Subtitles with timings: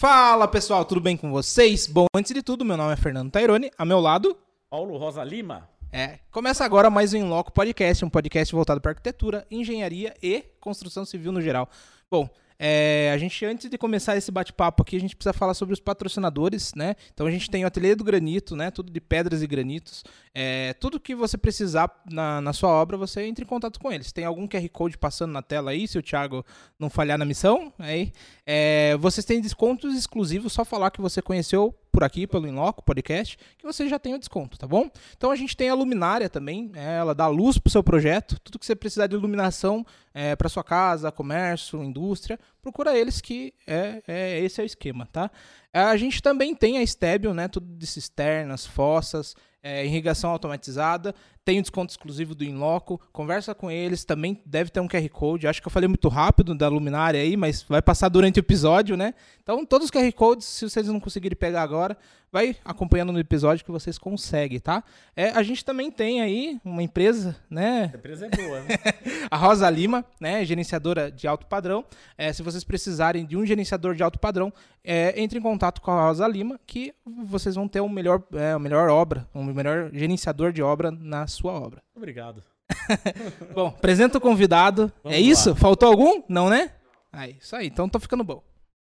[0.00, 1.88] Fala pessoal, tudo bem com vocês?
[1.88, 4.38] Bom, antes de tudo, meu nome é Fernando Taironi, a meu lado.
[4.70, 5.68] Paulo Rosa Lima.
[5.90, 11.04] É, começa agora mais um Inloco Podcast, um podcast voltado para arquitetura, engenharia e construção
[11.04, 11.68] civil no geral.
[12.08, 15.72] Bom, é, a gente, antes de começar esse bate-papo aqui, a gente precisa falar sobre
[15.72, 16.96] os patrocinadores, né?
[17.14, 18.70] Então a gente tem o Ateliê do Granito, né?
[18.72, 20.04] Tudo de pedras e granitos.
[20.34, 24.10] É, tudo que você precisar na, na sua obra, você entra em contato com eles.
[24.10, 26.44] Tem algum QR Code passando na tela aí, se o Thiago
[26.80, 27.72] não falhar na missão.
[27.78, 28.12] Aí,
[28.50, 33.36] é, vocês têm descontos exclusivos, só falar que você conheceu por aqui, pelo Inloco Podcast,
[33.58, 34.90] que você já tem o desconto, tá bom?
[35.14, 38.58] Então a gente tem a luminária também, é, ela dá luz pro seu projeto, tudo
[38.58, 39.84] que você precisar de iluminação
[40.14, 45.06] é, para sua casa, comércio, indústria, procura eles que é, é esse é o esquema,
[45.12, 45.30] tá?
[45.70, 51.14] A gente também tem a Stebio, né, tudo de cisternas, fossas, é, irrigação automatizada,
[51.48, 55.46] tem o desconto exclusivo do Inloco, conversa com eles, também deve ter um QR Code,
[55.46, 58.98] acho que eu falei muito rápido da luminária aí, mas vai passar durante o episódio,
[58.98, 59.14] né?
[59.42, 61.96] Então, todos os QR Codes, se vocês não conseguirem pegar agora,
[62.30, 64.84] vai acompanhando no episódio que vocês conseguem, tá?
[65.16, 67.90] É, a gente também tem aí uma empresa, né?
[67.94, 68.76] A empresa é boa, né?
[69.30, 70.44] a Rosa Lima, né?
[70.44, 71.84] Gerenciadora de alto padrão.
[72.16, 74.52] É, se vocês precisarem de um gerenciador de alto padrão,
[74.84, 76.94] é, entre em contato com a Rosa Lima, que
[77.26, 81.26] vocês vão ter o melhor, é, a melhor obra, um melhor gerenciador de obra na
[81.26, 81.82] sua obra.
[81.94, 82.42] Obrigado.
[83.54, 84.92] bom, apresenta o convidado.
[85.02, 85.50] Vamos é isso?
[85.50, 85.56] Lá.
[85.56, 86.22] Faltou algum?
[86.28, 86.72] Não, né?
[87.12, 87.66] Aí, isso aí.
[87.66, 88.42] Então tô ficando bom.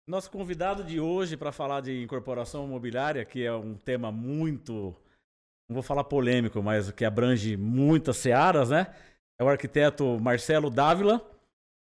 [0.07, 4.95] Nosso convidado de hoje para falar de incorporação imobiliária, que é um tema muito,
[5.69, 8.93] não vou falar polêmico, mas que abrange muitas searas, né?
[9.41, 11.25] É o arquiteto Marcelo Dávila,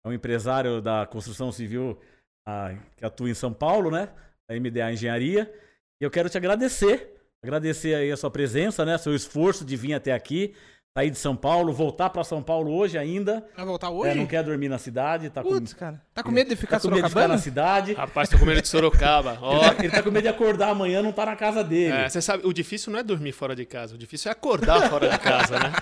[0.04, 2.00] é um empresário da construção civil
[2.46, 4.08] ah, que atua em São Paulo, né?
[4.48, 5.52] Da MDA Engenharia.
[6.00, 7.15] E eu quero te agradecer,
[7.46, 8.98] agradecer aí a sua presença, né?
[8.98, 10.54] Seu esforço de vir até aqui
[10.96, 13.46] sair de São Paulo, voltar para São Paulo hoje ainda.
[13.54, 14.12] Vai voltar hoje?
[14.12, 15.28] É, não quer dormir na cidade.
[15.28, 15.80] Tá Putz, com...
[15.80, 16.00] cara.
[16.14, 17.92] Tá com medo de ficar tá com medo de ficar na cidade.
[17.92, 19.36] Rapaz, tô com medo de Sorocaba.
[19.42, 19.56] Ó.
[19.56, 21.92] Ele, tá, ele tá com medo de acordar amanhã, não tá na casa dele.
[21.92, 24.88] É, você sabe, o difícil não é dormir fora de casa, o difícil é acordar
[24.88, 25.72] fora de casa, né?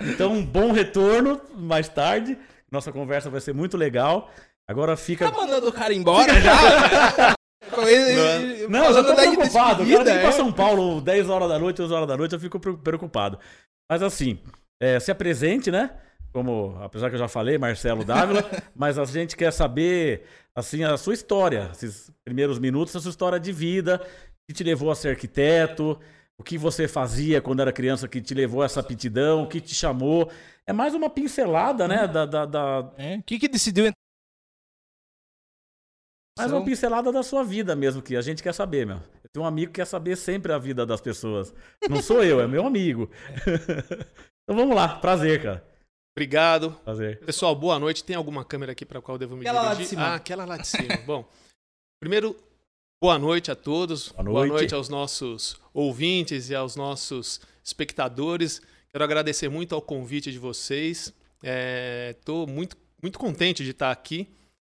[0.00, 0.10] É.
[0.12, 2.38] Então, um bom retorno mais tarde.
[2.72, 4.30] Nossa conversa vai ser muito legal.
[4.66, 5.30] Agora fica.
[5.30, 7.34] Tá mandando o cara embora já?
[7.86, 9.82] Ele, não, eu tô preocupado.
[9.82, 10.32] O cara tem que ir pra é?
[10.32, 13.38] São Paulo 10 horas da noite, 11 horas da noite, eu fico preocupado.
[13.90, 14.38] Mas assim,
[14.80, 15.90] é, se apresente, né?
[16.32, 18.44] Como, apesar que eu já falei, Marcelo Dávila,
[18.74, 23.38] mas a gente quer saber, assim, a sua história, esses primeiros minutos, a sua história
[23.38, 24.04] de vida,
[24.48, 25.98] que te levou a ser arquiteto,
[26.36, 29.60] o que você fazia quando era criança que te levou a essa aptidão, o que
[29.60, 30.28] te chamou.
[30.66, 32.08] É mais uma pincelada, né?
[32.08, 32.92] Da, da, da...
[32.98, 33.86] É, o que, que decidiu
[36.36, 38.96] mais uma pincelada da sua vida mesmo, que a gente quer saber, meu.
[38.96, 41.54] Eu tenho um amigo que quer saber sempre a vida das pessoas.
[41.88, 43.10] Não sou eu, é meu amigo.
[44.46, 45.66] Então vamos lá, prazer, cara.
[46.14, 46.72] Obrigado.
[46.84, 47.18] Prazer.
[47.20, 48.04] Pessoal, boa noite.
[48.04, 49.78] Tem alguma câmera aqui para qual devo me aquela dirigir?
[49.78, 50.02] Lá de cima.
[50.02, 50.96] Ah, aquela lá de cima.
[51.06, 51.26] Bom,
[51.98, 52.36] primeiro,
[53.02, 54.10] boa noite a todos.
[54.10, 54.34] Boa noite.
[54.34, 58.60] boa noite aos nossos ouvintes e aos nossos espectadores.
[58.92, 61.10] Quero agradecer muito ao convite de vocês.
[62.10, 64.28] Estou é, muito, muito contente de estar aqui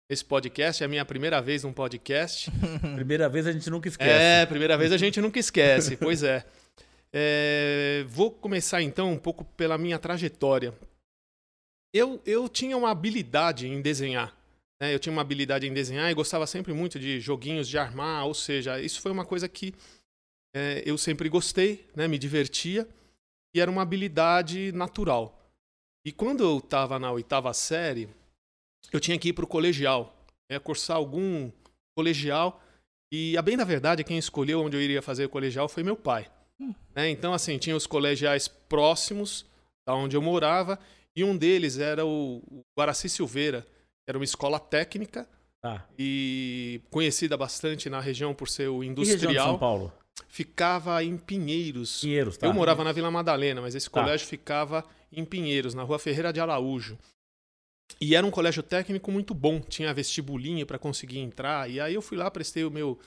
[0.09, 0.83] nesse podcast.
[0.83, 2.49] É a minha primeira vez num podcast.
[2.95, 4.11] primeira vez a gente nunca esquece.
[4.11, 5.97] É, primeira vez a gente nunca esquece.
[5.97, 6.45] pois é.
[7.13, 10.73] É, vou começar então um pouco pela minha trajetória.
[11.94, 14.35] Eu, eu tinha uma habilidade em desenhar.
[14.81, 14.94] Né?
[14.94, 18.33] Eu tinha uma habilidade em desenhar e gostava sempre muito de joguinhos de armar, ou
[18.33, 19.73] seja, isso foi uma coisa que
[20.53, 22.07] é, eu sempre gostei, né?
[22.07, 22.88] me divertia
[23.55, 25.41] e era uma habilidade natural.
[26.05, 28.09] E quando eu estava na oitava série,
[28.91, 30.16] eu tinha que ir para o colegial,
[30.50, 30.59] né?
[30.59, 31.51] cursar algum
[31.96, 32.62] colegial.
[33.12, 35.96] E a bem da verdade, quem escolheu onde eu iria fazer o colegial foi meu
[35.96, 36.29] pai.
[36.95, 37.09] Né?
[37.09, 39.45] Então, assim, tinha os colegiais próximos
[39.85, 40.79] da onde eu morava,
[41.16, 42.41] e um deles era o
[42.78, 45.28] Guaraci Silveira, que era uma escola técnica
[45.63, 45.84] ah.
[45.97, 49.28] e conhecida bastante na região por ser o industrial.
[49.28, 49.94] Região de São Paulo?
[50.28, 52.01] Ficava em Pinheiros.
[52.01, 52.47] Pinheiros, tá.
[52.47, 54.01] Eu morava na Vila Madalena, mas esse tá.
[54.01, 56.98] colégio ficava em Pinheiros, na Rua Ferreira de Araújo.
[57.99, 61.69] E era um colégio técnico muito bom, tinha vestibulinho para conseguir entrar.
[61.69, 62.99] E aí eu fui lá, prestei o meu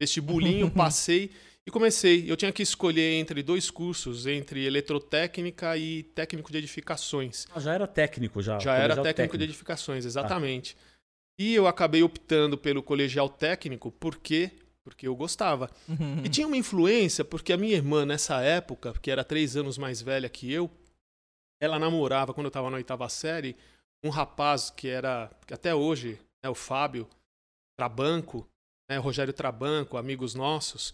[0.00, 1.30] vestibulinho, passei
[1.66, 2.30] e comecei.
[2.30, 7.46] Eu tinha que escolher entre dois cursos, entre eletrotécnica e técnico de edificações.
[7.54, 8.58] Ah, já era técnico já.
[8.58, 10.76] Já era técnico, técnico, de edificações, exatamente.
[10.78, 10.96] Ah.
[11.38, 14.52] E eu acabei optando pelo colegial técnico porque
[14.84, 15.68] porque eu gostava.
[15.88, 16.22] Uhum.
[16.24, 20.00] E tinha uma influência porque a minha irmã nessa época, que era três anos mais
[20.00, 20.70] velha que eu,
[21.60, 23.56] ela namorava quando eu estava na oitava série
[24.04, 27.08] um rapaz que era que até hoje é o Fábio
[27.78, 28.46] Trabanco,
[28.88, 30.92] né, Rogério Trabanco, amigos nossos.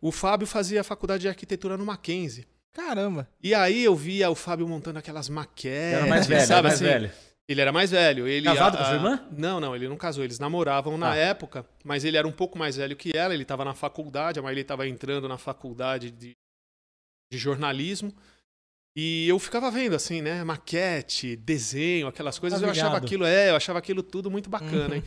[0.00, 2.46] O Fábio fazia faculdade de arquitetura no Mackenzie.
[2.72, 3.28] Caramba.
[3.42, 5.98] E aí eu via o Fábio montando aquelas maquetes.
[5.98, 6.84] Era mais velho, sabe mais assim?
[6.84, 7.12] velho.
[7.46, 8.26] Ele era mais velho.
[8.26, 9.28] Ele, Casado com a sua irmã?
[9.30, 10.24] Não, não, ele não casou.
[10.24, 11.16] Eles namoravam na Ah.
[11.16, 13.34] época, mas ele era um pouco mais velho que ela.
[13.34, 16.32] Ele estava na faculdade, a Marília estava entrando na faculdade de,
[17.30, 18.12] de jornalismo.
[18.96, 20.44] E eu ficava vendo, assim, né?
[20.44, 22.60] Maquete, desenho, aquelas coisas.
[22.62, 25.04] Eu achava aquilo, é, eu achava aquilo tudo muito bacana, hein?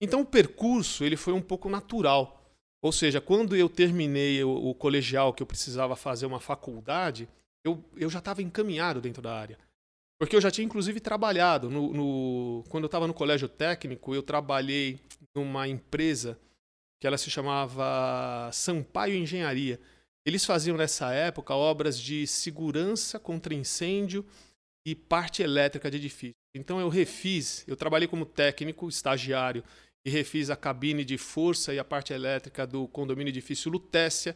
[0.00, 2.38] Então o percurso, ele foi um pouco natural.
[2.82, 7.28] Ou seja, quando eu terminei o, o colegial, que eu precisava fazer uma faculdade,
[7.62, 9.58] eu, eu já estava encaminhado dentro da área.
[10.18, 11.68] Porque eu já tinha, inclusive, trabalhado.
[11.70, 14.98] No, no- quando eu estava no colégio técnico, eu trabalhei
[15.34, 16.38] numa empresa
[16.98, 19.78] que ela se chamava Sampaio Engenharia.
[20.24, 24.24] Eles faziam, nessa época, obras de segurança contra incêndio
[24.86, 26.34] e parte elétrica de edifício.
[26.54, 29.64] Então, eu refiz, eu trabalhei como técnico, estagiário,
[30.04, 34.34] e refiz a cabine de força e a parte elétrica do condomínio edifício Lutécia,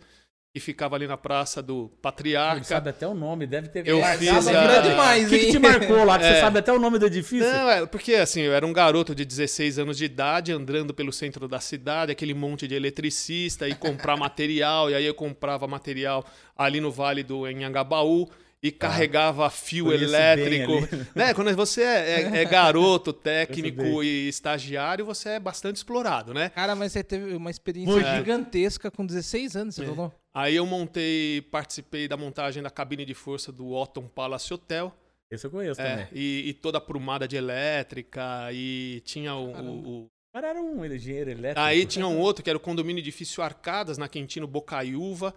[0.55, 2.63] que ficava ali na praça do Ele Patriarca.
[2.63, 5.59] sabe até o nome, deve ter Eu marcado fiz a demais, O que, que te
[5.59, 6.17] marcou lá?
[6.17, 6.35] Que É.
[6.35, 7.41] você sabe até o nome do edifício?
[7.51, 11.13] Não, é porque assim, eu era um garoto de 16 anos de idade, andando pelo
[11.13, 16.25] centro da cidade, aquele monte de eletricista, e comprar material, e aí eu comprava material
[16.57, 18.31] ali no Vale do Enhangabaú
[18.63, 20.73] e carregava fio elétrico.
[21.17, 21.35] Né?
[21.35, 26.49] Quando você é, é- é garoto, técnico e estagiário, você é bastante explorado, né?
[26.51, 28.15] Cara, mas você teve uma experiência Muito.
[28.15, 29.87] gigantesca com 16 anos, você É.
[29.87, 30.13] falou?
[30.37, 34.93] Aí eu montei, participei da montagem da cabine de força do Otton Palace Hotel.
[35.31, 36.09] Esse eu conheço é, também.
[36.13, 39.71] e, e toda a prumada de elétrica, e tinha o- Caramba.
[39.71, 41.61] o- o O cara era um engenheiro elétrico.
[41.61, 45.33] Aí tinha um outro que era o condomínio edifício Arcadas, na Quintino Bocaiúva.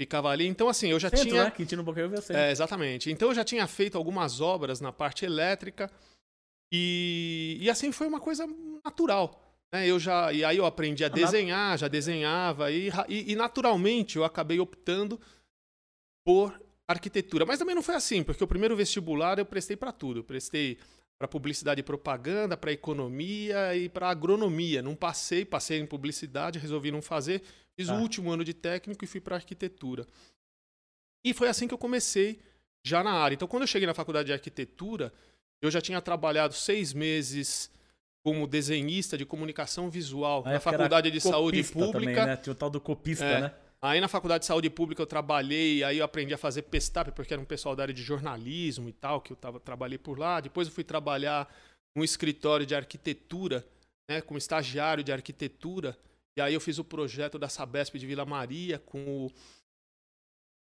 [0.00, 0.46] Ficava ali.
[0.46, 1.44] Então, assim, eu já Centro, tinha.
[1.44, 1.50] né?
[1.50, 2.34] Quintino Bocaiúva eu sei.
[2.34, 3.10] É, exatamente.
[3.10, 5.90] Então eu já tinha feito algumas obras na parte elétrica.
[6.72, 8.46] E, e assim foi uma coisa
[8.84, 9.47] natural.
[9.72, 9.86] Né?
[9.86, 12.70] Eu já, e aí eu aprendi a Ah, desenhar, já desenhava.
[12.70, 15.20] E, e, e naturalmente eu acabei optando
[16.26, 17.44] por arquitetura.
[17.44, 20.20] Mas também não foi assim, porque o primeiro vestibular eu prestei para tudo.
[20.20, 20.78] Eu prestei
[21.18, 24.80] para publicidade e propaganda, para economia e para agronomia.
[24.80, 27.42] Não passei, passei em publicidade, resolvi não fazer.
[27.78, 27.94] Fiz Tá.
[27.96, 30.06] o último ano de técnico e fui para arquitetura.
[31.24, 32.40] E foi assim que eu comecei
[32.86, 33.34] já na área.
[33.34, 35.12] Então, quando eu cheguei na faculdade de arquitetura,
[35.60, 37.70] eu já tinha trabalhado seis meses
[38.24, 41.92] como desenhista de comunicação visual Na faculdade de saúde pública.
[41.92, 42.36] Também, né?
[42.36, 43.40] Tinha o tal do copista, É.
[43.40, 43.54] né?
[43.80, 47.32] Aí na faculdade de saúde pública eu trabalhei, aí eu aprendi a fazer pestap, porque
[47.32, 50.40] era um pessoal da área de jornalismo e tal, que eu tava, trabalhei por lá.
[50.40, 51.48] Depois eu fui trabalhar
[51.96, 53.64] num escritório de arquitetura,
[54.10, 55.96] né, como estagiário de arquitetura.
[56.36, 59.32] E aí eu fiz o projeto da Sabesp de Vila Maria com o...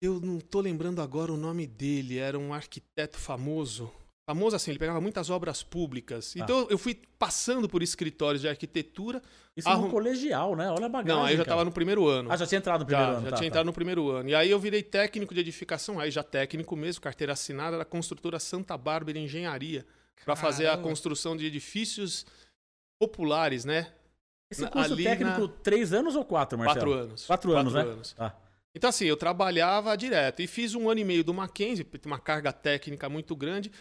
[0.02, 3.90] Eu não tô lembrando agora o nome dele, era um arquiteto famoso.
[4.28, 6.34] Famoso assim, ele pegava muitas obras públicas.
[6.36, 6.40] Ah.
[6.42, 9.22] Então eu fui passando por escritórios de arquitetura.
[9.56, 10.70] Isso Arrum- no colegial, né?
[10.70, 11.16] Olha a bagagem.
[11.18, 11.56] Não, aí eu já cara.
[11.56, 12.30] tava no primeiro ano.
[12.30, 13.24] Ah, já tinha entrado no primeiro Já, ano.
[13.24, 13.46] já tá, tinha tá.
[13.46, 14.28] entrado no primeiro ano.
[14.28, 18.38] E aí eu virei técnico de edificação, aí já técnico mesmo, carteira assinada da construtora
[18.38, 19.86] Santa Bárbara Engenharia,
[20.26, 22.26] para fazer a construção de edifícios
[23.00, 23.90] populares, né?
[24.50, 26.86] Esse curso ali técnico, na- três anos ou quatro, Marcelo?
[26.86, 27.26] Quatro anos.
[27.26, 27.80] Quatro anos, né?
[27.80, 28.12] anos.
[28.12, 28.36] Tá.
[28.74, 30.40] Então, assim, eu trabalhava direto.
[30.42, 33.72] E fiz um ano e meio do Mackenzie, uma carga técnica muito grande.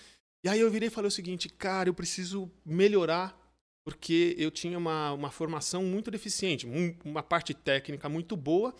[0.47, 3.37] E aí eu virei e falei o seguinte, cara, eu preciso melhorar,
[3.83, 8.73] porque eu tinha uma, uma formação muito deficiente, um- uma parte técnica muito boa,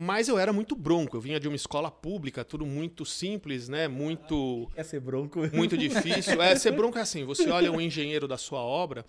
[0.00, 1.14] mas eu era muito bronco.
[1.14, 3.86] Eu vinha de uma escola pública, tudo muito simples, né?
[3.86, 5.40] Muito Quer ser bronco?
[5.54, 6.40] muito difícil.
[6.40, 9.04] É, ser bronco é assim, você olha um engenheiro da sua obra,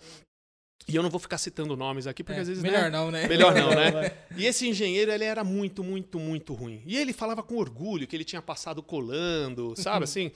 [0.90, 2.62] e eu não vou ficar citando nomes aqui, porque É, às vezes...
[2.62, 3.28] melhor né, não, né?
[3.28, 4.12] Melhor não, né?
[4.36, 6.82] E esse engenheiro, ele era muito, muito, muito ruim.
[6.84, 10.30] E ele falava com orgulho que ele tinha passado colando, sabe assim?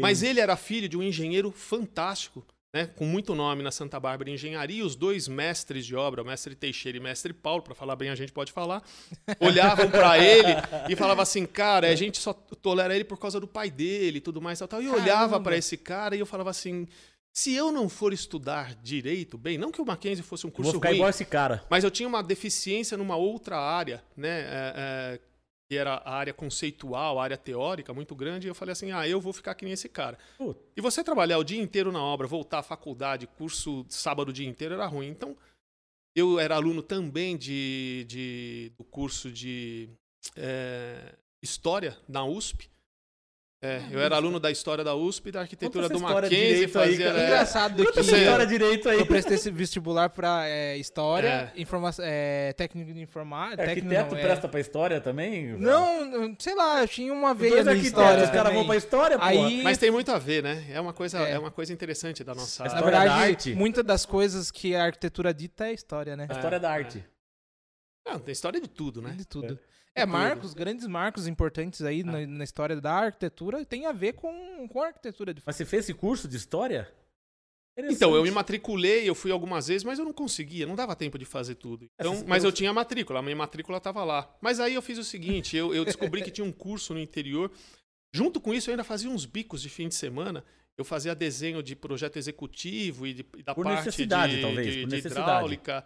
[0.00, 2.44] Mas ele era filho de um engenheiro fantástico,
[2.74, 2.88] né?
[2.96, 4.78] Com muito nome na Santa Bárbara Engenharia.
[4.78, 7.96] E os dois mestres de obra, o mestre Teixeira e o mestre Paulo, para falar
[7.96, 8.82] bem a gente pode falar,
[9.38, 10.54] olhavam para ele
[10.88, 14.20] e falavam assim, cara, a gente só tolera ele por causa do pai dele e
[14.22, 14.82] tudo mais tal, tal.
[14.82, 16.88] E eu olhava para esse cara e eu falava assim,
[17.32, 20.72] se eu não for estudar direito, bem, não que o Mackenzie fosse um Eu curso
[20.72, 21.64] Vou ficar ruim, igual esse cara.
[21.70, 24.40] mas eu tinha uma deficiência numa outra área, né?
[24.42, 25.20] é, é,
[25.70, 28.46] que era a área conceitual, a área teórica muito grande.
[28.46, 30.18] E eu falei assim: ah, eu vou ficar que nem esse cara.
[30.36, 30.60] Puta.
[30.76, 34.46] E você trabalhar o dia inteiro na obra, voltar à faculdade, curso sábado o dia
[34.46, 35.08] inteiro era ruim.
[35.08, 35.34] Então,
[36.14, 39.88] eu era aluno também de, de- do curso de
[40.36, 42.68] é, História na USP.
[43.64, 46.64] É, eu era aluno da História da USP e da Arquitetura do Mackenzie.
[46.64, 47.20] aí, Fazia, cara.
[47.20, 48.98] é, Engraçado que Essa Você- história direito aí.
[48.98, 51.60] eu prestei esse vestibular pra é, história, É.
[51.60, 53.62] informa é, técnico de informática.
[53.62, 55.56] Arquiteto não, é- presta pra história também?
[55.56, 59.24] Não, sei lá, eu tinha uma veia arquitetos, história os caras vão pra história, pô.
[59.24, 60.64] Aí- Mas tem muito a ver, né?
[60.68, 61.32] É uma coisa, É.
[61.34, 61.38] é.
[61.38, 63.54] uma coisa interessante da nossa A Na da verdade, arte.
[63.54, 66.26] muitas das coisas que a arquitetura dita é história, né?
[66.28, 67.04] A história da É, arte.
[68.04, 69.14] Não, tem história de tudo, né?
[69.16, 69.52] De tudo.
[69.54, 74.14] É É, marcos, grandes marcos importantes aí na, na história da arquitetura tem a ver
[74.14, 76.90] com, com a arquitetura de Mas você fez esse curso de história?
[77.76, 81.18] Então, eu me matriculei, eu fui algumas vezes, mas eu não conseguia, não dava tempo
[81.18, 81.88] de fazer tudo.
[81.98, 84.30] Então, Essas- mas eu tinha a matrícula, a minha matrícula estava lá.
[84.42, 87.50] Mas aí eu fiz o seguinte, eu, eu descobri que tinha um curso no interior.
[88.14, 90.44] Junto com isso, eu ainda fazia uns bicos de fim de semana.
[90.76, 94.66] Eu fazia desenho de projeto executivo e, de- e da Por parte necessidade, de, talvez,
[94.66, 95.20] de- por de necessidade.
[95.30, 95.84] hidráulica.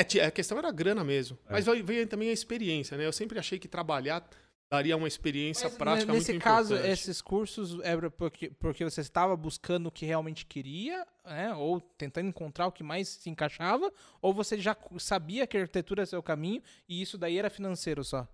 [0.00, 1.38] É, a questão era a grana mesmo.
[1.48, 1.52] É.
[1.52, 3.06] Mas veio, também a experiência, né?
[3.06, 4.28] Eu sempre achei que trabalhar
[4.70, 6.92] daria uma experiência prática nesse muito caso, importante.
[6.92, 11.54] esses cursos era porque, porque você estava buscando o que realmente queria, né?
[11.54, 16.00] Ou tentando encontrar o que mais se encaixava, ou você já sabia que a arquitetura
[16.02, 18.26] era seu caminho e isso daí era financeiro só?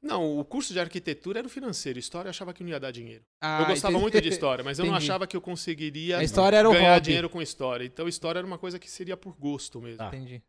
[0.00, 1.98] Não, o curso de arquitetura era o financeiro.
[1.98, 3.24] História eu achava que não ia dar dinheiro.
[3.40, 4.02] Ah, eu gostava entendi.
[4.02, 6.94] muito de história, mas eu não achava que eu conseguiria A história era o ganhar
[6.94, 7.04] hobby.
[7.04, 7.84] dinheiro com história.
[7.84, 9.98] Então, história era uma coisa que seria por gosto mesmo.
[9.98, 10.08] Tá.
[10.08, 10.42] Entendi.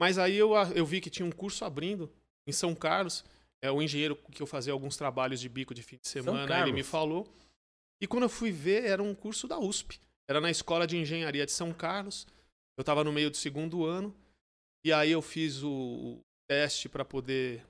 [0.00, 2.10] Mas aí eu, eu vi que tinha um curso abrindo
[2.46, 3.24] em São Carlos.
[3.62, 6.72] É, o engenheiro que eu fazia alguns trabalhos de bico de fim de semana, ele
[6.72, 7.28] me falou.
[8.00, 10.00] E quando eu fui ver, era um curso da USP.
[10.26, 12.26] Era na Escola de Engenharia de São Carlos.
[12.78, 14.14] Eu estava no meio do segundo ano.
[14.82, 17.62] E aí eu fiz o, o teste para poder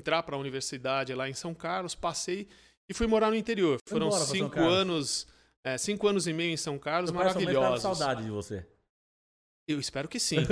[0.00, 1.94] entrar para a universidade lá em São Carlos.
[1.94, 2.48] Passei
[2.88, 3.78] e fui morar no interior.
[3.86, 5.26] Foi Foram cinco anos,
[5.62, 7.82] é, cinco anos e meio em São Carlos, Meu maravilhosos.
[7.82, 8.66] saudade de você.
[9.68, 10.38] Eu espero que sim.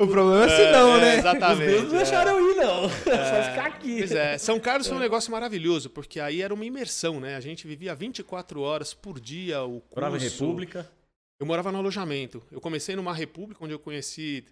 [0.00, 1.18] O problema é se não, É, né?
[1.18, 1.74] Exatamente.
[1.74, 1.96] Os não é.
[1.98, 2.82] deixaram eu ir, não.
[2.90, 3.98] Só ficar aqui.
[3.98, 7.36] Pois é, São Carlos foi um negócio maravilhoso, porque aí era uma imersão, né?
[7.36, 9.94] A gente vivia 24 horas por dia o curso.
[9.94, 10.90] Morava em República.
[11.38, 12.42] Eu morava no alojamento.
[12.50, 14.44] Eu comecei numa república onde eu conheci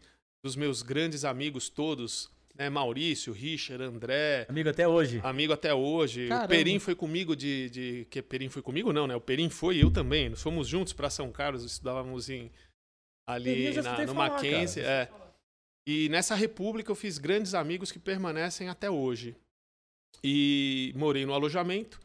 [0.47, 2.71] dos meus grandes amigos todos, né?
[2.71, 5.21] Maurício, Richard, André, Amigo até hoje.
[5.25, 6.29] amigo até hoje.
[6.29, 6.47] Caramba.
[6.47, 9.17] O Perim foi comigo de, de que Perim foi comigo não, né?
[9.17, 10.29] O Perim foi e eu também.
[10.29, 12.51] Nós fomos juntos para São Carlos, estudávamos em
[13.29, 15.11] ali na, no falar, Mackenzie, é.
[15.85, 19.37] E nessa república eu fiz grandes amigos que permanecem até hoje.
[20.23, 22.01] E morei no alojamento,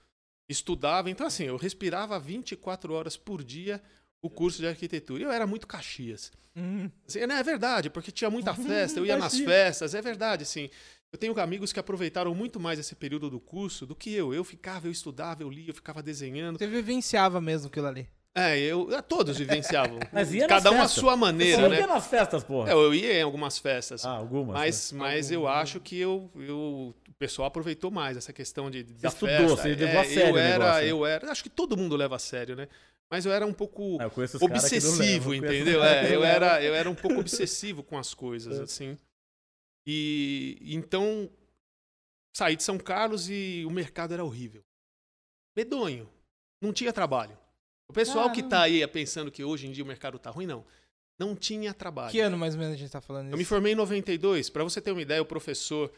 [0.50, 3.82] estudava, então assim, eu respirava 24 horas por dia
[4.22, 5.22] o curso de arquitetura.
[5.22, 6.32] E Eu era muito Caxias.
[6.56, 10.44] Hum, Assim, né, é verdade, porque tinha muita festa, eu ia nas festas, é verdade,
[10.44, 10.70] assim.
[11.12, 14.34] Eu tenho amigos que aproveitaram muito mais esse período do curso do que eu.
[14.34, 16.58] Eu ficava, eu estudava, eu lia, eu ficava desenhando.
[16.58, 18.08] você vivenciava mesmo aquilo ali.
[18.34, 20.00] É, eu, é, todos vivenciavam.
[20.14, 21.00] Mas ia nas Cada um à festas.
[21.02, 21.80] sua Você maneira, não né?
[21.80, 22.70] ia nas festas, porra.
[22.70, 24.06] É, eu ia em algumas festas.
[24.06, 24.54] Ah, algumas.
[24.54, 25.00] Mas, né?
[25.00, 29.36] mas eu acho que eu, eu, o pessoal aproveitou mais essa questão de, da estudou,
[29.36, 29.56] festa.
[29.64, 30.92] você levou a É, sério eu era, negócio, né?
[30.92, 32.70] eu era, acho que todo mundo leva a sério, né?
[33.12, 35.84] Mas eu era um pouco Ah, obsessivo, entendeu?
[35.84, 38.64] É, eu era, eu era um pouco obsessivo com as coisas, É.
[38.64, 38.98] assim.
[39.86, 41.30] E então
[42.36, 44.64] saí de São Carlos e o mercado era horrível.
[45.58, 46.10] Medonho.
[46.62, 47.38] Não tinha trabalho.
[47.90, 48.50] O pessoal que Caramba.
[48.50, 50.64] tá aí pensando que hoje em dia o mercado tá ruim, não.
[51.20, 52.12] Não tinha trabalho.
[52.12, 53.34] Que ano mais ou menos a gente tá falando isso?
[53.34, 54.50] Eu me formei em 92.
[54.50, 55.92] Para você ter uma ideia, o professor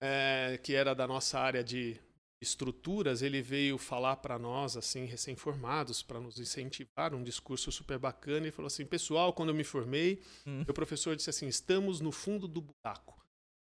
[0.00, 2.00] é, que era da nossa área de
[2.40, 8.46] estruturas, ele veio falar para nós, assim, recém-formados, para nos incentivar, um discurso super bacana.
[8.46, 10.64] Ele falou assim: pessoal, quando eu me formei, Hum.
[10.68, 13.16] o professor disse assim: estamos no fundo do buraco.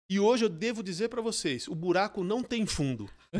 [0.09, 3.09] E hoje eu devo dizer para vocês, o buraco não tem fundo.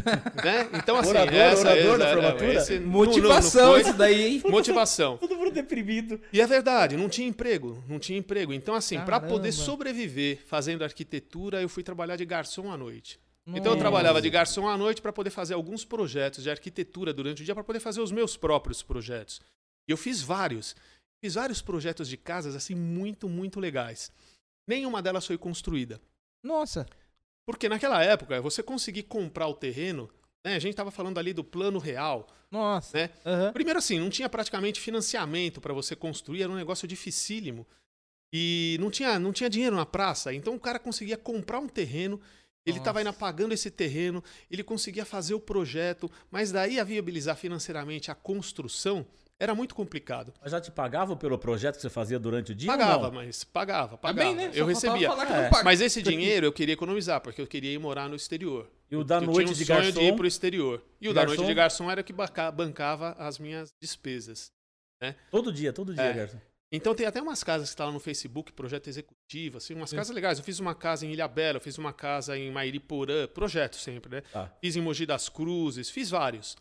[0.44, 0.70] né?
[0.74, 2.54] Então, assim, Orador, essa, orador da essa- formatura?
[2.54, 4.42] esse- não- não- não Motivação isso daí, hein?
[4.50, 5.18] Motivação.
[5.18, 6.20] Todo mundo deprimido.
[6.32, 8.54] E é verdade, não tinha emprego, não tinha emprego.
[8.54, 13.20] Então, assim, para poder sobreviver fazendo arquitetura, eu fui trabalhar de garçom à noite.
[13.46, 17.42] Então, eu trabalhava de garçom à noite para poder fazer alguns projetos de arquitetura durante
[17.42, 19.42] o dia, para poder fazer os meus próprios projetos.
[19.88, 20.76] E eu fiz vários.
[21.22, 24.12] Fiz vários projetos de casas, assim, muito, muito legais.
[24.68, 26.00] Nenhuma delas foi construída.
[26.42, 26.86] Nossa.
[27.46, 30.10] Porque naquela época, você conseguir comprar o terreno,
[30.46, 32.98] né, a gente estava falando ali do plano real, Nossa.
[32.98, 33.10] né?
[33.26, 33.52] Aham.
[33.52, 37.68] Primeiro assim, não tinha praticamente financiamento para você construir, era um negócio dificílimo.
[38.34, 42.20] E não tinha, não tinha dinheiro na praça, então o cara conseguia comprar um terreno,
[42.66, 47.36] ele estava ainda pagando esse terreno, ele conseguia fazer o projeto, mas daí a viabilizar
[47.36, 49.06] financeiramente a construção
[49.40, 50.34] era muito complicado.
[50.42, 52.68] Mas já te pagavam pelo projeto que você fazia durante o dia?
[52.68, 54.28] Pagava, mas pagava, Tá pagava.
[54.30, 54.52] bem, né?
[54.54, 55.58] Só Eu faltava recebia.
[55.60, 55.64] É.
[55.64, 58.70] Mas esse dinheiro eu queria economizar, porque eu queria ir morar no exterior.
[58.90, 60.00] E o da eu noite tinha um de sonho garçom.
[60.00, 60.82] de ir pro exterior.
[61.02, 61.36] E o De da garçom?
[61.36, 64.52] noite de garçom era o que banca- bancava as minhas despesas.
[65.30, 66.14] Todo dia, todo dia, É.
[66.14, 66.38] garçom.
[66.76, 69.96] Então tem até umas casas que estão lá no Facebook, projeto executivo, assim, umas Sim.
[69.96, 70.40] casas legais.
[70.40, 74.16] Eu fiz uma casa em Ilha Bela, eu fiz uma casa em Mairiporã, projeto sempre,
[74.16, 74.22] né?
[74.22, 74.52] Tá.
[74.60, 76.58] Fiz em Mogi das Cruzes, fiz vários.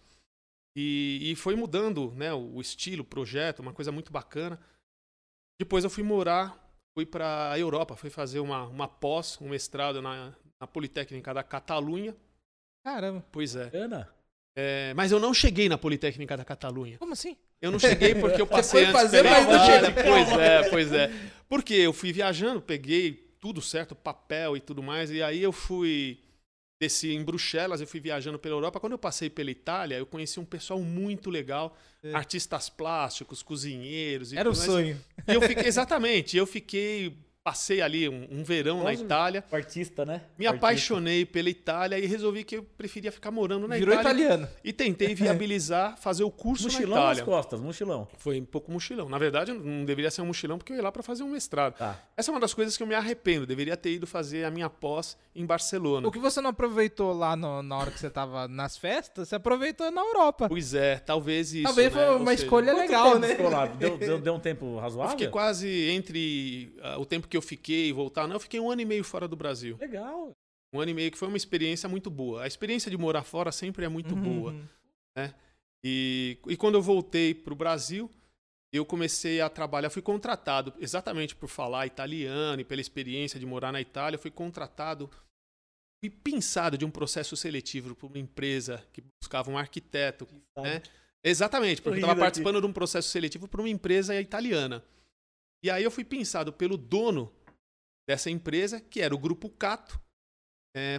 [0.76, 4.61] E, e foi mudando, né, o, o estilo, o projeto, uma coisa muito bacana.
[5.59, 6.62] Depois eu fui morar,
[6.95, 11.42] fui para a Europa, fui fazer uma, uma pós, um mestrado na, na Politécnica da
[11.42, 12.14] Catalunha.
[12.85, 13.25] Caramba.
[13.33, 13.71] Pois é.
[13.75, 14.12] Ana,
[14.54, 16.99] É, Mas eu não cheguei na Politécnica da Catalunha.
[16.99, 17.35] Como assim?
[17.62, 20.02] Eu não cheguei porque eu passei antes fazer, mas não chegou.
[20.04, 21.11] Pois é, pois é.
[21.49, 26.19] Porque eu fui viajando, peguei tudo certo, papel e tudo mais, e aí eu fui
[26.81, 28.81] desci em Bruxelas, eu fui viajando pela Europa.
[28.81, 32.12] Quando eu passei pela Itália, eu conheci um pessoal muito legal, É.
[32.12, 34.33] artistas plásticos, cozinheiros.
[34.33, 34.64] e Era o mais.
[34.66, 35.00] sonho.
[35.28, 38.92] E eu fiquei, exatamente, eu fiquei, passei ali um, um verão na.
[38.94, 40.22] Itália, artista, né?
[40.38, 40.66] me artista.
[40.66, 44.25] apaixonei pela Itália e resolvi que eu preferia ficar morando na Virou Itália.
[44.25, 44.49] italiano.
[44.62, 47.25] E tentei viabilizar fazer o curso Mochilão na nas Itália.
[47.25, 48.06] costas, mochilão.
[48.18, 49.08] Foi um pouco mochilão.
[49.08, 51.75] Na verdade, não deveria ser um mochilão porque eu ia lá para fazer um mestrado.
[51.76, 51.99] Tá.
[52.16, 53.44] Essa é uma das coisas que eu me arrependo.
[53.46, 56.06] Deveria ter ido fazer a minha pós em Barcelona.
[56.06, 59.34] O que você não aproveitou lá no- na hora que você tava nas festas, você
[59.34, 60.49] aproveitou na Europa.
[60.49, 61.64] Pois é, talvez isso.
[61.64, 62.06] Talvez né?
[62.06, 63.34] foi uma seja, escolha legal, né?
[63.78, 65.11] Deu, deu, deu um tempo Eu razoável?
[65.12, 68.28] fiquei quase entre ah, o tempo que eu fiquei e voltar.
[68.28, 69.78] Não, eu fiquei um ano e meio fora do Brasil.
[69.80, 70.32] Legal.
[70.70, 72.42] Um ano e meio que foi uma experiência muito boa.
[72.42, 74.52] A experiência de morar fora sempre é muito boa.
[74.52, 75.32] Uhum.
[75.82, 78.10] E, e quando eu voltei para o Brasil,
[78.70, 79.88] eu comecei a trabalhar.
[79.88, 84.18] Fui contratado exatamente por falar italiano e pela experiência de morar na Itália.
[84.18, 85.10] Fui contratado,
[86.04, 90.28] fui pensado de um processo seletivo para uma empresa que buscava um arquiteto.
[90.58, 90.82] né?
[91.24, 92.26] Exatamente, porque eu estava rindo aqui.
[92.26, 94.84] participando de um processo seletivo para uma empresa italiana.
[95.62, 97.33] E aí eu fui pensado pelo dono
[98.09, 100.00] dessa empresa, que era o Grupo Cato,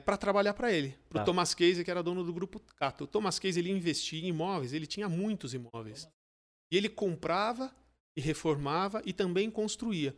[0.05, 0.97] para trabalhar para ele.
[1.09, 1.25] Para o Tá.
[1.25, 3.03] Thomas Case, que era dono do Grupo Cato.
[3.03, 6.07] O Thomas Case ele investia em imóveis, ele tinha muitos imóveis.
[6.71, 7.75] E ele comprava
[8.17, 10.15] e reformava e também construía.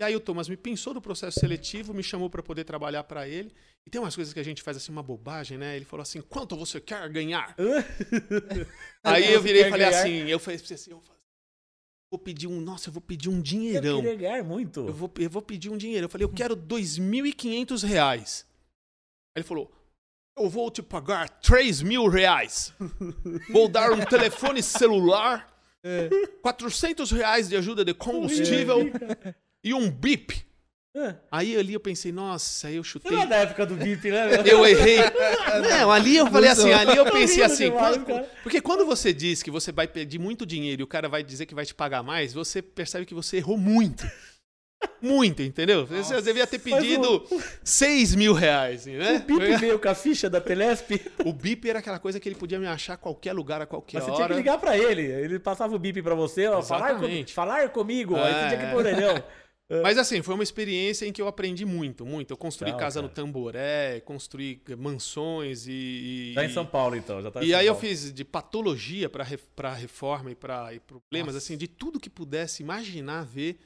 [0.00, 3.28] E aí o Thomas me pensou no processo seletivo, me chamou para poder trabalhar para
[3.28, 3.52] ele.
[3.86, 5.76] E tem umas coisas que a gente faz assim, uma bobagem, né?
[5.76, 7.54] Ele falou assim: quanto você quer ganhar?
[9.02, 10.00] Aí eu virei e falei ganhar?
[10.00, 11.02] assim, eu falei assim, eu
[12.12, 14.02] vou pedir um, nossa, eu vou pedir um Eu dinheirão.
[14.02, 14.80] ganhar muito.
[14.86, 16.04] Eu vou, eu vou pedir um dinheiro.
[16.04, 18.46] Eu falei, eu quero 2.500 reais.
[19.34, 19.72] Aí ele falou,
[20.38, 22.74] eu vou te pagar 3 mil reais.
[23.50, 25.50] Vou dar um telefone celular,
[26.42, 28.80] 400 reais de ajuda de combustível
[29.64, 30.44] e um bip.
[30.94, 31.14] É.
[31.30, 33.10] Aí ali eu pensei, nossa, aí eu chutei.
[33.16, 34.28] não é da época do BIP, né?
[34.44, 34.98] Eu errei.
[35.70, 38.30] Não, ali eu falei assim, ali eu pensei assim, demais, quando- cara.
[38.42, 41.46] porque quando você diz que você vai pedir muito dinheiro e o cara vai dizer
[41.46, 44.06] que vai te pagar mais, você percebe que você errou muito.
[45.00, 45.86] Muito, entendeu?
[45.86, 47.24] Você devia ter Mas pedido
[47.62, 49.16] 6 mil reais, né?
[49.16, 52.34] O BIP veio com a ficha da Telesp, O bip era aquela coisa que ele
[52.34, 54.34] podia me achar a qualquer lugar, a qualquer mas você tinha hora.
[54.34, 55.02] que ligar pra ele.
[55.02, 58.16] Ele passava o BIP pra você, ó, falar, com, falar comigo.
[58.16, 58.66] Aí você tinha que É.
[58.66, 59.24] ir pro orelhão.
[59.82, 62.30] Mas assim, foi uma experiência em que eu aprendi muito, muito.
[62.30, 63.08] Eu construí Legal, casa cara.
[63.08, 66.32] no Tamboré, construí mansões e...
[66.34, 67.22] Já em São Paulo, então.
[67.22, 67.88] Já tá em E aí eu Paulo.
[67.88, 69.24] fiz de patologia para
[69.72, 73.58] reforma e para problemas, assim, de tudo que pudesse imaginar ver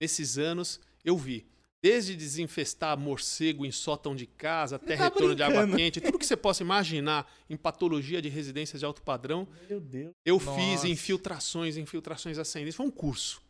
[0.00, 1.46] nesses anos, eu vi.
[1.80, 5.76] Desde desinfestar morcego em sótão de casa, até tá retorno de água brincando.
[5.76, 10.12] quente, tudo que você possa imaginar em patologia de residências de alto padrão, Meu Deus.
[10.24, 10.58] eu Nossa.
[10.58, 12.74] fiz infiltrações, infiltrações ascendentes.
[12.74, 13.40] Foi um curso,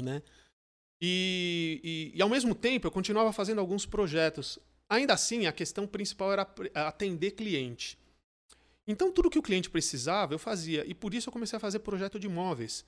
[0.00, 0.22] né?
[1.00, 1.80] E,
[2.14, 4.58] e, e, ao mesmo tempo eu continuava fazendo alguns projetos.
[4.88, 7.98] Ainda assim, a questão principal era atender cliente.
[8.88, 10.84] Então, tudo que o cliente precisava, eu fazia.
[10.86, 12.84] E por isso eu comecei a fazer projeto de imóveis.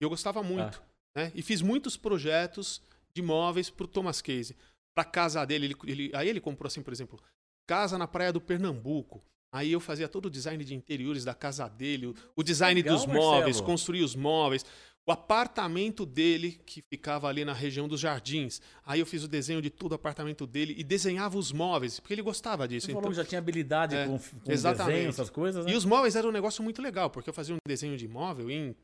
[0.00, 0.82] Eu gostava muito.
[1.14, 1.30] Né?
[1.34, 2.80] E fiz muitos projetos
[3.14, 4.56] de imóveis para o Thomas Case.
[4.94, 7.20] Para casa dele, ele, ele- aí ele comprou assim, por exemplo,
[7.66, 9.22] casa na praia do Pernambuco.
[9.54, 12.96] Aí eu fazia todo o design de interiores da casa dele, o, o design Legal,
[12.96, 13.66] dos móveis, Marcelo.
[13.66, 14.64] construir os móveis.
[15.04, 18.60] O apartamento dele, que ficava ali na região dos jardins.
[18.86, 22.14] Aí eu fiz o desenho de todo o apartamento dele e desenhava os móveis, porque
[22.14, 22.86] ele gostava disso.
[22.86, 24.94] Você Então, falou que já tinha habilidade É, com, com exatamente.
[24.94, 25.72] desenho, essas coisas, né?
[25.72, 28.48] e os móveis eram um negócio muito legal, porque eu fazia um desenho de móvel
[28.48, 28.76] e em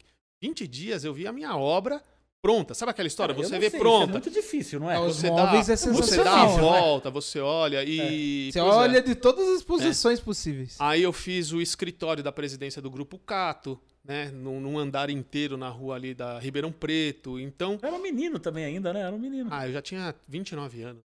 [0.43, 2.03] 20 dias eu via a minha obra
[2.43, 2.75] pronta.
[2.75, 3.35] Sabe aquela história?
[3.35, 4.05] Cara, eu você vê sei, pronta.
[4.05, 4.97] Isso é muito difícil, não é?
[4.97, 8.51] É, os Você móveis dá, é Você dá a sensacional, volta, você olha e.
[8.53, 8.77] Você pois é.
[8.77, 10.77] olha de todas as posições possíveis.
[10.79, 14.31] Aí eu fiz o escritório da presidência do Grupo Cato, né?
[14.31, 17.39] Num, num andar inteiro na rua ali da Ribeirão Preto.
[17.39, 19.01] Então, Era um menino também ainda, né?
[19.01, 19.49] Era um menino.
[19.53, 21.03] ah, eu já tinha 29 anos.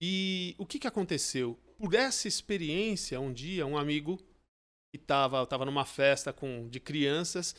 [0.00, 1.58] E o que, que aconteceu?
[1.76, 4.16] Por essa experiência, um dia, um amigo
[4.90, 7.54] que estava tava numa festa com, de crianças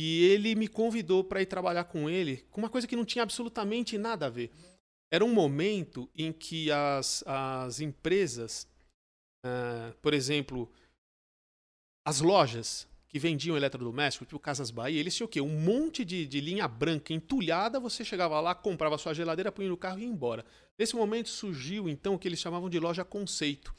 [0.00, 3.24] e ele me convidou para ir trabalhar com ele com uma coisa que não tinha
[3.24, 4.52] absolutamente nada a ver.
[5.10, 8.68] Era um momento em que as, as empresas,
[9.44, 10.70] ah, por exemplo,
[12.06, 15.40] as lojas que vendiam eletrodomésticos, tipo Casas Bahia, eles tinham o quê?
[15.40, 19.76] Um monte de, de linha branca entulhada, você chegava lá, comprava sua geladeira, punha no
[19.76, 20.44] carro e ia embora.
[20.78, 23.74] Nesse momento surgiu, então, o que eles chamavam de loja conceito.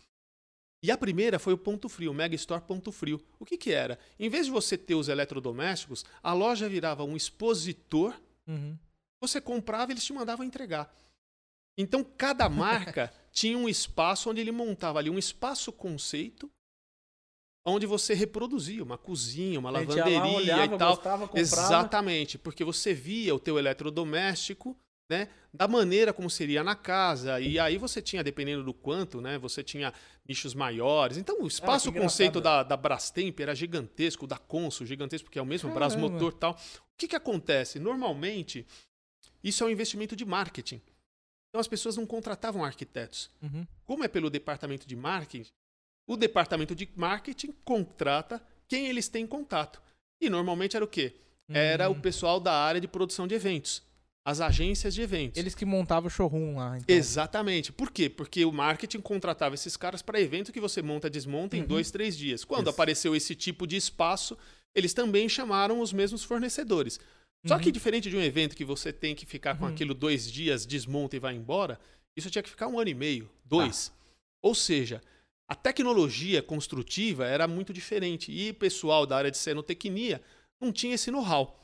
[0.81, 3.21] E a primeira foi o Ponto Frio, o Mega Store Ponto Frio.
[3.37, 3.99] O que que era?
[4.17, 8.13] Em vez de você ter os eletrodomésticos, a loja virava um expositor,
[8.47, 8.77] Uhum.
[9.21, 10.91] você comprava e eles te mandavam entregar.
[11.77, 16.49] Então, cada marca tinha um espaço onde ele montava ali um espaço conceito,
[17.65, 20.95] onde você reproduzia uma cozinha, uma lá, lavanderia olhava, e tal.
[20.95, 21.29] gostava.
[21.39, 24.75] Exatamente, porque você via o teu eletrodoméstico
[25.10, 27.39] né, da maneira como seria na casa.
[27.39, 29.91] E aí você tinha, dependendo do quanto, né, você tinha
[30.28, 31.17] nichos maiores.
[31.17, 35.39] Então o espaço, Ah, o conceito da, da Brastemp era gigantesco, da Consul gigantesco, porque
[35.39, 35.80] é o mesmo Caramba.
[35.95, 36.52] braço motor e tal.
[36.54, 37.80] O que, que acontece?
[37.80, 38.65] Normalmente,
[39.43, 40.80] isso é um investimento de marketing.
[41.50, 43.32] Então as pessoas não contratavam arquitetos.
[43.41, 43.65] Uhum.
[43.86, 45.50] Como é pelo departamento de marketing,
[46.08, 49.82] o departamento de marketing contrata quem eles têm contato.
[50.22, 51.15] E normalmente era o quê?
[51.52, 51.93] Era Hum.
[51.93, 53.82] o pessoal da área de produção de eventos,
[54.29, 55.37] as agências de eventos.
[55.39, 56.77] Eles que montavam o showroom lá.
[56.77, 56.95] Então.
[56.95, 57.71] Exatamente.
[57.71, 58.09] Por quê?
[58.09, 61.67] Porque o marketing contratava esses caras para evento que você monta e desmonta em Uhum.
[61.67, 62.43] dois, três dias.
[62.45, 62.69] Quando Isso.
[62.71, 64.37] apareceu esse tipo de espaço,
[64.75, 66.99] eles também chamaram os mesmos fornecedores.
[67.47, 67.61] Só Uhum.
[67.61, 69.71] que diferente de um evento que você tem que ficar com Uhum.
[69.71, 71.79] aquilo dois dias, desmonta e vai embora,
[72.17, 73.91] isso tinha que ficar um ano e meio, dois.
[74.41, 75.01] Ou seja,
[75.47, 80.21] a tecnologia construtiva era muito diferente e o pessoal da área de cenotecnia
[80.61, 81.55] não tinha esse know-how.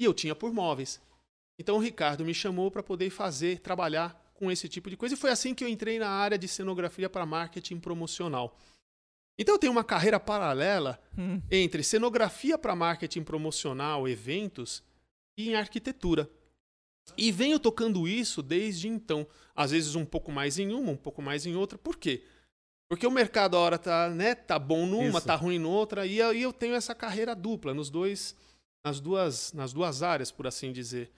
[0.00, 1.00] E eu tinha por móveis.
[1.58, 5.14] Então o Ricardo me chamou para poder fazer, trabalhar com esse tipo de coisa.
[5.14, 8.56] E foi assim que eu entrei na área de cenografia para marketing promocional.
[9.38, 11.40] Então eu tenho uma carreira paralela Hum.
[11.50, 14.82] entre cenografia para marketing promocional, eventos
[15.36, 16.30] e em arquitetura.
[17.16, 19.26] E venho tocando isso desde então.
[19.54, 21.78] Às vezes um pouco mais em uma, um pouco mais em outra.
[21.78, 22.22] Por quê?
[22.88, 25.26] Porque o mercado a hora tá, né, tá bom numa, Isso.
[25.26, 28.34] tá ruim noutra, e aí eu tenho essa carreira dupla nos dois,
[28.84, 31.10] nas duas, nas duas áreas, por assim dizer.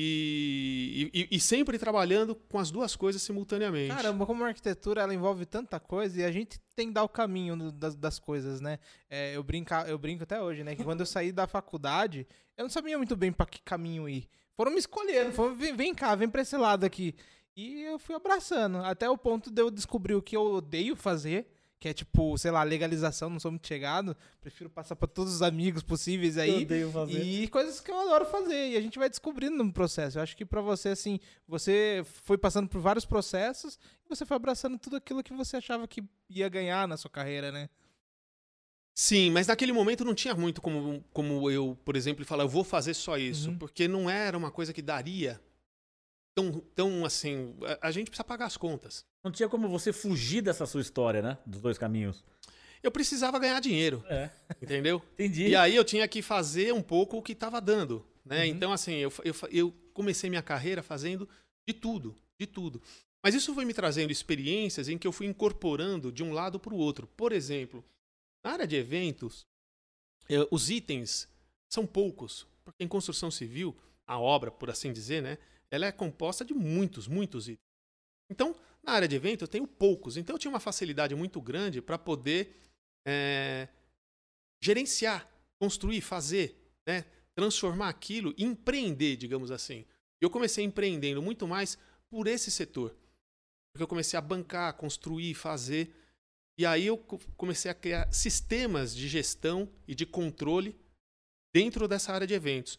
[0.00, 3.94] E, e, e sempre trabalhando com as duas coisas simultaneamente.
[3.94, 7.08] Caramba, como a arquitetura ela envolve tanta coisa e a gente tem que dar o
[7.08, 8.78] caminho das, das coisas, né?
[9.10, 10.76] É, eu, brinca, eu brinco até hoje, né?
[10.76, 14.28] Que quando eu saí da faculdade, eu não sabia muito bem pra que caminho ir.
[14.56, 17.14] Foram me escolhendo, foram, vem, vem cá, vem pra esse lado aqui.
[17.56, 21.48] E eu fui abraçando, até o ponto de eu descobrir o que eu odeio fazer,
[21.80, 25.42] que é tipo, sei lá, legalização, não sou muito chegado, prefiro passar pra todos os
[25.42, 26.62] amigos possíveis Eu aí.
[26.64, 27.22] odeio fazer.
[27.22, 28.70] E coisas que eu adoro fazer.
[28.70, 30.18] E a gente vai descobrindo no processo.
[30.18, 34.36] Eu acho que pra você, assim, você foi passando por vários processos e você foi
[34.36, 37.68] abraçando tudo aquilo que você achava que ia ganhar na sua carreira, né?
[38.94, 42.64] Sim, mas naquele momento não tinha muito como, como eu, por exemplo, falar, eu vou
[42.64, 43.58] fazer só isso, Uhum.
[43.58, 45.40] porque não era uma coisa que daria
[46.34, 47.54] tão, tão assim.
[47.80, 49.04] A, a gente precisa pagar as contas.
[49.24, 51.38] Não tinha como você fugir dessa sua história, né?
[51.46, 52.24] Dos dois caminhos.
[52.82, 54.30] Eu precisava ganhar dinheiro, É.
[54.62, 55.02] entendeu?
[55.14, 55.48] Entendi.
[55.48, 58.40] E aí eu tinha que fazer um pouco o que estava dando, né?
[58.44, 58.44] Uhum.
[58.50, 61.28] Então, assim, eu, eu, eu comecei minha carreira fazendo
[61.68, 62.80] de tudo, de tudo.
[63.24, 66.72] Mas isso foi me trazendo experiências em que eu fui incorporando de um lado para
[66.72, 67.08] o outro.
[67.16, 67.84] Por exemplo,
[68.44, 69.44] na área de eventos,
[70.52, 71.28] os itens
[71.68, 75.36] são poucos, porque em construção civil, a obra, por assim dizer, né?
[75.70, 77.66] Ela é composta de muitos, muitos itens.
[78.30, 80.16] Então, na área de evento, eu tenho poucos.
[80.16, 82.56] Então, eu tinha uma facilidade muito grande para poder
[83.06, 83.68] eh,
[84.62, 85.28] gerenciar,
[85.60, 87.04] construir, fazer, né?
[87.34, 89.84] transformar aquilo, empreender, digamos assim.
[90.20, 91.78] E eu comecei empreendendo muito mais
[92.10, 92.96] por esse setor.
[93.72, 95.94] Porque eu comecei a bancar, construir, fazer.
[96.58, 100.74] E aí eu co- comecei a criar sistemas de gestão e de controle
[101.54, 102.78] dentro dessa área de eventos.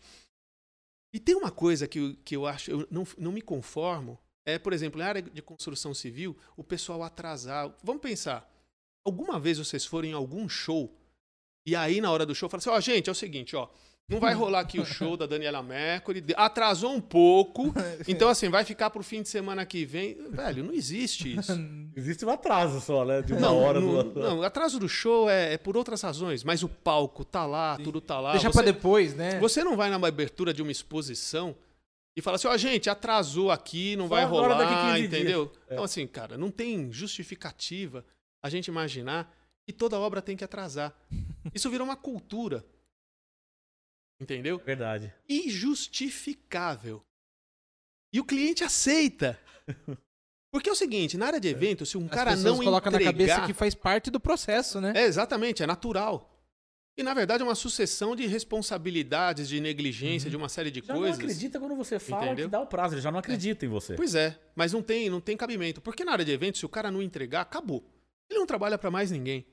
[1.14, 4.58] E tem uma coisa que, eu- que eu acho, eu não, não me conformo, é,
[4.60, 7.74] por exemplo, na área de construção civil, o pessoal atrasar.
[7.84, 8.48] Vamos pensar,
[9.04, 10.96] alguma vez vocês foram em algum show
[11.66, 13.68] e aí na hora do show fala assim, ó, gente, é o seguinte, ó,
[14.10, 17.74] não vai rolar aqui o show da Daniela Mercury, atrasou um pouco,
[18.08, 20.18] então assim, vai ficar pro fim de semana que vem.
[20.32, 21.52] Velho, não existe isso.
[21.96, 23.22] Existe um atraso só, né?
[23.22, 26.44] De uma Não, hora não, do não, atraso do show é, é por outras razões,
[26.44, 28.32] mas o palco tá lá, tudo tá lá.
[28.32, 29.38] Deixa você, pra depois, né?
[29.40, 31.56] você não vai numa abertura de uma exposição
[32.16, 35.52] e fala assim, ó, gente, atrasou aqui, não Só vai rolar, 15 entendeu?
[35.68, 35.74] É.
[35.74, 38.06] Então assim, cara, não tem justificativa
[38.42, 39.34] a gente imaginar
[39.66, 40.94] que toda obra tem que atrasar.
[41.54, 42.66] Isso virou uma cultura.
[44.20, 44.58] Entendeu?
[44.60, 45.14] Verdade.
[45.28, 47.02] injustificável.
[48.14, 49.40] E o cliente aceita.
[50.52, 52.98] Porque é o seguinte, na área de evento, se um As cara não colocam na
[52.98, 53.46] cabeça entregar...
[53.48, 54.94] que faz parte do processo, né?
[54.96, 56.36] É, exatamente, é natural.
[56.98, 60.32] E, na verdade, é uma sucessão de responsabilidades, de negligência, Uhum.
[60.32, 61.18] de uma série de Já coisas.
[61.20, 62.48] não acredita quando você fala Entendeu?
[62.48, 63.94] que dá o prazo, ele já não acredita em você.
[63.96, 65.80] Pois é, mas não tem, não tem cabimento.
[65.82, 67.86] Porque na área de evento, se o cara não entregar, acabou.
[68.30, 69.46] Ele não trabalha para mais ninguém.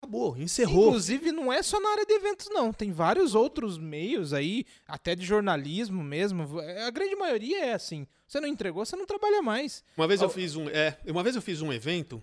[0.00, 0.88] Acabou, encerrou.
[0.88, 2.72] Inclusive, não é só na área de eventos, não.
[2.72, 6.60] Tem vários outros meios aí, até de jornalismo mesmo.
[6.86, 8.06] A grande maioria é assim.
[8.26, 9.82] Você não entregou, você não trabalha mais.
[9.96, 12.22] Uma vez eu fiz um, é, uma vez eu fiz um evento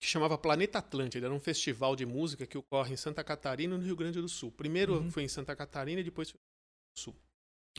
[0.00, 3.78] que chamava Planeta Atlântida, era um festival de música que ocorre em Santa Catarina e
[3.78, 4.50] no Rio Grande do Sul.
[4.52, 5.10] Primeiro Uhum.
[5.10, 7.16] foi em Santa Catarina e depois foi no Sul.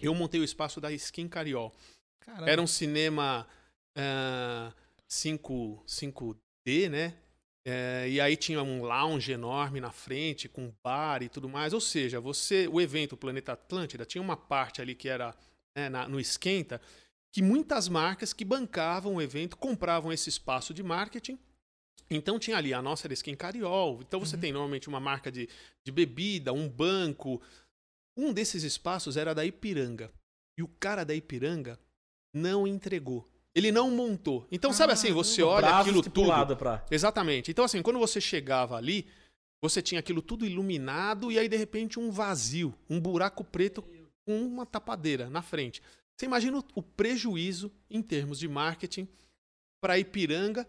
[0.02, 1.74] Eu montei o espaço da Skin Cariol.
[2.20, 2.50] Caramba.
[2.50, 3.48] Era um cinema
[3.96, 4.72] ah,
[5.08, 7.16] 5, 5D, né?
[7.66, 11.74] É, e aí tinha um lounge enorme na frente, com bar e tudo mais.
[11.74, 15.36] Ou seja, você, o evento Planeta Atlântida tinha uma parte ali que era
[15.76, 16.82] né, na- no esquenta,
[17.32, 21.38] que muitas marcas que bancavam o evento compravam esse espaço de marketing.
[22.10, 24.00] Então tinha ali, a nossa era Skin Cariol.
[24.02, 24.42] Então você Uhum.
[24.42, 25.48] tem normalmente uma marca de,
[25.86, 27.42] de bebida, um banco.
[28.18, 30.12] Um desses espaços era da Ipiranga.
[30.58, 31.80] E o cara da Ipiranga
[32.36, 33.31] não entregou.
[33.54, 34.48] Ele não montou.
[34.52, 36.56] Então, sabe assim, você olha aquilo tudo.
[36.56, 36.86] pra...
[36.90, 37.52] Exatamente.
[37.52, 39.08] Então, assim, quando você chegava ali,
[39.62, 43.84] você tinha aquilo tudo iluminado e aí, de repente, um vazio, um buraco preto
[44.26, 45.82] com uma tapadeira na frente.
[46.18, 49.08] Você imagina o, o prejuízo em termos de marketing
[49.82, 50.68] para Ipiranga,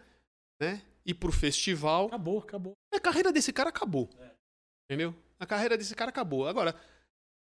[0.60, 0.82] né?
[1.04, 2.06] E para o festival.
[2.06, 2.72] Acabou, acabou.
[2.92, 4.08] A carreira desse cara acabou.
[4.90, 5.14] Entendeu?
[5.38, 6.46] A carreira desse cara acabou.
[6.46, 6.74] Agora,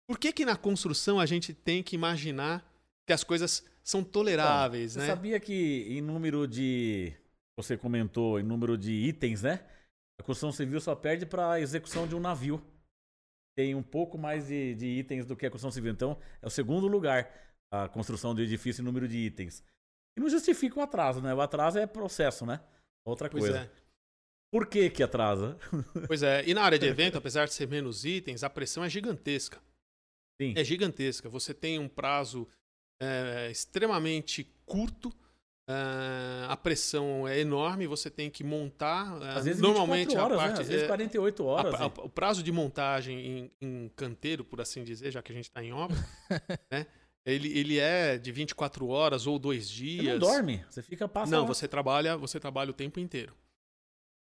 [0.08, 2.65] por que que na construção a gente tem que imaginar
[3.12, 5.08] que as coisas são toleráveis, Você né?
[5.08, 7.13] sabia que em número de.
[7.58, 9.67] Você comentou em número de itens, né?
[10.17, 12.63] A construção civil só perde para a execução de um navio.
[13.58, 15.91] Tem um pouco mais de, de itens do que a construção civil.
[15.91, 17.30] Então, é o segundo lugar
[17.69, 19.62] a construção de edifício em número de itens.
[20.17, 21.34] E não justifica o atraso, né?
[21.34, 22.62] O atraso é processo, né?
[23.06, 23.60] Outra Pois coisa.
[23.60, 23.69] é.
[24.54, 25.58] Por que que atrasa?
[26.08, 26.47] Pois é.
[26.47, 29.62] E na área de evento, apesar de ser menos itens, a pressão é gigantesca.
[30.41, 30.54] Sim.
[30.56, 31.28] É gigantesca.
[31.30, 32.47] Você tem um prazo
[33.02, 35.12] é, extremamente curto.
[35.68, 39.22] é, a pressão é enorme, você tem que montar.
[39.22, 40.62] é, Às vezes normalmente 24 horas, a parte né?
[40.62, 41.74] Às vezes é, 48 a- horas.
[41.82, 45.46] a- o prazo de montagem em, em canteiro, por assim dizer, já que a gente
[45.46, 45.98] está em obra,
[46.72, 46.86] né?
[47.26, 50.06] Ele, ele é de 24 horas ou dois Você dias.
[50.20, 51.32] não dorme, você fica passando.
[51.40, 53.34] Não, você trabalha, você trabalha o tempo inteiro.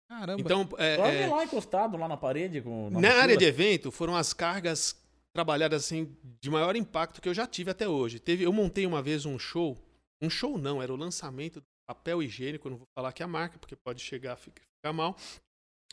[0.09, 0.41] Caramba.
[0.41, 2.61] Então, é, Dorme é, lá encostado, lá na parede.
[2.61, 3.21] Com, na mochila.
[3.21, 4.95] área de evento, foram as cargas
[5.37, 8.19] trabalhadas assim de maior impacto que eu já tive até hoje.
[8.19, 9.77] Teve, eu montei uma vez um show,
[10.19, 13.25] um show não, era o lançamento do papel higiênico, eu não vou falar que é
[13.25, 15.15] a marca, porque pode chegar a ficar mal.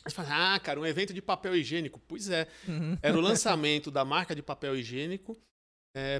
[0.02, 2.00] Você fala, ah, cara, um evento de papel higiênico.
[2.08, 2.96] Pois é, Uhum.
[3.02, 5.36] era o lançamento da marca de papel higiênico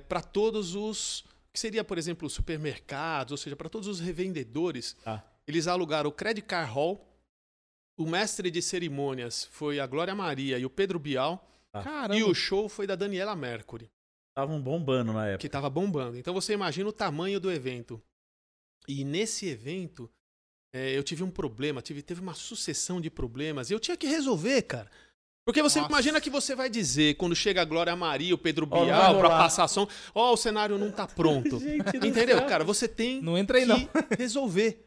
[0.07, 4.93] para todos os que seria, por exemplo, os supermercados, ou seja, para todos os revendedores.
[5.03, 5.25] Tá.
[5.47, 7.09] Eles alugaram o Credit Car Hall.
[7.99, 11.49] O mestre de cerimônias foi a Glória Maria e o Pedro Bial.
[11.83, 12.17] Caramba.
[12.17, 13.91] E o show foi da Daniela Mercury,
[14.31, 15.47] Estavam bombando na que época.
[15.47, 16.17] estava bombando.
[16.19, 18.03] Então você imagina o tamanho do evento.
[18.89, 20.11] E nesse evento,
[20.75, 23.71] é, eu tive um problema, tive, teve uma sucessão de problemas.
[23.71, 24.91] E eu tinha que resolver, cara.
[25.47, 25.93] Porque você Nossa.
[25.93, 29.29] imagina que você vai dizer, quando chega a Glória Maria, o Pedro não Bial, pra
[29.29, 29.39] rolar.
[29.39, 31.57] passar som, ó, o cenário não tá pronto.
[32.05, 32.65] Entendeu, cara?
[32.65, 33.79] Você tem Não entra aí, não.
[33.87, 34.85] que resolver.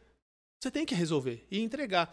[0.59, 2.11] Você tem que resolver e entregar.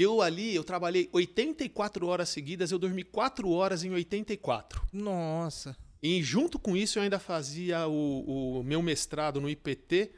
[0.00, 4.80] Eu ali, eu trabalhei 84 horas seguidas, eu dormi 4 horas em 84.
[4.90, 5.76] Nossa.
[6.02, 10.10] E junto com isso eu ainda fazia o, o meu mestrado no IPT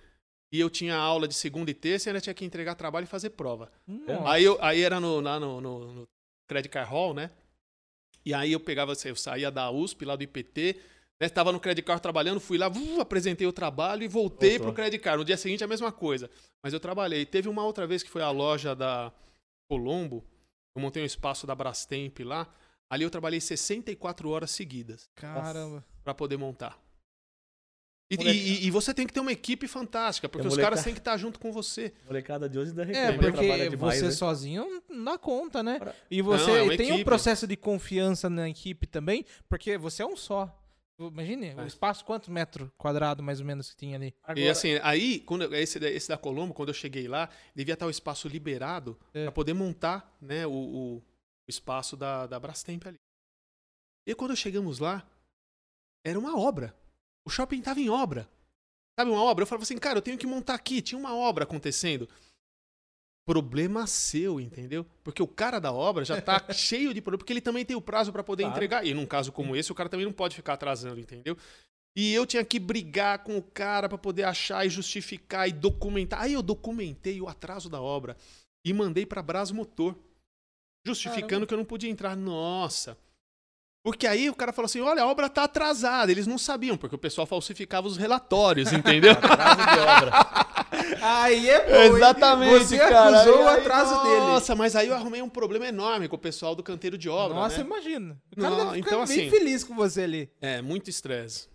[0.53, 3.09] e eu tinha aula de segunda e terça e ainda tinha que entregar trabalho e
[3.09, 3.73] fazer prova.
[3.85, 4.31] Nossa.
[4.31, 6.09] Aí, eu, aí era no, lá no, no, no
[6.49, 7.33] Credit Car Hall, né?
[8.25, 10.77] E aí eu pegava, eu saía da USP, lá do IPT,
[11.21, 11.27] né?
[11.27, 14.67] Estava no Credit Car trabalhando, fui lá, apresentei o trabalho e voltei Voltou.
[14.67, 15.19] pro Credit Car.
[15.19, 16.31] No dia seguinte a mesma coisa.
[16.63, 17.27] Mas eu trabalhei.
[17.27, 19.13] Teve uma outra vez que foi a loja da
[19.69, 20.25] Colombo,
[20.75, 22.53] eu montei um espaço da Brastemp lá.
[22.91, 25.85] Ali eu trabalhei 64 horas seguidas Caramba.
[26.05, 26.79] para poder montar.
[28.11, 30.93] E, e- e você tem que ter uma equipe fantástica, porque É os caras têm
[30.93, 31.95] que estar junto com você.
[32.05, 34.11] A molecada de hoje ainda É, porque demais, você né?
[34.11, 35.81] sozinho não dá conta, né?
[36.11, 37.05] E você Não, é tem um equipe.
[37.07, 40.55] processo de confiança na equipe também, porque você é um só.
[41.09, 44.09] Imagine, o espaço, quantos metros quadrados mais ou menos que tinha ali?
[44.09, 47.29] E Agora- assim, aí, quando eu- esse, da- esse da Colombo, quando eu cheguei lá,
[47.55, 49.25] devia estar o espaço liberado É.
[49.25, 51.03] para poder montar né, o, o- o
[51.49, 52.99] espaço da, da Brastemp ali.
[54.07, 55.07] E quando chegamos lá,
[56.05, 56.75] era uma obra.
[57.25, 58.29] O shopping estava em obra.
[58.99, 59.43] Sabe, uma obra?
[59.43, 60.83] Eu falava assim, cara, eu tenho que montar aqui.
[60.83, 62.09] Tinha uma obra acontecendo.
[63.25, 64.85] Problema seu, entendeu?
[65.05, 67.81] Porque o cara da obra já tá cheio de problema, porque ele também tem o
[67.81, 68.57] prazo para poder Claro.
[68.57, 68.85] entregar.
[68.87, 71.37] E num caso como esse, o cara também não pode ficar atrasando, entendeu?
[71.97, 76.23] E eu tinha que brigar com o cara para poder achar e justificar e documentar.
[76.23, 78.17] Aí eu documentei o atraso da obra
[78.67, 79.95] e mandei para Brás Motor,
[80.87, 81.47] justificando Caramba.
[81.47, 82.17] que eu não podia entrar.
[82.17, 82.97] Nossa.
[83.85, 86.11] Porque aí o cara falou assim: olha, a obra tá atrasada.
[86.11, 89.13] Eles não sabiam, porque o pessoal falsificava os relatórios, entendeu?
[89.23, 90.13] Atraso de obra.
[91.01, 91.97] Aí é bom, hein?
[91.97, 93.21] Exatamente, Você cara.
[93.21, 94.21] acusou Aí- o aí, atraso dele.
[94.21, 97.35] Nossa, mas aí eu arrumei um problema enorme com o pessoal do canteiro de obra.
[97.37, 97.65] Nossa, né?
[97.65, 98.21] imagina.
[98.37, 100.31] O cara Não, deve ficar então, bem assim- feliz com você ali.
[100.41, 101.49] É, muito estresse.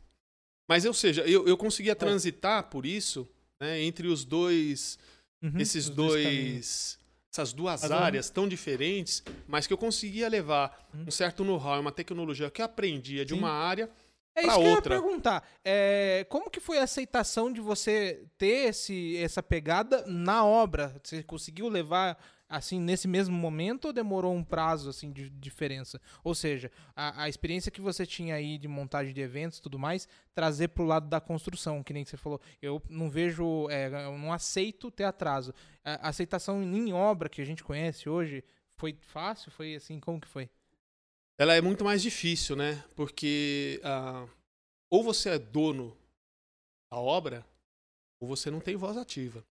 [0.69, 3.27] Mas, ou seja, eu, eu conseguia transitar por isso,
[3.59, 4.99] né, entre os dois,
[5.41, 6.99] Uhum, esses os dois, caminhos.
[7.31, 11.05] essas duas áreas tão diferentes, mas que eu conseguia levar Hum.
[11.07, 13.39] um certo know-how, uma tecnologia que eu aprendia de Sim.
[13.39, 13.89] uma área.
[14.37, 15.01] É isso que eu ia outra.
[15.01, 15.43] perguntar.
[15.65, 20.95] É, como que foi a aceitação de você ter esse, essa pegada na obra?
[21.03, 25.99] Você conseguiu levar assim nesse mesmo momento ou demorou um prazo assim de diferença?
[26.23, 29.79] Ou seja, a, a experiência que você tinha aí de montagem de eventos e tudo
[29.79, 32.39] mais, trazer para o lado da construção, que nem você falou.
[32.61, 35.51] Eu não vejo, é, eu não aceito ter atraso.
[35.83, 38.43] A aceitação em obra que a gente conhece hoje
[38.75, 39.49] foi fácil?
[39.49, 40.47] Foi assim, como que foi?
[41.39, 42.83] Ela é muito mais difícil, né?
[42.95, 44.29] Porque uh,
[44.89, 45.95] ou você é dono
[46.91, 47.45] da obra,
[48.19, 49.45] ou você não tem voz ativa.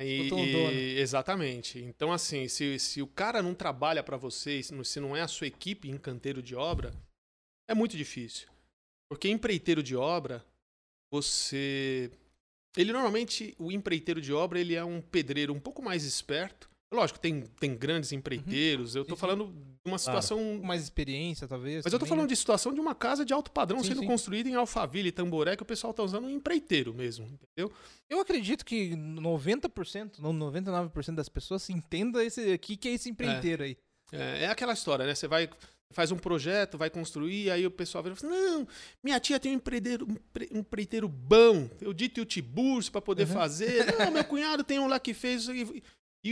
[0.00, 1.78] E, e, exatamente.
[1.78, 5.46] Então, assim, se, se o cara não trabalha para você, se não é a sua
[5.46, 6.92] equipe em canteiro de obra,
[7.68, 8.48] é muito difícil.
[9.08, 10.44] Porque empreiteiro de obra,
[11.12, 12.10] você.
[12.76, 17.18] Ele normalmente, o empreiteiro de obra, ele é um pedreiro um pouco mais esperto Lógico,
[17.18, 18.18] tem, tem grandes uhum.
[18.18, 18.94] empreiteiros.
[18.94, 19.00] Uhum.
[19.00, 20.38] Eu tô sim, falando de uma situação.
[20.38, 20.64] Claro.
[20.64, 21.76] Mais experiência, talvez.
[21.76, 21.94] Mas também.
[21.94, 24.06] eu tô falando de situação de uma casa de alto padrão sim, sendo sim.
[24.06, 27.72] construída em Alphaville e Tamboré, que o pessoal tá usando um empreiteiro mesmo, entendeu?
[28.10, 33.62] Eu acredito que 90%, não 99% das pessoas entendam esse aqui que é esse empreiteiro
[33.62, 33.66] é.
[33.66, 33.76] aí.
[34.12, 35.14] É, é aquela história, né?
[35.14, 35.48] Você vai
[35.92, 38.68] faz um projeto, vai construir, aí o pessoal vira e fala assim, não,
[39.02, 40.08] minha tia tem um empreiteiro,
[40.50, 43.34] um empreiteiro bom, eu dito o Tiburcio para poder uhum.
[43.34, 45.82] fazer, não, meu cunhado tem um lá que fez, e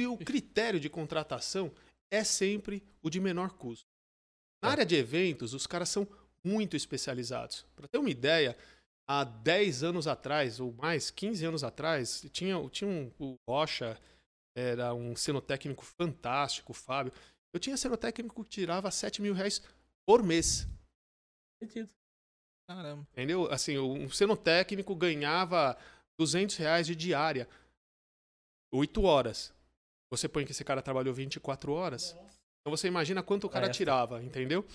[0.07, 1.73] o critério de contratação
[2.11, 3.87] é sempre o de menor custo.
[4.63, 4.73] Na é.
[4.73, 6.07] área de eventos, os caras são
[6.45, 7.67] muito especializados.
[7.75, 8.57] Para ter uma ideia,
[9.09, 13.99] há 10 anos atrás, ou mais, 15 anos atrás, tinha, tinha um, o Rocha,
[14.57, 17.13] era um cenotécnico fantástico, o Fábio.
[17.53, 19.63] Eu tinha cenotécnico que tirava 7 mil reais
[20.07, 20.67] por mês.
[21.61, 21.91] Entendido.
[22.69, 23.07] Caramba.
[23.13, 23.51] Entendeu?
[23.51, 25.77] Assim, um cenotécnico ganhava
[26.19, 27.49] 200 reais de diária.
[28.73, 29.53] 8 horas.
[30.11, 32.17] Você põe que esse cara trabalhou 24 horas.
[32.61, 33.71] Então você imagina quanto o cara é.
[33.71, 34.67] tirava, entendeu?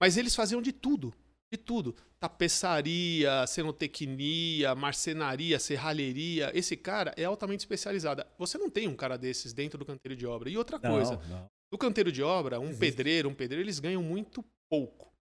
[0.00, 1.14] Mas eles faziam de tudo.
[1.52, 1.94] De tudo.
[2.18, 6.50] Tapeçaria, cenotecnia, marcenaria, serralheria.
[6.54, 8.24] Esse cara é altamente especializado.
[8.38, 10.50] Você não tem um cara desses dentro do canteiro de obra.
[10.50, 11.50] E outra não, coisa, não.
[11.70, 12.80] no canteiro de obra, um Existe.
[12.80, 15.12] pedreiro, um pedreiro, eles ganham muito pouco.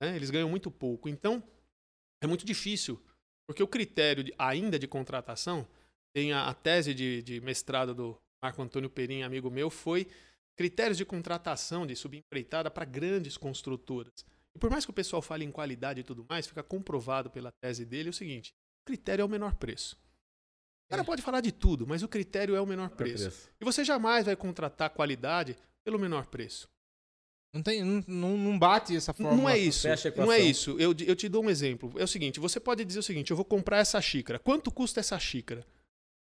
[0.00, 0.14] Né?
[0.14, 1.08] Eles ganham muito pouco.
[1.08, 1.42] Então,
[2.22, 3.02] é muito difícil.
[3.48, 5.66] Porque o critério de, ainda de contratação
[6.14, 10.06] tem a, a tese de, de mestrado do Marco Antônio Perim, amigo meu, foi
[10.56, 14.24] critérios de contratação de subempreitada para grandes construtoras.
[14.54, 17.52] E por mais que o pessoal fale em qualidade e tudo mais, fica comprovado pela
[17.62, 19.96] tese dele o seguinte: o critério é o menor preço.
[20.86, 21.04] O cara é.
[21.04, 23.24] pode falar de tudo, mas o critério é o menor preço.
[23.24, 23.50] preço.
[23.60, 26.68] E você jamais vai contratar qualidade pelo menor preço.
[27.54, 29.36] Não, tem, não, não bate essa forma.
[29.36, 29.88] Não é isso.
[30.16, 30.78] Não é isso.
[30.78, 31.92] Eu, eu te dou um exemplo.
[31.96, 34.38] É o seguinte: você pode dizer o seguinte: eu vou comprar essa xícara.
[34.38, 35.64] Quanto custa essa xícara?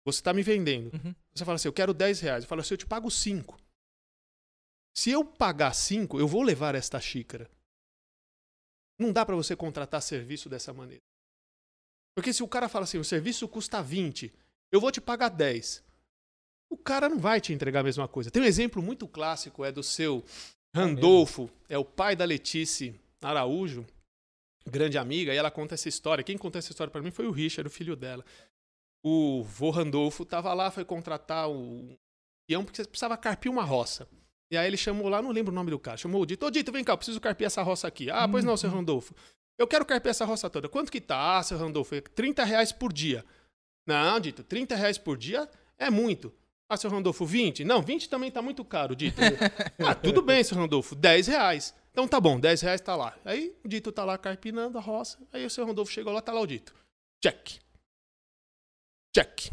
[0.05, 0.93] Você está me vendendo.
[0.93, 1.15] Uhum.
[1.33, 2.43] Você fala assim, eu quero 10 reais.
[2.43, 3.57] Eu falo assim, eu te pago 5.
[4.95, 7.49] Se eu pagar 5, eu vou levar esta xícara.
[8.99, 11.01] Não dá para você contratar serviço dessa maneira.
[12.15, 14.31] Porque se o cara fala assim, o serviço custa 20,
[14.71, 15.83] eu vou te pagar 10.
[16.69, 18.29] O cara não vai te entregar a mesma coisa.
[18.29, 20.23] Tem um exemplo muito clássico, é do seu
[20.75, 23.85] Randolfo, é o pai da Letice Araújo,
[24.65, 26.23] grande amiga, e ela conta essa história.
[26.23, 28.23] Quem conta essa história para mim foi o Richard, o filho dela
[29.03, 31.97] o vô Randolfo estava lá, foi contratar o
[32.47, 34.07] peão porque precisava carpir uma roça.
[34.49, 36.45] E aí ele chamou lá, não lembro o nome do cara, chamou o Dito.
[36.45, 38.09] Ô Dito, vem cá, eu preciso carpir essa roça aqui.
[38.09, 38.77] Ah, pois não, seu uhum.
[38.77, 39.13] Randolfo.
[39.57, 40.69] Eu quero carpir essa roça toda.
[40.69, 41.37] Quanto que tá?
[41.37, 43.25] Ah, seu Randolfo, 30 é reais por dia.
[43.85, 46.33] Não, Dito, 30 reais por dia é muito.
[46.69, 47.63] Ah, seu Randolfo, 20?
[47.63, 49.19] Não, 20 também tá muito caro, Dito.
[49.85, 51.73] ah, tudo bem, seu Randolfo, 10 reais.
[51.91, 53.15] Então tá bom, 10 reais tá lá.
[53.25, 55.19] Aí o Dito tá lá carpinando a roça.
[55.31, 56.73] Aí o seu Randolfo chegou lá, tá lá o Dito.
[57.23, 57.62] Check.
[59.15, 59.51] Check.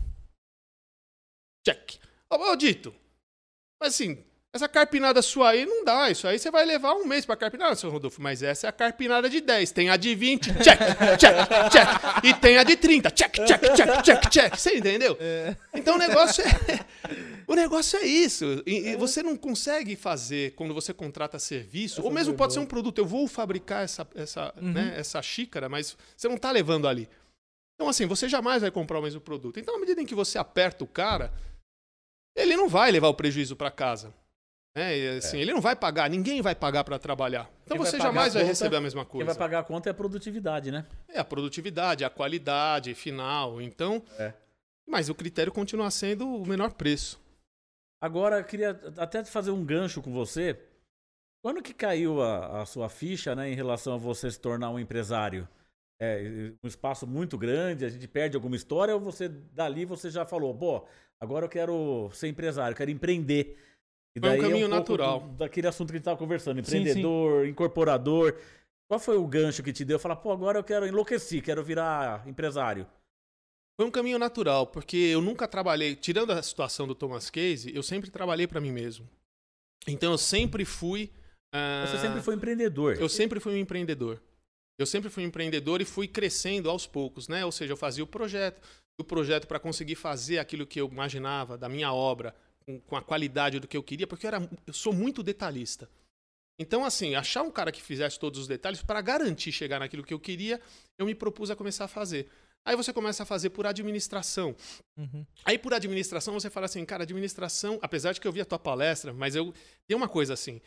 [1.67, 2.01] Check.
[2.31, 2.95] Ô, ô Dito,
[3.79, 6.11] mas assim, essa carpinada sua aí não dá.
[6.11, 8.21] Isso aí você vai levar um mês pra carpinar, seu Rodolfo.
[8.21, 9.71] Mas essa é a carpinada de 10.
[9.71, 10.81] Tem a de 20, check,
[11.19, 12.25] check, check.
[12.25, 14.57] E tem a de 30, check, check, check, check, check.
[14.57, 15.17] Você entendeu?
[15.21, 15.55] É.
[15.75, 16.81] Então o negócio é.
[17.47, 18.63] O negócio é isso.
[18.65, 18.97] E, é.
[18.97, 22.99] você não consegue fazer quando você contrata serviço, essa ou mesmo pode ser um produto.
[22.99, 24.73] Eu vou fabricar essa, essa, uhum.
[24.73, 27.09] né, essa xícara, mas você não está levando ali.
[27.81, 29.59] Então, assim, você jamais vai comprar o mesmo produto.
[29.59, 31.33] Então, à medida em que você aperta o cara,
[32.37, 34.13] ele não vai levar o prejuízo para casa.
[34.75, 35.41] É, assim, é.
[35.41, 37.51] Ele não vai pagar, ninguém vai pagar para trabalhar.
[37.65, 39.25] Então Quem você vai jamais vai receber a mesma coisa.
[39.25, 40.85] Quem vai pagar a conta é a produtividade, né?
[41.09, 43.63] É, a produtividade, a qualidade final.
[43.63, 44.03] Então.
[44.19, 44.35] É.
[44.87, 47.19] Mas o critério continua sendo o menor preço.
[47.99, 50.61] Agora, eu queria até fazer um gancho com você.
[51.43, 54.79] Quando que caiu a, a sua ficha né, em relação a você se tornar um
[54.79, 55.49] empresário?
[56.01, 60.25] É, um espaço muito grande, a gente perde alguma história, ou você dali você já
[60.25, 60.87] falou, pô,
[61.21, 63.59] agora eu quero ser empresário, quero empreender.
[64.17, 65.21] E é um caminho é um natural.
[65.21, 67.51] Do, daquele assunto que a gente estava conversando, empreendedor, sim, sim.
[67.51, 68.35] incorporador.
[68.89, 69.99] Qual foi o gancho que te deu?
[69.99, 72.87] Falar, pô, agora eu quero enlouquecer, quero virar empresário.
[73.79, 77.83] Foi um caminho natural, porque eu nunca trabalhei, tirando a situação do Thomas Case, eu
[77.83, 79.09] sempre trabalhei para mim mesmo.
[79.87, 81.11] Então eu sempre fui.
[81.55, 82.97] ah, Você sempre foi empreendedor.
[83.01, 84.21] Eu sempre fui um empreendedor.
[84.81, 87.45] Eu sempre fui empreendedor e fui crescendo aos poucos, né?
[87.45, 88.61] Ou seja, eu fazia o projeto,
[88.99, 93.03] o projeto para conseguir fazer aquilo que eu imaginava da minha obra, com, com a
[93.03, 95.89] qualidade do que eu queria, porque eu, era, eu sou muito detalhista.
[96.59, 100.13] Então, assim, achar um cara que fizesse todos os detalhes, para garantir chegar naquilo que
[100.13, 100.61] eu queria,
[100.99, 102.29] eu me propus a começar a fazer.
[102.65, 104.55] Aí você começa a fazer por administração.
[104.97, 105.27] Uhum.
[105.45, 108.59] Aí por administração você fala assim, cara, administração, apesar de que eu vi a tua
[108.59, 109.55] palestra, mas eu
[109.87, 110.61] tem uma coisa assim,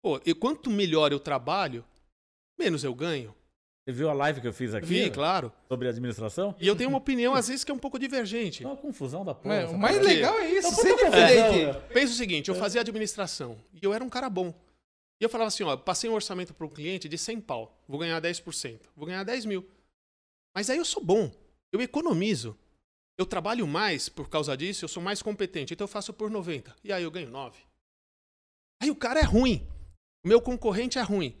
[0.00, 1.84] pô, eu, quanto melhor eu trabalho,
[2.58, 3.34] menos eu ganho.
[3.84, 4.86] Você viu a live que eu fiz aqui?
[4.86, 5.52] Vi, claro.
[5.68, 6.54] Sobre administração?
[6.60, 8.62] E eu tenho uma opinião às vezes que é um pouco divergente.
[8.62, 9.54] É uma confusão da porra.
[9.54, 11.66] É, o mais legal é isso, ser puta diferente.
[11.66, 14.54] confusão, Pensa o seguinte, eu fazia administração e eu era um cara bom.
[15.20, 17.98] E eu falava assim, ó, passei um orçamento para um cliente de 100 pau, vou
[17.98, 19.66] ganhar 10%, vou ganhar 10 mil.
[20.54, 21.30] Mas aí eu sou bom,
[21.72, 22.56] eu economizo.
[23.18, 26.74] Eu trabalho mais por causa disso, eu sou mais competente, então eu faço por 90.
[26.82, 27.58] E aí eu ganho 9.
[28.82, 29.66] Aí o cara é ruim.
[30.24, 31.36] O meu concorrente é ruim.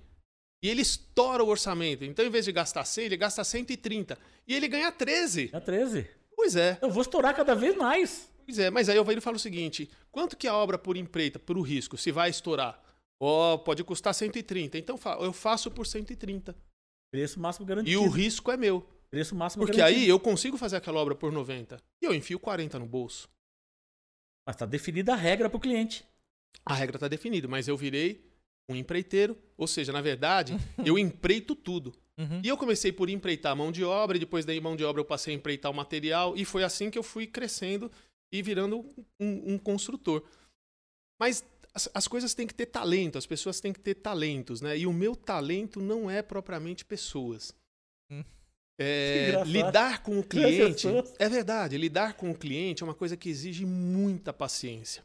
[0.62, 2.04] E ele estoura o orçamento.
[2.04, 4.18] Então, em vez de gastar 100, ele gasta 130.
[4.46, 5.50] E ele ganha 13.
[5.52, 6.06] É 13.
[6.36, 6.78] Pois é.
[6.82, 8.30] Eu vou estourar cada vez mais.
[8.44, 11.38] Pois é, mas aí eu ele fala o seguinte: quanto que a obra por empreita,
[11.38, 12.82] por o risco, se vai estourar?
[13.18, 14.76] Ó, pode custar 130.
[14.78, 16.56] Então eu faço por 130.
[17.12, 18.02] Preço máximo E garantido.
[18.02, 18.86] o risco é meu.
[19.10, 20.02] Preço máximo Porque garantido.
[20.04, 21.78] aí eu consigo fazer aquela obra por 90.
[22.02, 23.28] E eu enfio 40 no bolso.
[24.46, 26.04] Mas tá definida a regra pro cliente.
[26.64, 28.29] A regra está definida, mas eu virei
[28.72, 29.36] um empreiteiro.
[29.56, 31.92] Ou seja, na verdade, eu empreito tudo.
[32.18, 32.40] Uhum.
[32.44, 35.00] E eu comecei por empreitar a mão de obra, e depois daí mão de obra
[35.00, 37.90] eu passei a empreitar o material, e foi assim que eu fui crescendo
[38.32, 38.84] e virando
[39.18, 40.22] um, um construtor.
[41.18, 41.44] Mas
[41.74, 44.76] as, as coisas têm que ter talento, as pessoas têm que ter talentos, né?
[44.76, 47.54] E o meu talento não é propriamente pessoas.
[48.10, 48.24] Hum.
[48.78, 50.88] É, lidar com o cliente.
[51.18, 55.02] É verdade, lidar com o cliente é uma coisa que exige muita paciência.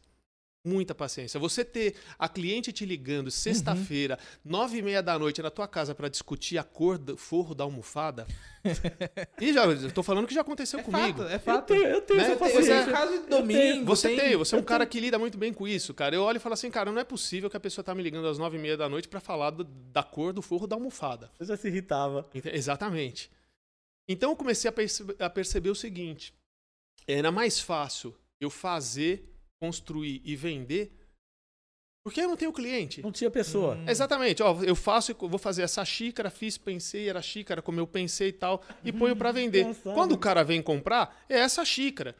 [0.66, 1.38] Muita paciência.
[1.38, 5.94] Você ter a cliente te ligando sexta-feira, nove e meia da noite, na tua casa
[5.94, 8.26] para discutir a cor do forro da almofada.
[9.40, 11.18] e já, eu tô falando que já aconteceu É comigo.
[11.18, 11.66] fato, é Eu fato.
[11.68, 12.26] tenho, eu tenho Né?
[12.26, 12.84] essa Pois Pois é.
[12.90, 13.60] caso de Eu domingo.
[13.60, 13.84] tenho.
[13.84, 16.16] Você tem, você é um eu cara que lida muito bem com isso, cara.
[16.16, 18.26] Eu olho e falo assim, cara, não é possível que a pessoa tá me ligando
[18.26, 21.30] às nove e meia da noite para falar do- da cor do forro da almofada.
[21.38, 22.28] Eu já se irritava.
[22.34, 23.30] Ente- Exatamente.
[24.08, 26.34] Então eu comecei a, perce- a perceber o seguinte:
[27.06, 30.92] era mais fácil eu fazer, construir e vender,
[32.04, 33.02] porque eu não tenho cliente.
[33.02, 33.74] Não tinha pessoa.
[33.74, 33.84] Hum.
[33.88, 37.86] Exatamente, ó, eu faço, e vou fazer essa xícara, fiz, pensei, era xícara como eu
[37.86, 39.62] pensei e tal, e ponho para vender.
[39.62, 39.94] engraçado.
[39.94, 42.14] Quando o cara vem comprar, é essa xícara.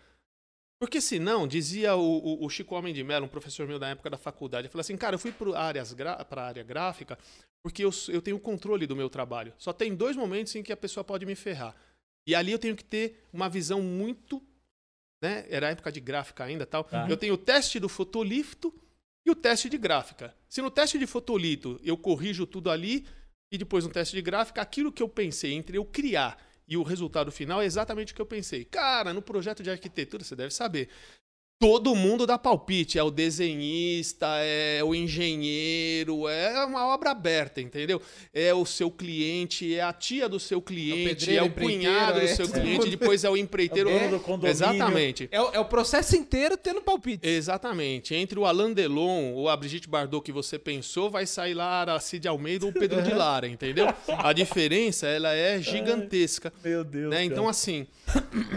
[0.79, 4.11] Porque senão, dizia o, o- o Chico Homem de Mello, um professor meu da época
[4.11, 7.19] da faculdade, ele falou assim, cara, eu fui para a área gráfica
[7.65, 9.53] porque eu, eu tenho controle do meu trabalho.
[9.57, 11.75] Só tem dois momentos em que a pessoa pode me ferrar.
[12.29, 14.43] E ali eu tenho que ter uma visão muito...
[15.21, 15.47] Né?
[15.49, 16.85] Era a época de gráfica ainda tal.
[16.85, 17.07] Tá.
[17.09, 18.75] Eu tenho o teste do fotolito
[19.25, 20.35] e o teste de gráfica.
[20.49, 23.07] Se no teste de fotolito eu corrijo tudo ali
[23.51, 26.39] e depois no teste de gráfica, aquilo que eu pensei entre eu criar
[26.69, 28.65] e o resultado final é exatamente o que eu pensei.
[28.65, 30.89] Cara, no projeto de arquitetura, você deve saber.
[31.59, 38.01] Todo mundo dá palpite, é o desenhista, é o engenheiro, é uma obra aberta, entendeu?
[38.35, 42.27] É o seu cliente, é a tia do seu cliente, é o empreiteiro, cunhado do
[42.27, 43.89] é seu todo cliente, depois é o empreiteiro.
[43.89, 44.51] É o dono do condomínio.
[44.51, 45.29] Exatamente.
[45.33, 47.27] É, o- é o processo inteiro tendo palpite.
[47.27, 48.15] Exatamente.
[48.15, 51.99] Entre o Alain Delon ou a Brigitte Bardot que você pensou, vai sair lá a
[51.99, 53.87] Cid Almeida ou o Pedro de Lara, entendeu?
[54.09, 56.53] A diferença, ela é gigantesca.
[56.63, 57.11] Meu Deus.
[57.11, 57.25] Né?
[57.25, 57.87] Então, assim,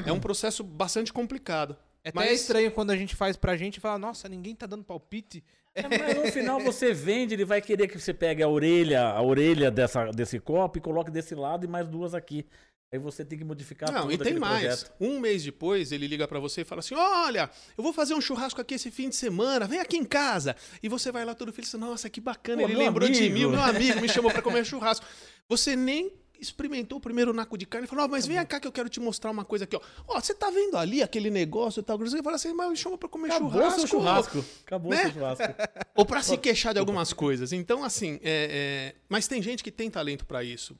[0.06, 1.78] é um processo bastante complicado.
[2.04, 4.66] É até Mas- estranho quando a gente faz pra gente e fala, nossa, ninguém tá
[4.66, 5.44] dando palpite.
[5.76, 9.22] É, mas no final você vende, ele vai querer que você pegue a orelha, a
[9.22, 12.46] orelha dessa, desse copo e coloque desse lado e mais duas aqui.
[12.92, 14.62] Aí você tem que modificar Não, tudo e tem mais.
[14.84, 14.92] projeto.
[15.00, 17.48] Um mês depois, ele liga pra você e fala assim: Olha,
[17.78, 20.56] eu vou fazer um churrasco aqui esse fim de semana, vem aqui em casa.
[20.82, 23.34] E você vai lá todo feliz, nossa, que bacana, Pô, ele lembrou de amigo.
[23.36, 25.06] mim, o meu amigo me chamou pra comer churrasco.
[25.48, 28.68] Você nem experimentou o primeiro naco de carne e falou: "Ó, mas vem cá que
[28.68, 29.82] eu quero te mostrar uma coisa aqui, ó.
[30.08, 31.98] Ó, você tá vendo ali aquele negócio e tal?
[31.98, 33.80] Você fala assim, mas me chama pra comer Acabou churrasco.
[33.80, 34.46] seu churrasco.
[34.66, 35.02] Acabou Né?
[35.04, 35.44] seu churrasco.
[35.96, 37.52] Ou pra se queixar de algumas coisas.
[37.52, 40.78] Então, assim, é, é, mas tem gente que tem talento pra isso.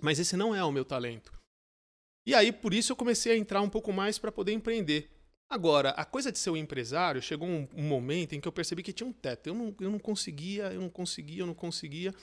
[0.00, 1.32] Mas esse não é o meu talento.
[2.26, 5.10] E aí, por isso, eu comecei a entrar um pouco mais pra poder empreender.
[5.50, 8.82] Agora, a coisa de ser um empresário, chegou um, um momento em que eu percebi
[8.82, 9.48] que tinha um teto.
[9.48, 12.14] Eu não, eu não conseguia, eu não conseguia, eu não conseguia.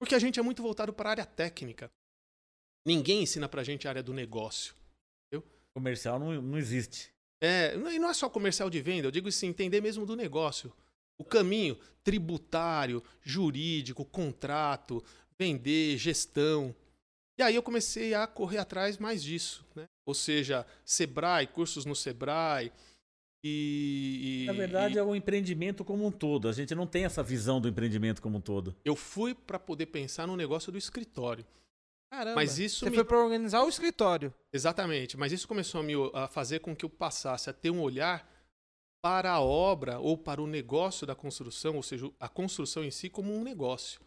[0.00, 1.90] Porque a gente é muito voltado para a área técnica.
[2.86, 4.74] Ninguém ensina pra gente a área do negócio.
[5.72, 7.12] Comercial não, não existe.
[7.40, 10.72] É, e não é só comercial de venda, eu digo assim, entender mesmo do negócio.
[11.18, 15.04] O caminho tributário, jurídico, contrato,
[15.38, 16.74] vender, gestão.
[17.38, 19.64] E aí eu comecei a correr atrás mais disso.
[19.74, 19.86] Né?
[20.04, 22.72] Ou seja, Sebrae, cursos no Sebrae.
[23.42, 26.48] E, e- Na verdade, e é o empreendimento como um todo.
[26.48, 28.74] A gente não tem essa visão do empreendimento como um todo.
[28.84, 31.44] eu fui para poder pensar no negócio do escritório.
[32.12, 32.34] Caramba.
[32.34, 34.34] Mas isso Você me- foi pra organizar o escritório.
[34.52, 37.80] Exatamente, mas isso começou a, me, a fazer com que eu passasse a ter um
[37.80, 38.28] olhar
[39.02, 43.08] para a obra ou para o negócio da construção, ou seja, a construção em si
[43.08, 44.00] como um negócio.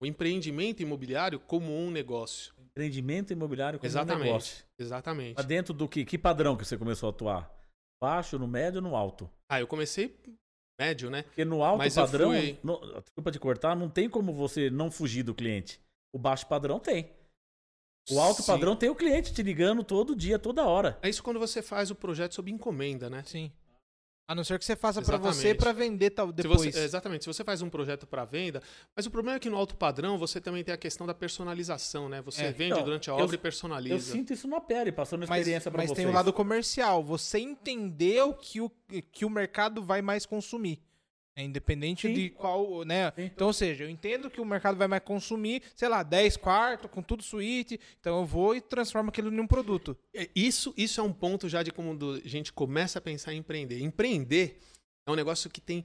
[0.00, 2.54] O empreendimento imobiliário como um negócio.
[2.58, 4.24] Empreendimento imobiliário como um Exatamente.
[4.26, 4.64] negócio.
[4.78, 5.34] Exatamente.
[5.36, 6.04] Mas dentro do que?
[6.06, 7.59] Que padrão que você começou a atuar?
[8.02, 9.30] Baixo, no médio ou no alto?
[9.50, 10.16] Ah, eu comecei
[10.80, 11.22] médio, né?
[11.24, 14.70] Porque no alto Mas eu padrão, fui- no- desculpa te cortar, não tem como você
[14.70, 15.78] não fugir do cliente.
[16.14, 17.10] O baixo padrão tem.
[18.10, 18.46] O alto Sim.
[18.46, 20.98] padrão tem o cliente te ligando todo dia, toda hora.
[21.02, 23.22] É isso quando você faz o projeto sob encomenda, né?
[23.24, 23.52] Sim.
[24.30, 25.58] A não ser que você faça pra você Exatamente.
[25.58, 26.60] pra vender tal, Se depois.
[26.72, 28.62] você- exatamente, se você faz um projeto para venda,
[28.94, 32.08] mas o problema é que no alto padrão você também tem a questão da personalização,
[32.08, 32.22] né?
[32.22, 32.52] Você É.
[32.52, 33.94] vende Então, durante a eu- obra e personaliza.
[33.96, 35.96] Eu sinto isso na pele, passando mas experiência pra mas vocês.
[35.96, 37.02] tem o lado comercial.
[37.02, 38.70] Você entendeu que o,
[39.10, 40.80] que o mercado vai mais consumir.
[41.40, 42.12] É independente Sim.
[42.12, 43.10] de qual, né?
[43.16, 43.24] Sim.
[43.24, 46.90] Então, ou seja, eu entendo que o mercado vai mais consumir, sei lá, 10 quartos,
[46.90, 47.80] com tudo suíte.
[47.98, 49.96] Então eu vou e transformo aquilo em um produto.
[50.14, 53.38] É, Isso, isso é um ponto já de como a gente começa a pensar em
[53.38, 53.80] empreender.
[53.80, 54.58] Empreender
[55.06, 55.84] é um negócio que tem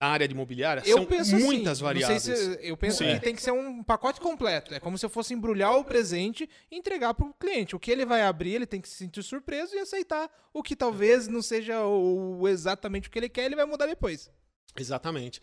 [0.00, 2.22] na área de imobiliária Eu são penso muitas assim, variáveis.
[2.22, 3.14] Se, eu penso Sim.
[3.14, 4.72] que tem que ser um pacote completo.
[4.74, 7.74] É como se eu fosse embrulhar o presente e entregar pro cliente.
[7.74, 10.76] O que ele vai abrir, ele tem que se sentir surpreso e aceitar o que
[10.76, 14.30] talvez não seja o, exatamente o que ele quer, ele vai mudar depois.
[14.76, 15.40] Exatamente.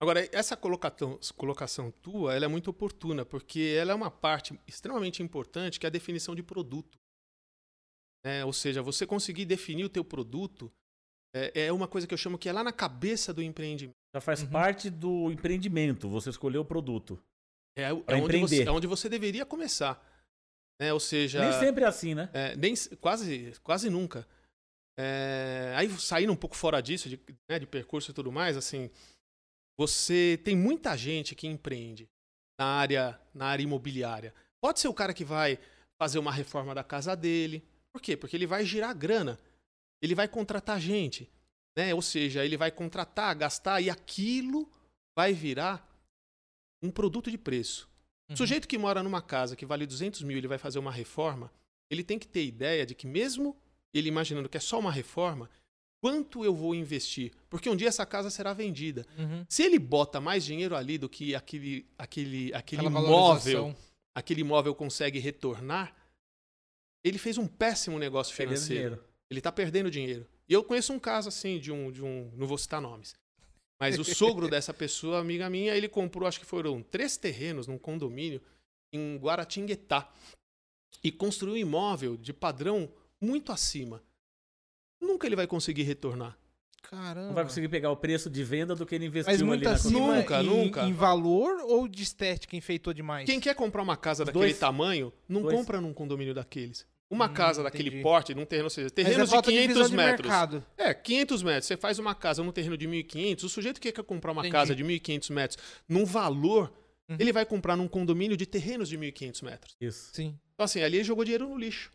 [0.00, 5.22] Agora, essa colocação, colocação tua, ela é muito oportuna, porque ela é uma parte extremamente
[5.22, 6.98] importante, que é a definição de produto.
[8.24, 10.72] É, ou seja, você conseguir definir o teu produto
[11.34, 13.96] é, é uma coisa que eu chamo que é lá na cabeça do empreendimento.
[14.14, 14.50] Já faz Uhum.
[14.50, 17.22] parte do empreendimento, você escolheu o produto.
[17.76, 20.02] É, é onde, você, é onde você deveria começar.
[20.80, 20.92] Né?
[20.92, 22.30] Ou seja, Nem sempre é assim, né?
[22.32, 24.26] É, nem, quase, quase nunca.
[25.00, 28.90] É, aí saindo um pouco fora disso, de, né, de percurso e tudo mais, assim,
[29.78, 32.10] você tem muita gente que empreende
[32.58, 34.34] na área, na área imobiliária.
[34.60, 35.56] Pode ser o cara que vai
[35.96, 37.64] fazer uma reforma da casa dele.
[37.92, 38.16] Por quê?
[38.16, 39.38] Porque ele vai girar grana.
[40.02, 41.30] Ele vai contratar gente.
[41.76, 41.94] Né?
[41.94, 44.68] Ou seja, ele vai contratar, gastar e aquilo
[45.16, 45.88] vai virar
[46.82, 47.88] um produto de preço.
[48.28, 48.34] Uhum.
[48.34, 51.52] O sujeito que mora numa casa que vale 200 mil, ele vai fazer uma reforma,
[51.88, 53.56] ele tem que ter ideia de que mesmo
[53.98, 55.50] ele imaginando que é só uma reforma,
[56.00, 57.32] quanto eu vou investir?
[57.48, 59.06] Porque um dia essa casa será vendida.
[59.18, 59.44] Uhum.
[59.48, 63.76] Se ele bota mais dinheiro ali do que aquele, aquele, aquele Aquela imóvel,
[64.14, 65.94] aquele imóvel consegue retornar,
[67.04, 69.02] ele fez um péssimo negócio financeiro.
[69.30, 70.26] Ele está perdendo dinheiro.
[70.48, 73.14] E eu conheço um caso assim de um, de um, não vou citar nomes,
[73.78, 77.78] mas o sogro dessa pessoa, amiga minha, ele comprou, acho que foram três terrenos num
[77.78, 78.40] condomínio
[78.92, 80.10] em Guaratinguetá
[81.04, 82.90] e construiu um imóvel de padrão
[83.20, 84.02] muito acima.
[85.00, 86.36] Nunca ele vai conseguir retornar.
[86.82, 87.26] Caramba.
[87.28, 89.64] Não vai conseguir pegar o preço de venda do que ele investiu Mas ali muito
[89.64, 90.82] na acima Nunca, em, nunca.
[90.84, 93.26] em valor ou de estética enfeitou demais?
[93.26, 94.58] Quem quer comprar uma casa daquele dois.
[94.58, 95.54] tamanho, não Dois.
[95.56, 96.86] compra num condomínio daqueles.
[97.10, 98.02] Uma Hum, casa daquele entendi.
[98.02, 100.20] porte, num terreno, ou seja, Mas terrenos é de falta 500 visão de metros.
[100.28, 100.64] mercado.
[100.76, 101.66] É, 500 metros.
[101.66, 104.52] Você faz uma casa num terreno de 1.500, o sujeito que quer comprar uma Entendi.
[104.52, 105.58] casa de 1.500 metros
[105.88, 106.72] num valor,
[107.08, 107.16] Uhum.
[107.18, 109.74] ele vai comprar num condomínio de terrenos de 1.500 metros.
[109.80, 110.10] Isso.
[110.12, 110.38] Sim.
[110.54, 111.90] Então, assim, ali ele jogou dinheiro no lixo.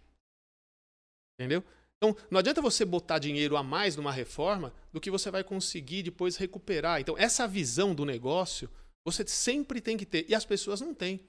[1.40, 1.64] Entendeu?
[1.98, 6.04] Então, não adianta você botar dinheiro a mais numa reforma do que você vai conseguir
[6.04, 7.00] depois recuperar.
[7.00, 8.70] Então, essa visão do negócio,
[9.06, 10.26] você sempre tem que ter.
[10.30, 11.22] E as pessoas não têm.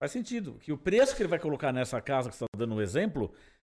[0.00, 0.58] Faz sentido.
[0.60, 3.32] Que o preço que ele vai colocar nessa casa que você está dando um exemplo,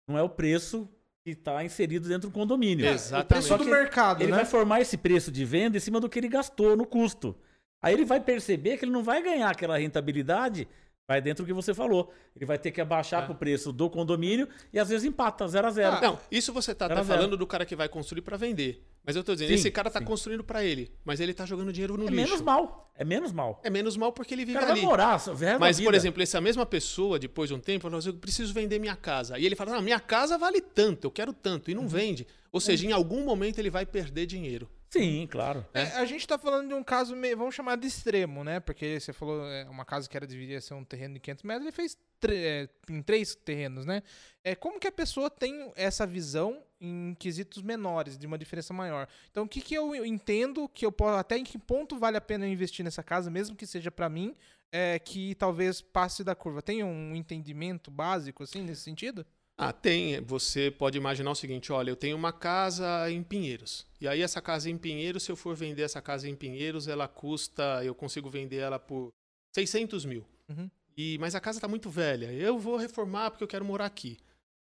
[0.10, 0.90] não é o preço
[1.24, 2.88] que está inserido dentro do condomínio.
[2.88, 3.26] Exatamente.
[3.26, 4.38] O preço Só do mercado, Ele né?
[4.38, 7.36] vai formar esse preço de venda em cima do que ele gastou no custo.
[7.84, 10.68] Aí ele vai perceber que ele não vai ganhar aquela rentabilidade,
[11.08, 12.12] vai dentro do que você falou.
[12.36, 13.32] Ele vai ter que abaixar É.
[13.32, 16.74] o preço do condomínio e às vezes empata, 0 a 0 Ah, Não, isso você
[16.74, 18.84] tá, tá falando do cara que vai construir para vender.
[19.06, 20.06] Mas eu tô dizendo, Sim, esse cara tá sim.
[20.06, 22.24] construindo para ele, mas ele tá jogando dinheiro no É lixo.
[22.26, 22.92] menos mal.
[22.98, 23.62] É menos mal.
[23.64, 24.86] É menos mal porque ele O vive cara vai ali.
[24.86, 27.98] morar, o resto da Mas, por exemplo, essa mesma pessoa, depois de um tempo, fala
[28.00, 29.38] assim, eu preciso vender minha casa.
[29.38, 32.26] E ele fala, não, minha casa vale tanto, eu quero tanto, e não vende.
[32.52, 34.68] Ou seja, em algum momento ele vai perder dinheiro.
[34.98, 35.66] Sim, claro.
[35.74, 38.62] É, a gente tá falando de um caso, meio, vamos chamar de extremo, né?
[38.62, 41.66] Porque você falou é, uma casa que era deveria ser um terreno de 500 metros,
[41.66, 41.98] ele fez
[42.30, 44.02] é, em três terrenos, né?
[44.42, 49.06] É, como que a pessoa tem essa visão em quesitos menores, de uma diferença maior?
[49.30, 52.22] Então, o que que eu entendo que eu posso, até em que ponto vale a
[52.22, 54.34] pena eu investir nessa casa, mesmo que seja pra mim,
[54.72, 56.62] é, que talvez passe da curva?
[56.62, 59.26] Tem um entendimento básico, assim, nesse sentido?
[59.58, 60.22] Ah, tem.
[60.22, 63.86] Você pode imaginar o seguinte: olha, eu tenho uma casa em Pinheiros.
[64.00, 67.08] E aí, essa casa em Pinheiros, se eu for vender essa casa em Pinheiros, ela
[67.08, 67.84] custa.
[67.84, 69.14] Eu consigo vender ela por
[69.56, 70.26] 600 mil.
[70.50, 70.70] Uhum.
[70.98, 72.32] E, mas a casa está muito velha.
[72.32, 74.18] Eu vou reformar porque eu quero morar aqui.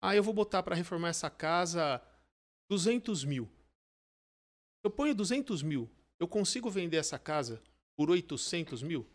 [0.02, 2.00] Aí eu vou botar para reformar essa casa
[2.68, 3.48] 200 mil.
[4.82, 7.62] Eu ponho 200 mil, eu consigo vender essa casa
[7.96, 9.06] por 800 mil?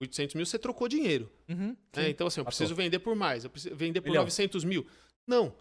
[0.00, 1.30] 800 mil você trocou dinheiro.
[1.48, 2.10] Uhum, né?
[2.10, 2.58] Então, assim, eu Passou.
[2.58, 4.22] preciso vender por mais, eu preciso vender por Milhão.
[4.24, 4.86] 900 mil.
[5.26, 5.54] Não.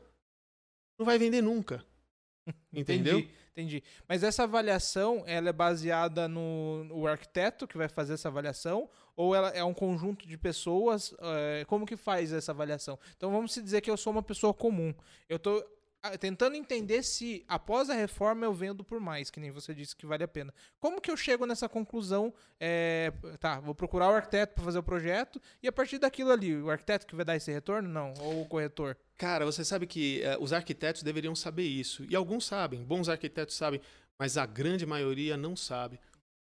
[0.97, 1.85] Não vai vender nunca.
[2.73, 3.19] Entendeu?
[3.19, 3.83] Entendi, entendi.
[4.07, 8.89] Mas essa avaliação, ela é baseada no, no arquiteto que vai fazer essa avaliação?
[9.15, 11.13] Ou ela é um conjunto de pessoas?
[11.19, 12.99] eh, como que faz essa avaliação?
[13.15, 14.93] Então vamos se dizer que eu sou uma pessoa comum.
[15.29, 15.65] Eu tô ah,
[16.19, 20.05] tentando entender se após a reforma eu vendo por mais, que nem você disse que
[20.05, 20.53] vale a pena.
[20.79, 22.33] Como que eu chego nessa conclusão?
[22.59, 26.55] eh, tá, vou procurar o arquiteto para fazer o projeto e a partir daquilo ali,
[26.55, 27.87] o arquiteto que vai dar esse retorno?
[27.89, 28.13] Não.
[28.19, 28.97] Ou o corretor?
[29.17, 32.05] Cara, você sabe que eh, os arquitetos deveriam saber isso.
[32.09, 33.81] E alguns sabem, bons arquitetos sabem,
[34.17, 35.99] mas a grande maioria não sabe.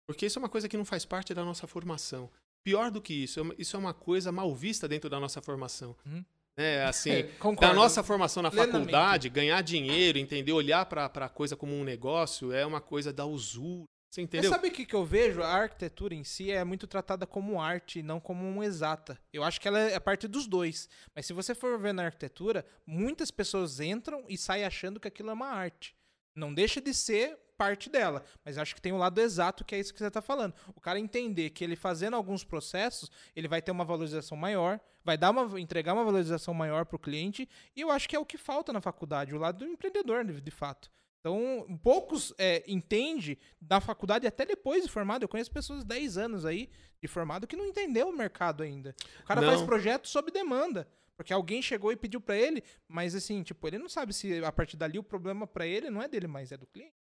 [0.07, 2.31] Porque isso é uma coisa que não faz parte da nossa formação.
[2.65, 5.97] Pior do que isso, é isso é uma coisa mal vista dentro da nossa formação.
[6.07, 6.25] Uhum.
[6.57, 7.61] É, assim, Concordo.
[7.61, 8.73] da nossa formação na Plenamente.
[8.91, 13.25] faculdade, ganhar dinheiro, entender, olhar para a coisa como um negócio é uma coisa da
[13.25, 13.85] usura.
[14.13, 14.51] Você Mas entendeu?
[14.51, 15.43] sabe o que, que eu vejo?
[15.43, 19.19] A arquitetura em si é muito tratada como arte, não como uma exata.
[19.33, 20.87] Eu acho que ela é parte dos dois.
[21.17, 25.31] Mas se você for ver na arquitetura, muitas pessoas entram e saem achando que aquilo
[25.31, 25.97] é uma arte.
[26.37, 28.25] Não deixa de ser parte dela.
[28.45, 30.53] Mas acho que tem o lado exato, que é isso que você está falando.
[30.75, 35.17] O cara entender que ele fazendo alguns processos, ele vai ter uma valorização maior, vai
[35.17, 37.49] dar uma, entregar uma valorização maior para o cliente.
[37.77, 40.51] E eu acho que é o que falta na faculdade, o lado do empreendedor, de,
[40.51, 40.91] fato.
[41.21, 45.23] Então, poucos é, entende da faculdade até depois de formado.
[45.23, 46.69] Eu conheço pessoas de 10 anos aí
[47.01, 48.95] de formado que não entendeu o mercado ainda.
[49.21, 49.49] O cara Não.
[49.49, 50.89] faz projeto sob demanda.
[51.17, 54.51] Porque alguém chegou e pediu pra ele, mas assim, tipo, ele não sabe se a
[54.51, 57.02] partir dali o problema pra ele não é dele, mas é do cliente.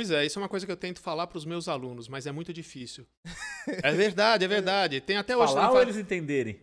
[0.00, 2.26] Pois é, isso é uma coisa que eu tento falar para os meus alunos, mas
[2.26, 3.06] é muito difícil.
[3.84, 4.98] é verdade, é verdade.
[4.98, 5.52] Tem até hoje.
[5.52, 6.58] Falar ou fa- eles entenderem?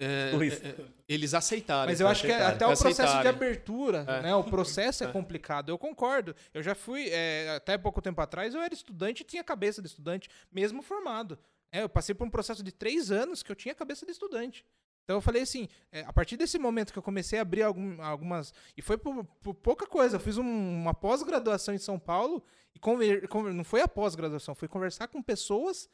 [0.00, 0.74] é, é, é,
[1.06, 1.92] eles aceitarem.
[1.92, 2.54] Mas eu acho que aceitarem.
[2.56, 3.28] até o processo de Aceitarem.
[3.30, 4.22] abertura, É.
[4.22, 4.34] né?
[4.34, 5.12] O processo é, É.
[5.12, 5.68] complicado.
[5.68, 6.34] Eu concordo.
[6.54, 9.88] Eu já fui, é, até pouco tempo atrás, eu era estudante e tinha cabeça de
[9.88, 11.38] estudante, mesmo formado.
[11.70, 14.64] É, eu passei por um processo de três anos que eu tinha cabeça de estudante.
[15.04, 18.00] Então eu falei assim, é, a partir desse momento que eu comecei a abrir algum-
[18.02, 18.52] algumas.
[18.76, 20.16] E foi por, por pouca coisa.
[20.16, 22.42] Eu fiz um- uma pós-graduação em São Paulo
[22.74, 25.88] e conver, conver- não foi a pós-graduação, foi conversar com pessoas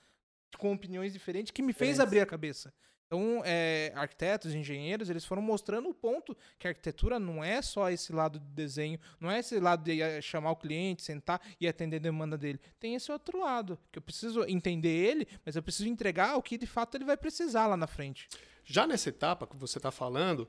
[0.58, 2.00] com opiniões diferentes que me fez Diferentes.
[2.00, 2.72] abrir a cabeça.
[3.06, 7.88] Então, é, arquitetos, engenheiros, eles foram mostrando o ponto que a arquitetura não é só
[7.90, 11.66] esse lado de desenho, não é esse lado de eh, chamar o cliente, sentar e
[11.66, 12.60] atender a demanda dele.
[12.78, 16.58] Tem esse outro lado, que eu preciso entender ele, mas eu preciso entregar o que
[16.58, 18.28] de fato ele vai precisar lá na frente.
[18.68, 20.46] Já nessa etapa que você está falando,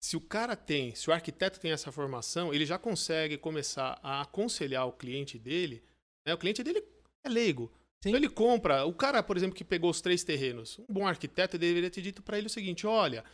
[0.00, 4.22] se o cara tem, se o arquiteto tem essa formação, ele já consegue começar a
[4.22, 5.82] aconselhar o cliente dele.
[6.26, 6.32] né?
[6.32, 6.82] O cliente dele
[7.24, 7.70] é leigo.
[8.02, 8.10] Sim.
[8.10, 8.86] Então ele compra.
[8.86, 12.22] O cara, por exemplo, que pegou os três terrenos, um bom arquiteto deveria ter dito
[12.22, 13.24] para ele o seguinte: olha,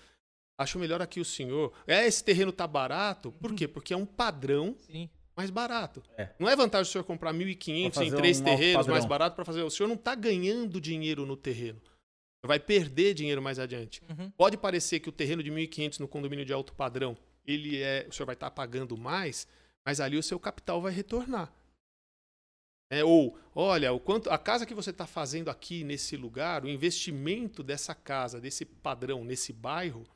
[0.59, 1.73] acho melhor aqui o senhor.
[1.87, 3.31] É, esse terreno tá barato.
[3.33, 3.57] Por Uhum.
[3.57, 3.69] quê?
[3.69, 5.09] Porque é um padrão Sim.
[5.37, 6.03] mais barato.
[6.17, 6.31] É.
[6.41, 9.45] Não é vantagem o senhor comprar 1.500 Pra em três um terrenos mais barato para
[9.45, 9.63] fazer.
[9.63, 11.81] O senhor não está ganhando dinheiro no terreno.
[12.47, 14.03] Vai perder dinheiro mais adiante.
[14.09, 14.31] Uhum.
[14.33, 18.13] Pode parecer que o terreno de 1.500 no condomínio de alto padrão, ele é, o
[18.13, 19.47] senhor vai estar pagando mais,
[19.85, 21.53] mas ali o seu capital vai retornar.
[22.91, 26.69] É, ou, olha, o quanto a casa que você está fazendo aqui nesse lugar, o
[26.69, 30.07] investimento dessa casa, desse padrão, nesse bairro,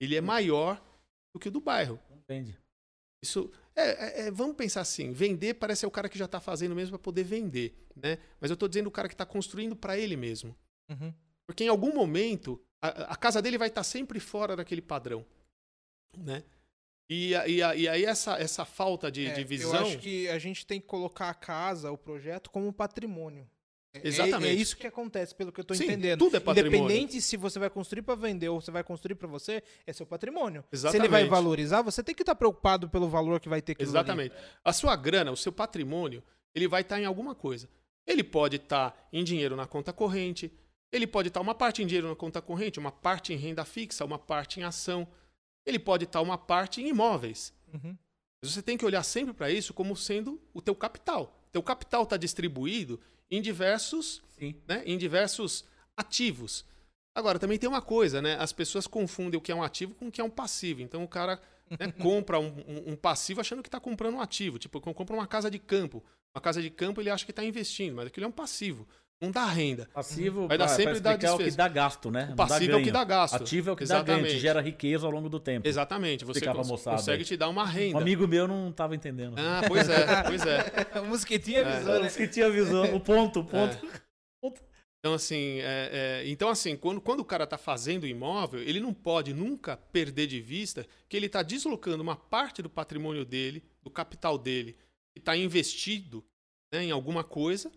[0.00, 0.82] ele é maior
[1.34, 2.00] do que o do bairro.
[2.10, 2.56] Entende?
[3.22, 6.40] Isso é, é- é- vamos pensar assim, vender parece ser o cara que já está
[6.40, 8.18] fazendo mesmo para poder vender, né?
[8.40, 10.56] Mas eu estou dizendo o cara que está construindo para ele mesmo.
[10.88, 11.12] Uhum.
[11.48, 15.24] Porque em algum momento, a, a casa dele vai estar sempre fora daquele padrão.
[16.16, 16.44] Né?
[17.10, 19.80] E, e, e aí essa, essa falta de, É, de Eu visão.
[19.86, 23.48] acho que a gente tem que colocar a casa, o projeto, como patrimônio.
[23.94, 24.50] É- Exatamente.
[24.50, 26.18] É, é isso que acontece, pelo que eu Sim, entendendo.
[26.18, 26.78] tudo é patrimônio.
[26.84, 30.04] Independente se você vai construir para vender ou você vai construir para você, é seu
[30.04, 30.60] patrimônio.
[30.70, 31.10] Se ele Exatamente.
[31.10, 33.88] vai valorizar, você tem que estar preocupado pelo valor que vai ter ali.
[33.88, 34.34] Exatamente.
[34.62, 36.22] A sua grana, o seu patrimônio,
[36.54, 37.66] ele vai estar em alguma coisa.
[38.06, 40.52] Ele pode estar em dinheiro na conta corrente,
[40.92, 44.04] ele pode estar uma parte em dinheiro na conta corrente, uma parte em renda fixa,
[44.04, 45.06] uma parte em ação.
[45.66, 47.52] Ele pode estar uma parte em imóveis.
[47.72, 47.96] Uhum.
[48.42, 51.38] Mas você tem que olhar sempre para isso como sendo o teu capital.
[51.52, 54.54] Teu capital está distribuído em diversos, Sim.
[54.66, 55.64] né, em diversos
[55.96, 56.64] ativos.
[57.14, 58.36] Agora, também tem uma coisa, né?
[58.38, 60.80] As pessoas confundem o que é um ativo com o que é um passivo.
[60.82, 64.58] Então, o cara né, compra um, um- um passivo achando que está comprando um ativo.
[64.58, 66.02] Tipo, compra uma casa de campo.
[66.34, 68.86] Uma casa de campo ele acha que está investindo, mas aquilo é um passivo.
[69.20, 69.88] Não dá renda.
[69.92, 71.56] Passivo Vai dar sempre dar explicar é o que despesa.
[71.56, 72.24] dá gasto, né?
[72.24, 73.34] O dá passivo é o que dá gasto.
[73.34, 74.38] Ativo é o que dá ganho, Exatamente.
[74.40, 75.66] gera riqueza ao longo do tempo.
[75.66, 76.24] Exatamente.
[76.24, 77.98] Você cons- moçada consegue te dar uma Um renda.
[77.98, 79.34] amigo meu não tava entendendo.
[79.36, 80.58] Ah, pois é, pois é.
[80.98, 82.06] A mosquitinha avisou, né?
[82.08, 83.76] Os que tinha visão, o ponto, o ponto.
[84.40, 84.62] ponto.
[85.00, 88.80] Então, assim, é, é, então, assim quando, quando o cara está fazendo o imóvel, ele
[88.80, 93.62] não pode nunca perder de vista que ele está deslocando uma parte do patrimônio dele,
[93.82, 94.76] do capital dele,
[95.14, 96.24] que está investido
[96.72, 97.70] né, em alguma coisa,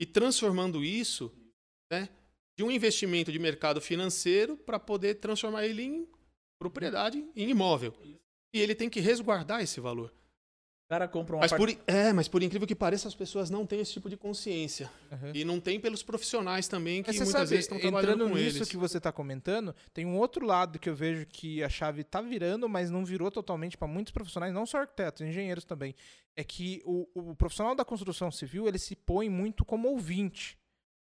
[0.00, 1.32] e transformando isso
[1.90, 2.08] né,
[2.56, 6.08] de um investimento de mercado financeiro para poder transformar ele em
[6.58, 7.94] propriedade, em imóvel.
[8.52, 10.12] E ele tem que resguardar esse valor.
[10.88, 13.66] O cara compra uma mas por, É, mas por incrível que pareça, as pessoas não
[13.66, 14.90] têm esse tipo de consciência.
[15.12, 15.32] Uhum.
[15.34, 18.56] E não tem pelos profissionais também, que muitas sabe, vezes estão trabalhando entrando com nisso
[18.56, 18.68] eles.
[18.70, 22.22] que você está comentando, tem um outro lado que eu vejo que a chave está
[22.22, 25.94] virando, mas não virou totalmente para muitos profissionais, não só arquitetos, engenheiros também.
[26.34, 30.58] É que o, o profissional da construção civil, ele se põe muito como ouvinte.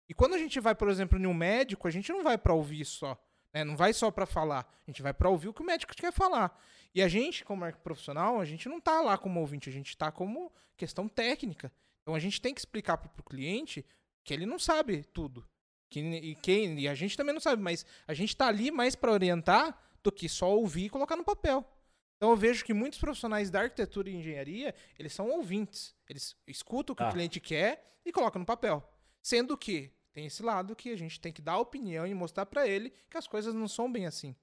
[0.09, 2.55] E quando a gente vai, por exemplo, em um médico, a gente não vai para
[2.55, 3.15] ouvir só.
[3.53, 3.63] Né?
[3.63, 4.67] Não vai só para falar.
[4.87, 6.59] A gente vai para ouvir o que o médico quer falar.
[6.93, 10.11] E a gente, como profissional, a gente não está lá como ouvinte, a gente está
[10.11, 11.71] como questão técnica.
[12.01, 13.85] Então a gente tem que explicar para o cliente
[14.23, 15.47] que ele não sabe tudo.
[15.89, 18.95] Que, e, quem, e a gente também não sabe, mas a gente está ali mais
[18.95, 21.65] para orientar do que só ouvir e colocar no papel.
[22.17, 25.95] Então eu vejo que muitos profissionais da arquitetura e engenharia, eles são ouvintes.
[26.07, 27.09] Eles escutam o que ah.
[27.09, 28.87] o cliente quer e colocam no papel.
[29.21, 32.67] Sendo que tem esse lado que a gente tem que dar opinião e mostrar para
[32.67, 34.35] ele que as coisas não são bem assim.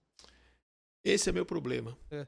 [1.05, 1.97] Esse é meu problema.
[2.11, 2.27] É.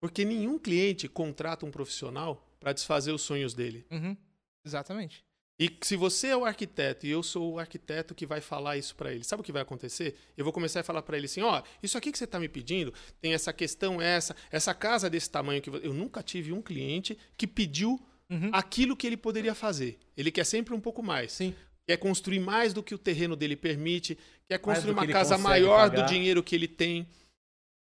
[0.00, 3.84] Porque nenhum cliente contrata um profissional para desfazer os sonhos dele.
[3.90, 4.16] Uhum.
[4.64, 5.24] Exatamente.
[5.60, 8.94] E se você é o arquiteto e eu sou o arquiteto que vai falar isso
[8.94, 10.14] para ele, sabe o que vai acontecer?
[10.36, 12.38] Eu vou começar a falar para ele assim: ó, oh, isso aqui que você está
[12.38, 16.62] me pedindo, tem essa questão, essa, essa casa desse tamanho que eu nunca tive um
[16.62, 18.50] cliente que pediu uhum.
[18.52, 19.98] aquilo que ele poderia fazer.
[20.16, 21.32] Ele quer sempre um pouco mais.
[21.32, 21.52] Sim
[21.88, 26.02] quer construir mais do que o terreno dele permite, quer construir uma casa maior pagar.
[26.02, 27.08] do dinheiro que ele tem.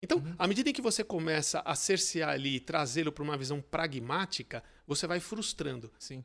[0.03, 0.35] Então, uhum.
[0.37, 4.63] à medida em que você começa a cercear ali e trazê-lo para uma visão pragmática,
[4.85, 5.91] você vai frustrando.
[5.99, 6.23] Sim.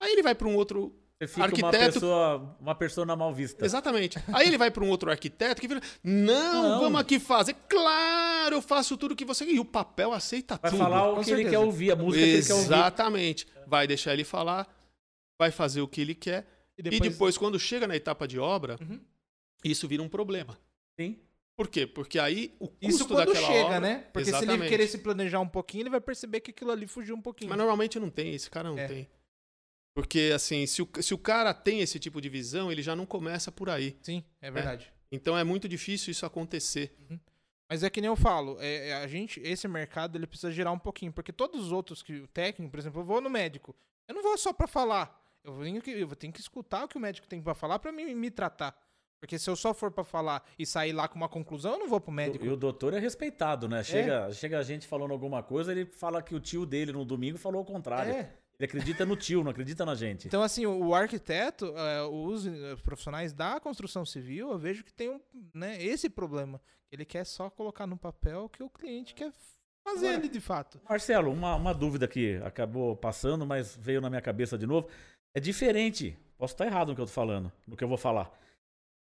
[0.00, 1.76] Aí ele vai para um outro você fica arquiteto.
[1.76, 3.64] Uma pessoa, uma pessoa mal vista.
[3.64, 4.18] Exatamente.
[4.32, 7.54] Aí ele vai para um outro arquiteto que vira: não, não, vamos aqui fazer.
[7.68, 9.44] Claro, eu faço tudo que você.
[9.44, 10.80] E o papel aceita vai tudo.
[10.80, 11.40] Vai falar o que certeza.
[11.40, 12.34] ele quer ouvir, a música Exatamente.
[12.34, 12.74] que ele quer ouvir.
[12.74, 13.46] Exatamente.
[13.66, 14.66] Vai deixar ele falar,
[15.38, 16.46] vai fazer o que ele quer
[16.78, 18.98] e depois, e depois quando chega na etapa de obra, uhum.
[19.62, 20.58] isso vira um problema.
[20.98, 21.18] Sim.
[21.60, 21.86] Por quê?
[21.86, 23.98] Porque aí o custo Isso quando daquela chega, obra, né?
[24.14, 24.56] Porque exatamente.
[24.56, 27.20] se ele querer se planejar um pouquinho, ele vai perceber que aquilo ali fugiu um
[27.20, 27.50] pouquinho.
[27.50, 28.88] Mas normalmente não tem, esse cara não é.
[28.88, 29.10] tem.
[29.94, 33.04] Porque, assim, se o, se o cara tem esse tipo de visão, ele já não
[33.04, 33.94] começa por aí.
[34.00, 34.90] Sim, é verdade.
[34.90, 35.14] É.
[35.14, 36.96] Então é muito difícil isso acontecer.
[37.10, 37.20] Uhum.
[37.68, 40.72] Mas é que nem eu falo, é, é, a gente, esse mercado ele precisa girar
[40.72, 43.76] um pouquinho, porque todos os outros que o técnico, por exemplo, eu vou no médico,
[44.08, 45.22] eu não vou só para falar.
[45.44, 47.92] Eu tenho que, eu tenho que escutar o que o médico tem para falar para
[47.92, 48.74] me, me tratar.
[49.20, 51.88] Porque se eu só for para falar e sair lá com uma conclusão, eu não
[51.88, 52.44] vou pro médico.
[52.44, 53.84] E o doutor é respeitado, né?
[53.84, 54.32] Chega, é.
[54.32, 57.60] chega a gente falando alguma coisa, ele fala que o tio dele no domingo falou
[57.60, 58.12] o contrário.
[58.12, 58.32] É.
[58.58, 60.26] Ele acredita no tio, não acredita na gente.
[60.26, 62.46] Então, assim, o arquiteto, é, os
[62.82, 65.20] profissionais da construção civil, eu vejo que tem um,
[65.54, 66.60] né, esse problema.
[66.90, 69.32] Ele quer só colocar no papel o que o cliente quer
[69.82, 70.80] fazer Agora, ali de fato.
[70.88, 74.88] Marcelo, uma, uma dúvida que acabou passando, mas veio na minha cabeça de novo.
[75.34, 76.16] É diferente.
[76.36, 78.30] Posso estar errado no que eu estou falando, no que eu vou falar.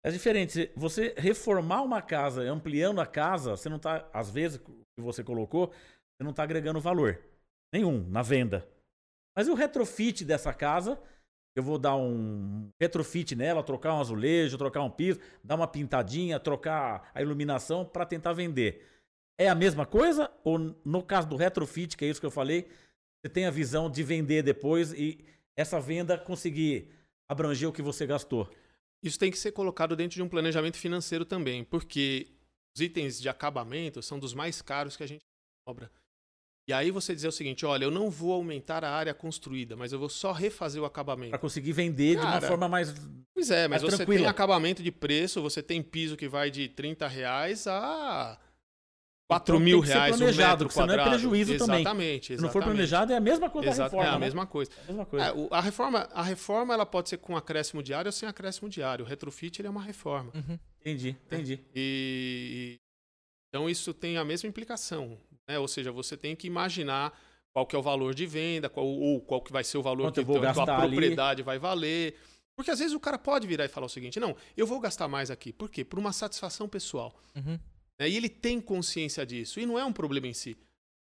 [0.03, 0.71] É diferente.
[0.75, 5.67] Você reformar uma casa, ampliando a casa, você não está, às vezes, que você colocou,
[5.67, 7.19] você não está agregando valor
[7.73, 8.67] nenhum na venda.
[9.35, 10.99] Mas o retrofit dessa casa,
[11.55, 16.39] eu vou dar um retrofit nela, trocar um azulejo, trocar um piso, dar uma pintadinha,
[16.39, 18.85] trocar a iluminação para tentar vender.
[19.37, 20.31] É a mesma coisa?
[20.43, 22.69] Ou no caso do retrofit, que é isso que eu falei,
[23.21, 25.23] você tem a visão de vender depois e
[25.55, 26.89] essa venda conseguir
[27.29, 28.49] abranger o que você gastou.
[29.01, 32.27] Isso tem que ser colocado dentro de um planejamento financeiro também, porque
[32.75, 35.21] os itens de acabamento são dos mais caros que a gente
[35.65, 35.91] cobra.
[36.67, 39.91] E aí você dizer o seguinte, olha, eu não vou aumentar a área construída, mas
[39.91, 41.31] eu vou só refazer o acabamento.
[41.31, 42.93] Para conseguir vender Cara, de uma forma mais
[43.33, 44.19] Pois é, mas você tranquila.
[44.19, 48.37] tem acabamento de preço, você tem piso que vai de 30 reais a
[49.29, 50.97] 4 então, mil reais planejado, metro quadrado.
[50.97, 52.07] Não é prejuízo exatamente, também.
[52.07, 52.35] Exatamente.
[52.35, 54.05] Se não for planejado, é a mesma coisa Exato, reforma.
[54.05, 54.25] É a né?
[54.25, 54.71] mesma coisa.
[54.71, 55.25] É a, mesma coisa.
[55.27, 58.67] É, o, a, reforma, a reforma ela pode ser com acréscimo diário ou sem acréscimo
[58.67, 59.05] diário.
[59.05, 60.31] O retrofit ele é uma reforma.
[60.33, 60.57] Uhum.
[60.81, 61.59] Entendi, entendi.
[61.75, 62.79] E,
[63.49, 65.15] então isso tem a mesma implicação.
[65.47, 65.59] Né?
[65.59, 67.15] Ou seja, você tem que imaginar
[67.53, 70.05] qual que é o valor de venda, qual, ou qual que vai ser o valor
[70.05, 71.45] Quanto que a tua propriedade ali.
[71.45, 72.15] vai valer.
[72.55, 75.07] Porque às vezes o cara pode virar e falar o seguinte: não, eu vou gastar
[75.07, 75.53] mais aqui.
[75.53, 75.85] Por quê?
[75.85, 77.13] Por uma satisfação pessoal.
[77.35, 77.59] Uhum.
[77.99, 78.09] Né?
[78.09, 79.59] E ele tem consciência disso.
[79.59, 80.57] E não é um problema em si.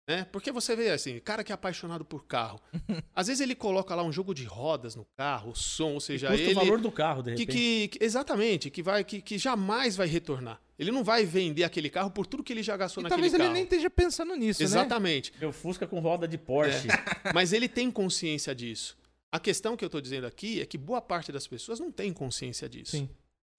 [0.07, 0.27] Né?
[0.33, 2.59] Porque você vê assim, cara que é apaixonado por carro.
[3.15, 6.27] Às vezes ele coloca lá um jogo de rodas no carro, o som, ou seja,
[6.27, 6.51] custa ele.
[6.51, 7.51] o valor do carro, de repente.
[7.51, 10.61] Que, que, exatamente, que, vai, que, que jamais vai retornar.
[10.77, 13.31] Ele não vai vender aquele carro por tudo que ele já gastou e naquele talvez
[13.31, 13.43] carro.
[13.43, 15.31] Talvez ele nem esteja pensando nisso, Exatamente.
[15.31, 15.37] né?
[15.39, 16.89] Meu Fusca com roda de Porsche.
[16.89, 17.31] É.
[17.33, 18.97] Mas ele tem consciência disso.
[19.31, 22.11] A questão que eu estou dizendo aqui é que boa parte das pessoas não tem
[22.11, 22.91] consciência disso.
[22.91, 23.09] Sim.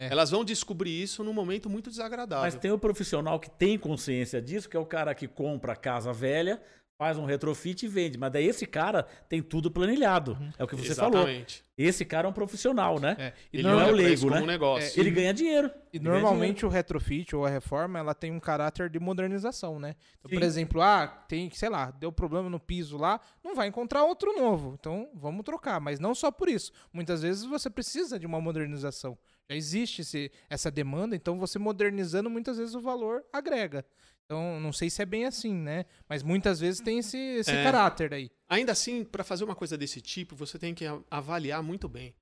[0.04, 0.08] É.
[0.10, 2.44] Elas vão descobrir isso num momento muito desagradável.
[2.44, 6.12] Mas tem o profissional que tem consciência disso, que é o cara que compra casa
[6.12, 6.60] velha,
[6.96, 8.18] faz um retrofit e vende.
[8.18, 10.38] Mas daí esse cara tem tudo planilhado.
[10.58, 11.22] É o que você falou.
[11.22, 11.64] Exatamente.
[11.76, 13.16] Esse cara é um profissional, né?
[13.18, 13.32] É.
[13.52, 14.40] Ele não é o olha pra leigo, né?
[14.40, 15.00] um negócio.
[15.00, 15.70] Ele ganha dinheiro.
[15.92, 19.96] e Ele normalmente o retrofit ou a reforma, ela tem um caráter de modernização, né?
[20.20, 24.04] Então, por exemplo, ah, tem, sei lá, deu problema no piso lá, não vai encontrar
[24.04, 24.76] outro novo.
[24.78, 25.80] Então, vamos trocar.
[25.80, 26.70] Mas não só por isso.
[26.92, 29.18] Muitas vezes você precisa de uma modernização.
[29.50, 33.84] Já existe esse- essa demanda, então você modernizando, muitas vezes o valor agrega.
[34.24, 35.84] Então, não sei se é bem assim, né?
[36.08, 37.62] Mas muitas vezes tem esse, esse É.
[37.62, 38.30] caráter aí.
[38.48, 42.14] Ainda assim, para fazer uma coisa desse tipo, você tem que avaliar muito bem.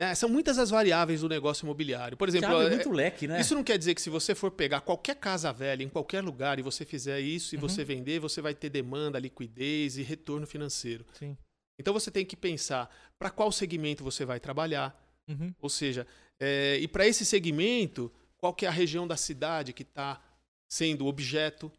[0.00, 2.16] É, são muitas as variáveis do negócio imobiliário.
[2.16, 3.40] Por exemplo, abre é- muito leque, né?
[3.40, 6.60] isso não quer dizer que se você for pegar qualquer casa velha em qualquer lugar
[6.60, 7.62] e você fizer isso e Uhum.
[7.68, 11.04] você vender, você vai ter demanda, liquidez e retorno financeiro.
[11.14, 11.36] Sim.
[11.76, 14.96] Então você tem que pensar para qual segmento você vai trabalhar,
[15.28, 15.52] Uhum.
[15.60, 16.06] ou seja,
[16.40, 20.22] é, e para esse segmento, qual que é a região da cidade que está
[20.70, 21.70] sendo objeto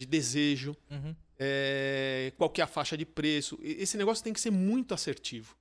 [0.00, 1.14] de desejo, Uhum.
[1.38, 3.58] é, qual que é a faixa de preço.
[3.62, 5.56] Esse negócio tem que ser muito assertivo.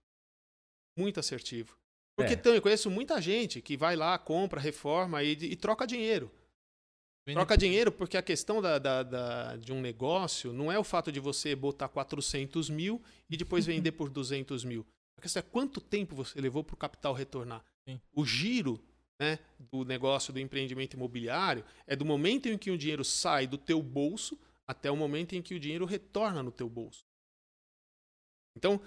[0.98, 1.78] Muito assertivo.
[2.16, 2.36] Porque É.
[2.36, 6.32] então, eu conheço muita gente que vai lá, compra, reforma e, e troca dinheiro.
[7.32, 11.10] Troca dinheiro porque a questão da, da- da- de um negócio não é o fato
[11.12, 14.86] de você botar 400 mil e depois vender por 200 mil.
[15.18, 17.64] A questão é quanto tempo você levou para o capital retornar.
[17.88, 18.00] Sim.
[18.14, 18.84] O giro
[19.20, 19.40] né,
[19.72, 23.82] do negócio do empreendimento imobiliário é do momento em que o dinheiro sai do teu
[23.82, 27.06] bolso até o momento em que o dinheiro retorna no teu bolso.
[28.56, 28.80] Então,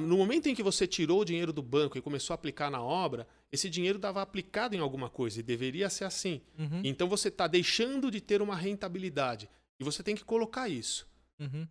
[0.00, 2.80] no momento em que você tirou o dinheiro do banco e começou a aplicar na
[2.80, 6.40] obra, esse dinheiro estava aplicado em alguma coisa e deveria ser assim.
[6.56, 6.82] Uhum.
[6.84, 11.08] Então você está deixando de ter uma rentabilidade e você tem que colocar isso.
[11.38, 11.66] Uhum.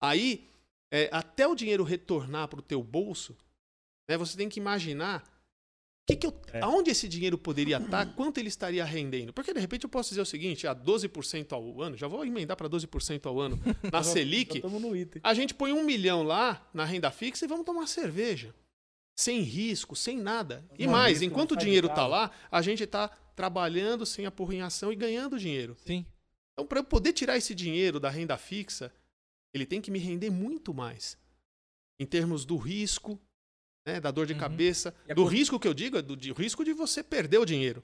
[0.00, 0.48] Aí,
[0.92, 3.36] é, até o dinheiro retornar para o teu bolso,
[4.08, 5.24] né, você tem que imaginar
[6.08, 6.60] que que eu, É.
[6.62, 9.30] aonde esse dinheiro poderia estar, quanto ele estaria rendendo.
[9.30, 12.56] Porque de repente eu posso dizer o seguinte, a 12% ao ano, já vou emendar
[12.56, 13.60] para 12% ao ano
[13.92, 14.62] na Selic,
[15.22, 18.54] a gente põe um milhão lá na renda fixa e vamos tomar cerveja.
[19.14, 20.64] Sem risco, sem nada.
[20.78, 24.90] E Não, mais, risco, enquanto o dinheiro está lá, a gente está trabalhando sem apurrinhação
[24.92, 25.76] e ganhando dinheiro.
[25.84, 26.06] Sim.
[26.52, 28.92] Então, para eu poder tirar esse dinheiro da renda fixa,
[29.52, 31.18] ele tem que me render muito mais.
[32.00, 33.20] Em termos do risco,
[33.86, 34.38] né, da dor de Uhum.
[34.38, 34.94] cabeça.
[35.14, 37.82] Do risco que eu digo, é do de- risco de você perder o dinheiro.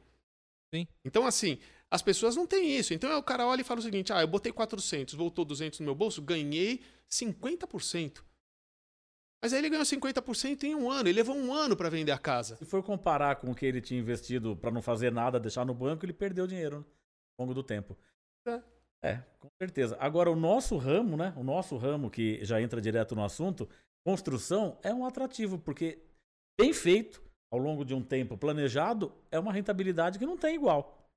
[0.75, 0.87] Sim.
[1.05, 1.59] Então, assim,
[1.91, 2.93] as pessoas não têm isso.
[2.95, 5.87] Então, o cara olha e fala o seguinte: ah, eu botei 400, voltou 200 no
[5.87, 8.25] meu bolso, ganhei 50%.
[9.43, 11.09] Mas aí ele ganhou 50% em um ano.
[11.09, 12.57] Ele levou um ano para vender a casa.
[12.57, 15.75] Se for comparar com o que ele tinha investido para não fazer nada, deixar no
[15.75, 16.85] banco, ele perdeu dinheiro né,
[17.39, 17.97] ao longo do tempo.
[18.49, 18.63] É.
[19.03, 19.99] É, com certeza.
[20.01, 21.35] Agora, o nosso ramo, né?
[21.37, 23.69] O nosso ramo, que já entra direto no assunto,
[24.05, 25.99] construção é um atrativo, porque
[26.61, 31.09] bem feito, ao longo de um tempo planejado, é uma rentabilidade que não tem igual.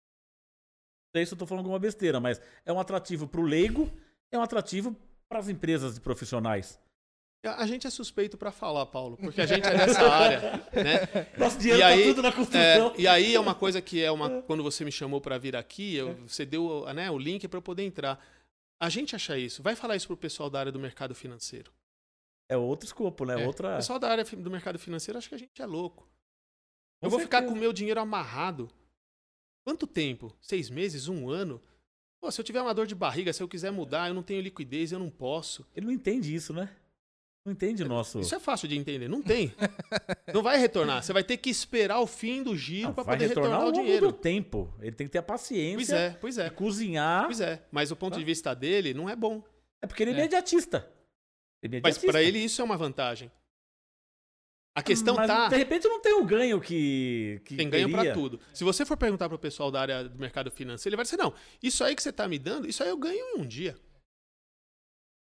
[1.14, 3.92] Não sei se eu estou falando alguma besteira, mas é um atrativo para o leigo,
[4.32, 4.96] é um atrativo
[5.30, 6.80] para as empresas e profissionais.
[7.46, 10.42] A gente é suspeito para falar, Paulo, porque a gente é dessa área,
[10.74, 11.28] né?
[11.38, 12.94] Nosso dinheiro E tá aí, tudo na construção.
[12.98, 14.42] É, e aí é uma coisa que é uma.
[14.42, 17.62] Quando você me chamou para vir aqui, eu- você deu né, o link para eu
[17.62, 18.20] poder entrar.
[18.82, 19.64] A gente acha isso.
[19.64, 21.72] Vai falar isso pro pessoal da área do mercado financeiro.
[22.50, 23.42] É outro escopo, né?
[23.42, 23.74] É, Outra.
[23.74, 26.08] O pessoal da área do mercado financeiro acha que a gente é louco.
[27.00, 27.52] Com eu vou ficar certeza.
[27.54, 28.70] com o meu dinheiro amarrado.
[29.66, 30.34] Quanto tempo?
[30.42, 31.08] Seis meses?
[31.08, 31.62] Um ano?
[32.22, 34.42] Pô, se eu tiver uma dor de barriga, se eu quiser mudar, eu não tenho
[34.42, 35.68] liquidez, eu não posso.
[35.76, 36.70] Ele não entende isso, né?
[37.46, 38.20] Não entende o nosso.
[38.20, 39.08] Isso é fácil de entender.
[39.08, 39.54] Não tem.
[40.34, 41.04] não vai retornar.
[41.04, 43.84] Você vai ter que esperar o fim do giro para vai poder retornar retornar o
[43.84, 44.08] dinheiro.
[44.08, 44.74] do tempo.
[44.82, 46.50] Ele tem que ter a paciência Pois é, pois é.
[46.50, 47.26] cozinhar.
[47.26, 47.62] Pois é.
[47.72, 49.44] Mas o ponto de vista dele não é bom.
[49.82, 50.18] É porque ele é É.
[50.18, 50.90] imediatista.
[51.84, 53.32] Mas para ele isso é uma vantagem.
[54.76, 55.48] A questão Mas, tá.
[55.50, 57.42] De repente não tem o ganho que.
[57.46, 58.04] que Tem ganho teria.
[58.04, 58.40] para tudo.
[58.54, 61.34] Se você for perguntar pro pessoal da área do mercado financeiro, ele vai dizer: não,
[61.64, 63.76] isso aí que você tá me dando, isso aí eu ganho em um dia.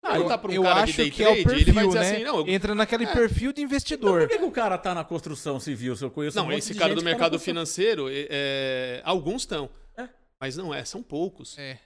[0.03, 1.73] Ah, eu- tá pra um eu cara de acho que é o trade, perfil, ele
[1.73, 2.11] vai dizer né?
[2.13, 3.13] assim: não, eu- Entra naquele É.
[3.13, 4.21] perfil de Então, investidor.
[4.21, 5.97] por que, que o cara tá na construção civil?
[5.97, 9.03] Se eu conheço um não, monte esse cara do tá mercado construção- financeiro, é, é,
[9.05, 9.69] alguns estão.
[9.99, 10.09] É.
[10.41, 11.59] Mas não é, são poucos.
[11.59, 11.79] É.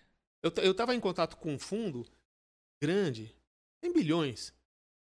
[0.43, 2.07] Eu, eu tava em contato com um fundo
[2.81, 3.35] grande,
[3.85, 4.55] tem bilhões.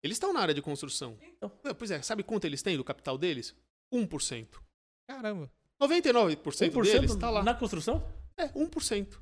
[0.03, 1.17] Eles estão na área de construção.
[1.21, 1.49] Então.
[1.63, 3.55] Ah, Pois é, sabe quanto eles têm do capital deles?
[3.93, 4.61] 1%.
[5.07, 5.49] Caramba.
[5.81, 7.41] 99% 1% deles tá lá.
[7.43, 8.05] na construção?
[8.38, 9.17] É, 1%.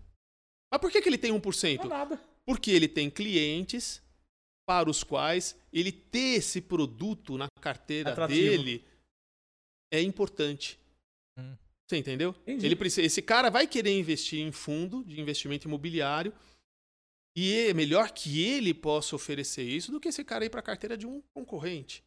[0.71, 1.77] Mas por que, que ele tem 1%?
[1.77, 2.23] Não é nada.
[2.43, 4.01] Porque ele tem clientes
[4.67, 8.39] para os quais ele ter esse produto na carteira Atrativo.
[8.39, 8.83] dele
[9.93, 10.79] é importante.
[11.37, 11.55] Hum.
[11.87, 12.33] Você entendeu?
[12.41, 12.65] Entendi.
[12.65, 16.33] Ele precisa, esse cara vai querer investir em fundo de investimento imobiliário
[17.35, 20.63] e é melhor que ele possa oferecer isso do que esse cara ir para a
[20.63, 22.03] carteira de um concorrente.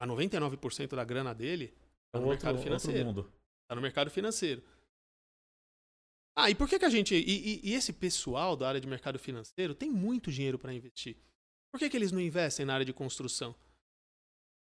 [0.00, 3.04] A 99% da grana dele É tá no outro, mercado financeiro.
[3.06, 3.32] mundo.
[3.68, 4.62] Tá no mercado financeiro.
[6.36, 7.14] Ah, e por que, que a gente.
[7.14, 11.16] E, e- e esse pessoal da área de mercado financeiro tem muito dinheiro para investir.
[11.72, 13.54] Por que, que eles não investem na área de construção?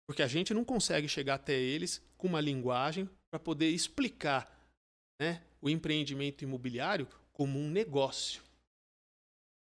[0.10, 4.50] Porque a gente não consegue chegar até eles com uma linguagem para poder explicar
[5.22, 8.42] né, o empreendimento imobiliário como um negócio.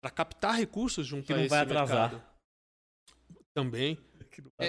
[0.02, 2.12] Para captar recursos junto Que a não esse vai atrasar.
[2.12, 2.30] mercado.
[3.54, 3.98] Também.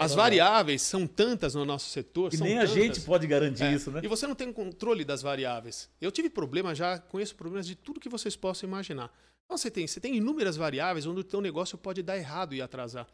[0.01, 2.31] As variáveis são tantas no nosso setor.
[2.31, 2.75] Que são nem a tantas.
[2.75, 4.01] gente pode garantir É, isso, né?
[4.03, 5.89] E você não tem controle das variáveis.
[6.01, 9.13] Eu tive problema já, conheço problemas de tudo que vocês possam imaginar.
[9.45, 12.61] Então você tem, você tem inúmeras variáveis onde o teu negócio pode dar errado e
[12.63, 13.07] atrasar.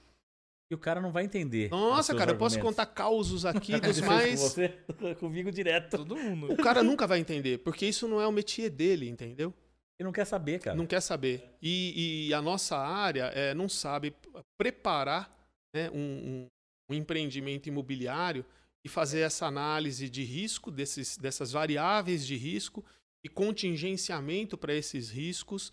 [0.71, 1.67] E o cara não vai entender.
[1.67, 4.41] os Nossa, cara, eu posso contar causos aqui dos mais.
[4.41, 4.69] Com você?
[5.21, 5.99] Comigo direto.
[5.99, 6.53] Todo mundo.
[6.53, 9.53] O cara nunca vai entender, porque isso não é o métier dele, entendeu?
[9.99, 10.77] Ele não quer saber, cara.
[10.77, 11.43] Não quer saber.
[11.63, 14.15] E, e a nossa área é, não sabe
[14.59, 15.35] preparar
[15.75, 16.47] né, um, um-
[16.91, 18.45] um empreendimento imobiliário
[18.85, 22.85] e fazer essa análise de risco, desses, dessas variáveis de risco
[23.25, 25.73] e contingenciamento para esses riscos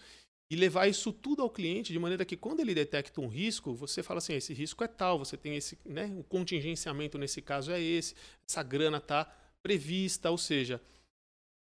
[0.52, 4.02] e levar isso tudo ao cliente de maneira que quando ele detecta um risco, você
[4.02, 7.80] fala assim, esse risco é tal, você tem esse, né, o contingenciamento nesse caso é
[7.80, 8.16] esse,
[8.48, 9.26] essa grana está
[9.62, 10.82] prevista, ou seja,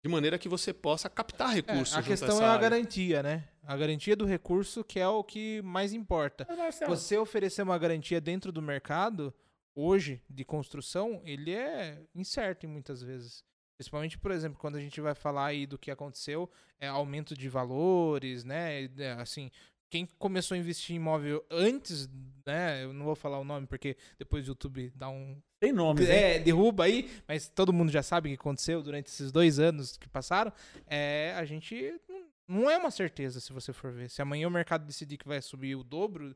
[0.02, 1.94] de maneira que você possa captar É, recursos.
[1.94, 2.62] a junto questão é a área.
[2.70, 3.48] garantia, né?
[3.64, 6.48] A garantia do recurso que é o que mais importa.
[6.88, 9.34] Você oferecer uma garantia dentro do mercado,
[9.76, 13.44] hoje, de construção, ele é incerto em muitas vezes.
[13.78, 17.48] Principalmente, por exemplo, quando a gente vai falar aí do que aconteceu, é aumento de
[17.48, 18.90] valores, né?
[18.98, 19.50] é, Assim,
[19.90, 22.08] quem começou a investir em imóvel antes,
[22.46, 22.84] né?
[22.84, 25.74] Eu não vou falar o nome porque depois o YouTube dá um Tem
[26.04, 26.08] hein?
[26.10, 29.98] é, derruba aí, mas todo mundo já sabe o que aconteceu durante esses dois anos
[29.98, 30.54] que passaram.
[30.86, 32.00] É, a gente
[32.48, 34.10] não- é uma certeza se você for ver.
[34.10, 36.36] Se amanhã o mercado decidir que vai subir o dobro,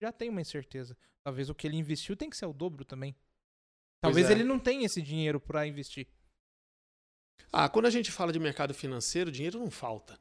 [0.00, 0.96] já tem uma incerteza.
[1.22, 3.14] Talvez o que ele investiu tem que ser o dobro também.
[4.02, 4.32] Talvez é.
[4.32, 6.08] ele não tenha esse dinheiro pra investir.
[7.52, 10.18] Ah, quando a gente fala de mercado financeiro, dinheiro não falta.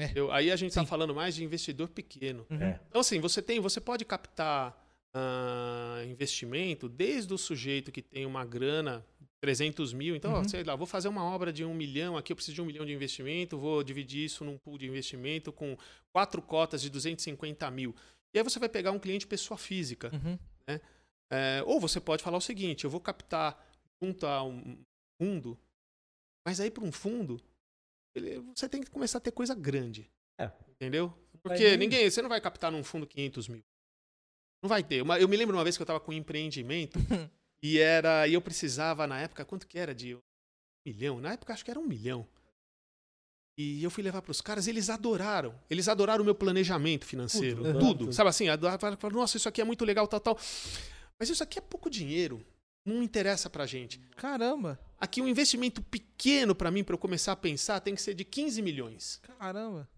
[0.00, 0.12] É.
[0.14, 2.46] Eu- aí a gente está falando mais de investidor pequeno.
[2.50, 2.62] Uhum.
[2.62, 2.80] É.
[2.88, 4.76] Então, assim, você tem, você pode captar
[5.12, 9.04] ah, investimento desde o sujeito que tem uma grana,
[9.42, 10.14] 300 mil.
[10.14, 10.48] Então, ó, Uhum.
[10.48, 12.86] sei lá, vou fazer uma obra de um milhão, aqui eu preciso de um milhão
[12.86, 15.76] de investimento, vou dividir isso num pool de investimento com
[16.14, 17.94] quatro cotas de 250 mil.
[18.32, 20.10] E aí você vai pegar um cliente pessoa física.
[20.14, 20.38] Uhum.
[21.32, 23.58] É, ou você pode falar o seguinte: eu vou captar
[24.02, 24.78] junto a um
[25.20, 25.58] fundo,
[26.46, 27.40] mas aí para um fundo,
[28.54, 30.10] você tem que começar a ter coisa grande.
[30.38, 30.50] É.
[30.70, 31.12] Entendeu?
[31.42, 33.62] Porque ninguém, você não vai captar num fundo 500 mil.
[34.62, 35.02] Não vai ter.
[35.02, 36.98] Uma- eu me lembro uma vez que eu estava com um empreendimento
[37.62, 40.20] e era e eu precisava na época quanto que era de um
[40.86, 41.20] milhão?
[41.20, 42.26] Na época acho que era um milhão.
[43.58, 45.54] E eu fui levar para os caras, eles adoraram.
[45.68, 47.98] Eles adoraram o meu planejamento financeiro, Tudo, tudo.
[47.98, 48.12] tudo.
[48.12, 50.38] Sabe assim, adoraram, falaram, nossa, isso aqui é muito legal, tal, tal.
[51.18, 52.42] Mas isso aqui é pouco dinheiro.
[52.84, 54.00] Não interessa pra gente.
[54.16, 58.12] Caramba, Aqui um investimento pequeno pra mim, pra eu começar a pensar, tem que ser
[58.14, 59.20] de 15 milhões.
[59.38, 59.88] caramba.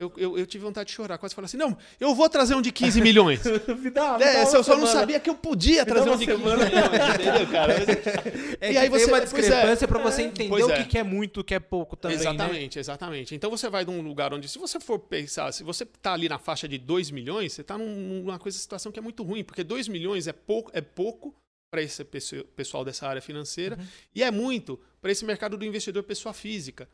[0.00, 2.60] Eu, eu, eu tive vontade de chorar, quase falar assim: não, eu vou trazer um
[2.60, 3.40] de 15 milhões.
[3.80, 6.26] Me dá- me É, eu só não sabia que eu podia Me trazer um de
[6.26, 6.64] 15 semana.
[6.64, 7.74] milhões, entendeu, cara?
[7.78, 9.20] Mas- É E aí você- tem uma é.
[9.24, 10.84] discrepância pra você entender Pois o é.
[10.84, 12.22] que é muito, o que é pouco também, né?
[12.22, 13.34] exatamente, exatamente.
[13.36, 16.38] Então você vai num lugar onde, se você for pensar, se você tá ali na
[16.40, 19.62] faixa de 2 milhões, você tá num- numa coisa, situação que é muito ruim, porque
[19.62, 21.32] 2 milhões é pouco, é pouco
[21.74, 23.86] para esse pesso- pessoal dessa área financeira Uhum.
[24.14, 26.88] e é muito para esse mercado do investidor pessoa física.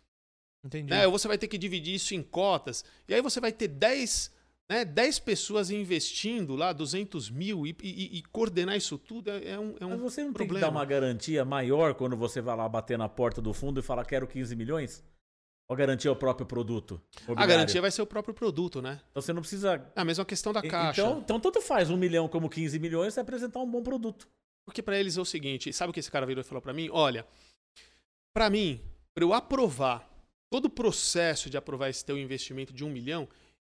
[0.64, 0.88] Entendi.
[0.90, 1.06] Né?
[1.06, 4.30] Você vai ter que dividir isso em cotas, e aí você vai ter 10,
[4.70, 9.58] né, 10 pessoas investindo lá 200 mil e, e- e coordenar isso tudo é, é
[9.58, 10.60] um, é um Mas você não tem que problema.
[10.66, 14.04] dar uma garantia maior quando você vai lá bater na porta do fundo e falar
[14.06, 15.04] quero 15 milhões?
[15.68, 16.94] Ou garantia o próprio produto?
[16.94, 17.48] A imobiliário?
[17.54, 19.00] garantia vai ser o próprio produto, né?
[19.10, 19.74] Então você não precisa.
[19.94, 21.00] É a mesma questão da caixa.
[21.00, 24.26] Então, então tanto faz um milhão como 15 milhões você apresentar um bom produto.
[24.66, 26.72] Porque para eles é o seguinte, sabe o que esse cara virou e falou para
[26.72, 26.88] mim?
[26.92, 27.26] Olha,
[28.32, 28.80] para mim,
[29.14, 30.08] para eu aprovar
[30.50, 33.28] todo o processo de aprovar esse teu investimento de um milhão,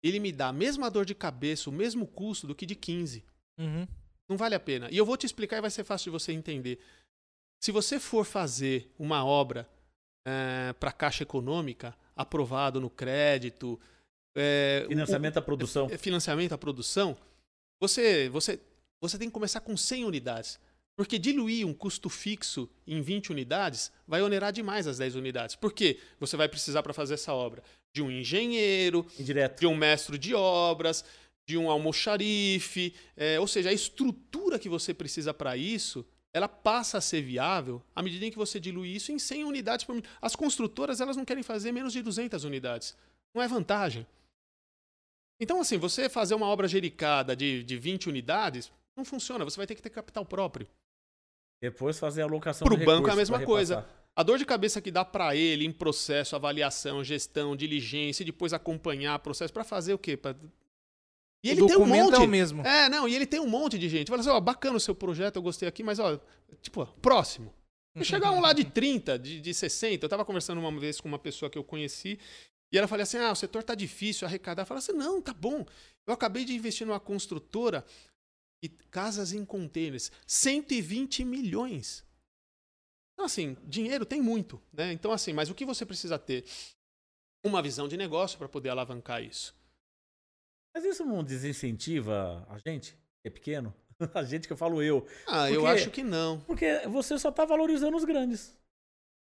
[0.04, 3.24] ele me dá a mesma dor de cabeça, o mesmo custo do que de 15.
[3.58, 3.88] Uhum.
[4.30, 4.90] Não vale a pena.
[4.92, 6.80] E eu vou te explicar e vai ser fácil de você entender.
[7.62, 9.68] Se você for fazer uma obra
[10.80, 13.80] para Caixa Econômica, aprovado no crédito,
[14.36, 15.88] é, o- Financiamento à produção.
[15.92, 17.18] é, financiamento à produção,
[17.80, 18.60] você, você,
[19.02, 20.60] você tem que começar com 100 unidades.
[20.96, 25.56] Porque diluir um custo fixo em 20 unidades vai onerar demais as 10 unidades.
[25.56, 26.00] Por quê?
[26.20, 27.64] Você vai precisar para fazer essa obra
[27.94, 29.60] de um engenheiro, Indireto.
[29.60, 31.04] de um mestre de obras,
[31.48, 36.98] de um almoxarife, é, ou seja, a estrutura que você precisa para isso, ela passa
[36.98, 40.10] a ser viável à medida em que você dilui isso em 100 unidades por minuto.
[40.22, 42.96] As construtoras elas não querem fazer menos de 200 unidades.
[43.34, 44.06] Não é vantagem.
[45.40, 49.44] Então, assim, você fazer uma obra gericada de, de 20 unidades, não funciona.
[49.44, 50.68] Você vai ter que ter capital próprio.
[51.64, 53.88] Depois fazer a alocação Pro de banco é a mesma coisa.
[54.14, 58.52] A dor de cabeça que dá pra ele em processo, avaliação, gestão, diligência, e depois
[58.52, 60.18] acompanhar processo pra fazer o quê?
[60.18, 60.36] Pra...
[61.42, 62.16] E ele o tem um monte.
[62.16, 62.68] é o mesmo.
[62.68, 64.10] É, não, e ele tem um monte de gente.
[64.10, 66.20] Fala assim, ó, bacana o seu projeto, eu gostei aqui, mas ó,
[66.62, 67.54] tipo, ó, próximo.
[67.96, 70.04] E chegar um lá de 30, de, de 60.
[70.04, 72.20] Eu tava conversando uma vez com uma pessoa que eu conheci,
[72.74, 74.64] e ela falou assim: ah, o setor tá difícil, arrecadar.
[74.64, 75.66] Eu falei assim: não, tá bom.
[76.06, 77.86] Eu acabei de investir numa construtora
[78.64, 82.04] e casas em containers, 120 milhões.
[83.14, 84.94] Então, assim, dinheiro tem muito, né?
[84.94, 86.46] Então, assim, mas o que você precisa ter?
[87.46, 89.54] Uma visão de negócio para poder alavancar isso.
[90.74, 93.74] Mas isso não desincentiva a gente, que é pequeno?
[94.16, 95.06] A gente que eu falo eu.
[95.28, 96.42] Ah, eu Porque- acho que não.
[96.42, 98.58] Porque você só tá valorizando os grandes.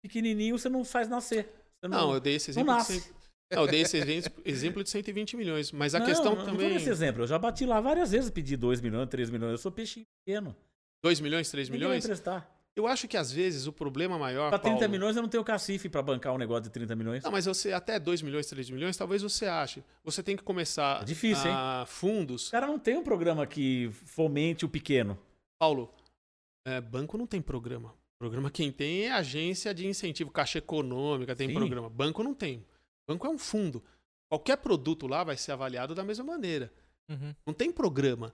[0.04, 1.46] Pequenininho você não faz nascer.
[1.82, 2.74] Você Não, eu dei esse não exemplo.
[2.74, 3.14] De nasce.
[3.52, 3.56] 100...
[3.58, 3.98] Não, eu dei esse
[4.46, 5.72] exemplo- de 120 milhões.
[5.72, 6.70] Mas a Não, questão não, também.
[6.70, 7.24] Não esse exemplo.
[7.24, 9.52] Eu já bati lá várias vezes, pedi 2 milhões, 3 milhões.
[9.52, 10.56] Eu sou peixinho pequeno.
[11.04, 12.06] 2 milhões, 3 Ninguém vai milhões?
[12.06, 12.56] emprestar.
[12.76, 14.50] Eu acho que às vezes o problema maior.
[14.50, 17.24] Pra 30 Paulo- milhões eu não tenho cacife pra bancar um negócio de 30 milhões.
[17.24, 19.84] Não, mas você até 2 milhões, 3 milhões, talvez você ache.
[20.04, 22.44] Você tem que começar É difícil, a fundos.
[22.46, 25.18] Os caras não tem um programa que fomente o pequeno.
[25.60, 25.92] Paulo,
[26.66, 27.94] é, banco não tem programa.
[28.18, 31.56] Programa quem tem é agência de incentivo, caixa econômica, tem Sim.
[31.56, 31.90] programa.
[31.90, 32.64] Banco não tem.
[33.10, 33.84] Banco é um fundo.
[34.30, 36.72] Qualquer produto lá vai ser avaliado da mesma maneira.
[37.10, 37.34] Uhum.
[37.46, 38.32] Não tem programa.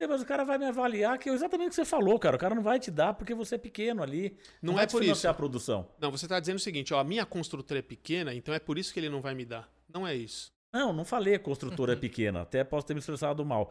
[0.00, 2.36] É, Mas o cara vai me avaliar que é exatamente o que você falou, cara.
[2.36, 4.34] O cara não vai te dar porque você é pequeno ali.
[4.62, 5.28] Não, vai é por isso.
[5.28, 5.86] a produção.
[6.00, 8.78] Não, você está dizendo o seguinte, ó, a minha construtora é pequena, então é por
[8.78, 9.68] isso que ele não vai me dar.
[9.92, 10.50] Não é isso.
[10.72, 11.98] Não, não falei que a construtora Uhum.
[11.98, 12.42] é pequena.
[12.42, 13.70] Até posso ter me expressado mal.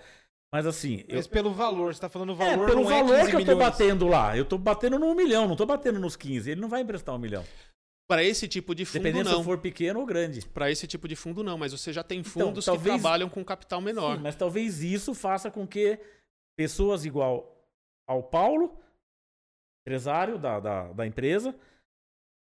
[0.54, 3.02] Mas assim, eu, Mas pelo valor, você tá falando o é, valor, pelo não é
[3.02, 3.70] valor 15 que eu tô milhões.
[3.72, 4.38] batendo lá.
[4.38, 6.52] Eu tô batendo no 1 milhão, não tô batendo nos 15.
[6.52, 7.44] Ele não vai emprestar um milhão.
[8.10, 9.42] Para esse tipo de fundo, Dependendo se não.
[9.42, 10.46] eu for pequeno ou grande.
[10.48, 11.58] Para esse tipo de fundo, não.
[11.58, 14.16] Mas você já tem Então, fundos que talvez- trabalham com capital menor.
[14.18, 16.00] Sim, mas talvez isso faça com que
[16.58, 17.54] pessoas igual
[18.08, 18.80] ao Paulo,
[19.86, 21.54] empresário da, da, da empresa,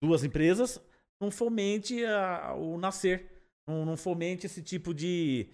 [0.02, 0.80] duas empresas,
[1.20, 3.30] não fomente a- o nascer.
[3.68, 5.48] Não, não fomente esse tipo de,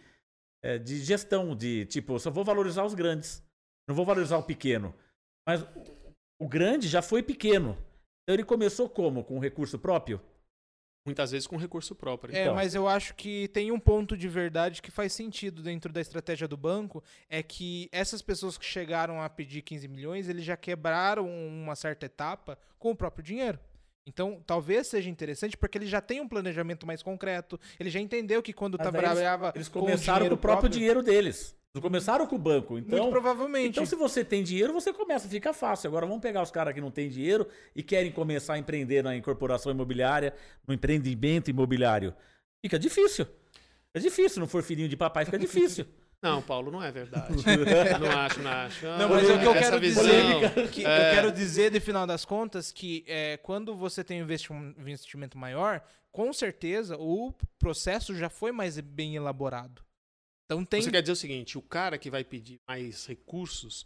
[0.64, 3.42] é, de gestão, de tipo, só vou valorizar os grandes.
[3.88, 4.94] Não vou valorizar o pequeno.
[5.46, 5.62] Mas
[6.40, 7.76] o grande já foi pequeno.
[8.26, 9.22] Então ele começou como?
[9.22, 10.20] Com recurso próprio?
[11.06, 12.34] Muitas vezes com recurso próprio.
[12.34, 12.56] É, Então.
[12.56, 16.48] mas eu acho que tem um ponto de verdade que faz sentido dentro da estratégia
[16.48, 21.28] do banco, é que essas pessoas que chegaram a pedir 15 milhões, eles já quebraram
[21.28, 23.60] uma certa etapa com o próprio dinheiro.
[24.04, 28.42] Então, talvez seja interessante porque ele já tem um planejamento mais concreto, ele já entendeu
[28.42, 31.56] que quando trabalhava Eles com começaram com, dinheiro o próprio dinheiro deles.
[31.80, 32.78] Começaram com o banco.
[32.78, 33.70] Então, muito provavelmente.
[33.70, 35.88] Então, se você tem dinheiro, você começa, fica fácil.
[35.88, 39.16] Agora, vamos pegar os caras que não têm dinheiro e querem começar a empreender na
[39.16, 40.34] incorporação imobiliária,
[40.66, 42.14] no empreendimento imobiliário.
[42.62, 43.26] Fica difícil.
[43.94, 45.86] É difícil, se não for filhinho de papai, fica difícil.
[46.22, 47.34] Não, Paulo, não é verdade.
[48.00, 48.86] não acho, não acho.
[48.86, 51.78] Não, mas é o que eu quero visão, dizer, que é, eu quero dizer, de
[51.78, 54.26] final das contas, que é, quando você tem um
[54.78, 59.85] investimento maior, com certeza o processo já foi mais bem elaborado.
[60.46, 60.80] Então tem.
[60.82, 63.84] Você quer dizer o seguinte, o cara que vai pedir mais recursos,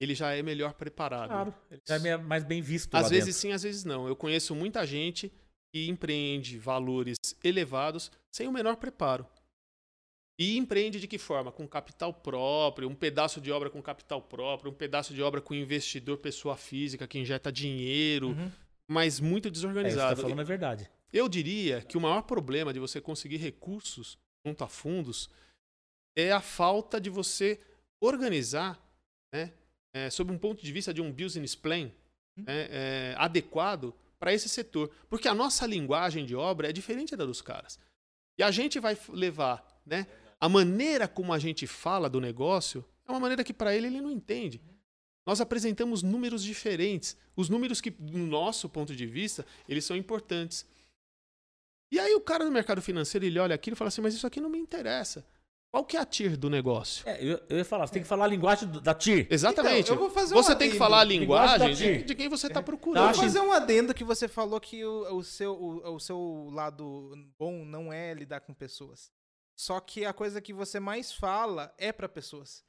[0.00, 1.28] ele já é melhor preparado.
[1.30, 1.54] Claro.
[1.70, 3.40] Ele já é mais bem visto Às lá vezes dentro.
[3.40, 4.08] sim, às vezes não.
[4.08, 5.32] Eu conheço muita gente
[5.72, 9.24] que empreende valores elevados sem o menor preparo.
[10.38, 11.52] E empreende de que forma?
[11.52, 15.54] Com capital próprio, um pedaço de obra com capital próprio, um pedaço de obra com
[15.54, 18.50] investidor, pessoa física que injeta dinheiro, Uhum.
[18.88, 20.16] mas muito É, isso que você desorganizado.
[20.16, 20.90] tá falando é verdade.
[21.12, 25.28] Eu diria que o maior problema de você conseguir recursos junto a fundos
[26.20, 27.60] é a falta de você
[28.00, 28.80] organizar,
[29.32, 29.52] né,
[29.92, 31.90] é, sob um ponto de vista de um business plan
[32.36, 34.90] né, é, adequado para esse setor.
[35.08, 37.78] Porque a nossa linguagem de obra é diferente da dos caras.
[38.38, 40.06] E a gente vai levar né,
[40.40, 44.00] a maneira como a gente fala do negócio é uma maneira que para ele ele
[44.00, 44.60] não entende.
[45.26, 47.16] Nós apresentamos números diferentes.
[47.36, 50.64] Os números que, do nosso ponto de vista, eles são importantes.
[51.92, 54.26] E aí o cara do mercado financeiro, ele olha aquilo e fala assim, mas isso
[54.26, 55.26] aqui não me interessa.
[55.72, 57.08] Qual que é a TIR do negócio?
[57.08, 59.28] É, eu, eu ia falar, você tem que falar a linguagem do- da TIR.
[59.30, 59.82] Exatamente.
[59.82, 62.28] Então, eu vou fazer você um tem que falar a Linguagem linguagem de, de quem
[62.28, 63.02] você está Eu procurando.
[63.04, 66.48] vou Acho- fazer um adendo que você falou que o, o seu, o, o seu
[66.52, 69.12] lado bom não é lidar com pessoas.
[69.54, 72.64] Só que a coisa que você mais fala é para pessoas.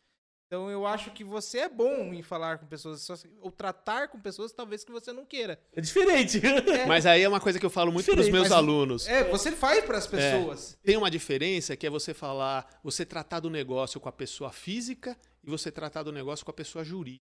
[0.52, 3.08] Então eu acho que você é bom em falar com pessoas,
[3.40, 5.58] ou tratar com pessoas talvez que você não queira.
[5.72, 6.42] É diferente.
[6.90, 9.08] Mas aí é uma coisa que eu falo muito para os meus mas- alunos.
[9.08, 10.78] É, você faz para as pessoas.
[10.84, 15.18] Tem uma diferença que é você falar, você tratar do negócio com a pessoa física
[15.42, 17.24] e você tratar do negócio com a pessoa jurídica.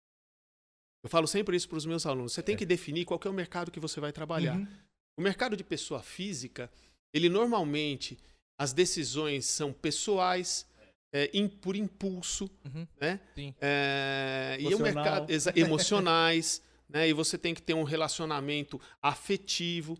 [1.03, 2.31] Eu falo sempre isso para os meus alunos.
[2.31, 4.55] Você tem que definir qual que é o mercado que você vai trabalhar.
[4.55, 4.67] Uhum.
[5.19, 6.71] O mercado de pessoa física,
[7.13, 8.17] ele normalmente
[8.57, 10.65] as decisões são pessoais,
[11.13, 12.87] é, im- por impulso, Uhum.
[12.99, 13.19] né?
[13.35, 13.53] Sim.
[13.61, 14.93] É, e o Emocional.
[15.03, 17.07] mercado emocionais, né?
[17.09, 19.97] E você tem que ter um relacionamento afetivo.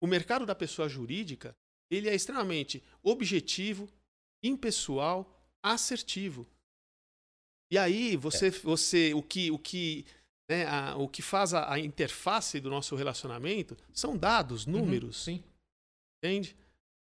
[0.00, 1.56] O mercado da pessoa jurídica,
[1.90, 3.88] ele é extremamente objetivo,
[4.42, 6.46] impessoal, assertivo.
[7.70, 10.04] E aí você, você o que, o que,
[10.48, 15.42] né, a, o que faz a, a interface do nosso relacionamento são dados, números, Sim.
[16.22, 16.56] entende?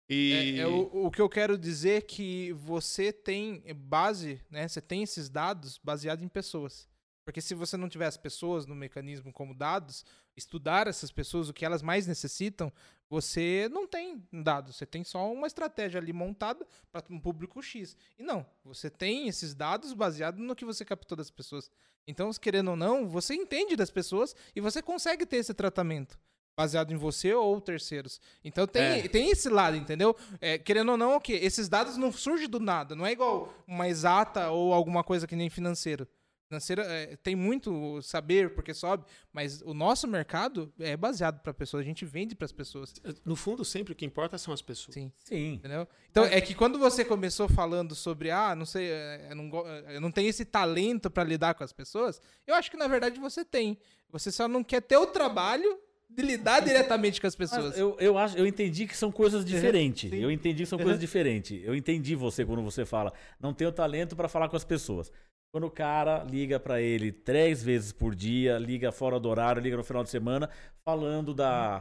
[0.08, 4.66] E É, é o, o que eu quero dizer é que você tem base, né?
[4.66, 6.88] Você tem esses dados baseados em pessoas.
[7.24, 10.02] Porque se você não tiver as pessoas no mecanismo como dados,
[10.34, 12.72] estudar essas pessoas, o que elas mais necessitam,
[13.10, 14.76] você não tem dados.
[14.76, 17.94] Você tem só uma estratégia ali montada para um público X.
[18.18, 21.70] E não, você tem esses dados baseados no que você captou das pessoas.
[22.06, 26.18] Então, querendo ou não, você entende das pessoas e você consegue ter esse tratamento
[26.58, 28.20] baseado em você ou terceiros.
[28.42, 29.08] Então tem, É.
[29.08, 30.16] tem esse lado, entendeu?
[30.40, 31.34] É, querendo ou não, o quê?
[31.40, 32.96] Esses dados não surgem do nada.
[32.96, 36.08] Não é igual uma exata ou alguma coisa que nem financeiro.
[36.48, 41.82] Financeiro é, tem muito saber porque sobe, mas o nosso mercado é baseado para pessoas.
[41.82, 42.92] A gente vende para as pessoas.
[43.24, 44.94] no fundo sempre o que importa são as pessoas.
[44.94, 45.12] Sim.
[45.18, 45.52] Sim.
[45.54, 45.86] Entendeu?
[46.10, 49.66] Então, é que quando você começou falando sobre, ah, não sei, é, eu não, go-
[49.88, 53.20] eu não tenho esse talento pra lidar com as pessoas, eu acho que na verdade
[53.20, 53.78] você tem.
[54.10, 55.78] Você só não quer ter o trabalho
[56.10, 57.76] de lidar diretamente com as pessoas.
[57.78, 60.10] eu, eu, acho, eu entendi que são coisas diferentes.
[60.10, 60.16] sim.
[60.16, 60.84] Eu entendi que são Uhum.
[60.84, 61.60] coisas diferentes.
[61.64, 65.12] Eu entendi você quando você fala, não tenho talento para falar com as pessoas.
[65.52, 69.76] Quando o cara liga pra ele três vezes por dia, liga fora do horário, liga
[69.76, 70.50] no final de semana,
[70.84, 71.78] falando da,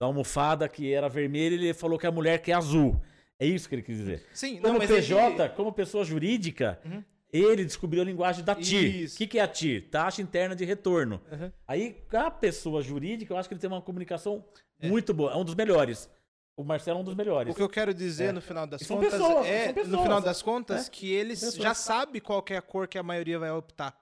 [0.00, 3.00] da almofada que era vermelha, ele falou que a mulher quer azul.
[3.40, 4.22] É isso que ele quis dizer.
[4.34, 7.02] Sim, Como mas PJ, ele- como pessoa jurídica, Uhum.
[7.32, 9.02] Ele descobriu a linguagem da TIR.
[9.02, 9.14] Isso.
[9.14, 9.88] O que, que é a TIR?
[9.90, 11.20] Taxa interna de retorno.
[11.30, 11.52] Uhum.
[11.66, 14.44] Aí, a pessoa jurídica, eu acho que ele tem uma comunicação
[14.80, 14.88] É.
[14.88, 15.32] muito boa.
[15.32, 16.08] É um dos melhores.
[16.56, 17.52] O Marcelo é um dos melhores.
[17.52, 18.32] O que eu quero dizer É.
[18.32, 20.90] no final das contas pessoas, é, pessoas, no final das contas, É.
[20.90, 21.62] que eles Pessoas.
[21.62, 23.96] já sabem qual é a cor que a maioria vai optar.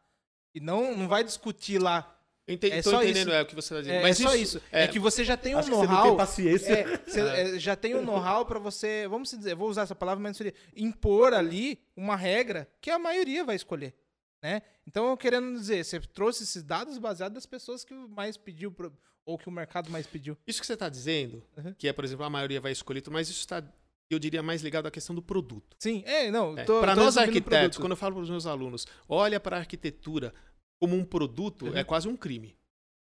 [0.55, 2.16] E não, não vai discutir lá.
[2.47, 3.37] Eu ente- É tô só entendendo isso.
[3.37, 3.97] é, o que você está dizendo.
[3.99, 4.63] É, Mas é só isso.
[4.71, 6.17] É, é- que você já tem um que você não tem know-how.
[6.17, 6.73] paciência.
[6.73, 7.21] É, você,
[7.57, 10.55] é, já tem um know-how pra você, vamos dizer, vou usar essa palavra, mas seria
[10.77, 13.95] impor ali uma regra que a maioria vai escolher,
[14.43, 14.63] né?
[14.87, 18.93] Então, eu querendo dizer, você trouxe esses dados baseados das pessoas que mais pediu pro-
[19.25, 20.37] ou que o mercado mais pediu.
[20.47, 21.75] Isso que você está dizendo, Uhum.
[21.77, 23.61] que é, por exemplo, a maioria vai escolher, mas isso está,
[24.09, 25.77] eu diria, mais ligado à questão do produto.
[25.81, 26.63] Sim, é, não, É.
[26.65, 27.81] Para nós arquitetos, produto.
[27.81, 30.33] quando eu falo para os meus alunos, olha para a arquitetura
[30.81, 31.77] como um produto, Uhum.
[31.77, 32.57] é quase um crime.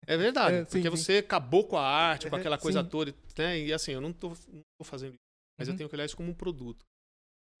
[0.06, 0.90] É verdade, É, sim, porque sim.
[0.96, 2.88] você acabou com a arte, com Uhum, aquela coisa sim.
[2.90, 3.58] toda, né?
[3.60, 4.34] E assim, eu não estou
[4.82, 5.22] fazendo isso,
[5.58, 5.78] mas eu Uhum.
[5.78, 6.84] tenho que olhar isso como um produto.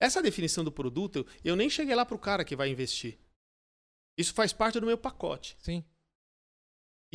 [0.00, 3.18] Essa definição do produto, eu nem cheguei lá para o cara que vai investir.
[4.18, 5.56] Isso faz parte do meu pacote.
[5.60, 5.82] Sim.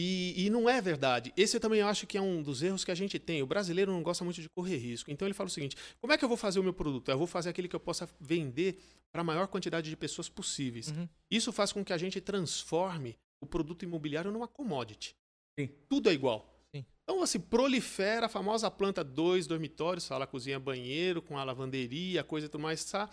[0.01, 1.33] E, e não é verdade.
[1.35, 3.43] Esse eu também acho que é um dos erros que a gente tem.
[3.43, 5.11] O brasileiro não gosta muito de correr risco.
[5.11, 7.11] Então ele fala o seguinte: como é que eu vou fazer o meu produto?
[7.11, 8.79] Eu vou fazer aquele que eu possa vender
[9.11, 10.87] para a maior quantidade de pessoas possíveis.
[10.87, 11.09] Uhum.
[11.29, 15.17] Isso faz com que a gente transforme o produto imobiliário numa commodity.
[15.59, 15.69] Sim.
[15.89, 16.49] Tudo é igual.
[16.73, 16.85] Sim.
[17.03, 22.47] Então, assim, prolifera a famosa planta dois dormitórios, sala, cozinha, banheiro, com a lavanderia, coisa
[22.47, 22.85] e tudo mais.
[22.85, 23.09] Tá?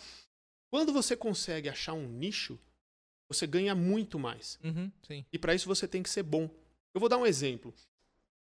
[0.71, 2.61] Quando você consegue achar um nicho,
[3.29, 4.57] você ganha muito mais.
[4.63, 5.25] Uhum, sim.
[5.33, 6.49] E para isso você tem que ser bom.
[6.97, 7.75] Eu vou dar um exemplo.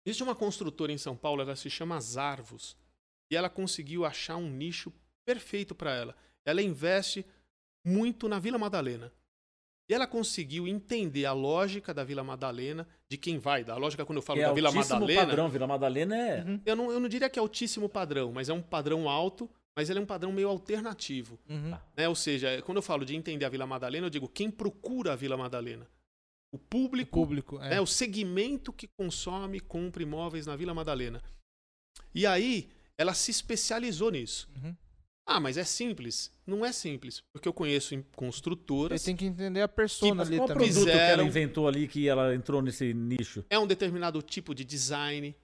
[0.06, 2.78] Existe uma construtora em São Paulo, ela se chama Zarvos,
[3.30, 4.94] e ela conseguiu achar um nicho
[5.26, 6.16] perfeito para ela.
[6.46, 7.26] Ela investe
[7.84, 9.12] muito na Vila Madalena.
[9.90, 14.20] E ela conseguiu entender a lógica da Vila Madalena, de quem vai, da lógica quando
[14.20, 15.26] eu falo é da Vila altíssimo Madalena.
[15.28, 15.50] padrão.
[15.50, 16.42] Vila Madalena é...
[16.42, 19.50] Uhum, Eu não, eu não diria que é altíssimo padrão, mas é um padrão alto,
[19.76, 21.38] mas ele é um padrão meio alternativo.
[21.50, 21.78] uhum.
[21.98, 22.08] Né?
[22.08, 25.16] Ou seja, quando eu falo de entender a Vila Madalena, eu digo quem procura a
[25.18, 25.86] Vila Madalena.
[26.52, 27.60] O O público público.
[27.62, 27.70] É.
[27.72, 31.22] né, o segmento que consome e compra imóveis na Vila Madalena.
[32.14, 34.50] E aí, ela se especializou nisso.
[34.56, 34.76] Uhum.
[35.28, 36.32] Ah, mas é simples?
[36.48, 40.28] Não é simples, porque eu conheço em Você construtoras, tem que entender a persona Mas
[40.28, 40.68] ali qual também.
[40.68, 43.46] produto que ela Fizeram- inventou ali que ela entrou nesse nicho?
[43.48, 45.36] é um determinado tipo de design,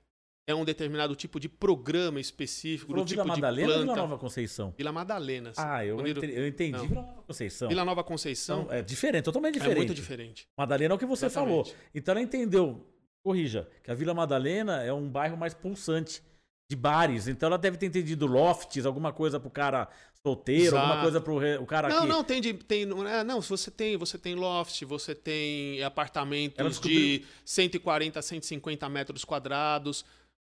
[0.47, 3.93] é um determinado tipo de programa específico, Falou do Vila tipo Madalena de ou planta.
[3.93, 4.73] Vila Nova Conceição?
[4.77, 5.49] Vila Madalena.
[5.49, 5.61] assim.
[5.63, 6.87] Ah, eu, eu entendi Não.
[6.87, 7.67] Vila Nova Conceição.
[7.67, 9.77] Vila Nova Conceição Então, é diferente, totalmente é diferente.
[9.77, 10.47] muito diferente.
[10.57, 11.71] Madalena é o que você Exatamente.
[11.71, 11.75] falou.
[11.95, 12.85] Então ela entendeu,
[13.23, 16.21] corrija, que a Vila Madalena é um bairro mais pulsante
[16.69, 17.27] de bares.
[17.27, 19.87] Então ela deve ter entendido lofts, alguma coisa pro cara
[20.21, 21.01] solteiro, alguma Exato.
[21.03, 22.07] coisa pro re- o cara Não, que...
[22.07, 27.23] não, tem, de, tem não, é, você tem, você tem loft, você tem apartamentos de
[27.43, 30.03] 140 a 150 metros quadrados.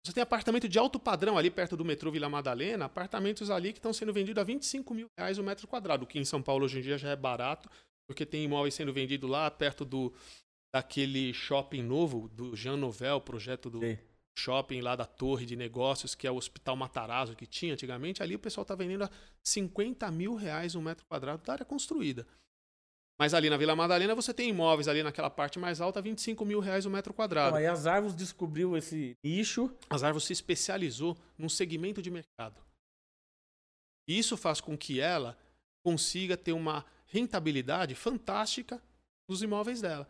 [0.03, 3.78] Você tem apartamento de alto padrão ali perto do metrô Vila Madalena, apartamentos ali que
[3.78, 6.65] estão sendo vendidos a 25 mil reais o metro quadrado, o que em São Paulo
[6.65, 7.69] hoje em dia já é barato,
[8.07, 10.11] porque tem imóveis sendo vendidos lá perto do
[10.73, 13.98] daquele shopping novo do Jean Nouvel, projeto do Sim.
[14.40, 18.36] shopping lá da Torre de Negócios, que é o Hospital Matarazzo que tinha antigamente, ali
[18.36, 19.10] o pessoal está vendendo a
[19.44, 22.26] 50 mil reais um metro quadrado da área construída.
[23.22, 26.60] Mas ali na Vila Madalena você tem imóveis ali naquela parte mais alta, 25 mil
[26.60, 27.49] reais o metro quadrado.
[27.49, 29.72] Então, aí as árvores descobriu esse nicho.
[29.91, 32.60] As árvores se especializou num segmento de mercado.
[34.07, 35.38] E isso faz com que ela
[35.85, 38.81] consiga ter uma rentabilidade fantástica
[39.30, 40.10] nos imóveis dela.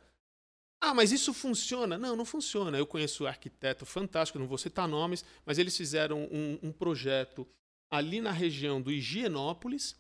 [0.80, 1.98] Ah, mas isso funciona?
[1.98, 2.78] Não, não funciona.
[2.78, 7.46] Eu conheço um arquiteto fantástico, não vou citar nomes, mas eles fizeram um, um projeto
[7.92, 9.98] ali na região do Higienópolis,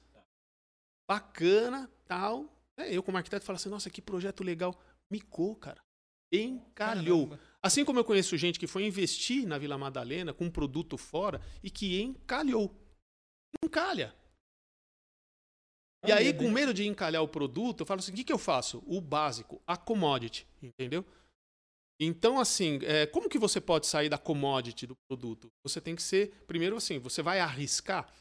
[1.06, 2.50] bacana, tal,
[2.82, 4.80] é, eu, como arquiteto, falo assim: nossa, que projeto legal.
[5.12, 5.82] Micou, cara.
[6.32, 7.28] Encalhou.
[7.28, 7.52] Caramba.
[7.62, 11.42] Assim como eu conheço gente que foi investir na Vila Madalena com um produto fora
[11.62, 12.74] e que encalhou.
[13.64, 14.16] Encalha.
[16.08, 18.40] E aí, com medo de encalhar o produto, eu falo assim: o que, que eu
[18.40, 18.82] faço?
[18.88, 21.06] O básico, a commodity, entendeu?
[22.00, 25.50] Então, assim, é, como que você pode sair da commodity do produto?
[25.64, 28.12] Você tem que ser, primeiro assim, você vai arriscar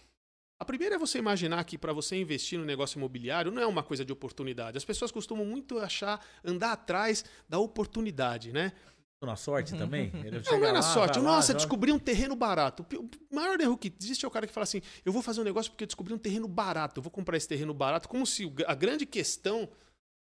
[0.61, 3.83] a primeira é você imaginar que para você investir no negócio imobiliário não é uma
[3.83, 4.77] coisa de oportunidade.
[4.77, 8.75] As pessoas costumam muito achar, andar atrás da oportunidade, né?
[9.23, 10.13] Na sorte também?
[10.51, 11.19] não, não é na sorte.
[11.19, 12.87] Nossa, lá, descobri um terreno barato.
[13.31, 15.45] O maior erro que existe é o cara que fala assim: eu vou fazer um
[15.45, 18.53] negócio porque eu descobri um terreno barato, eu vou comprar esse terreno barato, como se
[18.67, 19.67] a grande questão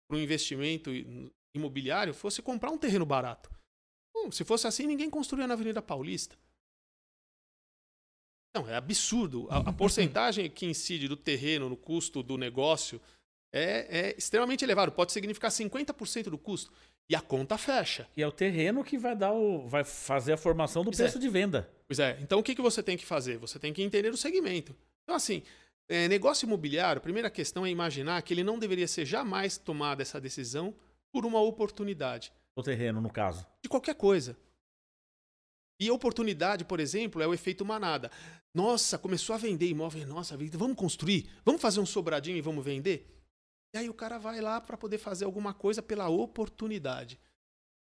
[0.07, 0.91] para o investimento
[1.55, 3.49] imobiliário fosse comprar um terreno barato.
[4.13, 6.35] Bom, se fosse assim, ninguém construía na Avenida Paulista.
[8.57, 9.47] Não, é absurdo.
[9.49, 12.99] A, a porcentagem que incide do terreno no custo do negócio
[13.53, 14.91] é, é extremamente elevado.
[14.91, 16.71] Pode significar 50% do custo.
[17.09, 18.07] E a conta fecha.
[18.17, 21.17] E é o terreno que vai dar o, vai fazer a formação do pois preço
[21.17, 21.21] é.
[21.21, 21.69] de venda.
[21.87, 22.17] Pois é.
[22.21, 23.37] Então o que, que você tem que fazer?
[23.37, 24.75] Você tem que entender o segmento.
[25.03, 25.43] Então, assim,
[25.87, 30.01] é, negócio imobiliário, a primeira questão é imaginar que ele não deveria ser jamais tomada
[30.01, 30.73] essa decisão
[31.13, 32.33] por uma oportunidade.
[32.55, 33.45] O terreno, no caso.
[33.61, 34.35] De qualquer coisa.
[35.79, 38.11] E oportunidade, por exemplo, é o efeito manada.
[38.53, 40.07] Nossa, começou a vender imóvel.
[40.07, 41.29] Nossa, vamos construir?
[41.45, 43.13] Vamos fazer um sobradinho e vamos vender?
[43.73, 47.19] E aí o cara vai lá para poder fazer alguma coisa pela oportunidade.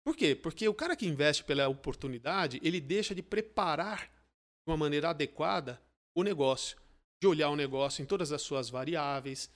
[0.04, 0.34] Por quê?
[0.34, 5.80] Porque o cara que investe pela oportunidade, ele deixa de preparar de uma maneira adequada
[6.14, 6.78] o negócio.
[7.20, 9.50] De olhar o negócio em todas as suas variáveis,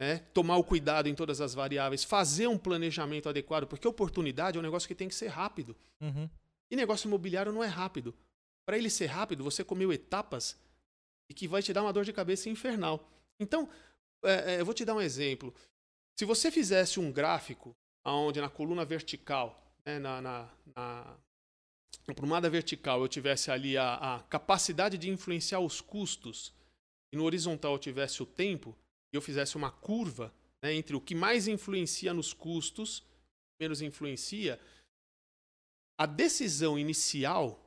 [0.00, 0.18] né?
[0.34, 4.62] tomar o cuidado em todas as variáveis, fazer um planejamento adequado, porque oportunidade é um
[4.62, 5.76] negócio que tem que ser rápido.
[6.00, 6.28] Uhum.
[6.72, 8.14] E negócio imobiliário não é rápido.
[8.64, 10.58] Para ele ser rápido, você comeu etapas
[11.28, 13.06] e que vai te dar uma dor de cabeça infernal.
[13.38, 13.68] Então,
[14.24, 15.54] é, é, eu vou te dar um exemplo.
[16.18, 17.76] Se você fizesse um gráfico
[18.06, 21.16] onde na coluna vertical, né, na, na, na,
[22.40, 26.54] na vertical, eu tivesse ali a, a capacidade de influenciar os custos
[27.12, 28.74] e no horizontal eu tivesse o tempo,
[29.12, 30.32] e eu fizesse uma curva
[30.62, 33.02] né, entre o que mais influencia nos custos,
[33.60, 34.58] menos influencia,
[36.02, 37.62] a decisão inicial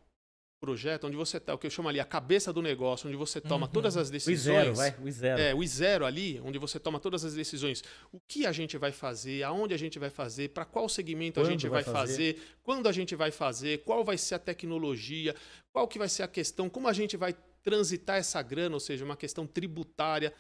[0.60, 3.40] projeto, onde você está, o que eu chamo ali a cabeça do negócio, onde você
[3.40, 3.72] toma uhum.
[3.72, 4.40] todas as decisões.
[4.40, 5.42] O zero, vai, o zero.
[5.42, 7.84] É, o zero ali, onde você toma todas as decisões.
[8.12, 11.48] O que a gente vai fazer, aonde a gente vai fazer, para qual segmento quando
[11.48, 12.34] a gente vai, vai fazer?
[12.34, 15.36] fazer, quando a gente vai fazer, qual vai ser a tecnologia,
[15.72, 19.06] qual que vai ser a questão, como a gente vai transitar essa grana, ou seja,
[19.06, 20.34] uma questão tributária.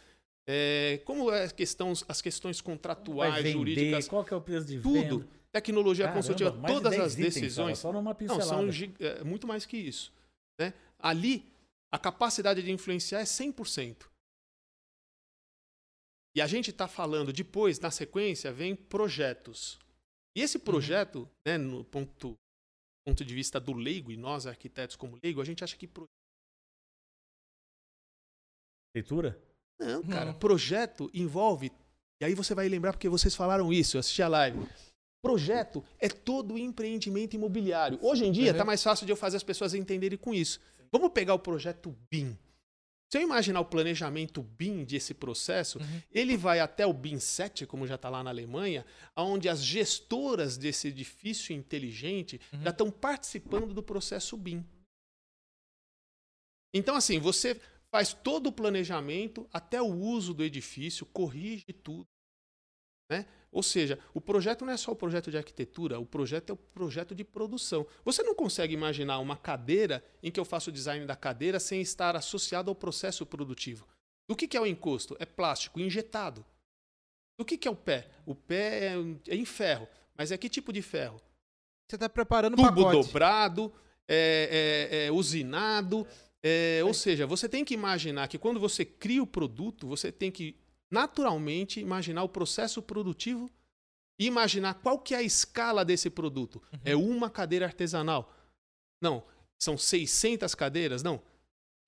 [0.47, 4.07] É, como é questão, as questões contratuais, vender, jurídicas.
[4.07, 5.19] Qual que é o preço de tudo.
[5.19, 5.27] venda?
[5.55, 7.79] Tecnologia Caramba, consultiva, todas as decisões.
[7.79, 8.61] só numa pincelada.
[8.61, 10.11] Não, são é, muito mais que isso.
[10.59, 10.73] Né?
[10.99, 11.49] Ali,
[11.93, 14.05] a capacidade de influenciar é 100%.
[16.35, 19.79] E a gente está falando depois, na sequência, vem projetos.
[20.35, 20.63] E esse uhum.
[20.65, 21.29] projeto, uhum.
[21.47, 22.35] né, no ponto,
[23.07, 25.89] ponto de vista do leigo, e nós arquitetos como leigo, a gente acha que.
[28.93, 29.41] Leitura?
[29.79, 30.33] Não, cara.
[30.33, 30.37] Não.
[30.37, 31.71] Projeto envolve.
[32.21, 34.59] E aí você vai lembrar porque vocês falaram isso, eu assisti a live.
[35.25, 37.97] Projeto é todo empreendimento imobiliário.
[37.99, 38.67] Hoje em dia está uhum.
[38.67, 40.61] mais fácil de eu fazer as pessoas entenderem com isso.
[40.91, 42.37] Vamos pegar o projeto BIM.
[43.11, 46.01] Se eu imaginar o planejamento BIM desse processo, uhum.
[46.11, 48.85] ele vai até o BIM 7, como já está lá na Alemanha,
[49.17, 52.61] onde as gestoras desse edifício inteligente uhum.
[52.61, 54.63] já estão participando do processo BIM.
[56.71, 62.05] Então, assim, você faz todo o planejamento até o uso do edifício, corrige tudo.
[63.09, 63.25] Né?
[63.55, 66.57] Ou seja, o projeto não é só o projeto de arquitetura, o projeto é o
[66.57, 67.87] projeto de produção.
[68.03, 71.79] Você não consegue imaginar uma cadeira em que eu faço o design da cadeira sem
[71.79, 73.87] estar associado ao processo produtivo.
[74.27, 75.15] Do que, é o encosto?
[75.21, 76.45] É plástico injetado.
[77.39, 78.09] Do que, é o pé?
[78.25, 78.95] O pé é,
[79.29, 79.87] é em ferro.
[80.17, 81.21] Mas é que tipo de ferro?
[81.87, 83.07] Você está preparando Tubo pacote.
[83.07, 83.71] dobrado,
[84.05, 86.05] é, é, é usinado.
[86.43, 90.29] É, ou seja, você tem que imaginar que quando você cria o produto, você tem
[90.29, 90.57] que
[90.91, 93.49] naturalmente imaginar o processo produtivo
[94.19, 96.61] e imaginar qual que é a escala desse produto.
[96.71, 96.79] Uhum.
[96.85, 98.33] É uma cadeira artesanal?
[99.01, 99.23] Não.
[99.59, 101.03] São 600 cadeiras?
[101.03, 101.21] Não.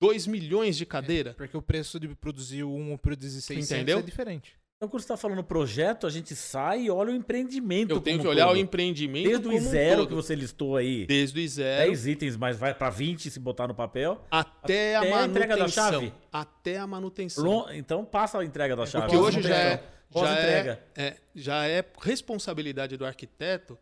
[0.00, 1.32] 2 milhões de cadeiras.
[1.32, 3.98] É, porque o preço de produzir um ou produzir 600 Entendeu?
[3.98, 4.58] é diferente.
[4.78, 7.90] Então, quando você está falando projeto, a gente sai e olha o empreendimento.
[7.90, 8.54] Eu tenho que olhar todo.
[8.54, 11.04] o empreendimento Desde o um zero que você listou aí.
[11.04, 14.24] Desde o zero 10 itens, mas vai para 20 se botar no papel.
[14.30, 15.92] até, a até a entrega da manutenção.
[15.92, 16.14] chave?
[16.32, 17.72] Até a manutenção.
[17.72, 19.06] Então passa a entrega da chave.
[19.06, 19.84] Porque hoje já é,
[20.14, 23.76] já, é, é- já é responsabilidade do arquiteto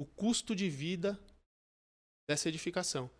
[0.00, 1.20] o custo de vida
[2.26, 3.10] dessa edificação.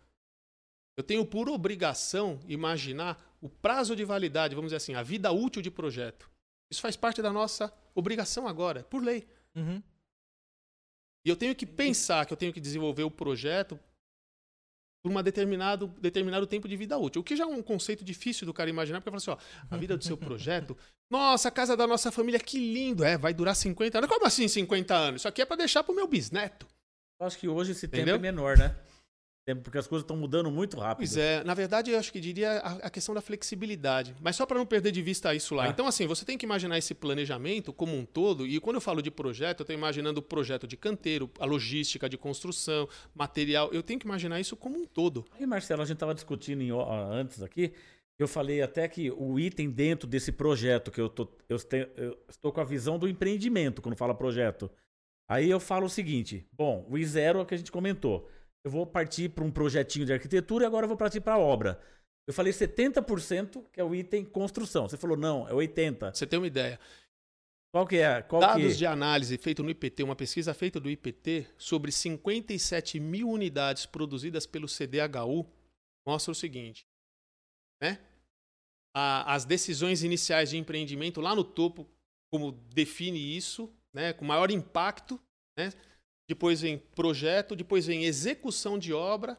[0.97, 5.61] Eu tenho por obrigação imaginar o prazo de validade, vamos dizer assim, a vida útil
[5.61, 6.30] de projeto.
[6.71, 9.27] Isso faz parte da nossa obrigação agora, por lei.
[9.53, 9.83] Uhum.
[11.25, 13.77] E eu tenho que pensar que eu tenho que desenvolver o projeto
[15.03, 17.21] por um determinado, determinado tempo de vida útil.
[17.21, 19.77] O que já é um conceito difícil do cara imaginar, porque fala assim, ó, a
[19.77, 20.77] vida do seu projeto,
[21.09, 24.09] nossa, a casa da nossa família, que lindo, é, vai durar 50 anos.
[24.09, 25.21] Como assim 50 anos?
[25.21, 26.65] Isso aqui é para deixar pro meu bisneto.
[27.19, 28.15] Eu acho que hoje esse tempo Entendeu?
[28.15, 28.75] é menor, né?
[29.63, 30.99] Porque as coisas estão mudando muito rápido.
[30.99, 34.57] Pois é, na verdade eu acho que diria a, questão da flexibilidade, mas só para
[34.57, 35.65] não perder de vista isso lá.
[35.65, 35.67] Ah.
[35.69, 39.01] Então assim, você tem que imaginar esse planejamento como um todo, e quando eu falo
[39.01, 43.81] de projeto, eu estou imaginando o projeto de canteiro, a logística de construção, material, eu
[43.81, 45.25] tenho que imaginar isso como um todo.
[45.31, 46.71] Aí, Marcelo, a gente estava discutindo em
[47.11, 47.73] antes aqui.
[48.19, 52.15] Eu falei até que o item dentro desse projeto, que eu, tô, eu, te- eu
[52.29, 54.69] estou com a visão do empreendimento quando fala projeto.
[55.27, 58.29] Aí eu falo o seguinte: bom, o I0 é o que a gente comentou.
[58.63, 61.39] Eu vou partir para um projetinho de arquitetura e agora eu vou partir para a
[61.39, 61.81] obra.
[62.27, 64.87] Eu falei 70% que é o item construção.
[64.87, 65.95] Você falou não, é 80%.
[65.97, 66.79] Pra Você tem uma ideia.
[67.73, 68.21] Qual que é?
[68.21, 68.77] Qual Dados que...
[68.77, 74.45] de análise feito no IPT, uma pesquisa feita do IPT sobre 57 mil unidades produzidas
[74.45, 75.49] pelo CDHU,
[76.05, 76.85] mostra o seguinte,
[77.81, 77.97] né?
[78.93, 81.89] A- as decisões iniciais de empreendimento lá no topo,
[82.29, 84.11] como define isso, né?
[84.11, 85.17] Com maior impacto,
[85.57, 85.71] né?
[86.31, 89.37] Depois vem projeto, depois vem execução de obra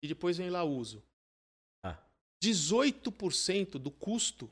[0.00, 1.02] e depois vem lá uso.
[1.82, 1.98] Ah.
[2.40, 4.48] 18% do custo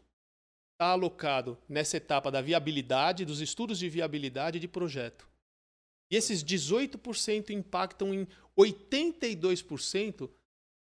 [0.72, 5.28] está alocado nessa etapa da viabilidade, dos estudos de viabilidade de projeto.
[6.10, 8.26] E esses 18% impactam em
[8.58, 10.28] 82%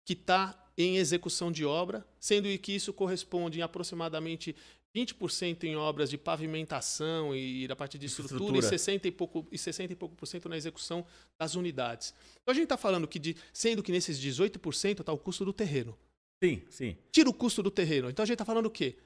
[0.06, 4.56] que está em execução de obra, sendo que isso corresponde em aproximadamente
[4.96, 8.66] 20% em obras de pavimentação e da parte de estrutura, Estrutura.
[8.66, 11.06] E, 60 e, pouco, e 60 e pouco por cento na execução
[11.40, 12.14] das unidades.
[12.42, 15.54] Então a gente está falando que, de, sendo que nesses 18% está o custo do
[15.54, 15.98] terreno.
[16.44, 16.98] Sim, sim.
[17.12, 18.10] Tira o custo do terreno.
[18.10, 18.98] Então a gente está falando o quê?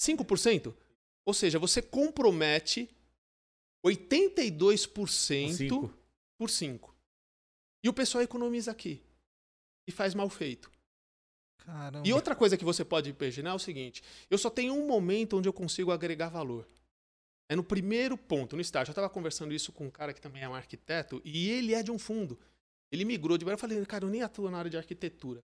[0.00, 0.74] 5%?
[1.24, 2.88] Ou seja, você compromete
[3.86, 5.94] 82% Cinco.
[6.38, 6.96] por 5.
[7.84, 9.02] E o pessoal economiza aqui.
[9.86, 10.70] E faz mal feito.
[11.68, 12.08] Caramba.
[12.08, 15.36] E outra coisa que você pode imaginar é o seguinte: eu só tenho um momento
[15.36, 16.66] onde eu consigo agregar valor.
[17.50, 18.90] É no primeiro ponto, no estágio.
[18.90, 21.82] Eu estava conversando isso com um cara que também é um arquiteto e ele é
[21.82, 22.38] de um fundo.
[22.90, 23.46] Ele migrou de.
[23.46, 25.42] Eu falei, cara, eu nem atuo na área de arquitetura.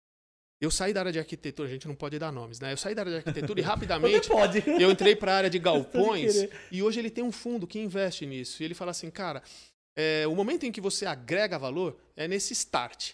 [0.59, 2.73] Eu saí da área de arquitetura, a gente não pode dar nomes, né?
[2.73, 4.63] Eu saí da área de arquitetura e rapidamente pode.
[4.81, 6.33] eu entrei para a área de galpões
[6.71, 8.63] e hoje ele tem um fundo que investe nisso.
[8.63, 9.43] E ele fala assim, cara,
[9.95, 13.13] é, o momento em que você agrega valor é nesse start.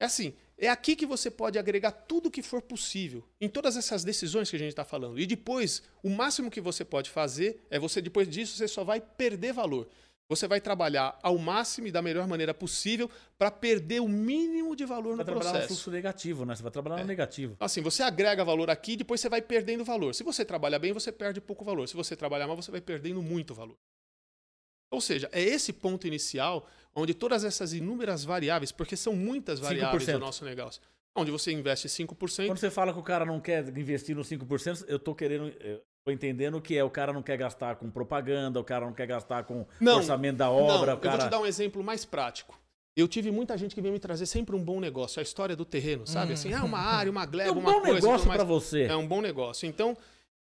[0.00, 4.02] É assim, é aqui que você pode agregar tudo que for possível em todas essas
[4.04, 5.18] decisões que a gente está falando.
[5.18, 9.00] E depois, o máximo que você pode fazer é você, depois disso, você só vai
[9.00, 9.88] perder valor.
[10.28, 13.08] Você vai trabalhar ao máximo e da melhor maneira possível
[13.38, 15.68] para perder o mínimo de valor Vai no trabalhar no processo.
[15.68, 16.56] fluxo negativo, né?
[16.56, 17.02] Você vai trabalhar É.
[17.02, 17.56] no negativo.
[17.60, 20.12] Assim, você agrega valor aqui e depois você vai perdendo valor.
[20.16, 21.86] Se você trabalha bem, você perde pouco valor.
[21.86, 23.76] Se você trabalhar mal, você vai perdendo muito valor.
[24.90, 30.04] Ou seja, é esse ponto inicial onde todas essas inúmeras variáveis, porque são muitas variáveis
[30.04, 30.12] 5%.
[30.12, 30.80] do nosso negócio,
[31.14, 34.84] onde você investe 5%, Quando você fala que o cara não quer investir nos 5%,
[34.88, 35.48] eu tô querendo.
[35.60, 38.92] Eu tô entendendo que é o cara não quer gastar com propaganda, o cara não
[38.94, 41.14] quer gastar com Não, orçamento da obra, Não, cara.
[41.14, 42.58] eu vou te dar um exemplo mais prático.
[42.96, 45.66] Eu tive muita gente que veio me trazer sempre um bom negócio, a história do
[45.66, 46.32] terreno, sabe?
[46.32, 47.94] Assim, ah, uma área, uma é gleba, um uma bom coisa.
[47.94, 48.38] negócio tudo mais.
[48.38, 48.82] pra você.
[48.84, 49.68] É um bom negócio.
[49.68, 49.94] Então,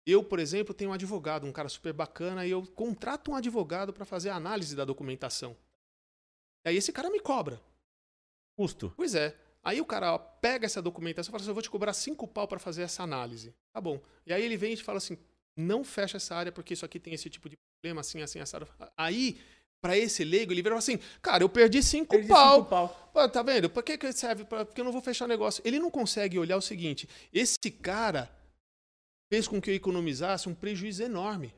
[0.06, 3.94] eu, por exemplo, tenho um advogado, um cara super bacana, e eu contrato um advogado
[3.94, 5.56] para fazer a análise da documentação.
[6.66, 7.62] E aí esse cara me cobra.
[8.58, 8.94] Custo.
[8.96, 9.36] Pois é.
[9.64, 12.28] Aí o cara ó, pega essa documentação e fala assim: eu vou te cobrar cinco
[12.28, 13.54] pau para fazer essa análise.
[13.72, 14.00] Tá bom.
[14.26, 15.18] E aí ele vem e te fala assim:
[15.56, 18.68] não fecha essa área porque isso aqui tem esse tipo de problema, assim, assim, assado.
[18.98, 19.40] Aí,
[19.82, 22.58] para esse leigo, ele vira e fala assim: cara, eu perdi cinco Perdi pau.
[22.58, 23.10] cinco pau.
[23.14, 23.70] Pô, tá vendo?
[23.70, 24.44] Por que, que serve?
[24.44, 25.62] Pra- Porque eu não vou fechar o negócio.
[25.66, 28.30] Ele não consegue olhar o seguinte: esse cara
[29.34, 31.56] fez com que eu economizasse um prejuízo enorme.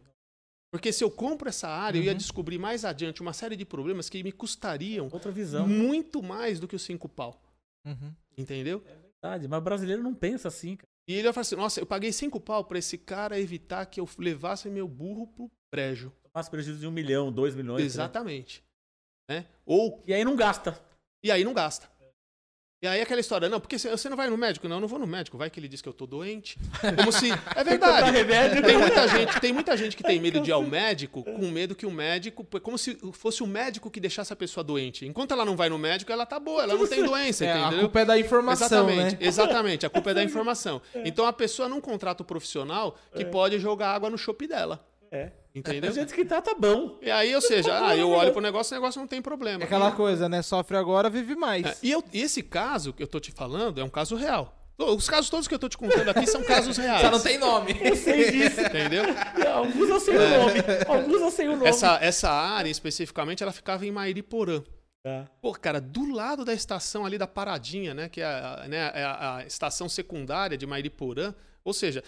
[0.72, 2.18] Porque se eu compro essa área, eu ia Uhum.
[2.18, 5.68] descobrir mais adiante uma série de problemas que me custariam Outra visão.
[5.68, 7.41] muito mais do que os cinco pau.
[7.85, 8.14] Uhum.
[8.38, 8.80] Entendeu?
[9.22, 10.88] Verdade, mas o brasileiro não pensa assim, cara.
[11.07, 13.99] E ele vai falar assim: nossa, eu paguei cinco pau pra esse cara evitar que
[13.99, 16.14] eu levasse meu burro pro brejo.
[16.31, 17.81] Faz prejuízo de um milhão, dois milhões.
[17.81, 17.85] né?
[17.85, 18.64] Exatamente.
[19.30, 19.45] Né?
[19.65, 20.81] Ou, E aí não gasta.
[21.22, 21.89] e aí não gasta.
[22.81, 24.68] E aí aquela história, não, porque você não vai no médico?
[24.68, 26.60] Não, eu não vou no médico, vai que ele diz que eu tô doente.
[26.97, 27.30] Como se.
[27.56, 28.11] É verdade.
[28.61, 31.73] Tem muita gente, tem muita gente que tem medo de ir ao médico com medo
[31.73, 32.45] que o médico.
[32.61, 35.06] Como se fosse o médico que deixasse a pessoa doente.
[35.06, 37.60] Enquanto ela não vai no médico, ela tá boa, ela não tem doença, É, a
[37.61, 37.80] entendeu?
[37.80, 39.27] culpa é da informação, Exatamente, né?
[39.27, 39.85] exatamente.
[39.85, 40.81] A culpa é da informação.
[41.06, 43.26] Então a pessoa não contrata o profissional que É.
[43.26, 44.85] pode jogar água no chopp dela.
[45.15, 45.31] É.
[45.53, 45.89] Entendeu?
[45.89, 46.99] A gente que tá, tá bom.
[47.01, 49.63] E aí, ou seja, ah, eu olho pro negócio, o negócio não tem problema.
[49.63, 50.41] É aquela coisa, né?
[50.41, 51.65] Sofre agora, vive mais.
[51.65, 54.53] É, e, eu- esse caso que eu tô te falando é um caso real.
[54.77, 56.99] Os casos todos que eu tô te contando aqui são casos reais.
[56.99, 57.73] Só não tem nome.
[57.81, 58.59] Eu sei disso.
[58.59, 59.05] Entendeu?
[59.53, 60.53] Alguns eu sei o nome.
[60.85, 61.65] Alguns eu sei o nome.
[61.69, 64.61] Essa, essa área especificamente, ela ficava em Mairiporã.
[65.01, 65.25] Tá.
[65.41, 68.09] Pô, cara, do lado da estação ali da Paradinha, né?
[68.09, 71.33] Que é a, né, é a- a estação secundária de Mairiporã.
[71.63, 72.03] Ou seja,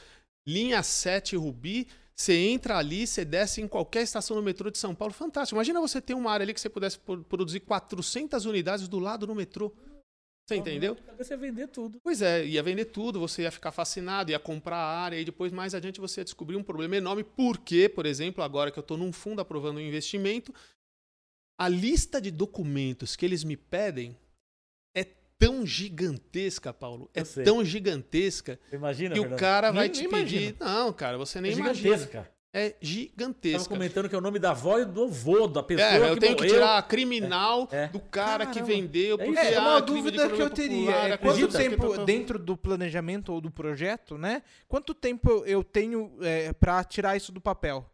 [0.46, 1.88] linha 7 Rubi,
[2.20, 5.14] você entra ali, você desce em qualquer estação do metrô de São Paulo.
[5.14, 5.56] Fantástico.
[5.56, 9.28] Imagina você ter uma área ali que você pudesse pro- produzir 400 unidades do lado
[9.28, 9.72] do metrô.
[10.50, 10.98] Você entendeu?
[11.18, 12.00] Você ia vender tudo.
[12.02, 15.52] Pois é, ia vender tudo, você ia ficar fascinado, ia comprar a área e depois
[15.52, 17.24] mais adiante você ia descobrir um problema enorme.
[17.24, 20.54] Porque, por exemplo, agora que eu estou num fundo aprovando um investimento,
[21.60, 24.18] a lista de documentos que eles me pedem
[25.40, 27.10] tão gigantesca, Paulo.
[27.14, 27.44] É sei.
[27.44, 29.40] tão gigantesca Imagina, que o Fernando?
[29.40, 30.36] cara vai Nem- te nem pedir.
[30.38, 30.58] imagino.
[30.60, 31.74] Não, cara, você nem é imagina.
[31.96, 32.32] gigantesca.
[32.54, 33.70] É Tava gigantesca.
[33.70, 36.20] comentando que é o nome da avó e do avô da pessoa É, eu que
[36.22, 36.56] tenho que morreu.
[36.56, 37.88] tirar a criminal É.
[37.90, 38.74] do cara que Caramba.
[38.74, 39.40] vendeu, É porque.
[39.40, 42.58] É, ah, uma de dúvida que eu teria popular, é quanto que- tempo, dentro do
[42.58, 44.42] planejamento ou do projeto, né?
[44.68, 47.86] Quanto tempo eu tenho é, para tirar isso do papel?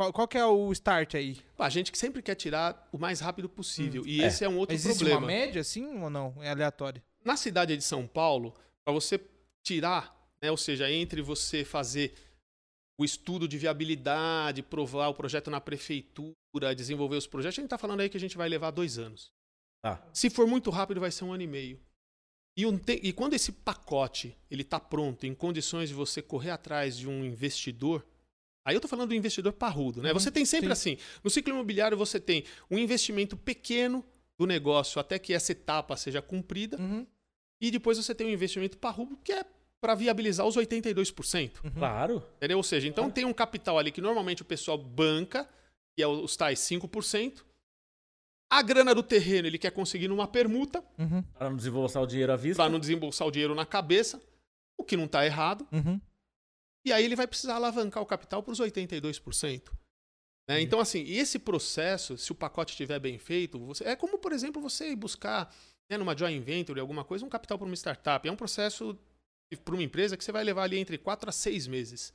[0.00, 1.36] Qual, qual que é o start aí?
[1.58, 4.02] Pá, A gente que sempre quer tirar o mais rápido possível.
[4.06, 4.28] E é.
[4.28, 5.20] esse é um outro Existe problema.
[5.20, 6.34] uma média, assim, ou não?
[6.42, 7.02] É aleatório?
[7.22, 9.20] Na cidade de São Paulo, para você
[9.62, 12.14] tirar, né, ou seja, entre você fazer
[12.98, 16.34] o estudo de viabilidade, provar o projeto na prefeitura,
[16.74, 19.30] desenvolver os projetos, a gente está falando aí que a gente vai levar dois anos.
[19.84, 20.02] Tá.
[20.14, 21.78] Se for muito rápido, vai ser um ano e meio.
[22.56, 26.52] E, um te- e quando esse pacote ele está pronto, em condições de você correr
[26.52, 28.02] atrás de um investidor,
[28.64, 30.12] aí eu estou falando do investidor parrudo, né?
[30.12, 30.72] Uhum, Você tem sempre sim.
[30.94, 34.04] assim, no ciclo imobiliário você tem um investimento pequeno
[34.38, 37.06] do negócio até que essa etapa seja cumprida, Uhum,
[37.60, 39.44] e depois você tem um investimento parrudo que é
[39.82, 41.60] para viabilizar os 82%.
[41.64, 41.70] uhum.
[41.72, 42.22] Claro.
[42.36, 42.58] Entendeu?
[42.58, 45.48] Ou seja, então tem um capital ali que normalmente o pessoal banca,
[45.96, 47.42] que é os tais 5%.
[48.52, 52.32] A grana do terreno ele quer conseguir numa permuta, Uhum, Para não desembolsar o dinheiro
[52.32, 52.62] à vista.
[52.62, 54.20] para não desembolsar o dinheiro na cabeça,
[54.76, 55.66] o que não está errado.
[55.72, 56.00] uhum.
[56.86, 59.70] E aí ele vai precisar alavancar o capital para os 82%.
[60.48, 60.60] Né?
[60.62, 64.32] Então, assim, e esse processo, se o pacote estiver bem feito, você- é como, por
[64.32, 65.54] exemplo, você buscar
[65.90, 68.26] né, numa joint venture, alguma coisa, um capital para uma startup.
[68.26, 68.96] É um processo
[69.64, 72.12] para uma empresa que você vai levar ali entre 4 a 6 meses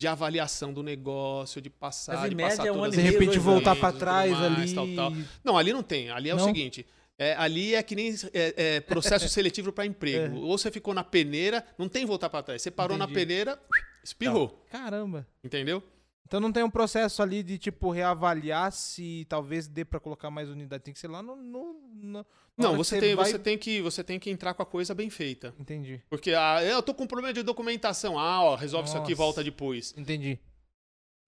[0.00, 3.38] de avaliação do negócio, de passar, Mas de média passar é um todas De repente
[3.38, 4.74] voltar tudo trás mais, ali.
[4.74, 5.10] tal, tal.
[5.42, 6.10] Não, ali não tem.
[6.10, 6.42] Ali é Não?
[6.42, 6.86] o seguinte.
[7.18, 10.36] É, ali é que nem é, é, processo seletivo para emprego.
[10.36, 10.38] É.
[10.38, 12.62] Ou você ficou na peneira, não tem voltar para trás.
[12.62, 13.18] Você parou na Entendi.
[13.20, 13.60] peneira,
[14.04, 14.64] espirrou.
[14.70, 15.26] Caramba.
[15.42, 15.82] Entendeu?
[16.26, 20.50] Então não tem um processo ali de, tipo, reavaliar se talvez dê pra colocar mais
[20.50, 20.84] unidade.
[20.84, 21.34] Tem que ser lá no...
[21.34, 22.26] no, no
[22.56, 24.94] na Não, você, tem, vai- você, tem que, você tem que entrar com a coisa
[24.94, 25.54] bem feita.
[25.58, 28.18] Entendi, Porque ah, eu tô com problema de documentação.
[28.18, 29.22] Ah, ó, resolve isso aqui e Nossa.
[29.22, 29.94] volta depois.
[29.96, 30.38] entendi.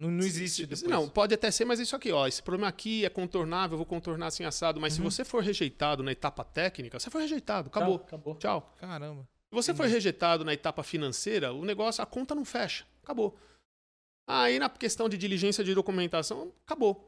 [0.01, 0.83] Não, não existe depois.
[0.83, 3.87] Não, pode até ser, mas isso aqui, ó, esse problema aqui é contornável, eu vou
[3.87, 4.81] contornar assim assado.
[4.81, 5.11] Mas Uhum.
[5.11, 7.97] se você for rejeitado na etapa técnica, você foi rejeitado, Tchau, acabou.
[7.97, 8.35] Acabou.
[8.37, 8.75] Tchau.
[8.79, 9.23] Caramba.
[9.23, 12.87] Se você for rejeitado na etapa financeira, o negócio, a conta não fecha.
[13.03, 13.39] Acabou.
[14.27, 17.07] Aí na questão de diligência de documentação, acabou.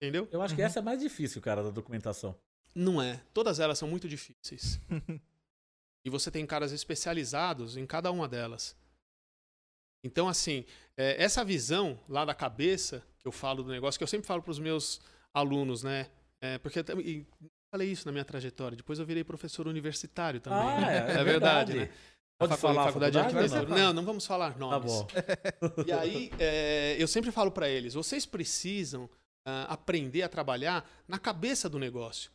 [0.00, 0.28] Entendeu?
[0.30, 0.66] Eu acho que Uhum.
[0.66, 2.36] essa é mais difícil, cara, da documentação.
[2.74, 3.20] Não é.
[3.34, 4.78] Todas elas são muito difíceis.
[6.04, 8.76] e você tem caras especializados em cada uma delas.
[10.08, 10.64] Então, assim,
[10.96, 14.42] é, essa visão lá da cabeça, que eu falo do negócio, que eu sempre falo
[14.42, 15.00] para os meus
[15.34, 16.06] alunos, né?
[16.42, 17.26] É, porque e
[17.70, 18.76] falei isso na minha trajetória.
[18.76, 20.58] Depois eu virei professor universitário também.
[20.58, 20.96] Ah, né?
[20.96, 21.74] é, é verdade, verdade.
[21.78, 21.90] né?
[22.40, 23.80] Pode facu- falar a faculdade de faculdade, arquitetura.
[23.86, 23.92] não?
[23.92, 24.92] Não, vamos falar Tá nomes.
[24.92, 25.06] bom.
[25.86, 29.10] E aí, é, eu sempre falo para eles: vocês precisam
[29.46, 32.30] ah, aprender a trabalhar na cabeça do negócio.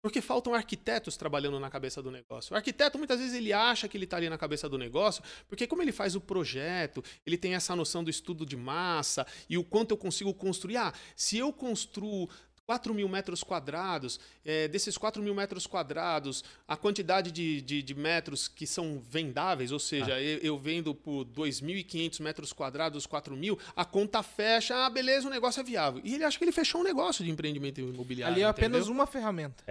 [0.00, 2.54] Porque faltam arquitetos trabalhando na cabeça do negócio.
[2.54, 5.66] O arquiteto, muitas vezes, ele acha que ele está ali na cabeça do negócio, porque
[5.66, 9.64] como ele faz o projeto, ele tem essa noção do estudo de massa e o
[9.64, 10.76] quanto eu consigo construir.
[10.76, 12.28] Ah, se eu construo
[12.68, 17.94] 4 mil metros quadrados, é, desses 4 mil metros quadrados, a quantidade de, de, de
[17.94, 23.58] metros que são vendáveis, ou seja, eu, eu vendo por 2.500 metros quadrados, 4 mil,
[23.74, 26.02] a conta fecha, ah, beleza, o negócio é viável.
[26.04, 28.34] E ele acha que ele fechou um negócio de empreendimento imobiliário.
[28.34, 28.92] Ali é apenas entendeu?
[28.92, 29.64] uma ferramenta.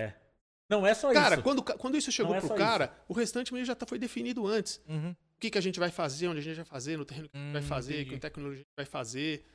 [0.68, 1.44] Não é só Cara, isso.
[1.44, 4.48] quando, quando isso chegou Não é pro cara, o restante meio já tá, foi definido
[4.48, 4.82] antes.
[4.90, 5.12] Uhum.
[5.12, 7.38] O que, que a gente vai fazer, onde a gente vai fazer, no terreno que
[7.38, 8.10] a gente vai Hum, fazer, entendi.
[8.16, 9.46] que tecnologia a gente vai fazer.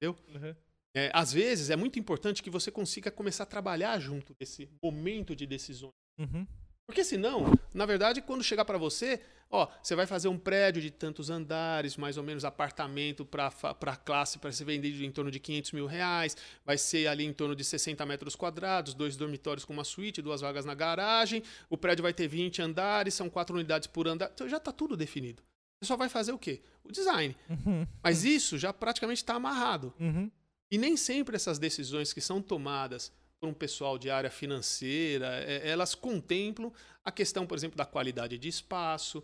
[0.00, 0.54] Uhum.
[0.94, 5.34] É, às vezes é muito importante que você consiga começar a trabalhar junto desse momento
[5.34, 5.92] de decisões.
[6.18, 6.46] Uhum.
[6.86, 10.90] Porque senão, na verdade, quando chegar para você, ó, você vai fazer um prédio de
[10.90, 15.72] tantos andares, mais ou menos apartamento para classe para ser vendido em torno de 500
[15.72, 19.84] mil reais, vai ser ali em torno de 60 metros quadrados, dois dormitórios com uma
[19.84, 24.06] suíte, duas vagas na garagem, o prédio vai ter 20 andares, são quatro unidades por
[24.06, 25.42] andar, então já está tudo definido.
[25.80, 26.62] Você só vai fazer o quê?
[26.84, 27.34] O design.
[27.48, 27.86] Uhum.
[28.02, 29.94] Mas isso já praticamente está amarrado.
[29.98, 30.30] Uhum.
[30.72, 35.68] E nem sempre essas decisões que são tomadas por um pessoal de área financeira, é,
[35.68, 36.72] elas contemplam
[37.04, 39.22] a questão, por exemplo, da qualidade de espaço,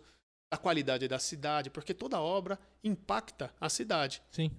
[0.51, 4.21] da qualidade da cidade, porque toda obra impacta a cidade.
[4.29, 4.51] Sim.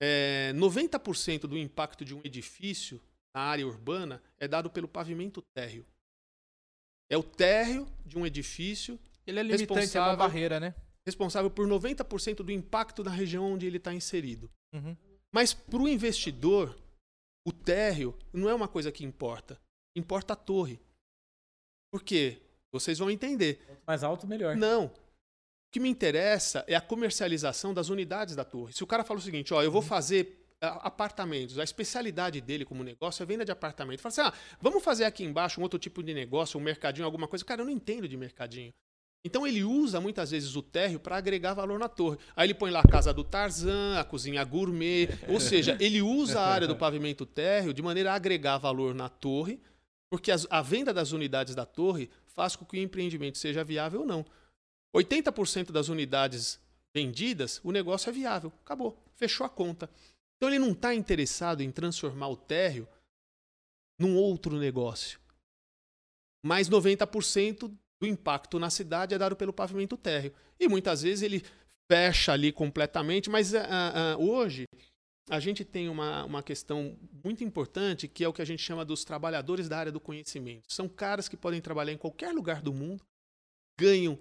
[0.00, 3.00] É, 90% do impacto de um edifício
[3.34, 5.84] na área urbana é dado pelo pavimento térreo.
[7.10, 10.74] É o térreo de um edifício Ele é limitante, é uma Responsável- barreira, né?
[11.06, 14.50] responsável por 90% do impacto na região onde ele está inserido.
[14.74, 14.96] Uhum.
[15.34, 16.78] Mas para o investidor,
[17.44, 19.60] o térreo não é uma coisa que importa.
[19.96, 20.80] Importa a torre.
[21.92, 22.40] Por quê?
[22.72, 23.56] Vocês vão entender.
[23.66, 24.54] Quanto mais alto, melhor.
[24.54, 24.86] Não.
[24.86, 24.92] O
[25.72, 28.72] que me interessa é a comercialização das unidades da torre.
[28.72, 32.64] Se o cara fala o seguinte, ó, eu vou fazer ah, apartamentos, a especialidade dele
[32.64, 34.00] como negócio é venda de apartamento.
[34.00, 37.26] Fala assim, ah, vamos fazer aqui embaixo um outro tipo de negócio, um mercadinho, alguma
[37.26, 37.44] coisa.
[37.44, 38.72] Cara, eu não entendo de mercadinho.
[39.26, 42.18] Então ele usa muitas vezes o térreo para agregar valor na torre.
[42.36, 46.40] Aí ele põe lá a casa do Tarzan, a cozinha gourmet, ou seja, ele usa
[46.40, 49.58] a área do pavimento térreo de maneira a agregar valor na torre,
[50.10, 54.00] porque as- a venda das unidades da torre faz com que o empreendimento seja viável
[54.00, 54.26] ou não.
[54.94, 56.60] 80% das unidades
[56.94, 58.52] vendidas, o negócio é viável.
[58.62, 59.02] Acabou.
[59.16, 59.88] Fechou a conta.
[60.36, 62.86] Então ele não está interessado em transformar o térreo
[63.98, 65.18] num outro negócio.
[66.44, 70.32] Mas 90% do impacto na cidade é dado pelo pavimento térreo.
[70.58, 71.42] E muitas vezes ele
[71.90, 74.64] fecha ali completamente, mas ah, ah, hoje
[75.30, 78.84] a gente tem uma, uma questão muito importante que é o que a gente chama
[78.84, 80.72] dos trabalhadores da área do conhecimento.
[80.72, 83.02] São caras que podem trabalhar em qualquer lugar do mundo,
[83.78, 84.18] ganham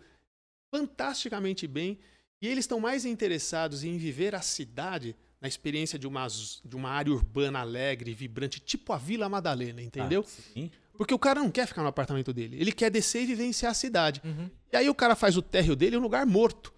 [0.73, 1.99] fantasticamente bem
[2.41, 6.89] e eles estão mais interessados em viver a cidade na experiência de uma, de uma
[6.89, 10.25] área urbana alegre, vibrante, tipo a Vila Madalena, entendeu?
[10.25, 10.69] Ah.
[10.97, 13.75] Porque o cara não quer ficar no apartamento dele, ele quer descer e vivenciar a
[13.75, 14.21] cidade.
[14.23, 14.49] Uhum.
[14.71, 16.73] E aí o cara faz o térreo dele em um lugar morto.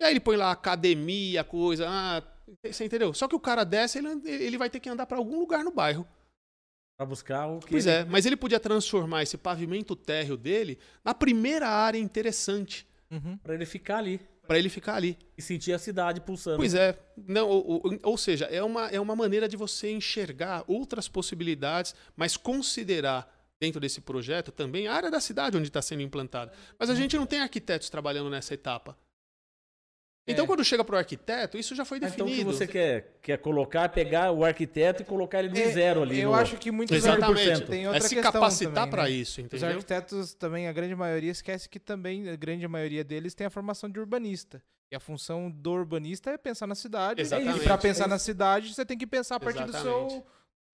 [0.00, 2.22] E aí ele põe lá academia, coisa, ah,
[2.62, 3.14] você entendeu?
[3.14, 5.72] Só que o cara desce, ele, ele vai ter que andar para algum lugar no
[5.72, 6.06] bairro.
[6.98, 7.70] Pra buscar o que.
[7.70, 13.36] Pois é, mas ele podia transformar esse pavimento térreo dele na primeira área interessante Uhum.
[13.38, 15.16] Pra ele ficar ali para ele ficar ali.
[15.36, 16.56] e sentir a cidade pulsando.
[16.56, 20.64] Pois é, não, ou, ou- ou seja, é uma, é uma maneira de você enxergar
[20.66, 26.02] outras possibilidades, mas considerar dentro desse projeto também a área da cidade onde está sendo
[26.02, 26.52] implantada.
[26.78, 28.96] Mas a gente não tem arquitetos trabalhando nessa etapa.
[30.28, 30.46] Então, É.
[30.48, 32.52] quando chega para o arquiteto, isso já foi Ah, Então o que definido.
[32.52, 36.18] você quer, quer colocar é pegar o arquiteto e colocar ele no É, zero ali.
[36.20, 37.38] Eu no- acho que muitos Exatamente.
[37.48, 39.10] arquitetos tem outra é se questão capacitar para né?
[39.10, 39.68] isso, Os entendeu?
[39.68, 43.88] arquitetos também, a grande maioria, esquece que também a grande maioria deles tem a formação
[43.88, 44.60] de urbanista.
[44.90, 47.20] E a função do urbanista é pensar na cidade.
[47.20, 47.58] Exatamente.
[47.60, 50.24] E para pensar na cidade, você tem que pensar a partir do seu Exatamente.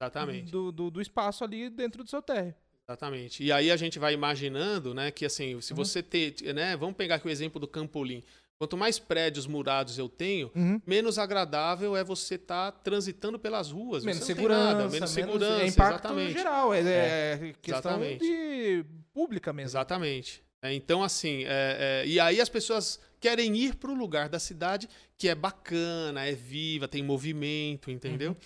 [0.01, 0.51] Exatamente.
[0.51, 2.55] do, do, do espaço ali dentro do seu térreo.
[2.89, 3.45] Exatamente.
[3.45, 5.77] E aí a gente vai imaginando, né, que assim, se Uhum.
[5.77, 8.23] você ter, né, vamos pegar aqui o exemplo do Campolim.
[8.63, 10.81] Quanto mais prédios murados eu tenho, Uhum.
[10.87, 14.05] menos agradável é você estar transitando pelas ruas.
[14.05, 16.33] Menos segurança, nada, menos segurança, é impacto exatamente.
[16.35, 18.21] geral, é, é questão Exatamente.
[18.25, 19.71] de pública mesmo.
[19.71, 20.45] Exatamente.
[20.63, 24.39] É, então, assim, é- é, e aí as pessoas querem ir para o lugar da
[24.39, 28.37] cidade que é bacana, é viva, tem movimento, entendeu?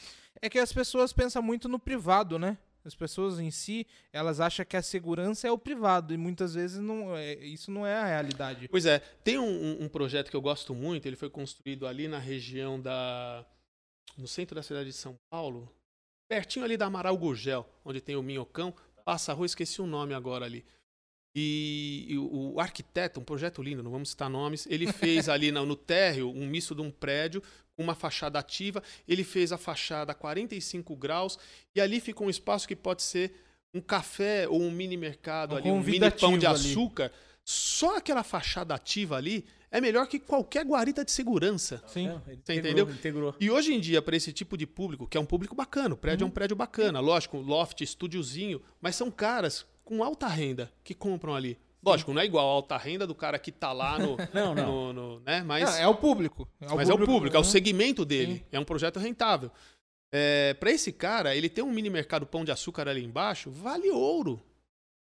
[0.41, 2.57] É que as pessoas pensam muito no privado, né?
[2.87, 6.79] As pessoas em si, elas acham que a segurança é o privado e muitas vezes
[6.79, 8.69] não é, isso não é a realidade.
[8.69, 12.19] Pois é, tem um, um- projeto que eu gosto muito, ele foi construído ali na
[12.19, 13.45] região da.
[14.17, 15.69] no centro da cidade de São Paulo,
[16.29, 18.73] pertinho ali da Amaral Gurgel, onde tem o Minhocão,
[19.05, 20.65] passa rua, esqueci o nome agora ali.
[21.35, 25.53] E, e o, o arquiteto, um projeto lindo, não vamos citar nomes, ele fez ali
[25.53, 27.43] no, no térreo um misto de um prédio
[27.78, 31.39] uma fachada ativa, ele fez a fachada a 45 graus
[31.74, 33.32] e ali fica um espaço que pode ser
[33.74, 36.55] um café ou um mini mercado Um ali, um mini pão de ali.
[36.57, 37.12] açúcar.
[37.44, 41.82] Só aquela fachada ativa ali é melhor que qualquer guarita de segurança.
[41.86, 42.09] Sim.
[42.09, 42.90] É, Você integrou, entendeu?
[42.90, 43.35] Integrou.
[43.39, 45.97] E hoje em dia, para esse tipo de público, que é um público bacana, o
[45.98, 50.94] prédio é um prédio bacana, lógico, loft, estúdiozinho, mas são caras com alta renda que
[50.94, 51.59] compram ali.
[51.87, 54.17] Lógico, não é igual a alta renda do cara que tá lá no.
[54.35, 54.67] Não, não.
[54.67, 55.43] no- no- né?
[55.43, 56.49] Mas, Não, é o público.
[56.75, 57.49] mas é o público, é o Uhum.
[57.49, 58.37] segmento dele.
[58.39, 58.45] Sim.
[58.53, 59.51] É um projeto rentável.
[60.13, 63.91] É, para esse cara, ele ter um mini mercado pão de açúcar ali embaixo, vale
[63.91, 64.41] ouro.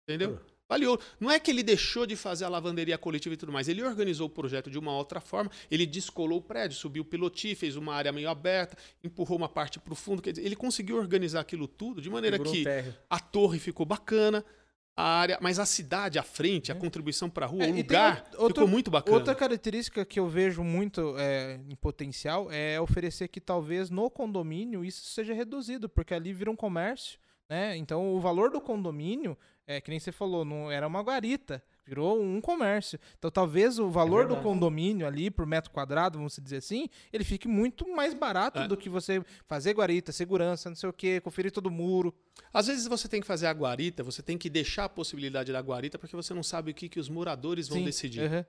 [0.09, 0.39] Entendeu?
[0.69, 1.01] Vale ouro.
[1.19, 3.69] Não é que ele deixou de fazer a lavanderia coletiva e tudo mais.
[3.69, 5.51] Ele organizou o projeto de uma outra forma.
[5.71, 9.79] Ele descolou o prédio, subiu o pilotis, fez uma área meio aberta, empurrou uma parte
[9.79, 10.21] para o fundo.
[10.21, 12.65] Quer dizer, ele conseguiu organizar aquilo tudo de maneira o que
[13.09, 14.45] a torre ficou bacana,
[15.01, 16.79] a área, mas a cidade, a frente, a É.
[16.79, 19.17] contribuição para a rua, É, o lugar ficou muito bacana.
[19.17, 24.85] Outra característica que eu vejo muito é, em potencial é oferecer que talvez no condomínio
[24.85, 27.17] isso seja reduzido, porque ali vira um comércio,
[27.49, 27.77] né?
[27.77, 29.39] Então o valor do condomínio,
[29.69, 32.99] é que nem você falou, não era uma guarita, virou um comércio.
[33.19, 34.43] Então talvez o valor do verdade.
[34.47, 38.69] condomínio ali por metro quadrado, vamos dizer assim, ele fique muito mais barato É.
[38.69, 42.15] do que você fazer guarita, segurança, não sei o quê, conferir todo o muro.
[42.53, 45.61] Às vezes você tem que fazer a guarita, você tem que deixar a possibilidade da
[45.61, 48.21] guarita, porque você não sabe o que, que os moradores vão Sim, decidir.
[48.23, 48.45] aham.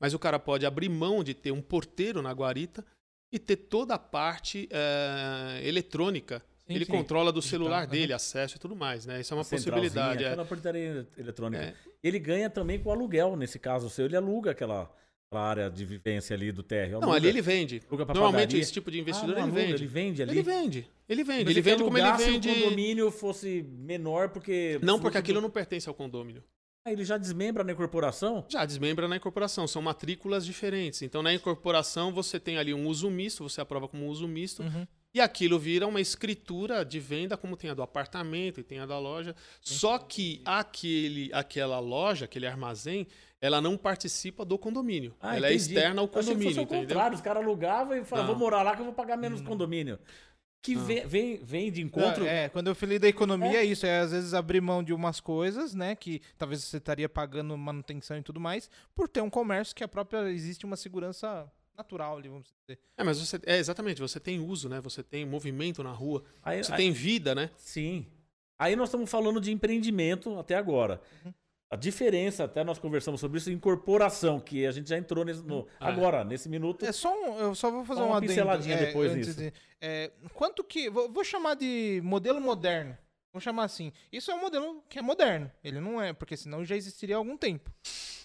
[0.00, 2.84] Mas o cara pode abrir mão de ter um porteiro na guarita
[3.30, 6.42] e ter toda a parte eh, eletrônica.
[6.66, 6.92] Sim, Ele sim.
[6.92, 9.20] controla do Digital, celular dele, acesso e tudo mais, né?
[9.20, 10.22] Isso é uma possibilidade.
[10.24, 10.28] é.
[10.28, 11.62] Aquela portaria eletrônica.
[11.62, 11.74] É.
[12.02, 14.06] Ele ganha também com aluguel, nesse caso seu.
[14.06, 14.90] Ele aluga aquela,
[15.28, 17.00] aquela área de vivência ali do térreo.
[17.00, 17.82] Não, ali ele vende.
[17.90, 18.60] Normalmente padaria.
[18.60, 19.74] esse tipo de Ah, investidor não ele aluga, vende.
[19.74, 20.30] Ele vende ali.
[20.32, 20.90] Ele vende.
[21.08, 21.38] Ele vende.
[21.44, 22.48] Pensei Ele vende como ele alugar se vende.
[22.50, 24.78] o condomínio fosse menor, porque...
[24.82, 26.42] Não, porque aquilo não pertence ao condomínio.
[26.84, 28.44] Ah, ele já desmembra na incorporação?
[28.48, 31.02] Já desmembra na incorporação, são matrículas diferentes.
[31.02, 34.86] Então, na incorporação, você tem ali um uso misto, você aprova como uso misto, Uhum.
[35.14, 38.86] E aquilo vira uma escritura de venda, como tem a do apartamento e tem a
[38.86, 39.34] da loja.
[39.60, 43.06] Só que aquele, aquela loja, aquele armazém,
[43.40, 45.14] ela não participa do condomínio.
[45.20, 45.74] Ah, ela é entendi.
[45.74, 46.88] externa ao Eu achei que condomínio, fosse o entendeu?
[46.88, 49.98] contrário, os caras alugavam e falavam, vou morar lá que eu vou pagar menos condomínio.
[50.62, 52.24] Que vem, vem, vem de encontro...
[52.24, 53.84] É, quando eu falei da economia, é isso.
[53.84, 55.96] É às vezes abrir mão de umas coisas, né?
[55.96, 59.88] Que talvez você estaria pagando manutenção e tudo mais, por ter um comércio que a
[59.88, 60.30] própria.
[60.30, 62.78] Existe uma segurança natural ali, vamos dizer.
[62.96, 64.80] É, mas você, é exatamente, você tem uso, né?
[64.80, 67.50] Você tem movimento na rua, Aí- você aí- tem vida, né?
[67.56, 68.06] Sim.
[68.58, 71.00] Aí nós estamos falando de empreendimento até agora.
[71.24, 71.32] Uhum.
[71.70, 75.66] A diferença, até nós conversamos sobre isso, incorporação, que a gente já entrou nesse, no-
[75.80, 75.92] Ah, é.
[75.92, 76.84] agora, nesse minuto.
[76.84, 79.28] É só um, eu só vou fazer Só uma uma adendo, pinceladinha é, depois antes
[79.28, 79.40] nisso.
[79.40, 80.90] de- é, quanto que.
[80.90, 82.96] Vou, vou chamar de modelo moderno.
[83.32, 83.90] Vou chamar assim.
[84.12, 85.50] Isso é um modelo que é moderno.
[85.64, 87.72] Ele não é, porque senão já existiria há algum tempo.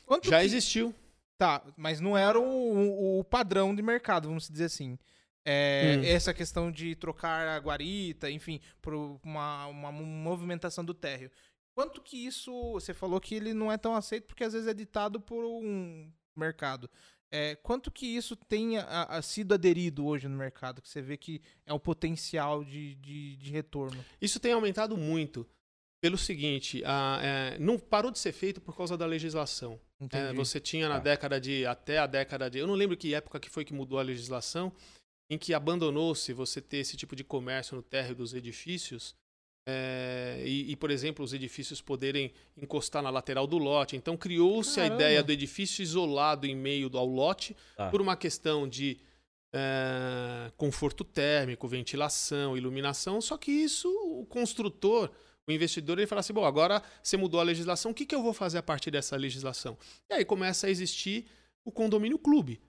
[0.06, 0.94] Quanto Já que- existiu.
[1.38, 4.98] Tá, mas não era o, o- o padrão de mercado, vamos dizer assim.
[5.46, 6.04] É, Hum.
[6.04, 8.94] Essa questão de trocar a guarita, enfim, por
[9.24, 11.32] uma, uma movimentação do térreo.
[11.74, 12.52] Quanto que isso.
[12.74, 16.12] Você falou que ele não é tão aceito porque às vezes é ditado por um
[16.36, 16.90] mercado.
[17.32, 20.82] É, quanto que isso tenha a- a sido aderido hoje no mercado?
[20.82, 24.04] Que você vê que é o potencial de, de, de retorno.
[24.20, 25.48] Isso tem aumentado muito.
[26.02, 29.80] Pelo seguinte, a- é, não parou de ser feito por causa da legislação.
[30.12, 31.02] É, você tinha na Tá.
[31.02, 31.66] década de.
[31.66, 32.60] até a década de.
[32.60, 34.72] Eu não lembro que época que foi que mudou a legislação,
[35.30, 39.16] em que abandonou-se você ter esse tipo de comércio no térreo dos edifícios.
[39.70, 43.98] é, e, e, por exemplo, os edifícios poderem encostar na lateral do lote.
[43.98, 47.90] Então, criou-se a ideia do edifício isolado em meio ao lote, Tá.
[47.90, 48.98] por uma questão de
[49.54, 53.20] é, conforto térmico, ventilação, iluminação.
[53.20, 55.10] Só que isso, o construtor,
[55.48, 58.22] o investidor, ele fala assim: bom, agora você mudou a legislação, o que, que eu
[58.22, 59.78] vou fazer a partir dessa legislação?
[60.10, 61.26] E aí começa a existir
[61.64, 62.60] o condomínio clube.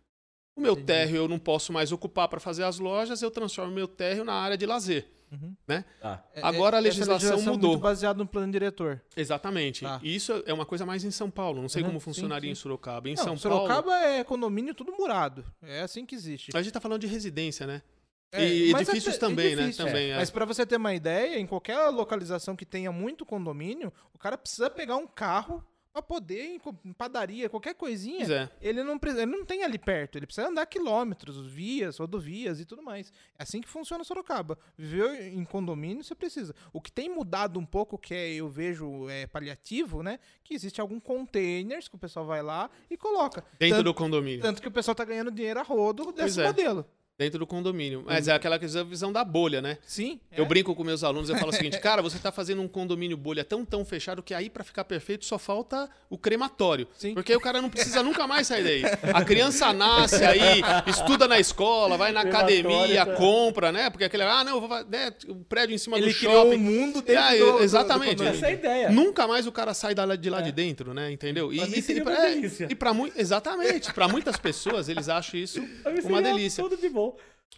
[0.56, 0.86] O meu Entendi.
[0.86, 4.34] térreo eu não posso mais ocupar para fazer as lojas, eu transformo meu térreo na
[4.34, 5.08] área de lazer.
[5.30, 5.54] Uhum.
[6.00, 6.24] Tá.
[6.34, 7.70] É- Agora a é- essa legislação legislação mudou.
[7.72, 9.00] Muito baseado no plano diretor.
[9.14, 9.82] Exatamente.
[9.84, 10.00] Tá.
[10.02, 11.60] E isso é uma coisa mais em São Paulo.
[11.60, 12.52] Não sei Uhum, como sim, funcionaria sim.
[12.52, 13.08] em Sorocaba.
[13.10, 14.04] Em Não, São Sorocaba Paulo.
[14.04, 15.44] é condomínio tudo murado.
[15.62, 16.50] É assim que existe.
[16.56, 17.82] A gente tá falando de residência, né?
[18.30, 19.62] É, E mas edifícios até- também, né?
[19.62, 20.16] edifício, Também, é.
[20.16, 24.36] Mas pra você ter uma ideia, em qualquer localização que tenha muito condomínio, o cara
[24.36, 28.24] precisa pegar um carro pra poder ir em padaria, qualquer coisinha.
[28.30, 28.48] É.
[28.60, 32.66] Ele não, precisa- ele não tem ali perto, ele precisa andar quilômetros, vias, rodovias e
[32.66, 33.10] tudo mais.
[33.38, 34.58] É assim que funciona Sorocaba.
[34.76, 36.54] Viveu em condomínio, você precisa.
[36.72, 40.20] O que tem mudado um pouco, que é, eu vejo é, paliativo, né?
[40.44, 43.42] Que existe algum containers que o pessoal vai lá e coloca.
[43.58, 44.42] Dentro tanto, do condomínio.
[44.42, 46.46] tanto que o pessoal tá ganhando dinheiro a rodo desse é.
[46.46, 46.86] modelo.
[47.18, 48.04] Dentro do condomínio.
[48.06, 49.78] Mas é aquela visão da bolha, né?
[49.84, 50.20] Sim.
[50.30, 50.46] Eu é.
[50.46, 53.42] brinco com meus alunos, eu falo o seguinte, cara, você tá fazendo um condomínio bolha
[53.42, 56.86] tão, tão fechado que aí pra ficar perfeito só falta o crematório.
[56.96, 57.14] Sim.
[57.14, 58.82] Porque aí o cara não precisa nunca mais sair daí.
[59.12, 63.14] A criança nasce aí, estuda na escola, vai na Crematório, academia, tá.
[63.16, 63.90] compra, né?
[63.90, 66.54] Porque aquele, ah, não, eu vou né, o prédio em cima Ele do criou shopping.
[66.56, 68.14] um mundo dentro Ah, do, exatamente.
[68.14, 68.26] do.
[68.28, 68.90] Essa é a ideia.
[68.90, 70.42] Nunca mais o cara sai de lá É.
[70.42, 71.10] de dentro, né?
[71.10, 71.48] Entendeu?
[71.48, 72.40] Pra mim e, seria pra- uma é,
[72.70, 76.62] e para muito, exatamente, para muitas pessoas eles acham isso Pra uma delícia.
[76.62, 77.07] Tudo de bom.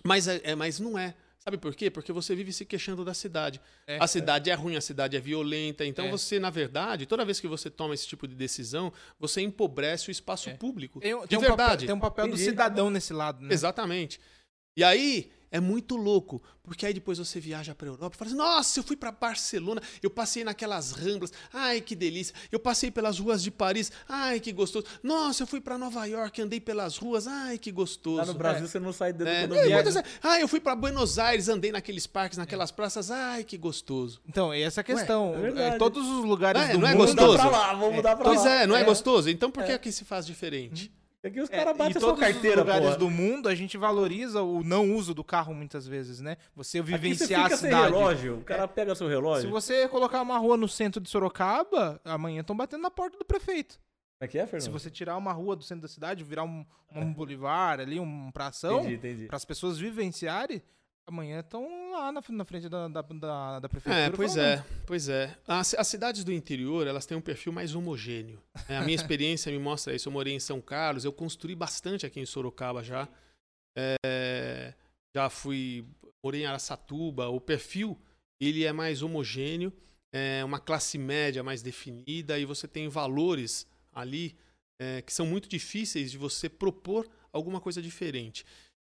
[0.04, 1.14] Mas, é, é- mas não é.
[1.38, 1.90] Sabe por quê?
[1.90, 3.60] Porque você vive se queixando da cidade.
[3.86, 3.96] É.
[3.98, 4.54] a cidade é.
[4.54, 5.86] ruim, a cidade é violenta.
[5.86, 6.10] Então É.
[6.10, 10.12] você, na verdade, toda vez que você toma esse tipo de decisão, você empobrece o
[10.12, 10.54] espaço É.
[10.54, 11.00] público.
[11.00, 11.86] Tem, de tem um papel, verdade.
[11.86, 13.54] tem um papel do cidadão nesse lado, né?
[13.54, 14.20] Exatamente.
[14.76, 18.36] E aí é muito louco, porque aí depois você viaja para Europa e fala assim:
[18.38, 21.32] "Nossa, eu fui para Barcelona, eu passei naquelas ramblas.
[21.52, 22.34] Ai, que delícia.
[22.52, 23.90] Eu passei pelas ruas de Paris.
[24.08, 24.86] Ai, que gostoso.
[25.02, 27.26] Nossa, eu fui para Nova York, andei pelas ruas.
[27.26, 30.40] Ai, que gostoso." Lá no Brasil você não sai dentro É, do não, mas, ah,
[30.40, 33.10] eu fui para Buenos Aires, andei naqueles parques, naquelas praças.
[33.10, 34.20] Ai, que gostoso.
[34.28, 35.34] Então, essa questão.
[35.34, 35.74] é verdade.
[35.74, 37.00] é, todos os lugares É, do não é mundo.
[37.06, 37.48] Vamos mudar gostoso?
[37.50, 38.50] pra lá, vamos mudar pra Pois lá.
[38.62, 38.84] é, não é, É.
[38.84, 39.28] gostoso?
[39.30, 40.92] Então por que aqui se faz diferente?
[41.22, 42.98] Aqui os É, caras batem a sua carteira, os lugares porra.
[42.98, 46.36] do mundo a gente valoriza o não uso do carro muitas vezes, né?
[46.56, 47.92] Você Aqui você vivenciar fica a sem cidade.
[47.92, 49.50] relógio, o cara pega seu Se relógio.
[49.50, 53.74] você colocar uma rua no centro de Sorocaba, amanhã estão batendo na porta do prefeito.
[54.18, 54.62] Como é que é, Fernando?
[54.64, 56.64] Se você tirar uma rua do centro da cidade, virar um,
[56.94, 58.82] um boulevard ali, um pração,
[59.28, 60.62] para as pessoas vivenciarem,
[61.10, 64.06] amanhã estão lá na, na frente da, da, da, da prefeitura.
[64.06, 64.48] É, pois falando.
[64.48, 65.36] é, pois é.
[65.46, 68.42] As, as cidades do interior, elas têm um perfil mais homogêneo.
[68.68, 68.78] né?
[68.78, 70.08] A minha experiência me mostra isso.
[70.08, 73.08] Eu morei em São Carlos, eu construí bastante aqui em Sorocaba já.
[73.76, 74.74] É,
[75.14, 75.84] já fui,
[76.22, 77.28] morei em Araçatuba.
[77.28, 77.98] O perfil,
[78.40, 79.72] ele é mais homogêneo,
[80.12, 84.36] é uma classe média mais definida e você tem valores ali
[84.80, 88.44] é, que são muito difíceis de você propor alguma coisa diferente.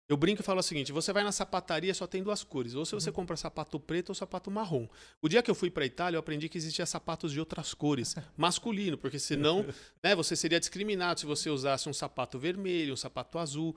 [0.10, 2.74] Eu brinco e falo o seguinte: você vai na sapataria, só tem duas cores.
[2.76, 4.88] Ou se você compra sapato preto ou sapato marrom.
[5.22, 8.16] O dia que eu fui para Itália, eu aprendi que existia sapatos de outras cores,
[8.38, 9.66] masculino, porque senão
[10.02, 13.76] né, você seria discriminado se você usasse um sapato vermelho, um sapato azul.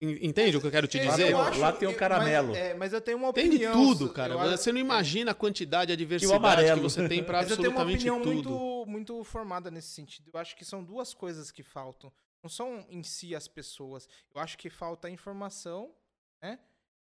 [0.00, 1.32] En- Entende o que eu quero te É, dizer?
[1.32, 2.48] eu acho- lá tem o eu- caramelo.
[2.50, 3.72] Mas, é, mas eu tenho uma Tem opinião.
[3.72, 4.34] de tudo, cara.
[4.34, 7.70] eu Você não imagina a quantidade, a diversidade que você tem para Mas eu tenho
[7.72, 8.50] uma absolutamente opinião tudo.
[8.50, 10.30] muito, muito formada nesse sentido.
[10.32, 12.12] Eu acho que são duas coisas que faltam.
[12.42, 14.08] Não são em si as pessoas.
[14.34, 15.94] Eu acho que falta a informação,
[16.42, 16.58] né?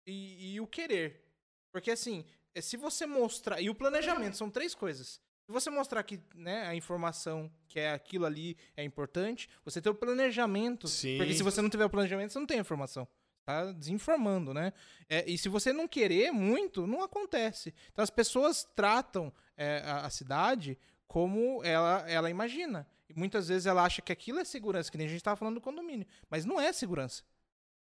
[0.05, 1.25] E, e o querer.
[1.71, 3.61] Porque assim, é, se você mostrar.
[3.61, 5.21] E o planejamento, são três coisas.
[5.45, 9.91] Se você mostrar que né, a informação, que é aquilo ali, é importante, você tem
[9.91, 10.87] o planejamento.
[10.87, 11.17] Sim.
[11.17, 13.07] Porque se você não tiver o planejamento, você não tem a informação.
[13.45, 14.71] Tá desinformando, né?
[15.09, 17.73] É, e se você não querer muito, não acontece.
[17.91, 20.77] Então as pessoas tratam é, a, a cidade
[21.09, 22.87] como ela, ela imagina.
[23.09, 25.55] E muitas vezes ela acha que aquilo é segurança, que nem a gente estava falando
[25.55, 26.05] do condomínio.
[26.29, 27.23] Mas não é segurança.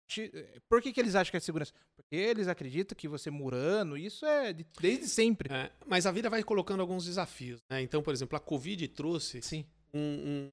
[0.07, 0.31] Ti-
[0.69, 1.73] Por que, que eles acham que é segurança?
[1.97, 5.53] Porque eles acreditam que você murando, isso é de- desde sempre.
[5.53, 7.61] É, mas a vida vai colocando alguns desafios.
[7.69, 7.83] né?
[7.83, 9.67] Então, por exemplo, a Covid trouxe Sim.
[9.93, 10.49] um, um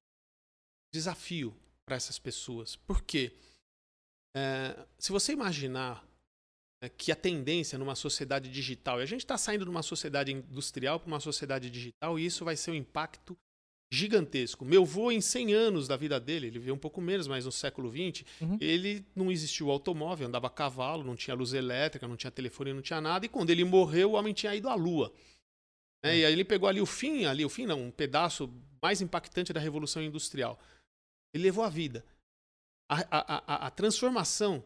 [0.92, 1.56] desafio
[1.86, 2.74] para essas pessoas.
[2.74, 3.32] Por quê?
[4.36, 6.04] É, se você imaginar
[6.88, 10.98] que a tendência numa sociedade digital, e a gente está saindo de uma sociedade industrial
[11.00, 13.36] para uma sociedade digital, e isso vai ser um impacto
[13.92, 14.64] gigantesco.
[14.64, 17.52] Meu avô, em 100 anos da vida dele, ele veio um pouco menos, mas no
[17.52, 18.58] século XX, Uhum.
[18.60, 22.82] ele não existiu automóvel, andava a cavalo, não tinha luz elétrica, não tinha telefone, não
[22.82, 25.12] tinha nada, e quando ele morreu, o homem tinha ido à lua.
[26.04, 26.18] né?
[26.18, 28.50] E aí ele pegou ali o fim, ali o fim não, um pedaço
[28.82, 30.58] mais impactante da Revolução Industrial.
[31.32, 32.04] Ele levou a vida.
[32.90, 34.62] A, a, a, a transformação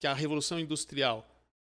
[0.00, 1.27] que a Revolução Industrial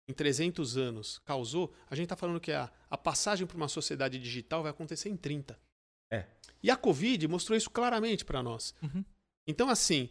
[0.08, 4.20] em 300 anos causou, a gente está falando que a, a passagem para uma sociedade
[4.20, 5.60] digital vai acontecer em 30.
[6.12, 6.26] É.
[6.62, 8.76] E a Covid mostrou isso claramente para nós.
[8.82, 9.04] Uhum.
[9.48, 10.10] Então, assim,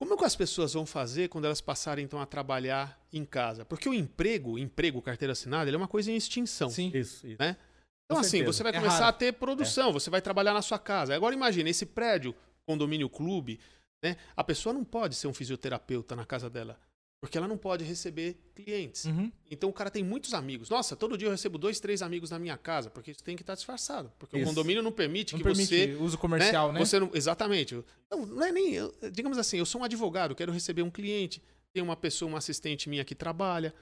[0.00, 3.64] como que as pessoas vão fazer quando elas passarem então a trabalhar em casa?
[3.64, 6.70] Porque o emprego, o emprego, carteira assinada, ele é uma coisa em extinção.
[6.70, 6.90] Sim.
[6.94, 7.36] Isso, isso.
[7.40, 7.56] Né?
[8.04, 8.52] Então, Com assim, certeza.
[8.52, 9.08] você vai É começar raro.
[9.08, 11.14] a ter produção, você vai trabalhar na sua casa.
[11.14, 12.34] Agora, imagine, esse prédio,
[12.66, 13.60] condomínio clube,
[14.02, 14.16] né?
[14.36, 16.78] A pessoa não pode ser um fisioterapeuta na casa dela,
[17.20, 19.04] porque ela não pode receber clientes.
[19.06, 19.32] Uhum.
[19.50, 20.68] Então, o cara tem muitos amigos.
[20.70, 23.42] Nossa, todo dia eu recebo dois, três amigos na minha casa, porque isso tem que
[23.42, 24.12] estar disfarçado.
[24.18, 24.44] Porque Isso.
[24.44, 26.78] o condomínio não permite Não que permite você uso comercial, né?
[26.78, 27.74] você não, exatamente.
[28.10, 28.74] Não, não é nem.
[28.74, 31.42] eu- digamos assim, eu sou um advogado, quero receber um cliente,
[31.72, 33.74] tem uma pessoa, uma assistente minha que trabalha.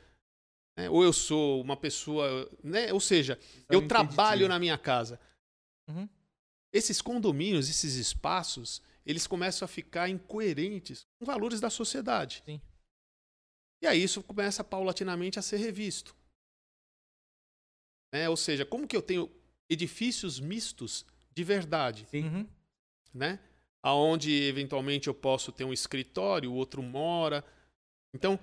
[0.78, 0.88] né?
[0.88, 2.48] Ou eu sou uma pessoa.
[2.64, 2.90] Né?
[2.92, 3.38] Ou seja,
[3.68, 5.20] eu um trabalho na minha casa.
[5.88, 6.08] Uhum.
[6.72, 12.42] Esses condomínios, esses espaços, eles começam a ficar incoerentes com valores da sociedade.
[12.44, 12.60] Sim.
[13.82, 16.14] E aí isso começa paulatinamente a ser revisto.
[18.12, 18.28] Né?
[18.28, 19.30] Ou seja, como que eu tenho
[19.68, 21.04] edifícios mistos
[21.34, 22.06] de verdade?
[22.12, 22.46] Uhum.
[23.12, 23.38] né?
[23.82, 27.44] Aonde eventualmente eu posso ter um escritório, o outro mora.
[28.12, 28.38] Então,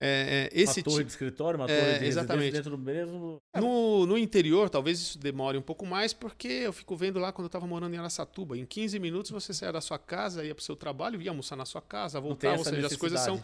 [0.00, 1.04] é, é, esse uma torre tipo.
[1.04, 2.52] de escritório, uma É, torre de exatamente.
[2.52, 3.40] dentro do mesmo...
[3.56, 7.46] No, no interior, talvez isso demore um pouco mais, porque eu fico vendo lá quando
[7.46, 8.58] eu estava morando em Araçatuba.
[8.58, 11.56] Em 15 minutos você saia da sua casa, ia para o seu trabalho, ia almoçar
[11.56, 12.58] na sua casa, voltar.
[12.58, 13.42] Ou seja, as coisas são.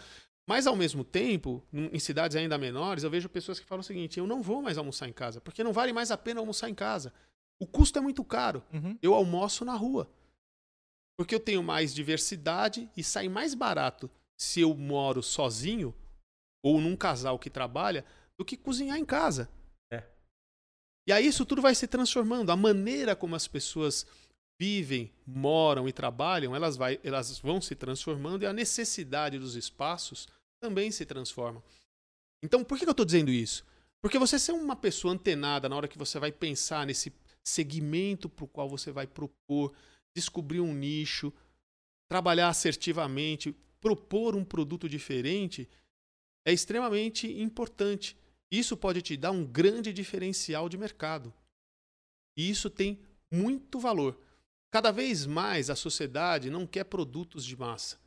[0.51, 4.18] Mas ao mesmo tempo, em cidades ainda menores, eu vejo pessoas que falam o seguinte:
[4.18, 6.74] eu não vou mais almoçar em casa, porque não vale mais a pena almoçar em
[6.74, 7.14] casa.
[7.60, 8.60] O custo é muito caro.
[8.72, 8.98] Uhum.
[9.01, 10.10] eu almoço na rua.
[11.16, 15.94] Porque eu tenho mais diversidade e sai mais barato se eu moro sozinho
[16.64, 18.05] ou num casal que trabalha
[18.36, 19.48] do que cozinhar em casa.
[19.89, 20.02] É.
[21.06, 22.51] E aí isso tudo vai se transformando.
[22.51, 24.05] A maneira como as pessoas
[24.59, 30.27] vivem, moram e trabalham, elas, vai, elas vão se transformando e a necessidade dos espaços
[30.61, 31.62] também se transformam.
[32.43, 33.65] Então, por que eu estou dizendo isso?
[34.01, 37.12] Porque você ser uma pessoa antenada na hora que você vai pensar nesse
[37.43, 39.74] segmento para o qual você vai propor,
[40.15, 41.32] descobrir um nicho,
[42.09, 45.69] trabalhar assertivamente, propor um produto diferente,
[46.47, 48.16] é extremamente importante.
[48.51, 51.32] Isso pode te dar um grande diferencial de mercado.
[52.37, 52.99] E isso tem
[53.31, 54.19] muito valor.
[54.70, 57.99] Cada vez mais a sociedade não quer produtos de massa.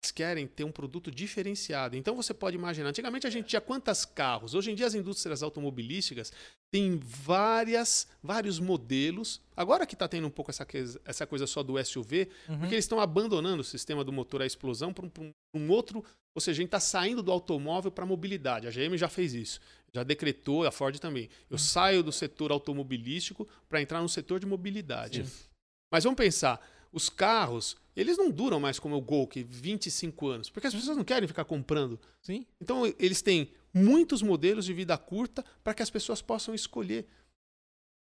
[0.00, 1.96] Eles querem ter um produto diferenciado.
[1.96, 4.54] Então você pode imaginar, antigamente a gente tinha quantos carros?
[4.54, 6.32] Hoje em dia as indústrias automobilísticas
[6.70, 9.40] têm várias, vários modelos.
[9.56, 10.64] Agora que está tendo um pouco essa,
[11.04, 12.58] essa coisa só do SUV, uhum.
[12.60, 16.04] porque eles estão abandonando o sistema do motor à explosão para um, um, outro.
[16.32, 18.68] Ou seja, a gente está saindo do automóvel para a mobilidade.
[18.68, 19.58] A GM já fez isso.
[19.92, 21.28] Já decretou, a Ford também.
[21.50, 21.58] Eu uhum.
[21.58, 25.26] saio do setor automobilístico para entrar no setor de mobilidade.
[25.26, 25.48] Sim.
[25.90, 26.60] Mas vamos pensar,
[26.92, 30.96] os carros, eles não duram mais como o Gol, que 25 anos, porque as pessoas
[30.96, 31.98] não querem ficar comprando.
[32.22, 32.46] Sim.
[32.60, 37.06] Então eles têm muitos modelos de vida curta para que as pessoas possam escolher.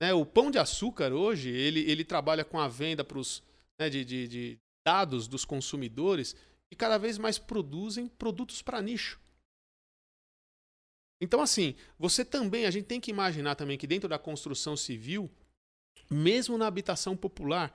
[0.01, 0.13] Né?
[0.13, 3.43] O pão de açúcar hoje, ele, ele trabalha com a venda pros,
[3.79, 6.35] né, de, de, de dados dos consumidores
[6.71, 9.19] e cada vez mais produzem produtos para nicho.
[11.19, 15.31] Então, assim, você também, a gente tem que imaginar também que dentro da construção civil,
[16.09, 17.73] mesmo na habitação popular,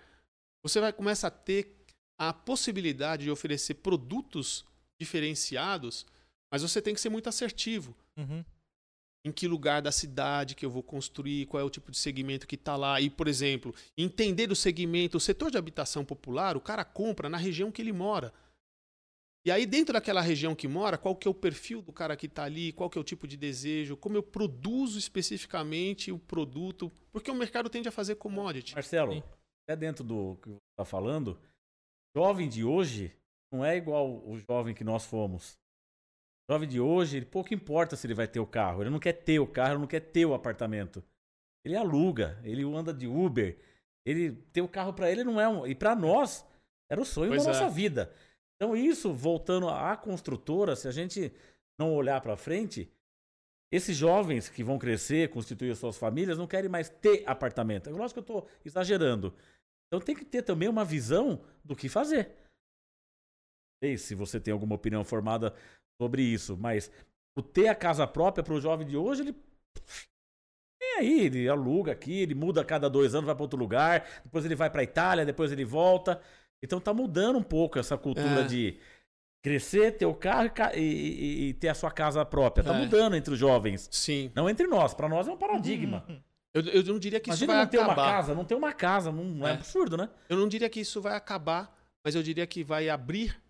[0.63, 1.77] você vai começar a ter
[2.19, 4.65] a possibilidade de oferecer produtos
[5.01, 6.07] diferenciados,
[6.53, 7.97] mas você tem que ser muito assertivo.
[8.17, 8.45] Uhum.
[9.25, 12.47] Em que lugar da cidade que eu vou construir, qual é o tipo de segmento
[12.47, 13.01] que está lá.
[13.01, 17.37] E, por exemplo, entender o segmento, o setor de habitação popular, o cara compra na
[17.37, 18.33] região que ele mora.
[19.45, 22.27] E aí, dentro daquela região que mora, qual que é o perfil do cara que
[22.27, 26.93] está ali, qual que é o tipo de desejo, como eu produzo especificamente o produto,
[27.11, 28.75] porque o mercado tende a fazer commodity.
[28.75, 29.23] Marcelo, Sim
[29.65, 31.39] até dentro do que você está falando,
[32.17, 33.15] jovem de hoje
[33.53, 35.59] não é igual o jovem que nós fomos.
[36.49, 38.83] O jovem de hoje, ele pouco importa se ele vai ter o carro.
[38.83, 41.03] Ele não quer ter o carro, ele não quer ter o apartamento.
[41.65, 43.59] Ele aluga, ele anda de Uber.
[44.05, 45.67] Ele ter o carro para ele não é um.
[45.67, 46.45] E para nós,
[46.91, 47.55] era o sonho pois da é.
[47.55, 48.13] nossa vida.
[48.57, 51.33] Então, isso, voltando à construtora, se a gente
[51.79, 52.91] não olhar para frente,
[53.73, 57.89] esses jovens que vão crescer, constituir suas famílias, não querem mais ter apartamento.
[57.89, 59.35] É lógico que eu estou exagerando.
[59.89, 62.27] Então tem que ter também uma visão do que fazer.
[62.27, 65.55] Não sei se você tem alguma opinião formada
[66.01, 66.93] sobre isso, mas
[67.37, 69.33] o ter a casa própria para o jovem de hoje, ele
[70.79, 74.07] tem aí, ele aluga aqui, ele muda a cada dois anos, vai para outro lugar,
[74.23, 76.21] depois ele vai para Itália, depois ele volta.
[76.63, 78.47] Então tá mudando um pouco essa cultura é.
[78.47, 78.79] de
[79.43, 82.65] crescer, ter o carro e, e, e, ter a sua casa própria.
[82.65, 82.79] Tá é.
[82.79, 83.89] mudando entre os jovens.
[83.91, 84.31] Sim.
[84.35, 84.95] Não entre nós.
[84.95, 86.05] Para nós é um paradigma.
[86.09, 86.21] Uhum.
[86.55, 88.03] Eu, eu não diria que Imagina isso vai não ter acabar.
[88.03, 89.51] uma casa, não ter uma casa, não é.
[89.51, 90.09] é absurdo, né?
[90.29, 93.41] Eu não diria que isso vai acabar, mas eu diria que vai abrir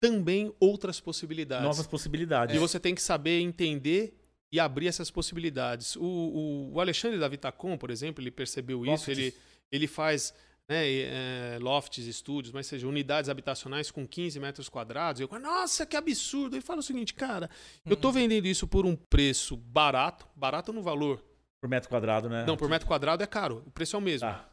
[0.00, 1.64] também outras possibilidades.
[1.64, 2.54] Novas possibilidades.
[2.54, 4.16] E você tem que saber entender
[4.52, 5.96] e abrir essas possibilidades.
[5.96, 9.34] O, o, o Alexandre da Vitacom, por exemplo, ele percebeu isso, ele,
[9.72, 10.34] ele faz
[10.68, 15.20] né, é, lofts, estúdios, mas seja, unidades habitacionais com 15 metros quadrados.
[15.20, 16.56] Eu, nossa, que absurdo!
[16.56, 17.48] Ele fala o seguinte, cara,
[17.84, 18.16] eu estou uhum.
[18.16, 21.22] vendendo isso por um preço barato, barato no valor.
[21.60, 22.44] Por metro quadrado, né?
[22.46, 24.28] Não, por metro quadrado é caro, o preço é o mesmo.
[24.28, 24.44] Ah.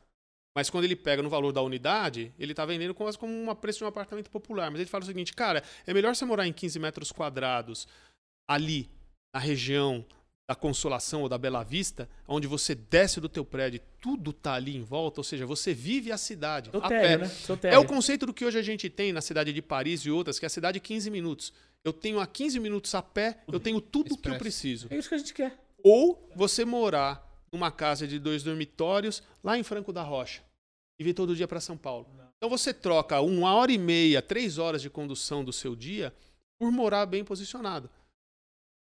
[0.56, 3.80] Mas quando ele pega no valor da unidade, ele está vendendo quase como um preço
[3.80, 4.70] de um apartamento popular.
[4.70, 7.88] Mas ele fala o seguinte, cara, é melhor você morar em 15 metros quadrados
[8.48, 8.88] ali,
[9.34, 10.06] na região
[10.48, 14.76] da Consolação ou da Bela Vista, onde você desce do teu prédio, tudo tá ali
[14.76, 16.70] em volta, ou seja, você vive a cidade.
[16.74, 17.18] a pé.
[17.18, 17.32] Né?
[17.64, 20.38] É o conceito do que hoje a gente tem na cidade de Paris e outras,
[20.38, 21.54] que é a cidade de 15 minutos.
[21.84, 24.88] Eu tenho a 15 minutos a pé, eu tenho tudo o que eu preciso.
[24.90, 25.58] É isso que a gente quer.
[25.82, 30.42] Ou você morar numa casa de dois dormitórios lá em Franco da Rocha
[31.00, 32.08] e vir todo dia para São Paulo.
[32.18, 32.28] Não.
[32.38, 36.14] Então você troca uma hora e meia, três horas de condução do seu dia
[36.58, 37.90] por morar bem posicionado.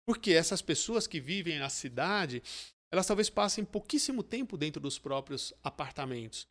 [0.09, 2.43] Porque essas pessoas que vivem na cidade,
[2.90, 6.48] elas talvez passem pouquíssimo tempo dentro dos próprios apartamentos,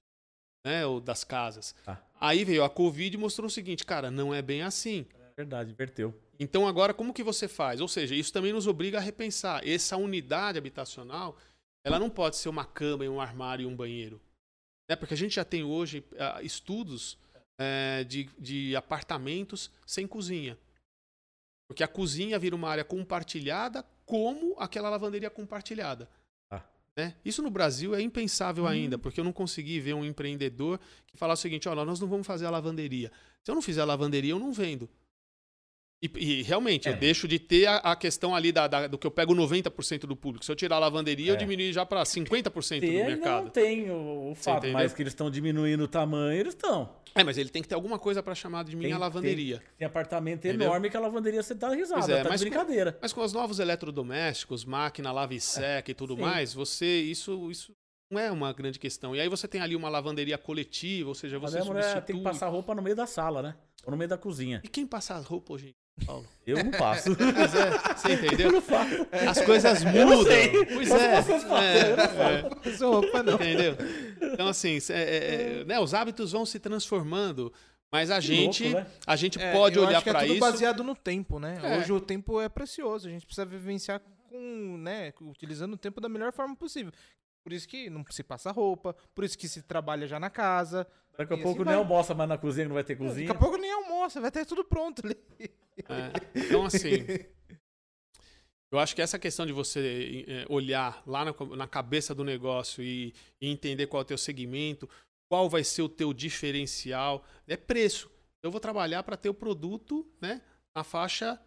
[0.63, 1.73] né, ou das casas.
[1.87, 1.97] Ah.
[2.21, 5.07] Aí veio a Covid e mostrou o seguinte, cara, não é bem assim.
[5.11, 6.13] É verdade, inverteu.
[6.39, 7.81] Então agora como que você faz?
[7.81, 9.67] Ou seja, isso também nos obriga a repensar.
[9.67, 11.35] Essa unidade habitacional,
[11.83, 14.21] ela não pode ser uma cama, um armário e um banheiro.
[14.87, 14.95] Né?
[14.95, 17.13] Porque a gente já tem hoje uh, estudos
[17.59, 20.55] uh, de, de apartamentos sem cozinha.
[21.67, 26.09] Porque a cozinha vira uma área compartilhada como aquela lavanderia compartilhada.
[26.49, 26.63] Ah.
[26.95, 27.15] Né?
[27.25, 28.67] Isso no Brasil é impensável hum.
[28.67, 32.07] ainda, porque eu não consegui ver um empreendedor que falasse o seguinte: olha, nós não
[32.07, 33.11] vamos fazer a lavanderia.
[33.43, 34.89] Se eu não fizer a lavanderia, eu não vendo.
[35.99, 36.91] E, e realmente, É.
[36.91, 40.01] eu deixo de ter a, a questão ali da, da- do que eu pego 90%
[40.01, 40.45] do público.
[40.45, 41.37] Se eu tirar a lavanderia, eu É.
[41.37, 43.49] diminuir já para 50% do ainda não mercado.
[43.49, 46.93] tem o, o Você fato, mas que eles estão diminuindo o tamanho, eles estão.
[47.15, 49.63] É, mas ele tem que ter alguma coisa para chamar de minha Tem- lavanderia.
[49.75, 50.67] Tem apartamento Entendeu?
[50.67, 52.95] enorme que a lavanderia você dá risada, Pois é, tá mas de brincadeira.
[53.01, 56.21] Mas com os novos eletrodomésticos, máquina, lava e seca e tudo Sim.
[56.21, 57.71] mais, você isso isso
[58.11, 59.15] não é uma grande questão.
[59.15, 62.05] E aí você tem ali uma lavanderia coletiva, ou seja, Mas você a mulher substitui.
[62.05, 63.55] tem que passar roupa no meio da sala, né?
[63.83, 64.61] Ou no meio da cozinha.
[64.63, 65.73] E quem passa a roupa hoje, em
[66.05, 66.25] Paulo?
[66.45, 67.09] Eu não passo.
[67.15, 68.47] Pois é, você entendeu?
[68.47, 69.07] eu não faço.
[69.29, 70.31] As coisas Eu não mudam.
[70.31, 70.65] sei.
[70.65, 71.21] Pois é.
[71.21, 72.69] vocês fazem, é, eu não é.
[72.69, 73.33] Essa roupa não.
[73.35, 73.75] Entendeu?
[74.33, 77.51] Então, assim, é, é, é, né, os hábitos vão se transformando,
[77.91, 78.87] mas a Que gente, louco, né?
[79.05, 80.39] a gente É, pode olhar acho que é para tudo isso.
[80.39, 81.57] baseado no tempo, né?
[81.63, 81.77] É.
[81.79, 83.99] Hoje o tempo é precioso, a gente precisa vivenciar
[84.29, 86.91] com, né, utilizando o tempo da melhor forma possível.
[87.43, 90.85] Por isso que não se passa roupa, por isso que se trabalha já na casa.
[91.17, 91.83] Daqui a E pouco assim nem vai.
[91.83, 93.27] almoça mais na cozinha, não vai ter cozinha.
[93.27, 95.17] Daqui a pouco nem almoça, vai ter tudo pronto ali.
[95.39, 97.05] É, Então, assim,
[98.71, 102.83] eu acho que essa questão de você é, olhar lá na, na cabeça do negócio
[102.83, 104.89] e, e entender qual é o teu segmento,
[105.29, 108.11] qual vai ser o teu diferencial, é preço.
[108.43, 110.41] Eu vou trabalhar para ter o produto né,
[110.75, 111.39] na faixa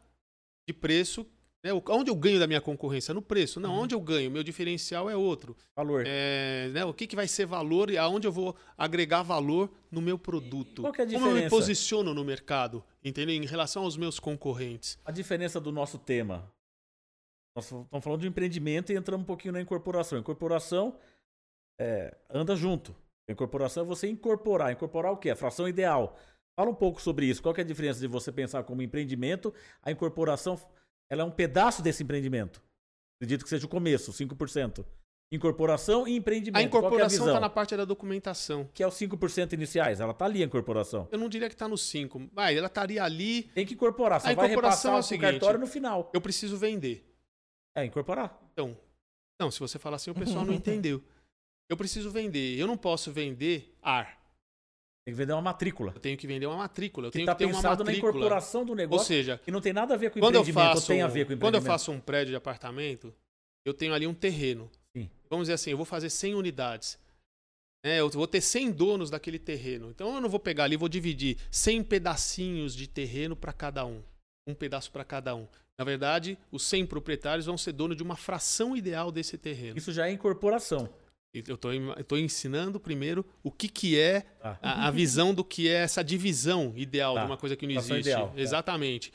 [0.68, 1.26] de preço.
[1.62, 3.12] Né, o- onde eu ganho da minha concorrência?
[3.12, 3.60] No preço.
[3.60, 3.80] Não, Uhum.
[3.82, 4.30] onde eu ganho?
[4.30, 5.54] Meu diferencial é outro.
[5.76, 6.04] Valor.
[6.06, 10.00] É, né, o que, que vai ser valor e aonde eu vou agregar valor no
[10.00, 10.80] meu produto.
[10.82, 11.54] qual que é a Como eu me diferença?
[11.54, 13.34] posiciono no mercado, entendeu?
[13.34, 14.98] Em relação aos meus concorrentes.
[15.04, 16.50] A diferença do nosso tema.
[17.54, 20.18] Nós estamos falando de empreendimento e entramos um pouquinho na incorporação.
[20.18, 20.96] Incorporação
[21.78, 22.94] é, anda junto.
[23.28, 24.72] Incorporação é você incorporar.
[24.72, 25.30] Incorporar o quê?
[25.30, 26.16] A fração ideal.
[26.58, 27.42] Fala um pouco sobre isso.
[27.42, 29.52] Qual que é a diferença de você pensar como empreendimento?
[29.82, 30.58] A incorporação
[31.10, 32.62] ela é um pedaço desse empreendimento.
[33.18, 34.86] Acredito que seja o começo, 5%.
[35.32, 36.56] Incorporação e empreendimento.
[36.56, 38.68] A é incorporação está na parte da documentação.
[38.72, 40.00] Que é os 5% iniciais.
[40.00, 41.06] Ela tá ali a incorporação.
[41.12, 42.30] Eu não diria que está no 5.
[42.32, 43.44] Vai, ela estaria ali.
[43.54, 44.20] Tem que incorporar.
[44.20, 46.10] Só A vai incorporação repassar é o o seguinte, cartório no final.
[46.12, 47.06] Eu preciso vender.
[47.76, 48.36] É, incorporar.
[48.52, 48.76] Então,
[49.40, 51.00] não, se você falar assim, o pessoal não entendeu.
[51.68, 52.58] Eu preciso vender.
[52.58, 54.19] Eu não posso vender ar.
[55.10, 55.92] Tem que vender uma matrícula.
[55.94, 57.06] Eu tenho que vender uma matrícula.
[57.08, 59.60] Eu Que tenho está que ter pensado na incorporação do Ou negócio seja, que não
[59.60, 61.34] tem nada a ver com o quando eu empreendimento, faço, ou tem a ver com
[61.34, 63.14] o quando eu faço um prédio de apartamento,
[63.64, 64.70] eu tenho ali um terreno.
[64.96, 65.10] Sim.
[65.28, 66.98] Vamos dizer assim, eu vou fazer 100 unidades.
[67.82, 69.90] É, eu vou ter 100 donos daquele terreno.
[69.90, 73.86] Então eu não vou pegar ali e vou dividir 100 pedacinhos de terreno para cada
[73.86, 74.02] um.
[74.46, 75.46] Um pedaço para cada um.
[75.78, 79.78] Na verdade, os 100 proprietários vão ser dono de uma fração ideal desse terreno.
[79.78, 80.90] Isso já é incorporação.
[81.32, 84.58] Eu estou ensinando primeiro o que, que é Tá.
[84.60, 87.20] a, a visão do que é essa divisão ideal Tá.
[87.20, 88.10] de uma coisa que não Fração existe.
[88.10, 88.40] ideal, tá.
[88.40, 89.12] Exatamente.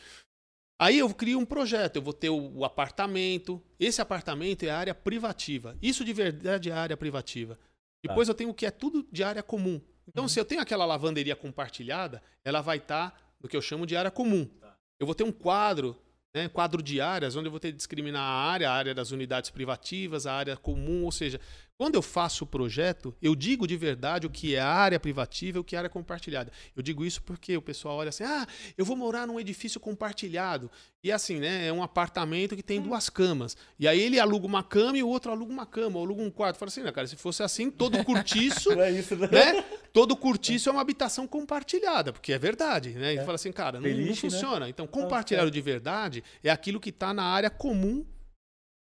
[0.80, 3.62] Aí eu crio um projeto, eu vou ter o, o apartamento.
[3.80, 5.78] Esse apartamento é a área privativa.
[5.82, 7.56] Isso de verdade é a área privativa.
[7.56, 7.62] Tá.
[8.10, 9.82] Depois eu tenho o que é tudo de área comum.
[10.08, 10.28] Então, Uhum.
[10.30, 14.12] se eu tenho aquela lavanderia compartilhada, ela vai estar no que eu chamo de área
[14.12, 14.46] comum.
[14.46, 14.76] Tá.
[15.00, 15.98] Eu vou ter um quadro,
[16.36, 19.12] né, quadro de áreas, onde eu vou ter que discriminar a área, a área das
[19.12, 21.40] unidades privativas, a área comum, ou seja,
[21.78, 25.62] quando eu faço o projeto, eu digo de verdade o que é área privativa e
[25.62, 26.52] o que é área compartilhada.
[26.76, 28.48] Eu digo isso porque o pessoal olha assim: ah,
[28.78, 30.72] eu vou morar num edifício compartilhado.
[31.04, 31.68] E assim, né?
[31.68, 33.56] É um apartamento que tem duas camas.
[33.78, 36.32] E aí ele aluga uma cama e o outro aluga uma cama, ou aluga um
[36.32, 36.58] quarto.
[36.58, 39.28] Fala assim, né, cara, se fosse assim, todo cortiço, Não é isso, né?
[39.28, 39.66] né?
[39.94, 43.14] Todo cortiço é uma habitação compartilhada, porque é verdade, né?
[43.14, 44.32] E fala assim, cara, não, não Beliche, né?
[44.32, 44.70] funciona.
[44.70, 48.06] Então, compartilhado de verdade é aquilo que está na área comum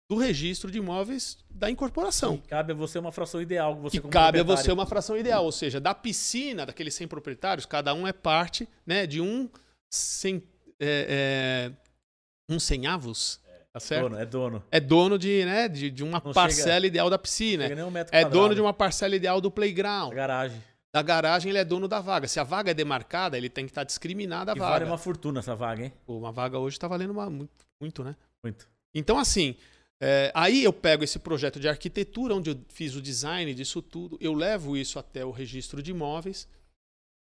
[0.10, 2.42] do registro de imóveis da incorporação.
[2.44, 3.76] E cabe a você uma fração ideal.
[3.76, 7.66] Você Que cabe a você uma fração ideal, ou seja, da piscina, daqueles 100 proprietários,
[7.66, 9.48] cada um é parte né, de um
[9.94, 10.42] cem,
[10.80, 13.40] é, é, um centavos,
[13.72, 14.10] tá certo?
[14.10, 14.64] Dono, é dono.
[14.72, 17.66] É dono de, né, de, de uma Não parcela chega- ideal da piscina.
[17.66, 18.30] um É quadrado.
[18.32, 20.12] dono de uma parcela ideal do playground.
[20.14, 20.60] garagem.
[20.92, 22.28] Da garagem, ele é dono da vaga.
[22.28, 24.72] Se a vaga é demarcada, ele tem que estar discriminada a vaga.
[24.72, 25.94] vale uma fortuna essa vaga, hein?
[26.04, 28.16] Pô, uma vaga hoje está valendo uma- muito, muito, né?
[28.44, 28.68] Muito.
[28.96, 29.56] Então, assim,
[30.02, 34.18] é, aí eu pego esse projeto de arquitetura, onde eu fiz o design disso tudo,
[34.22, 36.48] eu levo isso até o registro de imóveis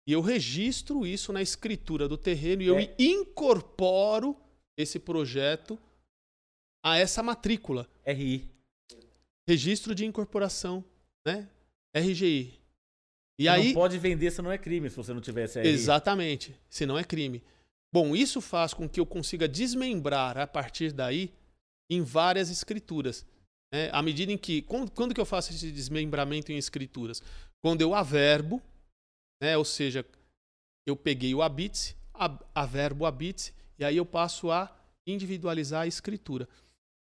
[0.07, 2.95] e eu registro isso na escritura do terreno e eu É.
[2.99, 4.37] incorporo
[4.77, 5.79] esse projeto
[6.85, 7.89] a essa matrícula.
[8.07, 8.49] RI.
[9.49, 10.85] Registro de incorporação,
[11.27, 11.49] né?
[11.95, 12.55] RGI.
[13.39, 13.67] E Você aí.
[13.69, 15.69] Não pode vender se não é crime, se você não tivesse RI.
[15.69, 17.43] Exatamente, se não é crime.
[17.93, 21.33] Bom, isso faz com que eu consiga desmembrar a partir daí
[21.91, 23.25] em várias escrituras.
[23.73, 23.89] né?
[23.93, 24.63] À medida em que.
[24.63, 27.23] Quando, quando que eu faço esse desmembramento em escrituras?
[27.63, 28.63] Quando eu averbo,
[29.43, 29.57] né?
[29.57, 30.05] ou seja,
[30.87, 31.97] eu peguei o habite,
[32.55, 34.75] averbo o habite, e aí eu passo a
[35.07, 36.49] individualizar a escritura.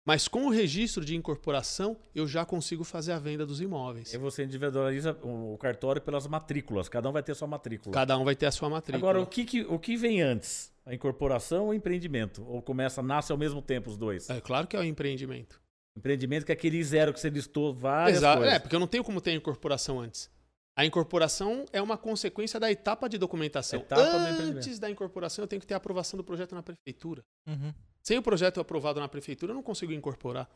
[0.07, 4.13] Mas com o registro de incorporação, eu já consigo fazer a venda dos imóveis.
[4.13, 6.91] E você individualiza o cartório pelas matrículas.
[6.91, 7.95] Cada um vai ter sua matrícula.
[7.95, 8.99] Cada um vai ter a sua matrícula.
[8.99, 10.71] Agora, o que, que- o que vem antes?
[10.87, 12.47] A incorporação ou o empreendimento?
[12.47, 14.29] Ou começa, nasce ao mesmo tempo os dois?
[14.29, 15.61] É claro que é o empreendimento.
[15.97, 18.39] Empreendimento que é aquele zero que você listou várias Exato.
[18.39, 18.55] coisas.
[18.55, 20.31] É, porque eu não tenho como ter a incorporação antes.
[20.77, 23.81] A incorporação é uma consequência da etapa de documentação.
[23.81, 24.81] Etapa do antes empreendimento.
[24.81, 27.25] da incorporação, eu tenho que ter a aprovação do projeto na prefeitura.
[27.47, 27.73] Uhum.
[28.03, 30.51] Sem o projeto aprovado na prefeitura, eu não consigo incorporar.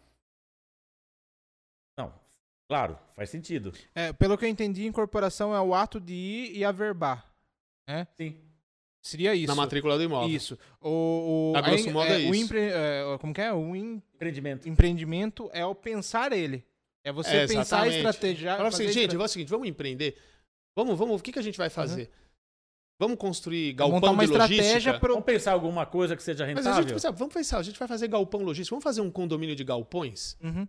[1.96, 2.12] Não,
[2.68, 3.72] claro, faz sentido.
[3.94, 7.32] É, pelo que eu entendi, incorporação é o ato de ir e averbar.
[8.16, 8.36] Sim.
[9.00, 9.46] Seria isso.
[9.46, 10.28] Na matrícula do imóvel.
[10.28, 10.58] Isso.
[10.80, 12.44] O, o, A grosso em- modo é O isso.
[12.44, 13.52] empre- é, como que é?
[13.52, 14.68] O em- Empreendimento.
[14.68, 16.64] empreendimento é o pensar ele.
[17.04, 18.56] É você É, pensar, estratégia.
[18.56, 20.16] Fala assim, gente, estra- vamos, seguinte, vamos empreender.
[20.76, 22.10] Vamos, vamos, o que, que a gente vai fazer?
[23.00, 24.98] Vamos construir galpão montar uma de estratégia logística?
[24.98, 25.12] pro...
[25.14, 26.72] Vamos pensar alguma coisa que seja Mas rentável?
[26.72, 29.54] a gente precisa, vamos pensar, a gente vai fazer galpão logístico, vamos fazer um condomínio
[29.54, 30.36] de galpões?
[30.42, 30.66] Uhum.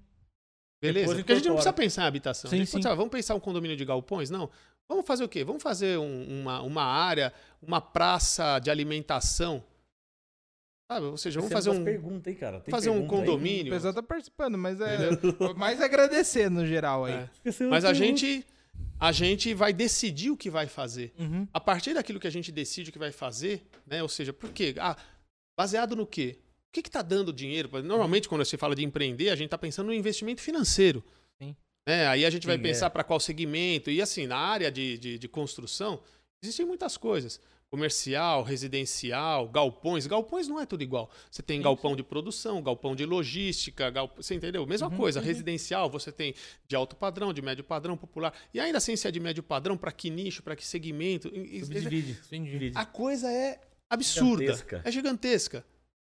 [0.81, 1.07] Beleza?
[1.07, 2.49] Depois Porque a gente não precisa pensar em habitação.
[2.49, 2.81] Sim, a gente sim.
[2.81, 4.29] sei lá, vamos pensar um condomínio de galpões?
[4.29, 4.49] Não.
[4.89, 5.43] Vamos fazer o quê?
[5.43, 9.63] Vamos fazer um- uma, uma área, uma praça de alimentação.
[10.91, 11.05] Sabe?
[11.05, 12.59] Ou seja, vamos fazer faz um, pergunta, hein, cara?
[12.59, 13.21] Tem fazer um pergunta aí?
[13.21, 13.71] O condomínio.
[13.71, 14.97] pessoal tá participando, mas é
[15.55, 17.13] mais agradecer no geral aí.
[17.13, 17.29] É.
[17.69, 17.93] Mas a pergunta.
[17.93, 18.45] gente,
[18.99, 21.13] a gente vai decidir o que vai fazer.
[21.19, 21.47] Uhum.
[21.53, 24.01] A partir daquilo que a gente decide o que vai fazer, né?
[24.01, 24.73] Ou seja, por quê?
[24.79, 24.97] Ah,
[25.55, 26.39] baseado no quê?
[26.69, 27.69] O que está dando dinheiro?
[27.83, 31.03] Normalmente, quando você fala de empreender, a gente está pensando no investimento financeiro.
[31.87, 32.07] Né?
[32.07, 32.89] Aí a gente vai Sim, pensar é.
[32.89, 33.89] para qual segmento.
[33.89, 36.01] E assim, na área de, de, de construção,
[36.43, 37.39] existem muitas coisas.
[37.71, 40.07] Comercial, residencial, galpões.
[40.07, 41.11] Galpões não é tudo igual.
[41.29, 44.15] Você tem Sim, galpão de produção, galpão de logística, galp...
[44.17, 44.65] você entendeu?
[44.65, 45.19] Mesma Uhum, coisa.
[45.19, 45.33] entendi.
[45.33, 46.33] Residencial, você tem
[46.67, 48.33] de alto padrão, de médio padrão, popular.
[48.51, 51.29] E ainda assim, se é de médio padrão, para que nicho, para que segmento.
[51.29, 52.19] Subdivide.
[52.25, 52.51] Entendi.
[52.51, 52.77] Divide.
[52.77, 54.41] a coisa é absurda.
[54.45, 54.81] Gigantesca.
[54.83, 55.65] É gigantesca.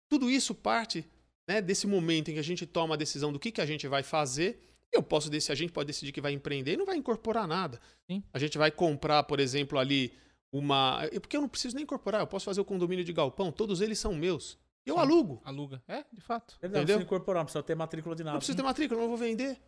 [0.07, 1.03] Tudo isso parte
[1.49, 3.87] né, desse momento em que a gente toma a decisão do que, que a gente
[3.87, 4.68] vai fazer.
[4.91, 7.79] Eu posso decidir, a gente pode decidir que vai empreender e não vai incorporar nada.
[8.09, 8.23] Sim.
[8.33, 10.11] A gente vai comprar, por exemplo, ali
[10.51, 11.01] uma.
[11.21, 13.99] Porque eu não preciso nem incorporar, eu posso fazer o condomínio de galpão, todos eles
[13.99, 14.57] são meus.
[14.85, 15.01] Eu Sim.
[15.01, 15.41] alugo.
[15.45, 15.83] Aluga.
[15.87, 16.57] É, de fato.
[16.61, 16.83] Não Entendeu?
[16.85, 18.37] precisa incorporar, não precisa ter matrícula de Não nada.
[18.39, 19.59] preciso ter matrícula, não vou vender.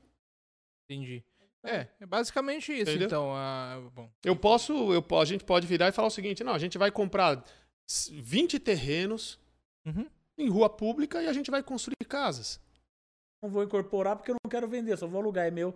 [0.89, 1.23] Entendi.
[1.63, 3.05] É, é basicamente isso, Entendeu?
[3.05, 3.31] então.
[3.35, 4.09] ah, bom.
[4.25, 6.89] Eu posso, eu, a gente pode virar e falar o seguinte: não, a gente vai
[6.89, 7.43] comprar
[8.11, 9.39] 20 terrenos
[9.85, 10.07] Uhum.
[10.37, 12.59] em rua pública e a gente vai construir casas.
[13.41, 15.73] Não vou incorporar porque eu não quero vender, só vou alugar, é meu.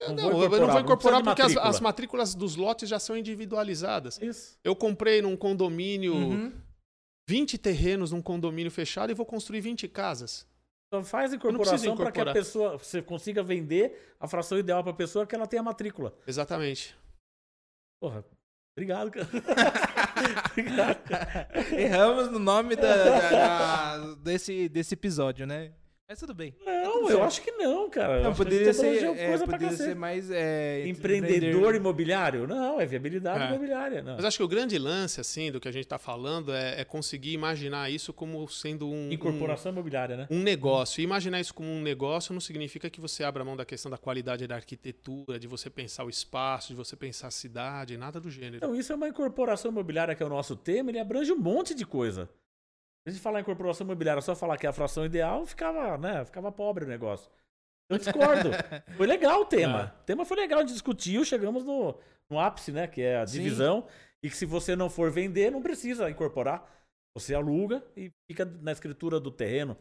[0.00, 1.70] Não, Não vou eu não incorporar, vou não incorporar de porque as, matrícula.
[1.70, 4.18] as matrículas dos lotes já são individualizadas.
[4.22, 4.58] Isso.
[4.64, 6.52] Eu comprei num condomínio Uhum.
[7.28, 10.48] 20 terrenos num condomínio fechado e vou construir 20 casas.
[10.92, 14.96] Só faz incorporação para que a pessoa você consiga vender a fração ideal para a
[14.96, 16.12] pessoa que ela tenha matrícula.
[16.26, 16.96] Exatamente.
[18.02, 18.24] Porra,
[18.74, 19.28] obrigado, cara.
[20.50, 21.02] obrigado.
[21.04, 21.48] cara.
[21.78, 23.30] Erramos no nome da, da-
[23.98, 25.72] da- desse, desse episódio, né?
[26.10, 26.52] Mas tudo bem.
[26.66, 28.20] Não, eu acho que não, cara.
[28.20, 30.28] Não, que poderia ser, é, poderia ser mais.
[30.28, 32.48] é, Empreendedor imobiliário?
[32.48, 33.46] Não, é viabilidade É.
[33.46, 34.02] imobiliária.
[34.02, 34.16] Não.
[34.16, 36.84] Mas acho que o grande lance, assim, do que a gente está falando é, é
[36.84, 40.26] conseguir imaginar isso como sendo um, Incorporação imobiliária, né?
[40.28, 41.00] um, um negócio.
[41.00, 43.96] E imaginar isso como um negócio não significa que você abra mão da questão da
[43.96, 48.28] qualidade da arquitetura, de você pensar o espaço, de você pensar a cidade, nada do
[48.28, 48.56] gênero.
[48.56, 51.72] Então, isso é uma incorporação imobiliária que é o nosso tema, ele abrange um monte
[51.72, 52.28] de coisa.
[53.02, 55.96] Se a gente falar em incorporação imobiliária, só falar que é a fração ideal, ficava,
[55.96, 57.30] né, ficava pobre o negócio.
[57.88, 58.50] Eu discordo.
[58.96, 59.94] foi legal o tema.
[59.96, 60.00] É.
[60.00, 61.98] O tema foi legal, a gente discutiu, chegamos no,
[62.28, 63.38] no ápice, né, que é a Sim.
[63.38, 63.86] divisão,
[64.22, 66.64] e que se você não for vender, não precisa incorporar.
[67.16, 69.76] Você aluga e fica na escritura do terreno.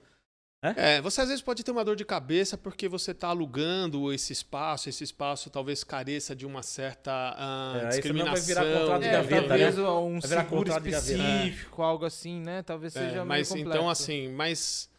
[0.61, 4.34] É, você às vezes pode ter uma dor de cabeça porque você está alugando esse
[4.34, 8.45] espaço, esse espaço talvez careça de uma certa ah, É, aí senão vai discriminação.
[8.45, 9.84] virar contrato de É, gaveta, talvez né?
[9.84, 11.11] um Vai virar seguro contrato de gaveta.
[11.23, 12.61] específico, algo assim, né?
[12.64, 13.69] Talvez É, seja meio mas complexo.
[13.72, 14.90] então assim, mas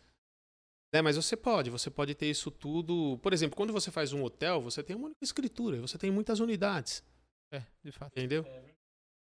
[0.94, 3.18] né, mas você pode, você pode ter isso tudo.
[3.22, 6.40] Por exemplo, quando você faz um hotel, você tem uma única escritura, você tem muitas
[6.40, 7.04] unidades,
[7.52, 8.12] É, de fato.
[8.16, 8.44] entendeu?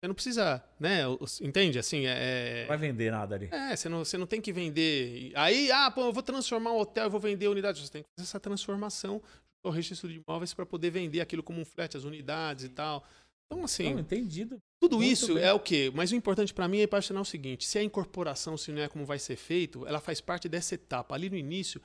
[0.00, 1.00] Você não precisa, né?
[1.42, 1.78] Entende?
[1.78, 2.62] Assim, é.
[2.62, 3.48] Não vai vender nada ali.
[3.52, 5.30] É, você não, você não tem que vender.
[5.34, 7.82] Aí, ah, pô, eu vou transformar um hotel, eu vou vender unidades.
[7.82, 9.22] Você tem que fazer essa transformação
[9.62, 13.04] no registro de imóveis para poder vender aquilo como um flat, as unidades e tal.
[13.52, 14.58] Então, assim, Não, entendido.
[14.80, 15.42] tudo muito isso bem.
[15.44, 15.92] é o quê?
[15.94, 18.88] Mas o importante para mim é imaginar o seguinte: se a incorporação, se não é
[18.88, 21.82] como vai ser feito, ela faz parte dessa etapa ali no início,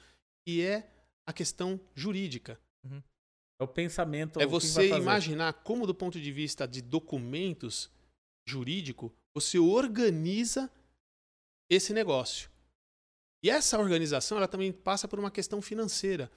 [0.47, 0.87] e é
[1.27, 2.57] a questão jurídica.
[3.59, 4.39] É o pensamento.
[4.39, 7.89] é que você imaginar como, do ponto de vista de documentos
[8.47, 10.69] jurídico, você organiza
[11.69, 12.49] esse negócio.
[13.43, 16.31] E essa organização ela também passa por uma questão financeira.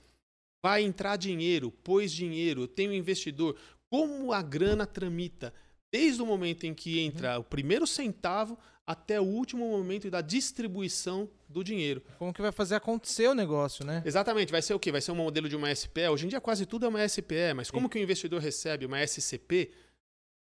[0.63, 3.57] Vai entrar dinheiro, pôs dinheiro, tem um investidor.
[3.89, 5.53] Como a grana tramita?
[5.91, 11.29] Desde o momento em que entra o primeiro centavo até o último momento da distribuição
[11.47, 12.03] do dinheiro.
[12.17, 14.03] Como que vai fazer acontecer o negócio, né?
[14.05, 14.91] Exatamente, vai ser o quê?
[14.91, 16.09] Vai ser um modelo de uma SPE.
[16.09, 18.99] Hoje em dia quase tudo é uma SPE, mas como que o investidor recebe uma
[19.05, 19.71] SCP?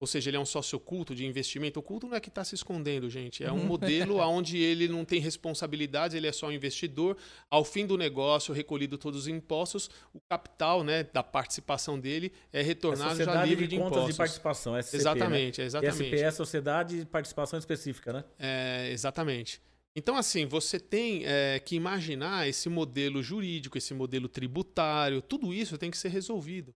[0.03, 1.80] Ou seja, ele é um sócio oculto de investimento.
[1.80, 3.41] Oculto não é que está se escondendo, gente.
[3.41, 7.15] É um modelo onde ele não tem responsabilidades, ele é só um investidor.
[7.49, 12.61] Ao fim do negócio, recolhido todos os impostos, o capital né, da participação dele é
[12.61, 14.11] retornado é já livre de, de contas impostos.
[14.13, 15.67] de participação, SCP, exatamente, né?
[15.67, 16.03] exatamente.
[16.03, 18.25] SCP é Sociedade de Participação Específica, né?
[18.38, 19.61] É, exatamente.
[19.95, 25.77] Então, assim, você tem é, que imaginar esse modelo jurídico, esse modelo tributário, tudo isso
[25.77, 26.75] tem que ser resolvido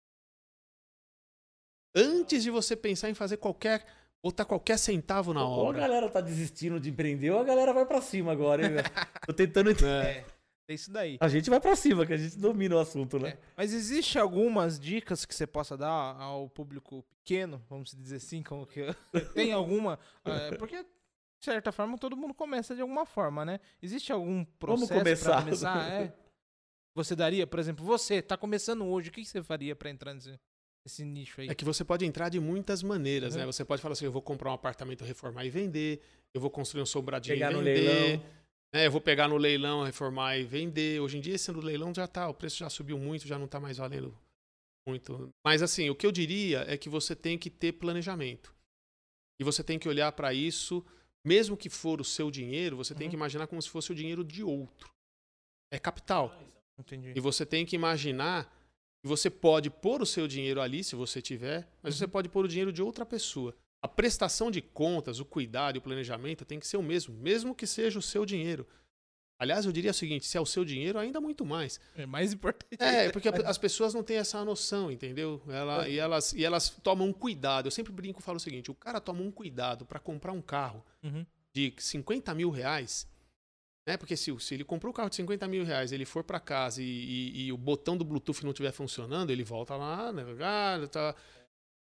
[1.98, 3.86] antes de você pensar em fazer qualquer
[4.24, 5.80] botar qualquer centavo na ou obra.
[5.80, 8.72] Ou a galera tá desistindo de empreender, ou a galera vai para cima agora, hein,
[9.26, 10.06] Tô tentando entender.
[10.06, 10.26] É,
[10.68, 11.18] é isso daí.
[11.20, 13.30] A gente vai para cima, que a gente domina o assunto, né?
[13.30, 13.38] É.
[13.56, 18.66] Mas existe algumas dicas que você possa dar ao público pequeno, vamos dizer assim, como
[18.66, 18.86] que
[19.34, 23.60] tem alguma, é, porque de certa forma todo mundo começa de alguma forma, né?
[23.82, 25.44] Existe algum processo para começar?
[25.44, 25.92] começar?
[25.92, 26.14] É.
[26.96, 30.36] Você daria, por exemplo, você tá começando hoje, o que você faria para entrar nesse
[30.88, 31.48] esse nicho aí?
[31.50, 33.42] É que você pode entrar de muitas maneiras, uhum.
[33.42, 33.46] né?
[33.46, 36.02] Você pode falar assim, eu vou comprar um apartamento, reformar e vender,
[36.34, 37.84] eu vou construir um sobradinho pegar e vender.
[37.84, 38.26] No leilão.
[38.74, 38.86] Né?
[38.86, 41.00] Eu vou pegar no leilão, reformar e vender.
[41.00, 43.48] Hoje em dia, esse no leilão já tá, o preço já subiu muito, já não
[43.48, 44.18] tá mais valendo
[44.88, 45.34] muito.
[45.46, 48.56] Mas assim, o que eu diria é que você tem que ter planejamento.
[49.40, 50.84] E você tem que olhar para isso,
[51.24, 53.00] mesmo que for o seu dinheiro, você uhum.
[53.00, 54.90] tem que imaginar como se fosse o dinheiro de outro.
[55.72, 56.34] É capital.
[56.80, 57.14] Entendi.
[57.16, 58.52] E você tem que imaginar
[59.04, 62.00] você pode pôr o seu dinheiro ali, se você tiver, mas uhum.
[62.00, 63.56] você pode pôr o dinheiro de outra pessoa.
[63.82, 67.54] A prestação de contas, o cuidado e o planejamento tem que ser o mesmo, mesmo
[67.54, 68.68] que seja o seu dinheiro.
[69.40, 71.80] Aliás, eu diria o seguinte: se é o seu dinheiro, ainda muito mais.
[71.96, 72.82] É mais importante.
[72.82, 75.42] É, porque as pessoas não têm essa noção, entendeu?
[75.48, 75.92] Ela, é.
[75.92, 77.68] e, elas, e elas tomam um cuidado.
[77.68, 80.42] Eu sempre brinco e falo o seguinte: o cara toma um cuidado para comprar um
[80.42, 81.26] carro uhum.
[81.54, 83.08] de 50 mil reais
[83.88, 83.96] né?
[83.96, 86.84] Porque se, se ele comprou o carro de 50 mil reais, ele for para casa
[86.84, 90.26] e, e, e, o botão do Bluetooth não estiver funcionando, ele volta lá, né?
[90.92, 91.16] tá...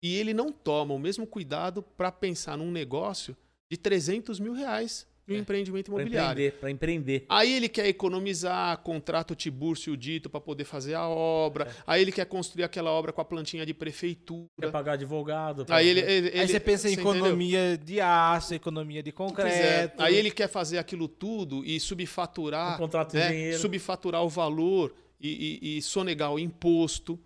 [0.03, 3.35] e ele não toma o mesmo cuidado para pensar num negócio
[3.69, 6.51] de 300 mil reais um é, empreendimento imobiliário.
[6.53, 10.63] Para empreender, empreender, Aí ele quer economizar, contrata o Tiburcio e o Dito para poder
[10.63, 11.65] fazer a obra.
[11.65, 11.73] É.
[11.85, 14.47] Aí ele quer construir aquela obra com a plantinha de prefeitura.
[14.59, 15.65] Quer pagar advogado.
[15.69, 17.85] Aí, ele, ele, Aí você pensa em economia entendeu?
[17.85, 20.01] de aço, economia de concreto.
[20.01, 22.75] Aí ele quer fazer aquilo tudo e subfaturar.
[22.75, 23.29] Um contrato de né?
[23.29, 23.59] dinheiro.
[23.59, 27.19] Subfaturar o valor e, e, e sonegar o imposto.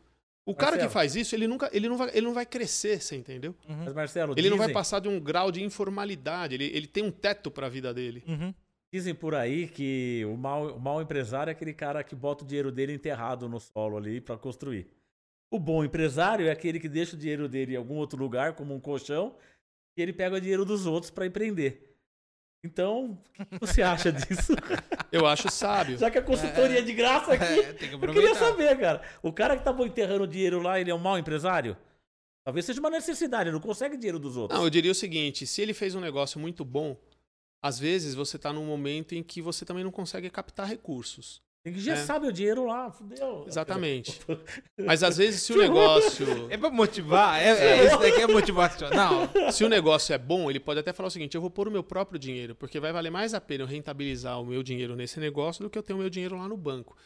[0.51, 0.89] O cara Marcelo.
[0.89, 3.55] que faz isso, ele nunca, ele não vai, ele não vai crescer, você entendeu?
[3.67, 3.85] Uhum.
[3.85, 4.51] Mas Marcelo, ele dizem...
[4.51, 6.55] não vai passar de um grau de informalidade.
[6.55, 8.23] Ele, ele tem um teto para a vida dele.
[8.27, 8.53] Uhum.
[8.93, 12.47] Dizem por aí que o mau, o mau empresário é aquele cara que bota o
[12.47, 14.87] dinheiro dele enterrado no solo ali para construir.
[15.49, 18.73] O bom empresário é aquele que deixa o dinheiro dele em algum outro lugar, como
[18.73, 19.35] um colchão,
[19.97, 21.95] e ele pega o dinheiro dos outros para empreender.
[22.63, 24.53] Então, o que você acha disso?
[25.11, 25.97] Eu acho sábio.
[25.97, 29.01] Já que a consultoria é de graça aqui, é, que eu queria saber, cara.
[29.21, 31.75] O cara que tá enterrando dinheiro lá, ele é um mau empresário?
[32.43, 34.57] Talvez seja uma necessidade, ele não consegue dinheiro dos outros.
[34.57, 36.97] Não, eu diria o seguinte: se ele fez um negócio muito bom,
[37.61, 41.41] às vezes você está num momento em que você também não consegue captar recursos.
[41.63, 42.19] Tem que gestar é.
[42.19, 43.45] meu dinheiro lá, fudeu.
[43.45, 44.19] Exatamente.
[44.83, 46.25] Mas às vezes se o negócio.
[46.49, 47.39] É pra motivar?
[47.39, 49.29] É, é, isso daqui é motivacional.
[49.53, 51.71] Se o negócio é bom, ele pode até falar o seguinte: eu vou pôr o
[51.71, 55.19] meu próprio dinheiro, porque vai valer mais a pena eu rentabilizar o meu dinheiro nesse
[55.19, 56.97] negócio do que eu ter o meu dinheiro lá no banco.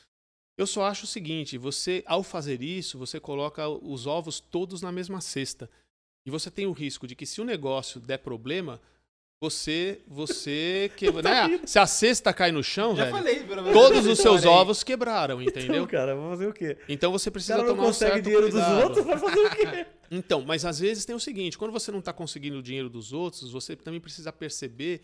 [0.57, 4.91] Eu só acho o seguinte: você, ao fazer isso, você coloca os ovos todos na
[4.91, 5.69] mesma cesta.
[6.25, 8.81] E você tem o risco de que se o negócio der problema,
[9.41, 11.59] você, você que, né?
[11.65, 15.83] Se a cesta cai no chão, Já velho, falei, todos os seus ovos quebraram, entendeu?
[15.83, 16.77] Então, cara, vou fazer o quê?
[16.87, 18.75] Então você precisa tomar um certo dinheiro cuidado.
[18.75, 19.87] dos outros, vai fazer o quê?
[20.11, 23.11] Então, mas às vezes tem o seguinte, quando você não está conseguindo o dinheiro dos
[23.11, 25.01] outros, você também precisa perceber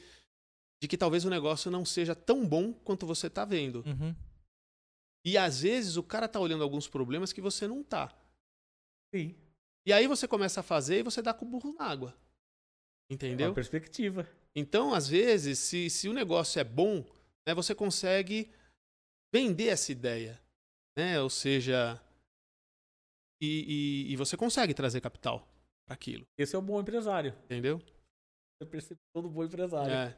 [0.80, 3.84] de que talvez o negócio não seja tão bom quanto você está vendo.
[3.86, 4.16] Uhum.
[5.26, 8.16] E às vezes o cara tá olhando alguns problemas que você não tá.
[9.14, 9.36] Sim.
[9.86, 12.16] E aí você começa a fazer e você dá com o burro na água.
[13.12, 13.48] Entendeu?
[13.48, 14.26] É uma perspectiva.
[14.56, 17.06] Então, às vezes, se, se o negócio é bom,
[17.46, 18.50] né, você consegue
[19.34, 20.40] vender essa ideia.
[20.98, 21.20] Né?
[21.22, 22.02] Ou seja,
[23.42, 25.46] e, e, e você consegue trazer capital
[25.86, 26.26] para aquilo.
[26.38, 27.34] Esse é o bom empresário.
[27.46, 27.82] Entendeu?
[28.62, 29.92] Eu percebo todo bom empresário.
[29.92, 30.18] É.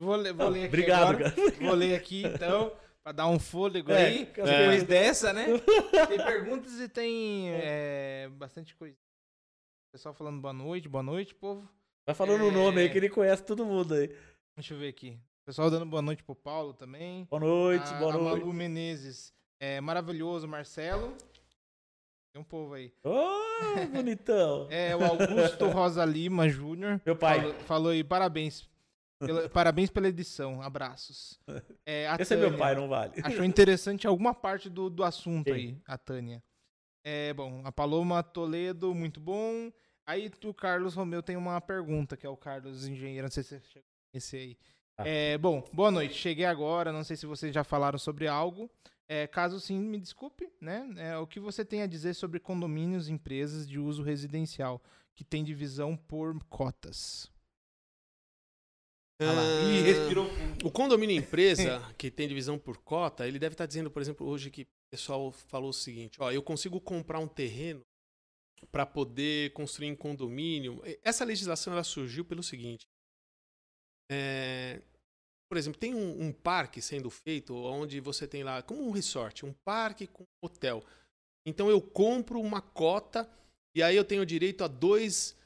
[0.00, 1.30] Vou, ler, vou ler aqui Obrigado, agora.
[1.32, 1.50] cara.
[1.60, 2.72] Vou ler aqui, então,
[3.02, 4.22] para dar um fôlego É, aí.
[4.22, 4.24] é.
[4.24, 5.46] Depois dessa, né?
[6.08, 8.96] Tem perguntas e tem é, bastante coisa.
[9.92, 11.68] Pessoal falando boa noite, boa noite, povo.
[12.08, 12.52] Vai falando o É.
[12.52, 14.08] nome aí que ele conhece todo mundo aí.
[14.56, 15.20] Deixa eu ver aqui.
[15.44, 17.26] Pessoal dando boa noite pro Paulo também.
[17.30, 18.40] Boa noite, a, boa a noite.
[18.40, 19.30] Malu Menezes.
[19.60, 21.14] É maravilhoso, Marcelo.
[22.32, 22.94] Tem um povo aí.
[23.04, 24.68] Ô, bonitão.
[24.72, 26.98] É o Augusto Rosa Lima Júnior.
[27.04, 27.40] Meu pai.
[27.40, 28.66] Falou, falou aí, parabéns.
[29.20, 30.62] Pela- parabéns pela edição.
[30.62, 31.38] Abraços.
[31.84, 33.12] É, a Esse é meu Tânia pai, não vale.
[33.22, 36.42] Achou interessante alguma parte do, do assunto aí, a Tânia.
[37.04, 39.70] É, bom, a Paloma Toledo, muito bom.
[40.08, 43.50] Aí o Carlos Romeu tem uma pergunta, que é o Carlos Engenheiro, não sei se
[43.50, 44.58] você chegou a conhecer aí.
[44.96, 45.06] Ah.
[45.06, 46.14] É, bom, boa noite.
[46.14, 48.70] Cheguei agora, não sei se vocês já falaram sobre algo.
[49.06, 50.88] É, caso sim, me desculpe, né?
[50.96, 54.82] É, o que você tem a dizer sobre condomínios e empresas de uso residencial,
[55.14, 57.30] que tem divisão por cotas?
[59.20, 59.68] Ah.
[59.70, 60.66] Ih, respirou fundo.
[60.66, 64.50] O condomínio empresa, que tem divisão por cota, ele deve estar dizendo, por exemplo, hoje
[64.50, 67.84] que o pessoal falou o seguinte: ó, eu consigo comprar um terreno
[68.70, 70.82] para poder construir em condomínio.
[71.02, 72.86] Essa legislação ela surgiu pelo seguinte:
[74.10, 74.82] é,
[75.48, 79.46] por exemplo, tem um, um parque sendo feito onde você tem lá, como um resort,
[79.46, 80.84] um parque com hotel.
[81.46, 83.28] Então eu compro uma cota
[83.74, 85.36] e aí eu tenho direito a dois,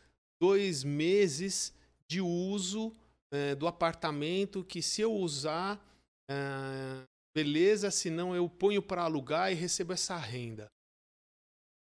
[0.41, 1.73] dois meses
[2.09, 2.93] de uso
[3.33, 5.81] eh, do apartamento que se eu usar,
[6.29, 7.05] eh,
[7.37, 10.69] beleza, senão eu ponho para alugar e recebo essa renda.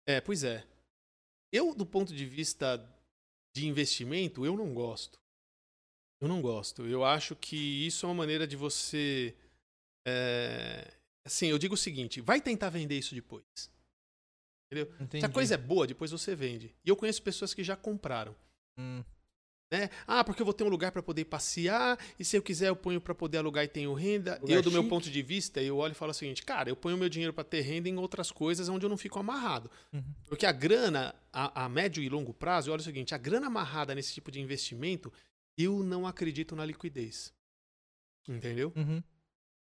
[0.06, 0.66] É, pois é.
[1.54, 2.84] Eu, do ponto de vista
[3.54, 5.20] de investimento, eu não gosto.
[6.20, 6.84] Eu não gosto.
[6.84, 9.36] Eu acho que isso é uma maneira de você.
[10.04, 10.92] eh,
[11.24, 13.44] assim, eu digo o seguinte: vai tentar vender isso depois.
[13.56, 15.28] Se a Entendi.
[15.28, 16.74] coisa é boa, depois você vende.
[16.84, 18.34] E eu conheço pessoas que já compraram.
[18.76, 19.04] Hum.
[19.74, 19.90] Né?
[20.06, 22.76] Ah, porque eu vou ter um lugar para poder passear, e se eu quiser eu
[22.76, 24.38] ponho para poder alugar e tenho renda.
[24.40, 26.76] Lugar eu, do meu ponto de vista, eu olho e falo o seguinte, cara, eu
[26.76, 29.68] ponho meu dinheiro para ter renda em outras coisas onde eu não fico amarrado.
[29.92, 30.04] Uhum.
[30.28, 33.48] Porque a grana, a, a médio e longo prazo, eu olho o seguinte, a grana
[33.48, 35.12] amarrada nesse tipo de investimento,
[35.58, 37.34] eu não acredito na liquidez.
[38.28, 38.72] Entendeu?
[38.76, 39.02] Uhum.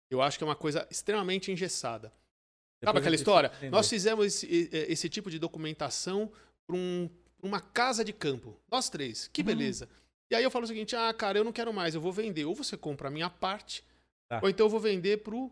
[0.10, 2.08] Eu acho que é uma coisa extremamente engessada.
[2.80, 3.52] Depois Sabe aquela história?
[3.70, 6.32] Nós fizemos esse, esse tipo de documentação
[6.66, 7.10] para um,
[7.42, 8.60] uma casa de campo.
[8.72, 9.28] Nós três.
[9.28, 9.48] Que Uhum.
[9.48, 9.90] beleza.
[10.32, 12.46] E aí eu falo o seguinte: ah, cara, eu não quero mais, eu vou vender.
[12.46, 13.84] Ou você compra a minha parte,
[14.30, 14.40] Tá.
[14.44, 15.52] ou então eu vou vender pro,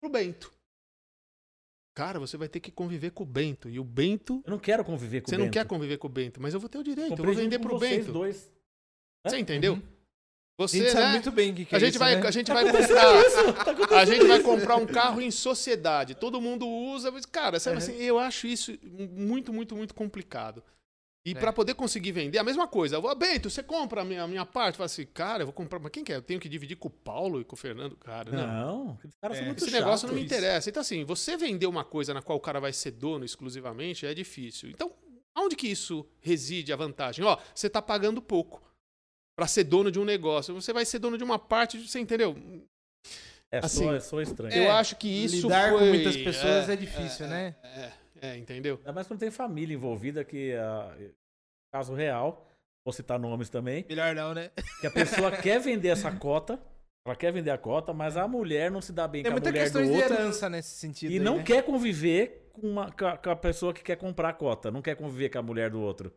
[0.00, 0.52] pro Bento.
[1.94, 3.68] Cara, você vai ter que conviver com o Bento.
[3.68, 4.42] E o Bento.
[4.46, 5.52] Eu não quero conviver com Você o não Bento.
[5.52, 7.10] quer conviver com o Bento, mas eu vou ter o direito.
[7.10, 8.10] Comprei eu vou vender pro Bento.
[8.12, 8.50] dois.
[9.26, 9.74] Você entendeu?
[9.74, 9.82] Uhum.
[10.58, 11.12] A Você, gente sabe né?
[11.12, 12.26] muito bem o que, que A é gente, isso, vai, né?
[12.26, 13.98] a gente vai comprar.
[13.98, 16.14] A gente vai comprar um carro em sociedade.
[16.14, 17.10] Todo mundo usa.
[17.10, 17.82] Mas, cara, sabe Uhum.
[17.82, 18.72] assim, eu acho isso
[19.10, 20.62] muito, muito, muito complicado.
[21.24, 21.34] E É.
[21.34, 22.96] pra poder conseguir vender, a mesma coisa.
[22.96, 24.76] Eu vou, Bento, você compra a minha, a minha parte?
[24.76, 25.78] Fala assim, cara, eu vou comprar.
[25.78, 26.16] Mas quem quer?
[26.16, 27.96] Eu tenho que dividir com o Paulo e com o Fernando?
[27.96, 28.46] Cara, não.
[28.86, 30.36] Não, os caras É, Esse negócio não me chatos.
[30.36, 30.68] interessa.
[30.68, 34.12] Então, assim, você vender uma coisa na qual o cara vai ser dono exclusivamente é
[34.12, 34.68] difícil.
[34.68, 34.92] Então,
[35.34, 37.24] aonde que isso reside a vantagem?
[37.24, 38.60] Ó, você tá pagando pouco
[39.36, 40.54] pra ser dono de um negócio.
[40.54, 42.36] Você vai ser dono de uma parte, você entendeu?
[43.50, 44.54] É, Assim, sou, sou estranho.
[44.54, 47.54] eu acho que isso Lidar com foi- muitas pessoas é, difícil, né?
[47.62, 47.92] É,
[48.22, 48.76] é, entendeu?
[48.78, 50.96] Ainda mais quando tem família envolvida, que ah,
[51.74, 52.48] caso real,
[52.84, 54.50] vou citar nomes também, Melhor não, né?
[54.80, 56.58] que a pessoa quer vender essa cota,
[57.06, 59.40] ela quer vender a cota, mas a mulher não se dá bem Tem com a
[59.40, 61.10] muita mulher do questão de outro herança nesse sentido.
[61.10, 61.42] e aí, não né?
[61.42, 64.80] quer conviver com, uma, com a- com a pessoa que quer comprar a cota, não
[64.80, 66.10] quer conviver com a mulher do outro.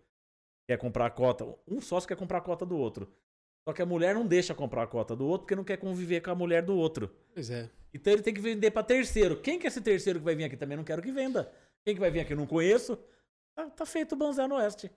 [0.67, 3.07] Quer comprar a cota, um sócio quer comprar a cota do outro.
[3.67, 6.21] Só que a mulher não deixa comprar a cota do outro porque não quer conviver
[6.21, 7.09] com a mulher do outro.
[7.33, 7.69] Pois é.
[7.93, 9.39] Então ele tem que vender pra terceiro.
[9.41, 10.57] Quem que é esse terceiro que vai vir aqui?
[10.57, 11.51] Também não quero que venda.
[11.83, 12.33] Quem que vai vir aqui?
[12.33, 12.97] Eu não conheço.
[13.55, 14.91] Tá, tá feito o Banzé no Oeste.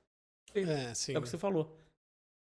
[0.55, 1.15] É, sim.
[1.15, 1.78] É o que você falou.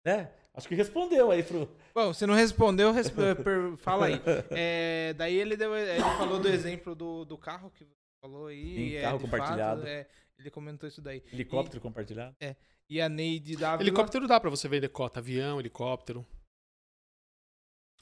[0.07, 0.31] Né?
[0.53, 1.69] Acho que respondeu aí pro.
[1.95, 3.17] Bom, se não respondeu, resp-
[3.79, 4.21] fala aí.
[4.51, 7.91] É, daí ele, deu, ele falou do exemplo do, do carro que você
[8.23, 8.75] falou aí.
[8.91, 9.81] Sim, é, carro de compartilhado.
[9.81, 10.07] fato, é,
[10.39, 11.23] ele comentou isso daí.
[11.33, 12.37] Helicóptero compartilhado.
[12.89, 13.89] E a Neide Dávila...
[13.89, 15.21] Helicóptero dá pra você vender cota.
[15.21, 16.27] Avião, helicóptero.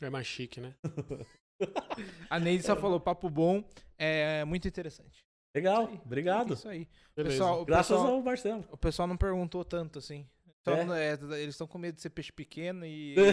[0.00, 0.74] É mais chique, né?
[2.28, 3.62] A Neide só falou papo bom,
[3.96, 5.24] é muito interessante.
[5.54, 6.00] Legal, Isso aí.
[6.04, 6.54] obrigado.
[6.54, 6.88] Isso aí.
[7.14, 8.68] Pessoal, o Graças pessoal, ao Marcelo.
[8.72, 10.28] o pessoal não perguntou tanto assim.
[10.64, 11.10] Só É?
[11.10, 13.14] é, eles estão com medo de ser peixe pequeno e,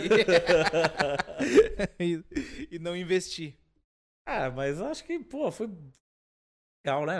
[1.99, 2.23] e,
[2.71, 3.55] e não investir.
[4.27, 5.67] ah, mas acho que, pô, foi
[6.85, 7.19] legal, né?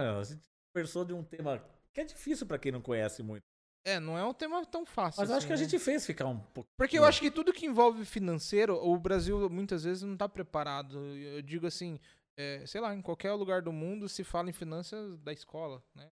[0.79, 3.43] A conversou de um tema que é difícil pra quem não conhece muito.
[3.85, 5.21] É, não é um tema tão fácil.
[5.21, 5.63] Mas acho assim, que a né?
[5.63, 6.69] gente fez ficar um pouco.
[6.77, 10.99] Porque eu acho que tudo que envolve financeiro, o Brasil muitas vezes não está preparado.
[11.15, 11.99] Eu digo assim,
[12.37, 16.09] é, sei lá, em qualquer lugar do mundo se fala em finanças da escola, né?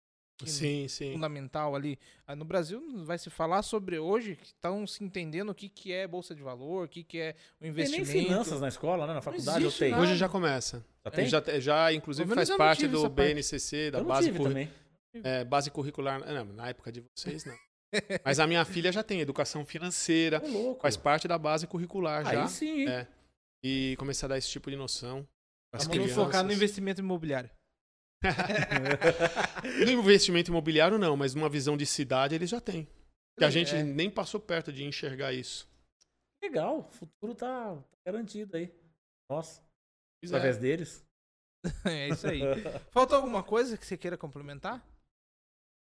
[0.48, 1.12] Sim, sim.
[1.12, 1.98] Fundamental ali.
[2.26, 5.92] Ah, No Brasil vai se falar sobre hoje que estão se entendendo o que, que
[5.92, 8.10] é bolsa de valor, o que, que é o Tem nem investimento.
[8.10, 9.14] finanças na escola, né?
[9.14, 9.98] Na faculdade eu tenho.
[9.98, 10.84] Hoje já começa.
[11.04, 11.26] Já tem?
[11.26, 13.08] Já, já inclusive, faz parte do.
[13.08, 14.70] BNCC, da eu não base, tive também.
[15.14, 16.20] é, base curricular.
[16.24, 17.54] Não, na época de vocês, não.
[18.24, 20.80] Mas a minha filha já tem educação financeira, louco.
[20.80, 22.42] faz parte da base curricular já.
[22.44, 22.88] Aí sim, hein?
[22.88, 23.06] É.
[23.62, 25.26] E começar a dar esse tipo de noção.
[25.70, 27.50] pras Vamos focar no investimento imobiliário.
[29.84, 32.86] No investimento imobiliário, não, mas numa visão de cidade eles já têm.
[33.38, 33.50] Que a É.
[33.50, 35.68] gente nem passou perto de enxergar isso.
[36.42, 38.72] Legal, o futuro tá, garantido aí.
[39.30, 39.60] Nossa,
[40.20, 40.36] Pois é.
[40.36, 41.04] através deles.
[41.86, 42.40] É isso aí.
[42.90, 44.84] Faltou alguma coisa que você queira complementar?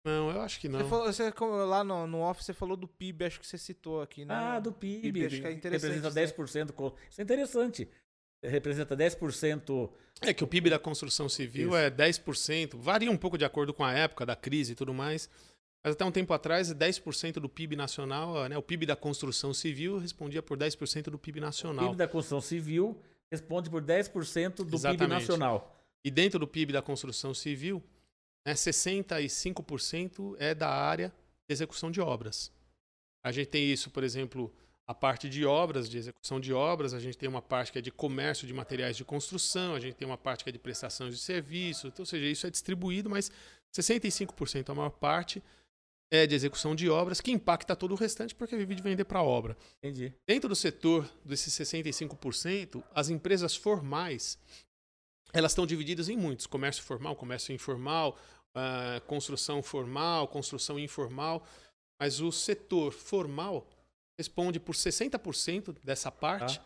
[0.05, 0.81] Não, eu acho que não.
[0.81, 1.33] Você falou, você,
[1.67, 4.35] lá no, no off você falou do PIB, acho que você citou aqui, né?
[4.35, 5.01] Ah, do PIB.
[5.13, 6.65] PIB, acho que é interessante representa isso aí.
[6.67, 6.73] 10%.
[6.73, 7.89] co- Isso é interessante.
[8.43, 9.91] Representa 10%.
[10.21, 11.77] É que o PIB da construção civil Isso.
[11.77, 15.29] é 10%, varia um pouco de acordo com a época da crise e tudo mais.
[15.85, 19.99] Mas até um tempo atrás, 10% do PIB nacional, né, o PIB da construção civil
[19.99, 21.87] respondia por 10% do PIB O nacional.
[21.87, 23.01] PIB da construção civil
[23.33, 25.09] responde por 10% do PIB Exatamente.
[25.09, 25.77] nacional.
[26.05, 27.83] E dentro do PIB da construção civil,
[28.47, 31.09] né, 65% é da área
[31.49, 32.53] de execução de obras.
[33.25, 34.53] A gente tem isso, por exemplo,
[34.87, 37.81] a parte de obras, de execução de obras, a gente tem uma parte que é
[37.81, 41.09] de comércio de materiais de construção, a gente tem uma parte que é de prestação
[41.09, 43.31] de serviço, então, ou seja, isso é distribuído, mas
[43.75, 45.43] 65% a maior parte
[46.11, 49.23] é de execução de obras, que impacta todo o restante porque vive de vender para
[49.23, 49.57] obra.
[49.79, 50.13] Entendi.
[50.27, 54.39] Dentro do setor desses 65%, as empresas formais
[55.33, 58.19] elas estão divididas em muitos: comércio formal, comércio informal,
[58.55, 61.47] ah, construção formal, construção informal.
[61.99, 63.67] Mas o setor formal
[64.23, 66.65] responde por 60% dessa parte Tá.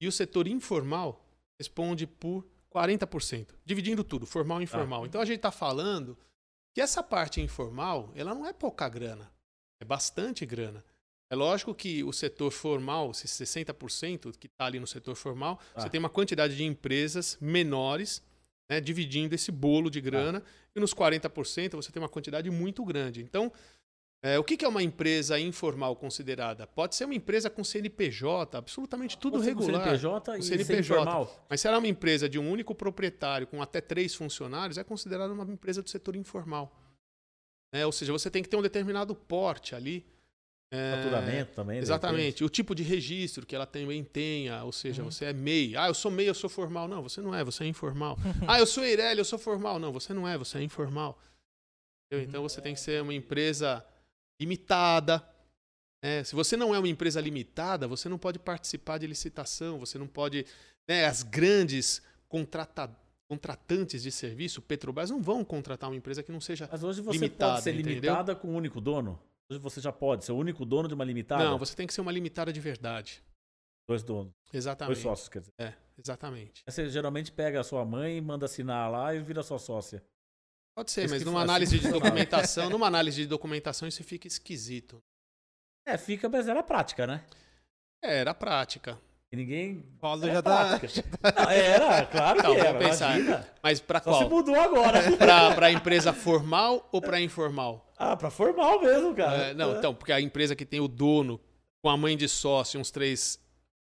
[0.00, 1.24] e o setor informal
[1.58, 2.44] responde por
[2.74, 5.06] 40%, dividindo tudo, formal e informal.
[5.06, 6.18] Então a gente está falando
[6.74, 9.30] que essa parte informal, ela não é pouca grana,
[9.80, 10.84] é bastante grana.
[11.30, 15.80] É lógico que o setor formal, esses 60% que está ali no setor formal, Ah.
[15.82, 18.22] você tem uma quantidade de empresas menores
[18.70, 20.42] né, dividindo esse bolo de grana,
[20.74, 23.20] e nos 40% você tem uma quantidade muito grande.
[23.22, 23.52] Então,
[24.22, 26.64] é, o que, que é uma empresa informal considerada?
[26.66, 29.82] Pode ser uma empresa com CNPJ, absolutamente tudo com regular.
[29.82, 30.78] CNPJ e CNPJ.
[30.80, 31.46] informal.
[31.50, 34.84] Mas se ela é uma empresa de um único proprietário com até três funcionários, é
[34.84, 36.72] considerada uma empresa do setor informal.
[37.74, 37.84] Né?
[37.84, 40.06] Ou seja, você tem que ter um determinado porte ali.
[40.70, 41.76] É, Faturamento também.
[41.78, 42.44] de Exatamente.
[42.44, 45.10] O tipo de registro que ela também tenha, ou seja, Uhum.
[45.10, 45.76] você é MEI.
[45.76, 46.86] Ah, eu sou MEI, eu sou formal.
[46.88, 48.16] Não, você não é, você é informal.
[48.48, 49.78] ah, eu sou Eireli, eu sou formal.
[49.78, 51.18] Não, você não é, você é informal.
[52.06, 52.24] Entendeu?
[52.24, 52.28] Uhum.
[52.30, 53.84] Então você tem que ser uma empresa
[54.42, 55.22] limitada.
[56.02, 56.24] né?
[56.24, 60.06] Se você não é uma empresa limitada, você não pode participar de licitação, você não
[60.06, 60.44] pode.
[60.88, 62.90] né, as grandes contrata-
[63.28, 66.68] contratantes de serviço, Petrobras, não vão contratar uma empresa que não seja.
[66.70, 67.94] Mas hoje você Limitada, pode ser entendeu?
[67.94, 69.18] limitada com um único dono.
[69.48, 71.44] Hoje você já pode ser o único dono de uma limitada.
[71.44, 73.22] Não, você tem que ser uma limitada de verdade.
[73.88, 74.32] Dois donos.
[74.44, 75.00] Dois Exatamente.
[75.00, 75.52] sócios, quer dizer.
[75.58, 76.62] É, exatamente.
[76.66, 80.02] Você geralmente pega a sua mãe, manda assinar lá e vira sua sócia.
[80.74, 85.02] Pode ser, mas que numa análise de documentação, numa análise de documentação isso fica esquisito.
[85.86, 87.24] É, fica, mas era prática, né?
[88.02, 88.98] É, era prática.
[89.32, 89.80] E ninguém.
[89.98, 90.78] Paulo Era já tá.
[90.78, 91.04] prática.
[91.42, 92.78] Não, era, claro que Não, era.
[92.78, 93.16] pensar.
[93.18, 93.48] imagina.
[93.62, 94.30] Mas para Só se qual?
[94.30, 95.00] mudou agora.
[95.16, 97.90] Para para empresa formal ou para informal?
[97.96, 99.36] ah, pra formal mesmo, cara.
[99.44, 101.40] É, não, então, porque a empresa que tem o dono
[101.82, 103.40] com a mãe de sócio, uns três,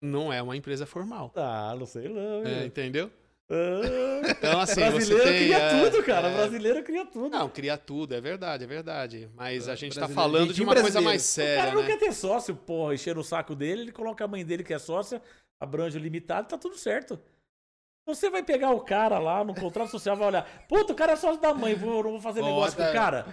[0.01, 1.31] não é uma empresa formal.
[1.35, 2.45] Ah, não sei não.
[2.45, 3.11] É, entendeu?
[3.49, 5.37] Ah, Então, assim, você brasileiro tem.
[5.43, 6.27] cria é, tudo, cara.
[6.29, 7.29] é, Brasileiro cria tudo.
[7.29, 9.29] Não, cria tudo, é verdade, é verdade.
[9.35, 11.05] Mas a gente tá falando de uma coisa brasileiro.
[11.09, 11.87] mais o séria, cara não né?
[11.87, 14.79] quer ter sócio, porra, encher o saco dele, ele coloca a mãe dele que é
[14.79, 15.21] sócia,
[15.61, 17.19] abrange o limitado, tá tudo certo.
[18.07, 21.15] Você vai pegar o cara lá no contrato social, vai olhar, puta, o cara é
[21.15, 23.23] sócio da mãe, vou, não vou fazer negócio com o Bota- cara.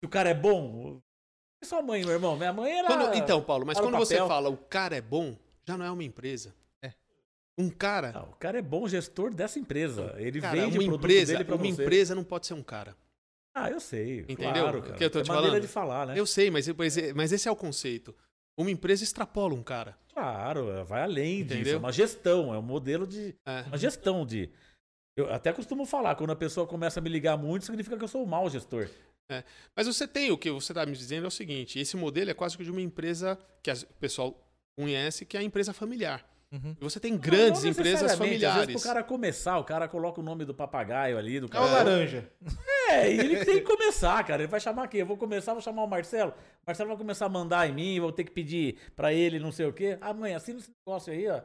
[0.00, 1.00] Se o cara é bom,
[1.62, 2.36] é sua mãe, meu irmão.
[2.36, 2.86] Minha mãe era.
[2.88, 4.28] Quando- então, Paulo, mas o quando você papel.
[4.28, 5.36] fala o cara é bom,
[5.66, 6.54] já não é uma empresa.
[7.58, 7.62] É.
[7.62, 8.12] Um cara.
[8.14, 10.14] Ah, o cara é bom gestor dessa empresa.
[10.18, 11.82] Ele Cara, vende uma o produto empresa, dele pra uma você.
[11.82, 12.96] empresa não pode ser um cara.
[13.54, 14.20] Ah, eu sei.
[14.28, 14.52] Entendeu?
[14.64, 14.94] Claro, cara.
[14.94, 15.62] que eu tô é te maneira falando?
[15.62, 16.14] de falar, né?
[16.18, 16.68] Eu sei, mas,
[17.14, 18.14] mas, esse é o conceito.
[18.58, 19.96] Uma empresa extrapola um cara.
[20.12, 21.54] Claro, vai além disso.
[21.54, 21.78] É Entendeu?
[21.78, 23.34] uma gestão, é um modelo de.
[23.46, 23.62] É.
[23.62, 24.50] Uma gestão de.
[25.16, 28.08] Eu até costumo falar, quando a pessoa começa a me ligar muito, significa que eu
[28.08, 28.88] sou um mau gestor.
[29.74, 32.34] Mas você tem, o que você está me dizendo é o seguinte: esse modelo é
[32.34, 34.38] quase que de uma empresa que o pessoal
[34.78, 36.24] conhece, que é a empresa familiar.
[36.52, 36.76] Uhum.
[36.80, 38.12] Você tem grandes Não empresas necessariamente,
[38.44, 38.66] Às familiares.
[38.68, 41.50] vezes, pro cara começar, o cara coloca o nome do papagaio ali, do É o
[41.50, 41.66] cara.
[41.66, 42.30] laranja.
[42.88, 44.42] É, e ele tem que começar, cara.
[44.42, 45.00] Ele vai chamar quem?
[45.00, 46.30] Eu vou começar, vou chamar o Marcelo.
[46.30, 49.50] O Marcelo vai começar a mandar em mim, vou ter que pedir pra ele não
[49.50, 49.98] sei o quê.
[50.00, 51.40] Ah, mãe, assina esse negócio aí, ó.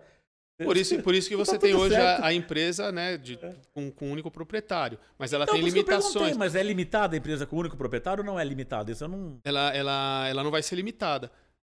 [0.64, 3.40] Por isso, por isso que Tá você tudo tem hoje a, a empresa né, de,
[3.74, 5.00] com, com um único proprietário.
[5.18, 6.38] Mas ela Então, tem limitações.
[6.38, 8.92] mas é limitada a empresa com único proprietário ou não é limitada?
[8.92, 9.40] Isso eu não.
[9.44, 11.32] Ela, ela, ela não vai ser limitada.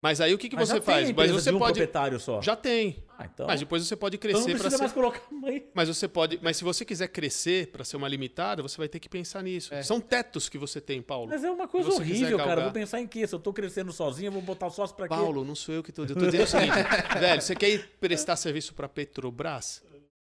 [0.02, 1.12] Mas aí o que, que Mas você já tem faz?
[1.12, 1.74] Mas você de um pode.
[1.74, 2.42] proprietário só.
[2.42, 3.04] Já tem.
[3.20, 3.46] Ah, então.
[3.46, 4.82] Mas depois você pode então não crescer para precisa ser.
[4.84, 5.70] mais colocar mãe.
[5.76, 6.40] Mas você pode.
[6.42, 9.72] Mas se você quiser crescer para ser uma limitada, você vai ter que pensar nisso.
[9.72, 9.84] É.
[9.84, 11.30] São tetos que você tem, Paulo.
[11.30, 12.62] Mas é uma coisa horrível, cara.
[12.62, 13.28] Eu vou pensar em quê?
[13.28, 15.14] Se eu tô crescendo sozinho, eu vou botar o sócio pra quê?
[15.14, 16.04] Paulo, não sou eu que tô.
[16.04, 16.72] Eu tô dizendo o seguinte,
[17.20, 19.84] velho, você quer ir prestar serviço para Petrobras?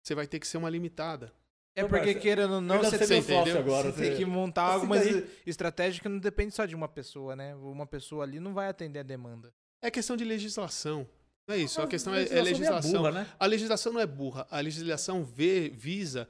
[0.03, 1.33] Você vai ter que ser uma limitada.
[1.77, 3.59] É porque querendo ou não, você sócio entendeu?
[3.59, 3.91] agora.
[3.93, 6.89] você tem você- que montar Assim algumas daí- estratégias que não depende só de uma
[6.89, 7.55] pessoa, né?
[7.57, 9.53] Uma pessoa ali não vai atender a demanda.
[9.83, 11.07] É questão de legislação.
[11.49, 11.81] Não é isso.
[11.83, 12.91] A questão A é, é legislação legislação.
[12.91, 13.27] é burra, né?
[13.39, 14.47] A legislação não é burra.
[14.51, 16.29] A legislação vê, visa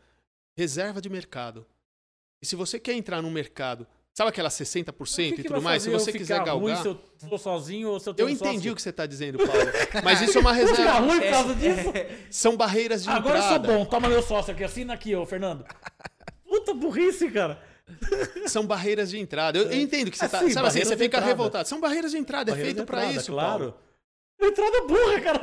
[0.57, 1.66] reserva de mercado.
[2.43, 5.61] E se você quer entrar num mercado, sabe aquela 60% O que e que tudo
[5.61, 5.82] mais?
[5.82, 6.82] Se eu você ficar quiser ruim galgar.
[6.82, 8.73] se eu for sozinho ou se eu Eu tenho um entendi sócio?
[8.73, 9.53] o que você está dizendo, Paulo.
[10.03, 10.93] Mas isso é uma Ficar reserva.
[11.01, 11.93] ruim por causa disso?
[12.31, 13.78] São barreiras de Agora eu sou entrada.
[13.78, 15.65] bom, toma meu sócio aqui, assina aqui, ô Fernando.
[16.49, 17.61] Puta burrice, cara.
[18.47, 19.59] São barreiras de entrada.
[19.59, 20.39] Eu, eu entendo que você Ah, tá.
[20.39, 21.27] sim, sabe assim, barreiras você fica entrada.
[21.27, 21.69] revoltado.
[21.69, 23.59] São barreiras de entrada, é Barreira feito de pra entrada, isso, claro.
[23.59, 23.74] Paulo.
[24.47, 25.41] Entrada burra, cara.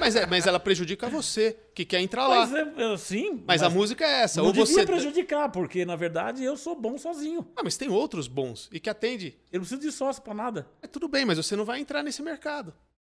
[0.00, 2.46] Mas, é, mas ela prejudica você, que quer entrar lá.
[2.46, 4.40] Mas, é, sim, Mas, a música é essa.
[4.40, 4.86] não Ou devia você.
[4.86, 7.46] prejudicar, porque na verdade eu sou bom sozinho.
[7.56, 9.36] Ah, mas tem outros bons e que atende.
[9.52, 10.66] Eu não preciso de sócio pra nada.
[10.82, 12.72] É tudo bem, mas você não vai entrar nesse mercado.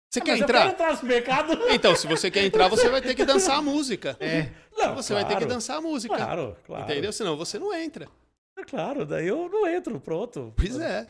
[0.10, 0.60] Você Ah, quer mas Eu entrar?
[0.60, 1.60] quero entrar nesse mercado.
[1.73, 4.15] Então, se você quer entrar, você vai ter que dançar a música.
[4.19, 4.49] É.
[4.77, 6.15] Não, Você vai ter que claro, dançar a música.
[6.15, 6.84] Claro, claro.
[6.85, 7.11] Entendeu?
[7.11, 8.07] Senão você não entra.
[8.57, 10.53] É claro, daí eu não entro, pronto.
[10.56, 11.07] Pois é.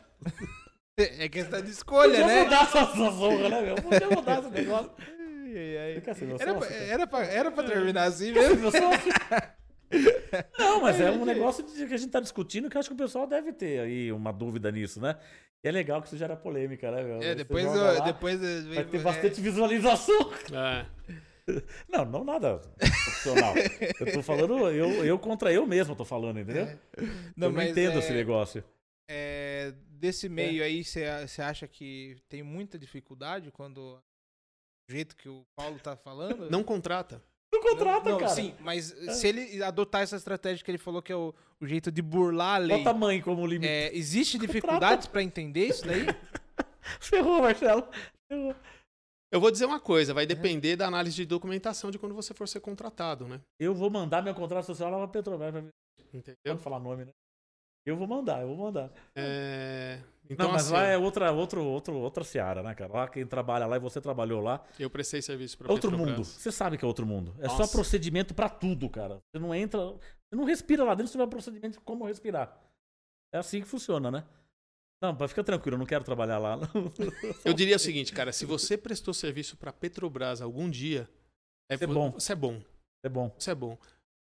[0.98, 2.44] É questão de escolha, Podia né?
[2.44, 3.74] mudar essa essa zorra, né, meu?
[3.76, 4.90] Podia mudar esse negócio.
[5.94, 6.80] Fica assim, meu Era, pra, cara.
[6.84, 8.62] era, pra, era pra terminar assim Fica assim, mesmo.
[8.62, 9.12] meu sócio.
[10.58, 12.94] Não, mas é um negócio de- que a gente tá discutindo que eu acho que
[12.94, 15.16] o pessoal deve ter aí uma dúvida nisso, né?
[15.64, 17.22] E é legal que isso gera polêmica, né, meu?
[17.22, 20.32] É, depois, joga eu- lá, depois é, Vai ter bastante visualização.
[20.52, 20.84] É.
[21.88, 23.54] Não, não nada profissional.
[23.98, 26.68] Eu tô falando, eu, eu contra eu mesmo tô falando, entendeu?
[26.94, 28.62] eu não mas entendo é- esse negócio.
[29.10, 34.00] é, desse meio aí, você acha que tem muita dificuldade quando
[34.88, 36.50] o jeito que o Paulo tá falando?
[36.50, 37.22] Não contrata.
[37.52, 38.30] Não contrata, não, cara.
[38.30, 41.90] Sim, mas se ele adotar essa estratégia que ele falou que é o, o jeito
[41.90, 43.70] de burlar a lei, Bota a mãe como limite.
[43.70, 46.04] é, existe dificuldades pra entender isso daí?
[47.00, 47.88] Ferrou, Marcelo.
[48.30, 48.54] Ferrou.
[49.30, 52.48] Eu vou dizer uma coisa, vai depender da análise de documentação de quando você for
[52.48, 53.40] ser contratado, né?
[53.60, 55.52] Eu vou mandar meu contrato social lá pra Petrobras.
[55.52, 55.64] Pra...
[56.14, 56.36] Entendeu?
[56.46, 57.12] Pode falar nome, né?
[57.88, 58.92] Eu vou mandar, eu vou mandar.
[59.16, 59.98] É,
[60.28, 62.92] Então, não, mas assim, lá é outra, outro, outro, outra seara, né, cara?
[62.92, 64.62] Lá quem trabalha lá e você trabalhou lá.
[64.78, 66.22] eu prestei serviço para É outro mundo.
[66.22, 67.34] Você sabe que é outro mundo.
[67.38, 67.72] É só Nossa.
[67.72, 69.22] procedimento pra tudo, cara.
[69.32, 69.80] Você não entra.
[69.80, 72.60] Você não respira lá dentro, você vai procedimento de como respirar.
[73.32, 74.24] É assim que funciona, né?
[75.00, 76.58] Não, mas fica tranquilo, eu não quero trabalhar lá.
[77.44, 81.08] Eu diria o seguinte, cara, se você prestou serviço para Petrobras algum dia,
[81.70, 82.10] é, Isso é bom.
[82.12, 82.60] Você é bom.
[83.04, 83.34] É bom.
[83.38, 83.78] Isso é bom.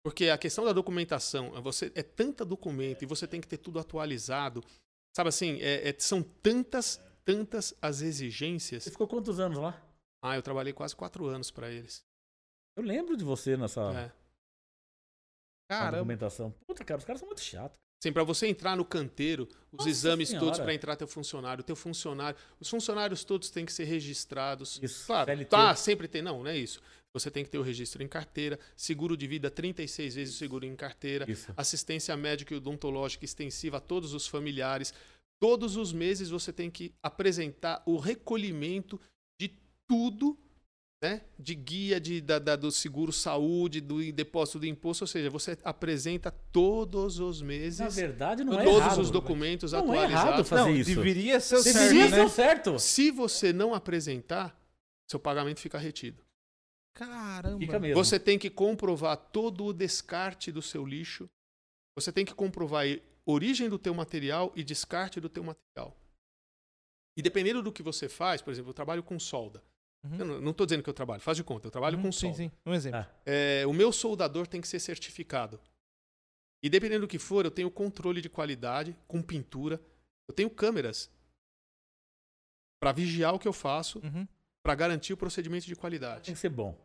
[0.06, 3.80] Porque a questão da documentação, você é tanta documento e você tem que ter tudo
[3.80, 4.62] atualizado.
[5.16, 8.84] Sabe assim, é- é- são tantas, tantas as exigências.
[8.84, 9.82] Você ficou quantos anos lá?
[10.22, 12.04] Ah, eu trabalhei quase quatro anos para eles.
[12.78, 14.12] Eu lembro de você nessa, É.
[15.68, 15.96] Caramba.
[15.96, 16.54] documentação.
[16.68, 17.76] Puta, cara, os caras são muito chatos.
[18.00, 20.46] Assim, para você entrar no canteiro, os Nossa exames Senhora.
[20.46, 24.78] todos para entrar teu funcionário, teu funcionário, os funcionários todos têm que ser registrados.
[24.80, 25.50] Isso, Claro, CLT.
[25.50, 26.80] tá, sempre tem, não, não é isso.
[27.18, 30.66] Você tem que ter o registro em carteira, seguro de vida 36 vezes o seguro
[30.66, 31.50] em carteira, Isso.
[31.56, 34.92] assistência médica e odontológica extensiva a todos os familiares.
[35.40, 39.00] Todos os meses você tem que apresentar o recolhimento
[39.40, 39.50] de
[39.88, 40.38] tudo,
[41.02, 41.22] né?
[41.38, 45.56] De guia de, da, da- do seguro saúde, do depósito do imposto, ou seja, você
[45.62, 49.00] apresenta todos os meses Na verdade, não é todos errado.
[49.00, 50.48] os documentos Não é errado atualizados.
[50.48, 50.94] fazer Não, isso.
[50.94, 52.24] deveria ser o Deveria certo, ser né?
[52.24, 52.78] o certo.
[52.78, 54.58] Se você não apresentar,
[55.10, 56.24] seu pagamento fica retido.
[56.96, 57.58] Caramba.
[57.58, 58.02] Fica mesmo.
[58.02, 61.28] Você tem que comprovar todo o descarte do seu lixo.
[61.94, 62.98] Você tem que comprovar a
[63.30, 65.94] origem do teu material e descarte do teu material.
[67.18, 69.62] E dependendo do que você faz, por exemplo, eu trabalho com solda.
[70.04, 70.16] Uhum.
[70.18, 72.20] Eu não estou dizendo que eu trabalho, faz de conta, eu trabalho Uhum, com sim,
[72.32, 72.36] solda.
[72.36, 72.50] sim.
[72.64, 73.00] Um exemplo.
[73.00, 73.10] Ah.
[73.26, 75.60] É, o meu soldador tem que ser certificado.
[76.62, 79.80] E dependendo do que for, eu tenho controle de qualidade com pintura.
[80.28, 81.10] Eu tenho câmeras
[82.80, 84.26] para vigiar o que eu faço, Uhum.
[84.62, 86.26] para garantir o procedimento de qualidade.
[86.26, 86.76] Tem que ser bom.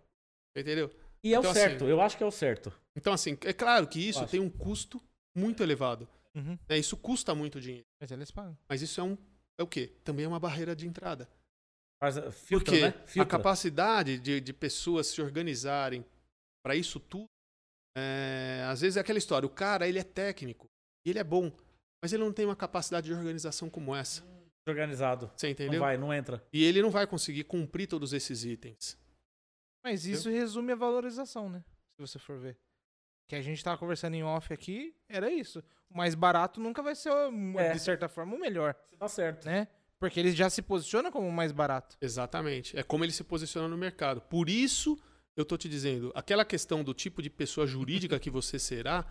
[0.56, 0.92] Entendeu?
[1.24, 2.74] E é Então, o certo, assim, eu acho que é o certo.
[2.96, 5.02] Então, assim, é claro que isso tem um custo
[5.36, 6.08] muito elevado.
[6.36, 6.58] Uhum.
[6.68, 6.78] né?
[6.78, 7.86] Isso custa muito dinheiro.
[8.00, 8.58] Mas eles pagam.
[8.68, 9.18] Mas isso é um.
[9.60, 9.94] É o quê?
[10.04, 11.30] Também é uma barreira de entrada.
[12.04, 13.24] Uh, filtra, Porque né?
[13.24, 16.04] a capacidade de, de pessoas se organizarem
[16.66, 17.28] para isso tudo,
[17.96, 19.46] é, às vezes é aquela história.
[19.46, 20.68] O cara, ele é técnico
[21.06, 21.52] e ele é bom,
[22.02, 24.24] mas ele não tem uma capacidade de organização como essa.
[24.68, 25.30] organizado.
[25.36, 25.80] Você Não entendeu?
[25.80, 26.44] vai, não entra.
[26.52, 28.98] E ele não vai conseguir cumprir todos esses itens.
[29.84, 31.64] Mas isso resume a valorização, né?
[31.96, 32.58] Se você for ver.
[33.28, 35.64] Que a gente tava conversando em off aqui, era isso.
[35.90, 37.12] O mais barato nunca vai ser,
[37.58, 37.74] É.
[37.74, 39.46] de certa forma, o melhor, Você tá certo.
[39.46, 39.68] né?
[40.00, 41.96] Porque ele já se posiciona como o mais barato.
[42.02, 42.78] Exatamente.
[42.78, 44.20] É como ele se posiciona no mercado.
[44.22, 44.98] Por isso,
[45.38, 49.06] eu tô te dizendo, aquela questão do tipo de pessoa jurídica que você será,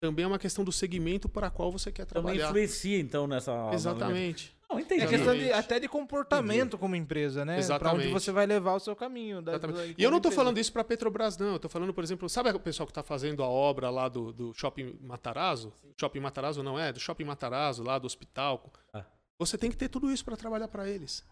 [0.00, 2.46] também é uma questão do segmento para qual você quer Também trabalhar.
[2.48, 3.70] influencia, então, nessa.
[3.72, 4.54] Exatamente.
[4.74, 5.06] Não, É entendi.
[5.08, 5.52] questão de, Exatamente.
[5.64, 7.54] até de comportamento como empresa, né?
[7.54, 8.12] Pra onde Exatamente.
[8.12, 9.40] você vai levar o seu caminho.
[9.42, 9.76] da- Exatamente.
[9.76, 11.50] da- E eu não estou falando isso para Petrobras, não.
[11.50, 14.32] Eu estou falando, por exemplo, sabe o pessoal que está fazendo a obra lá do,
[14.32, 15.72] do Shopping Matarazzo?
[15.98, 16.92] Shopping Matarazzo não é?
[16.92, 18.72] Do Shopping Matarazzo, lá do hospital.
[18.92, 19.04] Ah.
[19.38, 21.24] Você tem que ter tudo isso para trabalhar para eles.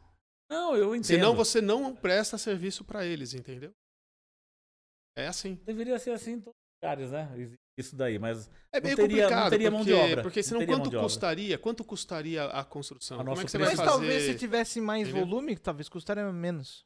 [0.51, 1.07] Não, eu entendo.
[1.07, 3.73] Senão você não presta serviço para eles, entendeu?
[5.17, 5.55] É assim.
[5.65, 7.29] Deveria ser assim em todos lugares, né?
[7.79, 10.23] Isso daí, mas É Não meio teria- não complicado, teria mão porque, de obra.
[10.23, 11.59] porque Não senão teria mão quanto custaria?
[11.59, 13.17] Quanto custaria a construção?
[13.21, 13.77] A Como é que você preço.
[13.77, 14.07] vai Mas fazer?
[14.07, 15.27] talvez se tivesse mais Entendeu?
[15.27, 16.85] volume, talvez custaria menos.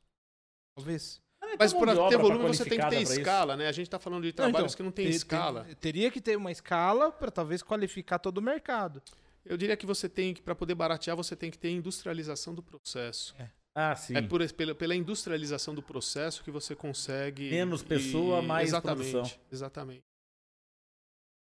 [0.77, 1.21] Talvez.
[1.59, 3.13] Mas Tem mão para ter volume você tem que ter pra isso.
[3.13, 3.67] escala, né?
[3.69, 5.67] A gente tá falando de Não, trabalhos então, que não tem te- te- escala.
[5.81, 9.03] teria que ter uma escala para talvez qualificar todo o mercado.
[9.45, 12.63] Eu diria que você tem que, para poder baratear, você tem que ter industrialização do
[12.63, 13.35] processo.
[13.79, 14.17] Ah, sim.
[14.17, 17.51] É por, pela, pela industrialização do processo que você consegue.
[17.51, 19.41] Menos pessoa, mais exatamente, produção.
[19.53, 20.03] Exatamente.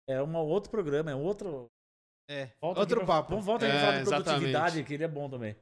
[0.09, 1.67] É um outro programa, é outro.
[2.29, 2.47] É.
[2.61, 3.29] Volta Outro pra- papo.
[3.29, 4.25] Vamos voltar aqui É, pra falar de exatamente.
[4.25, 5.55] produtividade, que ele é bom também.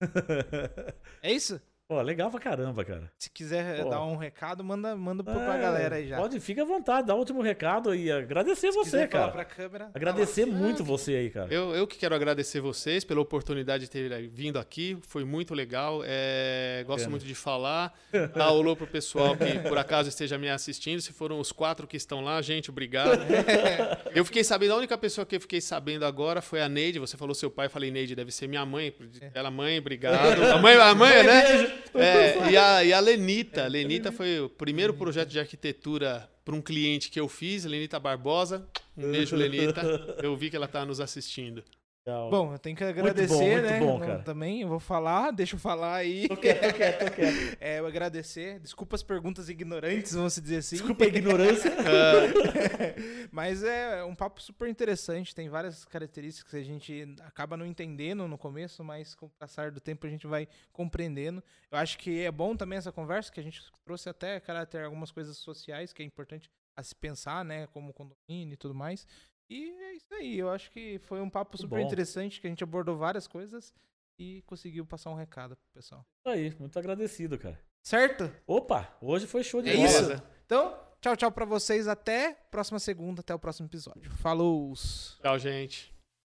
[1.22, 1.60] É isso?
[1.88, 3.12] Pô, legal pra caramba, cara.
[3.16, 3.90] Se quiser Pô.
[3.90, 6.16] dar um recado, manda, manda pro- É, pra galera aí já.
[6.16, 9.32] Pode, fica à vontade, dá o último recado e agradecer Se você, quiser falar cara.
[9.32, 9.90] pra câmera.
[9.94, 10.58] Agradecer tá lá.
[10.58, 11.46] muito você aí, cara.
[11.54, 14.98] Eu, eu que quero agradecer vocês pela oportunidade de ter vindo aqui.
[15.06, 16.00] Foi muito legal.
[16.04, 17.10] É, gosto Pena.
[17.10, 17.96] muito de falar.
[18.34, 21.00] Dá alô pro pessoal que por acaso esteja me assistindo.
[21.00, 23.20] Se foram os quatro que estão lá, gente, obrigado.
[24.12, 26.98] Eu fiquei sabendo, a única pessoa que eu fiquei sabendo agora foi a Neide.
[26.98, 28.92] Você falou seu pai, eu falei, Neide, deve ser minha mãe.
[29.34, 30.42] Ela, mãe, obrigado.
[30.42, 31.75] A mãe, a mãe, né?
[31.94, 33.64] É, e, a, e a Lenita.
[33.64, 37.98] A Lenita foi o primeiro projeto de arquitetura para um cliente que eu fiz, Lenita
[37.98, 38.66] Barbosa.
[38.96, 39.82] Um beijo, Lenita.
[40.22, 41.62] Eu vi que ela tá nos assistindo.
[42.06, 43.80] Bom, eu tenho que bom, agradecer, muito né?
[43.80, 44.22] bom, Não- cara.
[44.22, 46.28] Também, eu vou falar, deixa eu falar aí.
[46.28, 47.56] Tô quieto, tô quieto, tô quieto.
[47.60, 48.60] É, eu agradecer.
[48.60, 50.76] Desculpa as perguntas ignorantes, vamos se dizer assim.
[50.76, 51.72] Desculpa a ignorância.
[53.32, 58.28] Mas é um papo super interessante, tem várias características que a gente acaba não entendendo
[58.28, 61.42] no começo, mas com o passar do tempo a gente vai compreendendo.
[61.70, 65.10] Eu acho que é bom também essa conversa, que a gente trouxe até caráter algumas
[65.10, 69.06] coisas sociais que é importante a se pensar, né, como condomínio e tudo mais.
[69.48, 71.86] E é isso aí, eu acho que foi um papo super bom.
[71.86, 73.72] interessante, que a gente abordou várias coisas
[74.18, 76.04] e conseguiu passar um recado pro pessoal.
[76.18, 77.60] Isso aí, muito agradecido, cara.
[77.82, 78.30] Certo?
[78.46, 79.86] Opa, hoje foi show de É bola.
[79.88, 80.22] isso.
[80.44, 81.86] Então, tchau, tchau pra vocês.
[81.86, 84.10] Até próxima segunda, até o próximo episódio.
[84.16, 84.72] Falou!
[85.22, 85.95] Tchau, gente.